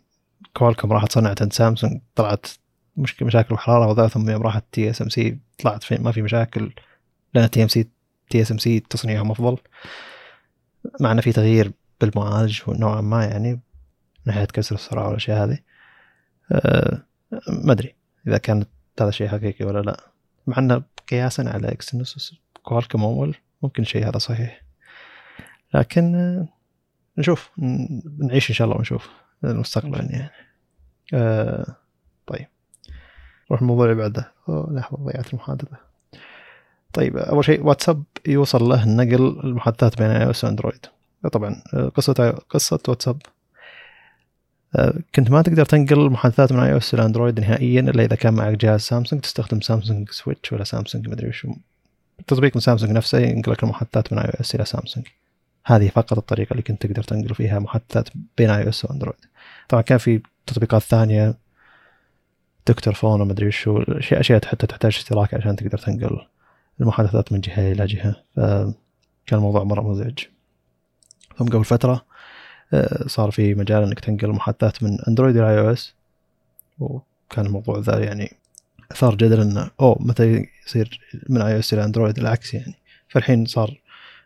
Qualcomm 0.54 0.94
راحت 0.94 1.12
صنعت 1.12 1.42
عند 1.42 1.54
سامسونج 1.54 2.02
طلعت 2.16 2.48
مشكلة 2.98 3.28
مشاكل 3.28 3.54
الحرارة 3.54 3.88
وذا 3.88 4.08
ثم 4.08 4.30
يوم 4.30 4.42
راحت 4.42 4.64
TSMC 4.72 5.40
طلعت 5.60 5.84
في 5.84 5.98
ما 5.98 6.12
في 6.12 6.22
مشاكل. 6.22 6.72
لأن 7.34 7.50
تي 7.50 7.64
ام 7.64 7.68
سي 7.68 7.90
تي 8.30 8.42
اس 8.42 8.52
ام 8.52 8.58
سي 8.58 8.80
تصنيعهم 8.80 9.32
أفضل. 9.32 9.58
مع 11.02 11.12
إنه 11.12 11.22
في 11.22 11.32
تغيير 11.32 11.72
بالمعالج 12.02 12.62
نوعا 12.68 13.02
ما 13.02 13.26
يعني 13.26 13.52
من 13.54 13.60
ناحية 14.26 14.46
كسر 14.46 14.76
السرعة 14.76 15.08
والاشياء 15.08 15.44
هذه. 15.44 15.60
أه 16.52 17.06
ما 17.48 17.72
أدري 17.72 17.96
إذا 18.28 18.38
كانت 18.38 18.70
هذا 19.02 19.12
شيء 19.12 19.28
حقيقي 19.28 19.66
ولا 19.66 19.80
لا. 19.80 20.00
مع 20.48 20.58
إنه 20.58 20.84
قياسا 21.10 21.42
على 21.42 21.72
Exynos 21.72 22.36
Qualcomm 22.64 23.04
أول 23.04 23.36
ممكن 23.64 23.84
شيء 23.84 24.10
هذا 24.10 24.18
صحيح. 24.18 24.62
لكن 25.74 26.16
آه، 26.16 26.48
نشوف. 27.18 27.52
نعيش 28.20 28.50
إن 28.50 28.56
شاء 28.56 28.66
الله 28.66 28.78
ونشوف 28.78 29.10
المستقبل 29.44 30.10
يعني. 30.12 30.30
آه 31.14 31.76
طيب. 32.28 32.48
نروح 33.50 33.62
الموضوع 33.62 33.86
اللي 33.86 33.96
بعده. 33.96 34.32
لحظه 34.48 34.98
ضيعت 34.98 35.34
المحادثة. 35.34 35.78
طيب 36.94 37.18
أول 37.18 37.46
شيء 37.46 37.64
واتساب 37.64 38.04
يوصل 38.28 38.64
له 38.64 38.88
نقل 38.88 39.40
المحادثات 39.44 39.98
بين 39.98 40.12
iOS 40.12 40.30
و 40.30 40.44
Android 40.44 40.86
طبعا 41.32 41.62
قصة 41.96 42.32
قصة 42.50 42.80
واتساب. 42.88 43.22
آه، 44.76 44.94
كنت 45.16 45.32
ما 45.32 45.42
تقدر 45.42 45.66
تنقل 45.66 46.00
المحادثات 46.00 46.52
من 46.54 46.60
iOS 46.60 46.94
إلى 46.94 47.06
Android 47.06 47.40
نهائيا 47.40 47.82
إلا 47.82 48.04
إذا 48.04 48.16
كان 48.16 48.34
معك 48.34 48.58
جهاز 48.58 48.82
سامسونج 48.82 49.22
تستخدم 49.22 49.62
Samsung 49.62 50.10
Switch 50.12 50.54
ولا 50.54 50.64
سامسونج 50.64 51.10
مدري 51.10 51.28
وش 51.28 51.48
تطبيق 52.28 52.56
من 52.56 52.62
سامسونج 52.62 52.92
نفسه 52.92 53.18
ينقل 53.20 53.52
لك 53.52 53.64
المحادثات 53.64 54.14
من 54.14 54.20
iOS 54.20 54.56
إلى 54.56 54.66
سامسونج. 54.66 55.06
هذه 55.66 55.90
فقط 55.90 56.18
الطريقة 56.18 56.52
اللي 56.52 56.64
كنت 56.64 56.86
تقدر 56.86 57.04
تنقل 57.04 57.36
فيها 57.36 57.60
محادثات 57.60 58.10
بين 58.38 58.50
iOS 58.50 58.86
و 58.86 58.89
Android. 58.89 59.20
طبعا 59.70 59.82
كان 59.82 59.98
في 59.98 60.22
تطبيقات 60.46 60.82
ثانية 60.82 61.36
Dr.Fone 62.68 63.22
وما 63.22 63.32
أدري 63.32 63.48
وشو 63.48 63.82
اشياء 63.82 64.20
أشياء 64.20 64.46
حتى 64.46 64.68
تحتاج 64.68 64.96
اشتراك 64.96 65.34
عشان 65.34 65.56
تقدر 65.56 65.78
تنقل 65.78 66.26
المحادثات 66.82 67.34
من 67.34 67.40
جهة 67.42 67.72
إلى 67.72 67.86
جهة. 67.86 68.16
فكان 68.36 68.74
الموضوع 69.38 69.64
مرة 69.64 69.82
مزعج. 69.82 70.20
ثم 71.38 71.46
قبل 71.46 71.66
فترة 71.66 72.06
آه، 72.74 73.08
صار 73.08 73.32
في 73.32 73.56
مجال 73.56 73.84
إنك 73.84 74.00
تنقل 74.00 74.30
المحادثات 74.30 74.84
من 74.84 75.02
Android 75.08 75.38
إلى 75.38 75.50
iOS 75.50 75.94
وكان 76.80 77.46
الموضوع 77.46 77.80
ذا 77.80 78.04
يعني 78.04 78.32
أثار 78.92 79.16
جدل 79.16 79.42
إنه 79.42 79.72
أوه 79.80 79.98
متى 80.00 80.48
يصير 80.68 81.00
من 81.30 81.42
iOS 81.42 81.74
إلى 81.74 81.84
Android 81.84 82.20
العكس 82.20 82.54
يعني. 82.54 82.74
فالحين 83.10 83.46
صار 83.46 83.82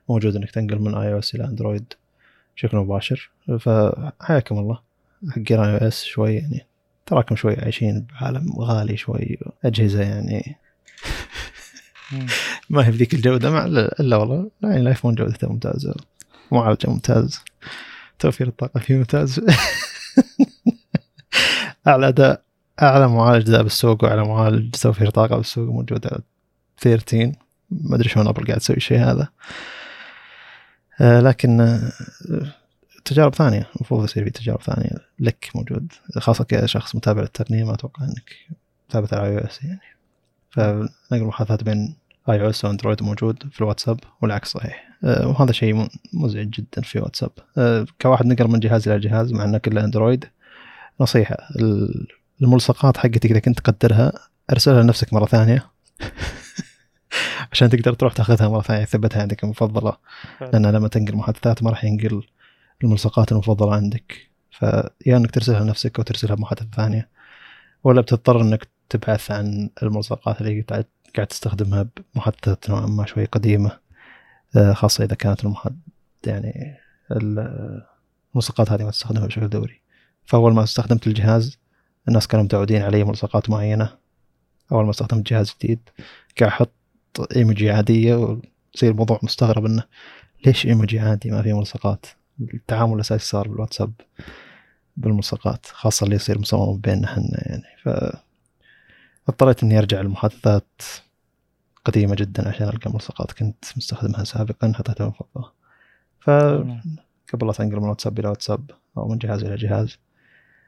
موجود 0.10 0.36
إنك 0.36 0.52
تنقل 0.52 0.80
من 0.80 0.95
iOS 0.95 1.35
إلى 1.36 1.45
Android 1.45 1.93
بشكل 2.56 2.78
مباشر. 2.78 3.30
فحياكم 3.60 4.60
الله. 4.60 4.80
حقين 5.30 5.60
iOS 5.60 6.03
شوي 6.03 6.36
يعني 6.36 6.68
تراكم 7.10 7.36
شوي 7.36 7.56
عايشين 7.56 8.07
بعالم 8.22 8.53
غالي 8.60 8.98
شوي 8.98 9.38
أجهزة 9.65 10.02
يعني. 10.02 10.56
ما 12.69 12.88
هي 12.88 12.91
بذيك 12.91 13.14
الجودة 13.14 13.52
مع 13.52 13.65
إلا 13.65 14.18
والله 14.18 14.52
يعني 14.64 14.77
الآيفون 14.77 15.15
جودته 15.15 15.49
ممتازة 15.49 15.95
معالجه 16.52 16.90
ممتاز. 16.90 17.44
توفير 18.19 18.48
الطاقة 18.48 18.80
فيه 18.80 18.98
ممتاز. 18.98 19.41
أعلى 21.88 22.07
أداء 22.07 22.44
أعلى 22.81 23.07
معالج 23.07 23.49
ذا 23.49 23.61
بالسوق 23.61 24.03
وأعلى 24.03 24.23
معالج 24.23 24.76
توفير 24.76 25.10
طاقة 25.10 25.38
بالسوق 25.38 25.69
موجود 25.69 26.07
على 26.07 26.22
13 26.77 27.31
ما 27.72 27.95
أدري 27.95 28.10
شلون 28.10 28.27
Apple 28.27 28.47
قاعد 28.48 28.60
تسوي 28.60 28.77
الشيء 28.77 28.99
هذا. 28.99 29.27
آه، 31.02 31.19
لكن 31.22 31.61
آه، 31.61 31.91
تجارب 33.10 33.36
ثانية 33.36 33.68
المفروض 33.76 34.03
يصير 34.03 34.23
في 34.23 34.30
تجارب 34.30 34.61
ثانية 34.61 34.90
لك 35.19 35.49
موجود 35.56 35.91
خاصة 36.18 36.44
كشخص 36.44 36.95
متابع 36.95 37.22
للتقنية 37.22 37.64
ما 37.64 37.73
أتوقع 37.73 38.03
إنك 38.06 38.30
متابع 38.90 39.07
على 39.11 39.27
iOS 39.30 39.64
يعني. 39.64 39.80
فنقل 40.52 40.90
المحادثات 41.11 41.64
بين 41.64 41.95
iOS 42.30 42.65
و 42.65 42.70
Android 42.70 43.03
موجود 43.03 43.44
في 43.52 43.61
الواتساب 43.61 43.99
والعكس 44.22 44.52
صحيح. 44.52 44.90
آه، 45.03 45.27
وهذا 45.27 45.52
شيء 45.52 45.88
مزعج 46.14 46.49
جدا 46.49 46.81
في 46.81 46.99
واتساب. 46.99 47.31
آه، 47.57 47.86
كواحد 48.02 48.26
نقل 48.26 48.48
من 48.48 48.60
جهاز 48.60 48.88
إلى 48.90 48.99
جهاز 48.99 49.31
مع 49.34 49.44
إنه 49.44 49.57
كله 49.57 49.84
Android. 49.84 50.26
نصيحة 51.02 51.38
ال- 51.56 52.07
الملصقات 52.41 52.98
حقتك 52.98 53.26
إذا 53.31 53.40
كنت 53.40 53.60
تقدرها 53.60 54.11
ارسلها 54.52 54.84
لنفسك 54.84 55.14
مرة 55.14 55.26
ثانية. 55.26 55.65
عشان 57.52 57.69
تقدر 57.69 57.94
تروح 57.94 58.14
تاخذها 58.14 58.48
مرة 58.48 58.61
ثانية 58.61 58.86
تثبتها 58.86 59.22
عندك 59.22 59.44
المفضلة. 59.44 59.98
لأن 60.41 60.65
لما 60.65 60.88
تنقل 60.88 61.15
محادثات 61.15 61.64
ما 61.64 61.69
راح 61.69 61.84
ينقل 61.84 62.23
الملصقات 62.84 63.31
المفضلة 63.31 63.76
عندك. 63.76 64.30
فيا 64.51 65.18
إنك 65.18 65.31
ترسلها 65.31 65.60
لنفسك 65.64 65.97
أو 65.97 66.03
ترسلها 66.03 66.35
بمحادثة 66.35 66.68
ثانية 66.76 67.10
ولا 67.84 68.01
بتضطر 68.01 68.41
إنك 68.41 68.68
تبحث 68.89 69.31
عن 69.31 69.69
الملصقات 69.84 70.41
اللي 70.41 70.61
قاعد 71.15 71.27
تستخدمها 71.27 71.85
بمحادثات 72.15 72.69
نوعا 72.69 72.85
ما 72.85 73.06
شوي 73.06 73.26
قديمة 73.26 73.80
آه، 74.56 74.73
خاصة 74.73 75.03
إذا 75.03 75.15
كانت 75.15 75.45
المحاد 75.45 75.80
يعني 76.27 76.77
ال- 77.11 77.81
الملصقات 78.34 78.72
هذه 78.72 78.84
ما 78.84 78.91
تستخدمها 78.91 79.27
بشكل 79.27 79.49
دوري. 79.49 79.81
فأول 80.26 80.53
ما 80.53 80.64
استخدمت 80.64 81.07
الجهاز 81.07 81.57
الناس 82.07 82.27
كانوا 82.27 82.45
متعودين 82.45 82.81
علي 82.81 83.03
ملصقات 83.03 83.49
معينة. 83.49 83.97
أول 84.72 84.84
ما 84.84 84.89
استخدمت 84.89 85.27
جهاز 85.30 85.56
جديد 85.61 85.80
قاعد 86.39 86.51
أحط 86.51 86.72
إيموجي 87.35 87.72
عادية 87.72 88.15
ويصير 88.15 88.91
الموضوع 88.91 89.19
مستغرب 89.23 89.65
إنه 89.65 89.84
ليش 90.45 90.65
إيموجي 90.65 90.99
عادي 90.99 91.31
ما 91.31 91.41
في 91.41 91.53
ملصقات؟ 91.53 92.06
التعامل 92.41 92.94
الأساسي 92.94 93.26
صار 93.26 93.48
بالواتساب 93.48 93.91
بالملصقات 94.98 95.66
خاصة 95.66 96.03
اللي 96.03 96.16
يصير 96.16 96.40
مصمم 96.40 96.78
بيننا 96.78 97.07
إحنا 97.07 97.24
يعني. 97.32 97.64
ف 97.84 97.90
اضطريت 99.30 99.64
إني 99.64 99.80
أرجع 99.80 100.02
لمحادثات 100.02 100.82
قديمة 101.86 102.16
جدا 102.16 102.49
عشان 102.49 102.68
ألقى 102.70 102.91
ملصقات 102.91 103.32
كنت 103.32 103.66
مستخدمها 103.78 104.24
سابقا 104.24 104.74
حطيتها 104.76 105.07
مفضله 105.07 105.52
فقبل 106.22 107.48
لا 107.48 107.53
تنقل 107.53 107.76
من 107.80 107.90
واتساب 107.90 108.20
إلى 108.20 108.28
واتساب 108.28 108.72
أو 108.98 109.07
من 109.07 109.18
جهاز 109.18 109.44
إلى 109.44 109.56
جهاز 109.56 109.98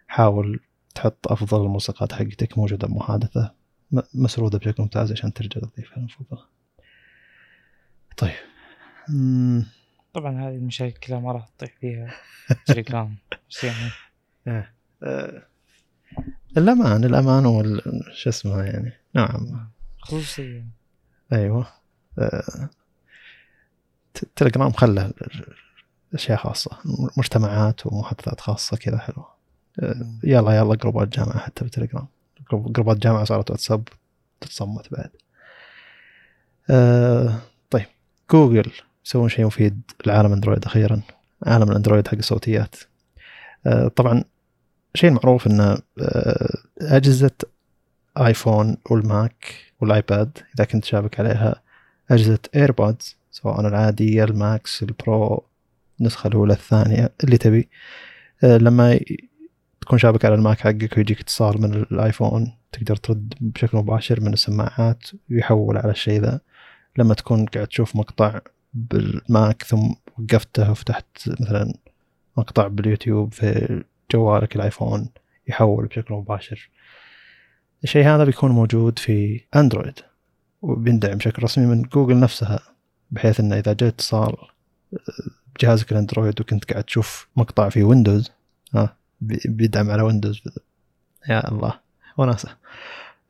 حاول 0.08 0.60
تحط 0.96 1.32
أفضل 1.32 1.66
الملصقات 1.66 2.14
حقتك 2.14 2.58
موجودة 2.58 2.88
بمحادثة 2.88 3.52
مسرودة 4.14 4.58
بشكل 4.58 4.84
ممتاز 4.84 5.12
عشان 5.12 5.34
ترجع 5.34 5.62
تضيفها 5.62 5.98
المفضله 5.98 6.46
طيب. 8.18 8.32
طبعا 10.14 10.32
هذه 10.42 10.56
المشاكل 10.56 11.00
كلها 11.00 11.20
ما 11.20 11.32
راح 11.32 11.48
تطيح 11.48 11.78
فيها 11.80 12.14
تليجرام 12.66 13.16
بس 13.50 13.64
يعني 13.64 13.92
إيه. 14.48 14.74
آه. 15.04 15.44
الأمان 16.58 17.04
الأمان 17.04 17.46
وال 17.46 17.82
شو 18.14 18.30
اسمه 18.30 18.64
يعني 18.64 18.94
نعم 19.14 19.70
خصوصية 20.00 20.66
أيوه 21.34 21.68
آه. 22.20 22.70
تليجرام 24.36 24.72
خلى 24.72 25.14
أشياء 26.14 26.38
خاصة 26.38 26.78
مجتمعات 27.18 27.88
ومحادثات 27.88 28.42
خاصة 28.42 28.78
كذا 28.78 28.98
حلوة 28.98 29.28
آه. 29.80 30.06
يلا 30.24 30.58
يلا 30.58 30.76
جروبات 30.76 31.08
جامعة 31.08 31.40
حتى 31.40 31.64
بالتليجرام 31.64 32.08
جروبات 32.52 32.98
جامعة 32.98 33.24
صارت 33.24 33.52
واتساب 33.52 33.88
تتصمت 34.42 34.88
بعد 34.94 35.12
طيب 37.70 37.86
جوجل 38.32 38.72
يسوون 39.06 39.30
شيء 39.30 39.46
مفيد 39.46 39.82
لعالم 40.06 40.34
Android 40.34 40.66
أخيرا 40.66 41.02
عالم 41.46 41.70
ال 41.72 41.76
Android 41.76 42.08
حق 42.08 42.18
الصوتيات. 42.18 42.76
آه 43.66 43.88
طبعا 43.88 44.24
شيء 44.96 45.12
معروف 45.12 45.48
ان 45.48 45.60
آه 46.00 46.58
أجهزة 46.82 47.32
آيفون 48.18 48.78
والماك 48.90 49.56
والآيباد 49.82 50.38
إذا 50.56 50.66
كنت 50.66 50.86
شابك 50.86 51.20
عليها 51.20 51.62
أجهزة 52.12 52.40
AirPods 52.56 53.18
سواء 53.32 53.62
العادية 53.62 54.24
ال 54.24 54.39
Max 54.39 54.84
ال 54.84 54.99
Pro 54.99 55.44
النسخة 56.00 56.28
الأولى 56.28 56.54
الثانية 56.54 57.12
اللي 57.24 57.38
تبي. 57.38 57.70
آه 58.44 58.58
لما 58.58 59.00
تكون 59.82 60.00
شابك 60.00 60.26
على 60.26 60.36
الماك 60.36 60.60
حقك 60.60 60.98
ويجيك 60.98 61.20
اتصال 61.20 61.62
من 61.62 61.74
الآيفون 61.74 62.54
تقدر 62.72 62.96
ترد 62.96 63.34
بشكل 63.42 63.78
مباشر 63.78 64.22
من 64.22 64.34
السماعات 64.34 65.08
ويحول 65.32 65.78
على 65.78 65.92
الشيء 65.92 66.22
ذا. 66.22 66.40
لما 66.98 67.14
تكون 67.14 67.46
قاعد 67.46 67.68
تشوف 67.68 67.96
مقطع 67.96 68.40
بالماك 68.74 69.64
ثم 69.64 69.94
وقفته 70.18 70.72
وفتحت 70.72 71.06
مثلا 71.28 71.74
مقطع 72.38 72.68
باليوتيوب 72.68 73.34
في 73.34 73.84
جوالك 74.12 74.56
الآيفون 74.56 75.10
يحول 75.48 75.86
بشكل 75.86 76.14
مباشر. 76.14 76.70
الشيء 77.84 78.06
هذا 78.06 78.24
بيكون 78.24 78.52
موجود 78.52 79.00
في 79.00 79.42
أندرويد 79.56 80.00
وبيندعم 80.62 81.18
بشكل 81.18 81.44
رسمي 81.44 81.66
من 81.66 81.82
جوجل 81.82 82.20
نفسها 82.20 82.60
بحيث 83.12 83.40
إنه 83.40 83.60
إذا 83.60 83.74
جاء 83.74 83.90
اتصال 83.90 84.36
بجهازك 85.56 85.92
الأندرويد 85.92 86.42
وكنت 86.42 86.72
قاعد 86.72 86.84
تشوف 86.84 87.28
مقطع 87.36 87.70
في 87.70 87.84
ويندوز 87.84 88.32
ها 88.76 88.96
بيدعم 89.46 89.90
على 89.90 90.02
ويندوز 90.02 90.42
يا 91.30 91.52
الله 91.52 91.80
وناسه 92.18 92.56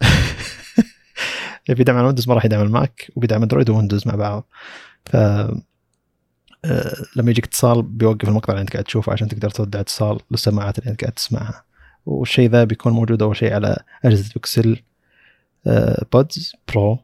بيدعم 1.70 1.98
على 1.98 2.06
ويندوز 2.06 2.30
ما 2.30 2.36
راح 2.36 2.46
يدعم 2.46 2.62
الماك 2.62 3.12
وبيدعم 3.16 3.42
اندرويد 3.42 3.70
وويندوز 3.70 4.08
مع 4.08 4.16
بعض. 4.16 4.48
ف 5.12 5.16
آه، 6.66 6.96
لما 7.16 7.32
يجيك 7.32 7.46
اتصال 7.46 7.82
بيوقف 7.82 8.28
المقطع 8.30 8.54
اللي 8.54 8.62
انت 8.62 8.72
قاعد 8.74 8.84
تشوفه 8.84 9.14
عشان 9.14 9.28
تقدر 9.28 9.50
ترد 9.50 9.76
على 9.76 9.82
اتصال 9.82 10.20
للسماعات 10.32 10.80
اللي 10.80 10.92
انت 10.92 11.02
قاعد 11.02 11.14
تسمعها. 11.14 11.64
والشيء 12.06 12.50
ذا 12.50 12.64
بيكون 12.64 12.94
موجود 12.94 13.22
أول 13.22 13.38
شيء 13.38 13.54
على 13.54 13.78
أجهزة 14.06 14.34
بيكسل 14.34 14.80
بودز 16.14 16.56
برو 16.68 17.00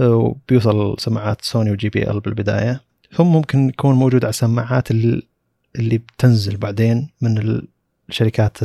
وبيوصل 0.00 0.96
سماعات 0.98 1.42
سوني 1.44 1.70
وجي 1.70 1.88
بي 1.88 2.10
ال 2.10 2.20
بالبداية. 2.20 2.80
ثم 3.16 3.26
ممكن 3.26 3.68
يكون 3.68 3.94
موجود 3.94 4.24
على 4.24 4.30
السماعات 4.30 4.90
اللي 4.90 5.98
بتنزل 5.98 6.56
بعدين 6.56 7.08
من 7.20 7.62
الشركات 8.08 8.58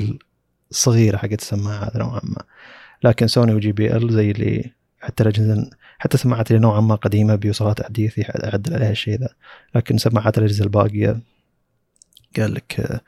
الصغيرة 0.72 1.18
حقت 1.18 1.42
السماعات 1.42 1.96
نوعا 1.96 2.22
ما. 2.24 2.44
لكن 3.04 3.28
سوني 3.28 3.54
وجي 3.54 3.72
بي 3.72 3.96
ال 3.96 4.14
زي 4.14 4.32
اللي 4.32 4.75
حتى 5.06 5.24
الاجهزه 5.24 5.70
حتى 6.00 6.18
سماعات 6.18 6.52
اللي 6.52 6.62
نوعا 6.62 6.82
ما 6.82 6.96
قديمة 6.96 7.36
بيوصلها 7.36 7.74
تحديث 7.74 8.18
يعدل 8.18 8.74
عليها 8.74 8.92
الشيء 8.92 9.20
ذا. 9.20 9.30
لكن 9.76 9.98
سماعات 9.98 10.38
الاجهزه 10.38 10.64
الباقية. 10.64 11.20
قال 12.38 12.54
لك 12.54 13.02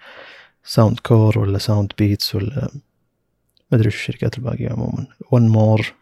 Soundcore 0.63 1.39
ولا 1.39 1.57
ساوند 1.57 1.91
بيتس 1.97 2.35
ولا 2.35 2.69
ما 3.71 3.77
أدري 3.77 3.87
وش 3.87 3.95
الشركات 3.95 4.37
الباقية 4.37 4.69
عموما. 4.69 5.07
1MORE 5.31 5.93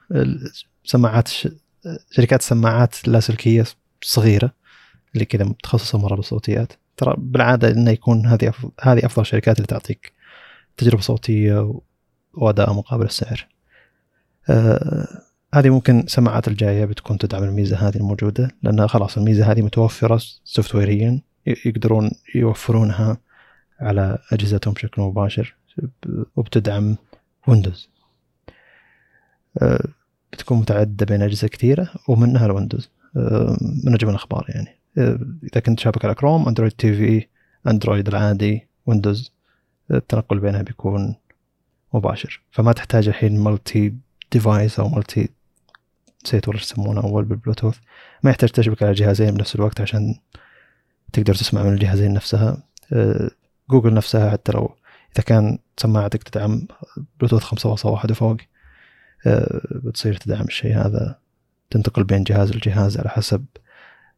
سماعات 0.84 1.30
شركات 2.12 2.42
سماعات 2.42 2.96
اللاسلكيه 3.08 3.66
صغيرة 4.02 4.52
اللي 5.14 5.26
كذا 5.26 5.44
متخصصة 5.44 5.98
مرة 5.98 6.16
بالصوتيات. 6.16 6.74
ترى 6.98 7.16
بالعادة 7.18 7.72
إنه 7.72 7.92
يكون 7.92 8.26
هذه 8.26 8.54
هذه 8.82 9.06
أفضل 9.06 9.22
الشركات 9.22 9.58
اللي 9.58 9.68
تعطيك 9.68 10.14
تجربة 10.78 11.02
صوتية 11.02 11.80
وأداء 12.34 12.74
مقابل 12.74 13.06
السعر. 13.06 13.48
آه 14.50 15.25
هذه 15.56 15.70
ممكن 15.70 16.00
السماعات 16.00 16.48
الجاية 16.48 16.86
بتكون 16.86 17.18
تدعم 17.18 17.44
الميزة 17.44 17.88
هذه 17.88 17.96
الموجودة 17.96 18.52
لأن 18.64 18.88
خلاص 18.88 19.18
الميزة 19.18 19.52
هذه 19.52 19.62
متوفرة 19.62 20.22
software 20.44 20.76
يا 20.76 21.22
يقدرون 21.66 22.12
يوفرونها 22.36 23.18
على 23.80 24.18
أجهزتهم 24.32 24.74
بشكل 24.74 25.02
مباشر 25.02 25.56
وبتدعم 26.36 26.96
ويندوز 27.48 27.90
آه، 29.62 29.88
بتكون 30.34 30.58
متعددة 30.58 31.06
بين 31.06 31.22
أجهزة 31.22 31.48
كثيرة 31.48 31.90
ومنها 32.08 32.46
الويندوز 32.46 32.90
آه، 33.18 33.58
من 33.84 33.94
أجمل 33.94 34.10
الأخبار 34.10 34.46
يعني. 34.50 34.80
آه، 34.98 35.20
إذا 35.44 35.62
كنت 35.62 35.80
شابك 35.80 36.06
على 36.06 36.16
كروم 36.16 36.48
اندرويد 36.48 36.72
TV 36.72 37.28
اندرويد 37.68 38.08
العادي 38.08 38.68
ويندوز 38.86 39.32
التنقل 39.92 40.40
بينها 40.40 40.62
بيكون 40.62 41.16
مباشر. 41.94 42.42
فما 42.52 42.72
تحتاج 42.72 43.08
الحين 43.08 43.44
multi 43.44 43.94
device 44.32 44.80
أو 44.80 44.90
multi 44.90 45.30
نسيت 46.26 46.48
ولا 46.48 46.58
يسمونه 46.58 47.02
أول 47.02 47.26
بالبلوتوث. 47.26 47.78
ما 48.24 48.30
يحتاج 48.30 48.50
تشبك 48.50 48.84
على 48.84 48.94
جهازين 48.94 49.32
بنفس 49.34 49.56
الوقت 49.56 49.82
عشان 49.82 50.16
تقدر 51.14 51.36
تسمع 51.36 51.64
من 51.64 51.74
الجهازين 51.74 52.14
نفسها. 52.14 52.64
آه، 52.94 53.30
جوجل 53.70 53.94
نفسها 53.94 54.32
حتى 54.32 54.52
لو 54.52 54.76
إذا 55.16 55.24
كان 55.24 55.60
سماعتك 55.78 56.24
تدعم 56.24 56.68
بلوتوث 57.20 57.44
خمسة 57.44 57.90
واحد 57.90 58.12
وفوق 58.12 58.38
آه، 59.28 59.62
بتصير 59.72 60.14
تدعم 60.18 60.46
الشيء 60.46 60.78
هذا. 60.78 61.20
تنتقل 61.70 62.04
بين 62.04 62.24
جهاز 62.24 62.52
لجهاز 62.52 62.98
على 62.98 63.10
حسب 63.10 63.46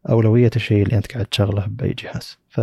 أولوية 0.10 0.52
الشيء 0.56 0.84
اللي 0.84 0.98
أنت 0.98 1.12
قاعد 1.14 1.26
تشغله 1.26 1.66
بأي 1.66 1.94
جهاز. 1.94 2.38
ف 2.50 2.62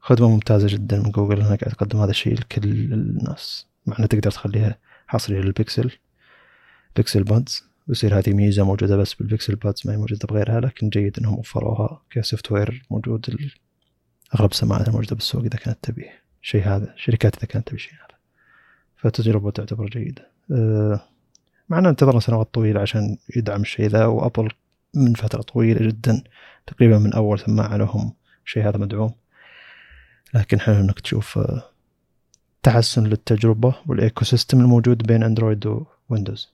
خدمة 0.00 0.28
ممتازة 0.28 0.68
جدا 0.68 0.96
من 0.96 1.10
جوجل 1.10 1.36
إنها 1.36 1.56
قاعد 1.56 1.72
تقدم 1.72 2.00
هذا 2.00 2.10
الشيء 2.10 2.34
لكل 2.34 2.68
الناس. 2.92 3.66
مع 3.86 3.96
إنها 3.98 4.06
تقدر 4.06 4.30
تخليها 4.30 4.78
حصرية 5.06 5.40
للبيكسل 5.40 5.90
بيكسل 6.96 7.22
بادز 7.22 7.64
ويصير 7.88 8.18
هذه 8.18 8.32
ميزة 8.32 8.64
موجودة 8.64 8.96
بس 8.96 9.14
بالبيكسل 9.14 9.54
بادز 9.54 9.82
ما 9.84 9.92
هي 9.92 9.96
موجودة 9.96 10.26
بغيرها 10.28 10.60
لكن 10.60 10.88
جيد 10.88 11.18
إنهم 11.18 11.38
وفروها 11.38 12.02
ك 12.10 12.52
software 12.52 12.86
موجود 12.90 13.48
اغلب 14.34 14.50
السماعات 14.50 14.88
الموجودة 14.88 15.16
بالسوق 15.16 15.44
إذا 15.44 15.58
كانت 15.58 15.78
تبي 15.82 16.06
شيء 16.42 16.62
هذا 16.62 16.94
شركات 16.96 17.36
إذا 17.36 17.46
كانت 17.46 17.68
تبي 17.68 17.78
شيء 17.78 17.92
هذا. 17.92 18.16
فتجربة 18.96 19.50
تعتبر 19.50 19.86
جيدة 19.86 20.28
أه 20.52 21.00
مع 21.68 21.78
إنه 21.78 21.88
انتظرنا 21.88 22.20
سنوات 22.20 22.54
طويلة 22.54 22.80
عشان 22.80 23.16
يدعم 23.36 23.60
الشيء 23.60 23.86
ذا 23.86 24.06
وآبل 24.06 24.48
من 24.94 25.14
فترة 25.14 25.42
طويلة 25.42 25.86
جدا 25.86 26.22
تقريبا 26.66 26.98
من 26.98 27.12
أول 27.12 27.38
سماعة 27.38 27.76
لهم 27.76 28.12
الشيء 28.46 28.68
هذا 28.68 28.78
مدعوم. 28.78 29.12
لكن 30.34 30.60
حلو 30.60 30.76
إنك 30.76 31.00
تشوف 31.00 31.38
آه، 31.38 31.62
تحسن 32.62 33.04
للتجربة 33.04 33.74
وال 33.86 34.24
ecosystem 34.24 34.60
الموجود 34.60 35.02
بين 35.06 35.22
أندرويد 35.22 35.66
وويندوز 36.10 36.50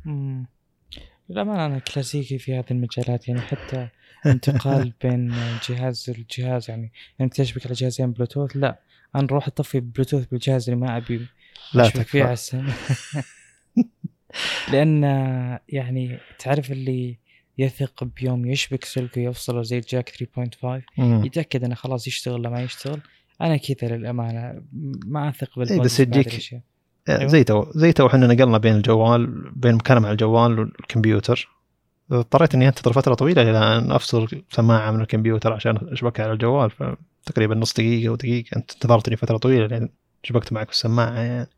للأمانة 1.28 1.66
أنا 1.66 1.78
كلاسيكي 1.78 2.38
في 2.38 2.54
هذه 2.54 2.64
المجالات 2.70 3.28
يعني 3.28 3.40
حتى 3.40 3.88
انتقال 4.26 4.92
بين 5.02 5.34
جهاز 5.68 6.10
لجهاز 6.10 6.70
يعني 6.70 6.92
انك 7.20 7.34
تشبك 7.34 7.66
على 7.66 7.74
جهازين 7.74 8.12
بلوتوث؟ 8.12 8.56
لا 8.56 8.80
أنا 9.14 9.24
أروح 9.24 9.46
أطفي 9.46 9.80
بلوتوث 9.80 10.26
بالجهاز 10.26 10.70
اللي 10.70 10.80
ما 10.80 10.96
أبي. 10.96 11.26
لا 11.74 11.88
فيه 11.88 12.24
عسل 12.24 12.64
لأن 14.72 15.02
يعني 15.68 16.18
تعرف 16.38 16.72
اللي 16.72 17.18
يثق 17.58 18.04
بيوم 18.04 18.46
يشبك 18.46 18.84
سلكه 18.84 19.20
يفصله 19.20 19.62
زي 19.62 19.78
الجاك 19.78 20.10
3.5 20.10 20.80
يتأكد 20.98 21.64
إنه 21.64 21.74
خلاص 21.74 22.06
يشتغل 22.06 22.34
ولا 22.34 22.50
ما 22.50 22.62
يشتغل. 22.62 23.00
أنا 23.40 23.56
كذا 23.56 23.96
للأمانة 23.96 24.62
ما 25.06 25.28
أثق 25.28 25.58
بالبودز 25.58 25.80
بس 25.80 26.00
يجيك 26.00 26.62
أيوة. 27.08 27.26
زي 27.26 27.44
تو 27.44 27.66
زي 27.74 27.92
تو 27.92 28.06
إحنا 28.06 28.26
نقلنا 28.26 28.58
بين 28.58 28.76
الجوال 28.76 29.50
بين 29.56 29.74
مكالمه 29.74 30.06
على 30.06 30.12
الجوال 30.12 30.58
والكمبيوتر. 30.58 31.48
اضطريت 32.12 32.54
إني 32.54 32.68
أنتظر 32.68 32.92
فترة 32.92 33.14
طويلة 33.14 33.42
إلى 33.42 33.58
أن 33.58 33.92
أفصل 33.92 34.42
سماعة 34.50 34.90
من 34.90 35.00
الكمبيوتر 35.00 35.52
عشان 35.52 35.78
أشبكها 35.92 36.24
على 36.24 36.32
الجوال. 36.32 36.70
فتقريبا 36.70 37.54
نص 37.54 37.72
دقيقة 37.72 38.12
ودقيقه 38.12 38.56
أنت 38.56 38.72
انتظرتني 38.72 39.16
فترة 39.16 39.36
طويلة 39.36 39.66
لين 39.66 39.88
شبكت 40.22 40.52
معك 40.52 40.70
السماعة 40.70 41.18
يعني. 41.18 41.48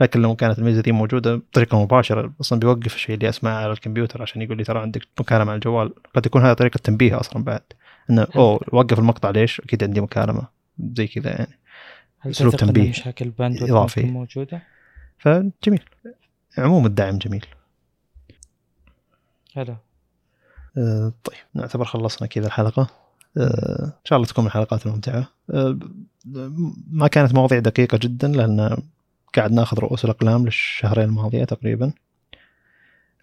لكن 0.00 0.22
لو 0.22 0.36
كانت 0.36 0.58
الميزة 0.58 0.82
دي 0.82 0.92
موجودة 0.92 1.36
بطريقة 1.36 1.82
مباشرة 1.82 2.32
أصلا 2.40 2.58
بيوقف 2.58 2.94
الشيء 2.94 3.14
اللي 3.14 3.28
أسمعه 3.28 3.54
على 3.54 3.72
الكمبيوتر 3.72 4.22
عشان 4.22 4.42
يقول 4.42 4.56
لي 4.56 4.64
ترى 4.64 4.78
عندك 4.78 5.02
مكالمة 5.20 5.50
على 5.50 5.54
الجوال. 5.54 5.92
قد 6.14 6.26
يكون 6.26 6.42
هذا 6.42 6.54
طريقة 6.54 6.78
تنبيه 6.78 7.20
أصلا 7.20 7.44
بعد. 7.44 7.62
إنه 8.10 8.26
أوه 8.36 8.60
وقف 8.72 8.98
المقطع 8.98 9.30
ليش؟ 9.30 9.60
أكيد 9.60 9.84
عندي 9.84 10.00
مكالمة. 10.00 10.42
زي 10.96 11.06
كذا 11.06 11.30
يعني. 11.30 11.58
هل 12.20 12.32
إن 12.40 12.50
تنبيه. 12.50 12.88
مشاكل 12.88 13.24
الباند 13.24 13.62
إضافي. 13.62 14.02
موجودة؟ 14.02 14.62
فجميل. 15.20 15.84
عموم 16.58 16.86
الدعم 16.86 17.18
جميل. 17.18 17.46
حلو 19.54 19.76
آه، 20.78 21.12
طيب 21.24 21.38
نعتبر 21.54 21.84
خلصنا 21.84 22.28
كذا 22.28 22.46
الحلقة. 22.46 22.90
آه، 23.38 23.84
إن 23.84 24.04
شاء 24.04 24.16
الله 24.16 24.28
تكون 24.28 24.44
من 24.44 24.48
الحلقات 24.48 24.86
الممتعة. 24.86 25.28
آه، 25.50 25.78
ما 26.90 27.08
كانت 27.08 27.34
مواضيع 27.34 27.58
دقيقة 27.58 27.98
جدا 28.02 28.28
لأن 28.28 28.82
قاعد 29.34 29.52
ناخذ 29.52 29.78
رؤوس 29.78 30.04
الأقلام 30.04 30.44
للشهرين 30.44 31.04
الماضية 31.04 31.44
تقريبا. 31.44 31.92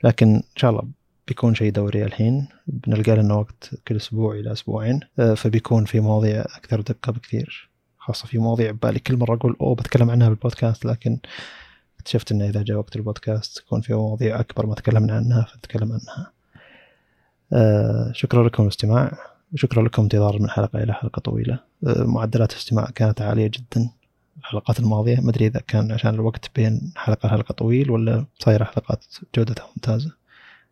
لكن 0.03 0.27
إن 0.35 0.43
شاء 0.55 0.71
الله 0.71 0.83
بيكون 1.27 1.55
شيء 1.55 1.71
دوري 1.71 2.03
الحين. 2.05 2.47
بنلقى 2.67 3.15
لنا 3.15 3.33
وقت 3.33 3.71
كل 3.87 3.95
أسبوع 3.95 4.35
إلى 4.35 4.51
أسبوعين. 4.51 4.99
فبيكون 5.35 5.85
في 5.85 5.99
مواضيع 5.99 6.41
أكثر 6.41 6.81
دقة 6.81 7.11
بكثير. 7.11 7.69
خاصة 7.97 8.27
في 8.27 8.37
مواضيع 8.37 8.71
ببالي 8.71 8.99
كل 8.99 9.17
مرة 9.17 9.35
أقول 9.35 9.55
أوه 9.61 9.75
بتكلم 9.75 10.09
عنها 10.09 10.29
بالبودكاست. 10.29 10.85
لكن 10.85 11.19
اكتشفت 11.99 12.31
إنه 12.31 12.45
إذا 12.49 12.63
جاء 12.63 12.77
وقت 12.77 12.95
البودكاست 12.95 13.57
تكون 13.57 13.81
في 13.81 13.93
مواضيع 13.93 14.39
أكبر 14.39 14.65
ما 14.65 14.75
تكلمنا 14.75 15.13
عنها 15.13 15.41
فنتكلم 15.53 15.91
عنها. 15.91 16.31
آه 17.53 18.11
شكرا 18.13 18.43
لكم 18.47 18.63
الاستماع 18.63 19.17
وشكرا 19.53 19.83
لكم 19.83 20.03
انتظار 20.03 20.39
من 20.41 20.49
حلقة 20.49 20.83
إلى 20.83 20.93
حلقة 20.93 21.19
طويلة. 21.19 21.59
آه 21.87 22.03
معدلات 22.03 22.51
الاستماع 22.51 22.85
كانت 22.95 23.21
عالية 23.21 23.47
جدا 23.47 23.89
الحلقات 24.39 24.79
الماضية 24.79 25.19
ما 25.19 25.29
أدري 25.29 25.47
إذا 25.47 25.59
كان 25.59 25.91
عشان 25.91 26.13
الوقت 26.13 26.51
بين 26.55 26.91
حلقة 26.95 27.27
لحلقة 27.27 27.53
طويل 27.53 27.91
ولا 27.91 28.25
صايرة 28.39 28.63
حلقات 28.63 29.05
جودتها 29.35 29.67
ممتازة. 29.75 30.11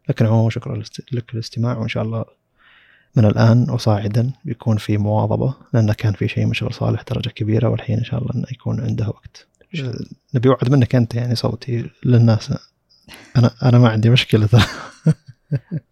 لكن 0.10 0.26
عموما 0.26 0.49
شكرا 0.49 0.84
لك 1.11 1.34
الاستماع 1.34 1.77
وإن 1.77 1.88
شاء 1.88 2.03
الله 2.03 2.26
من 3.15 3.26
الآن 3.26 3.69
وصاعدا 3.69 4.31
بيكون 4.45 4.77
في 4.77 4.97
مواظبة 4.97 5.56
لأن 5.73 5.93
كان 5.93 6.14
في 6.14 6.27
شيء 6.27 6.45
مشغل 6.45 6.73
صالح 6.73 7.02
درجة 7.02 7.30
كبيرة 7.30 7.69
والحين 7.69 7.97
إن 7.97 8.03
شاء 8.03 8.22
الله 8.22 8.31
إنه 8.35 8.45
يكون 8.52 8.81
عنده 8.81 9.07
وقت. 9.07 9.47
نبي 10.35 10.49
وعد 10.49 10.69
منك 10.69 10.95
أنت 10.95 11.15
يعني 11.15 11.35
صوتي 11.35 11.89
للناس. 12.06 12.53
أنا 13.38 13.52
أنا 13.64 13.80
ما 13.80 13.89
عندي 13.89 14.10
مشكلة. 14.10 14.47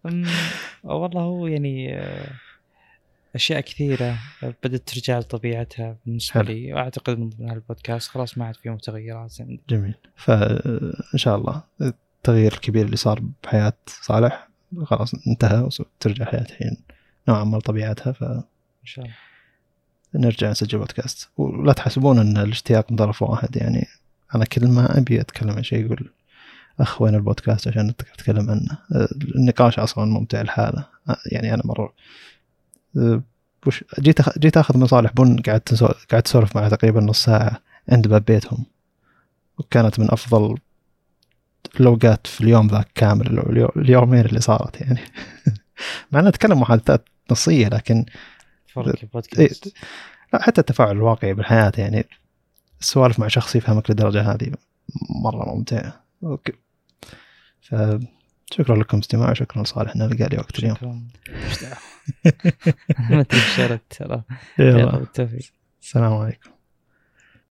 ترى 0.04 0.24
والله 0.82 1.20
هو 1.20 1.46
يعني 1.46 1.98
آه، 1.98 2.30
أشياء 3.34 3.60
كثيرة 3.60 4.18
بدأت 4.42 4.88
ترجع 4.88 5.18
لطبيعتها 5.18 5.96
بالنسبة 6.06 6.34
حلو. 6.34 6.44
لي. 6.44 6.72
وأعتقد 6.72 7.18
من 7.18 7.50
هالبودكاست 7.50 8.08
خلاص 8.10 8.38
ما 8.38 8.44
عاد 8.44 8.56
فيه 8.56 8.70
متغيرات 8.70 9.40
عندي. 9.40 9.60
جميل. 9.68 9.94
فان 10.16 10.92
شاء 11.18 11.36
الله 11.36 11.62
التغيير 11.80 12.52
الكبير 12.52 12.84
اللي 12.86 12.96
صار 12.96 13.22
بحياة 13.44 13.72
صالح 13.86 14.48
خلاص 14.84 15.14
انتهى 15.28 15.68
وترجع 15.80 16.24
حياه 16.24 16.40
الحين 16.40 16.76
نوعا 17.28 17.44
ما 17.44 17.56
لطبيعتها 17.56 18.12
فنرجع 18.12 18.36
إن 18.80 18.86
شاء 18.86 19.04
الله. 19.04 19.16
نسجل 20.16 20.78
بودكاست 20.78 21.28
ولا 21.36 21.72
تحسبون 21.72 22.18
إن 22.18 22.36
الاشتياق 22.36 22.90
من 22.90 22.96
طرف 22.96 23.22
واحد 23.22 23.56
يعني 23.56 23.86
أنا 24.34 24.44
كل 24.44 24.68
ما 24.68 24.98
أبي 24.98 25.20
أتكلم 25.20 25.50
عن 25.50 25.62
شيء 25.62 25.84
يقول 25.84 26.10
اخ 26.80 27.02
وين 27.02 27.14
البودكاست 27.14 27.68
عشان 27.68 27.86
نتكلم 27.86 28.50
عنه 28.50 28.78
النقاش 29.36 29.78
أصلا 29.78 30.04
ممتع 30.04 30.40
الحاله 30.40 30.86
يعني 31.32 31.54
أنا 31.54 31.62
مرة 31.64 31.92
وش 33.66 33.84
جيت. 34.00 34.38
جيت 34.38 34.56
أخذ 34.56 34.78
من 34.78 34.86
صالح 34.86 35.12
بن 35.12 35.36
قعدت. 35.36 35.82
قعدت 35.84 36.26
أسولف 36.26 36.56
معه 36.56 36.68
تقريبا 36.68 37.00
نص 37.00 37.24
ساعة 37.24 37.60
عند 37.88 38.08
باب 38.08 38.24
بيتهم 38.24 38.64
وكانت 39.58 39.98
من 40.00 40.06
أفضل 40.10 40.58
الأوقات 41.80 42.26
في 42.26 42.40
اليوم 42.40 42.66
ذاك 42.66 42.88
كامل 42.94 43.38
اليو- 43.50 43.72
اليومين 43.76 44.20
اللي 44.24 44.40
صارت 44.40 44.80
يعني 44.80 45.00
مع 46.12 46.20
إنه 46.20 46.28
اتكلم 46.28 46.60
محادثات 46.60 47.08
نصية 47.30 47.68
لكن 47.68 48.04
فرق 48.74 48.94
البودكاست. 49.02 49.74
لا 50.32 50.42
حتى 50.42 50.60
التفاعل 50.60 50.90
الواقعي 50.90 51.34
بالحياة 51.34 51.72
يعني 51.78 52.08
السوالف 52.80 53.18
مع 53.18 53.28
شخص 53.28 53.56
يفهمك 53.56 53.90
للدرجة 53.90 54.32
هذه 54.32 54.52
مرة 55.24 55.54
ممتعة. 55.54 56.04
أوكي. 56.24 56.52
فشكرا 57.60 58.76
لكم 58.76 58.98
استماع 58.98 59.30
وشكرا 59.30 59.62
لصالح 59.62 59.92
إنه 59.96 60.06
لقى 60.06 60.28
لي 60.28 60.36
وقت 60.36 60.58
اليوم. 60.58 60.74
شكرا؟ 60.74 61.02
ما 63.10 63.24
شرط 63.56 63.80
ترى. 63.90 64.22
يلا 64.58 64.96
بالتوفيق. 64.96 65.52
السلام 65.82 66.12
عليكم. 66.12 66.50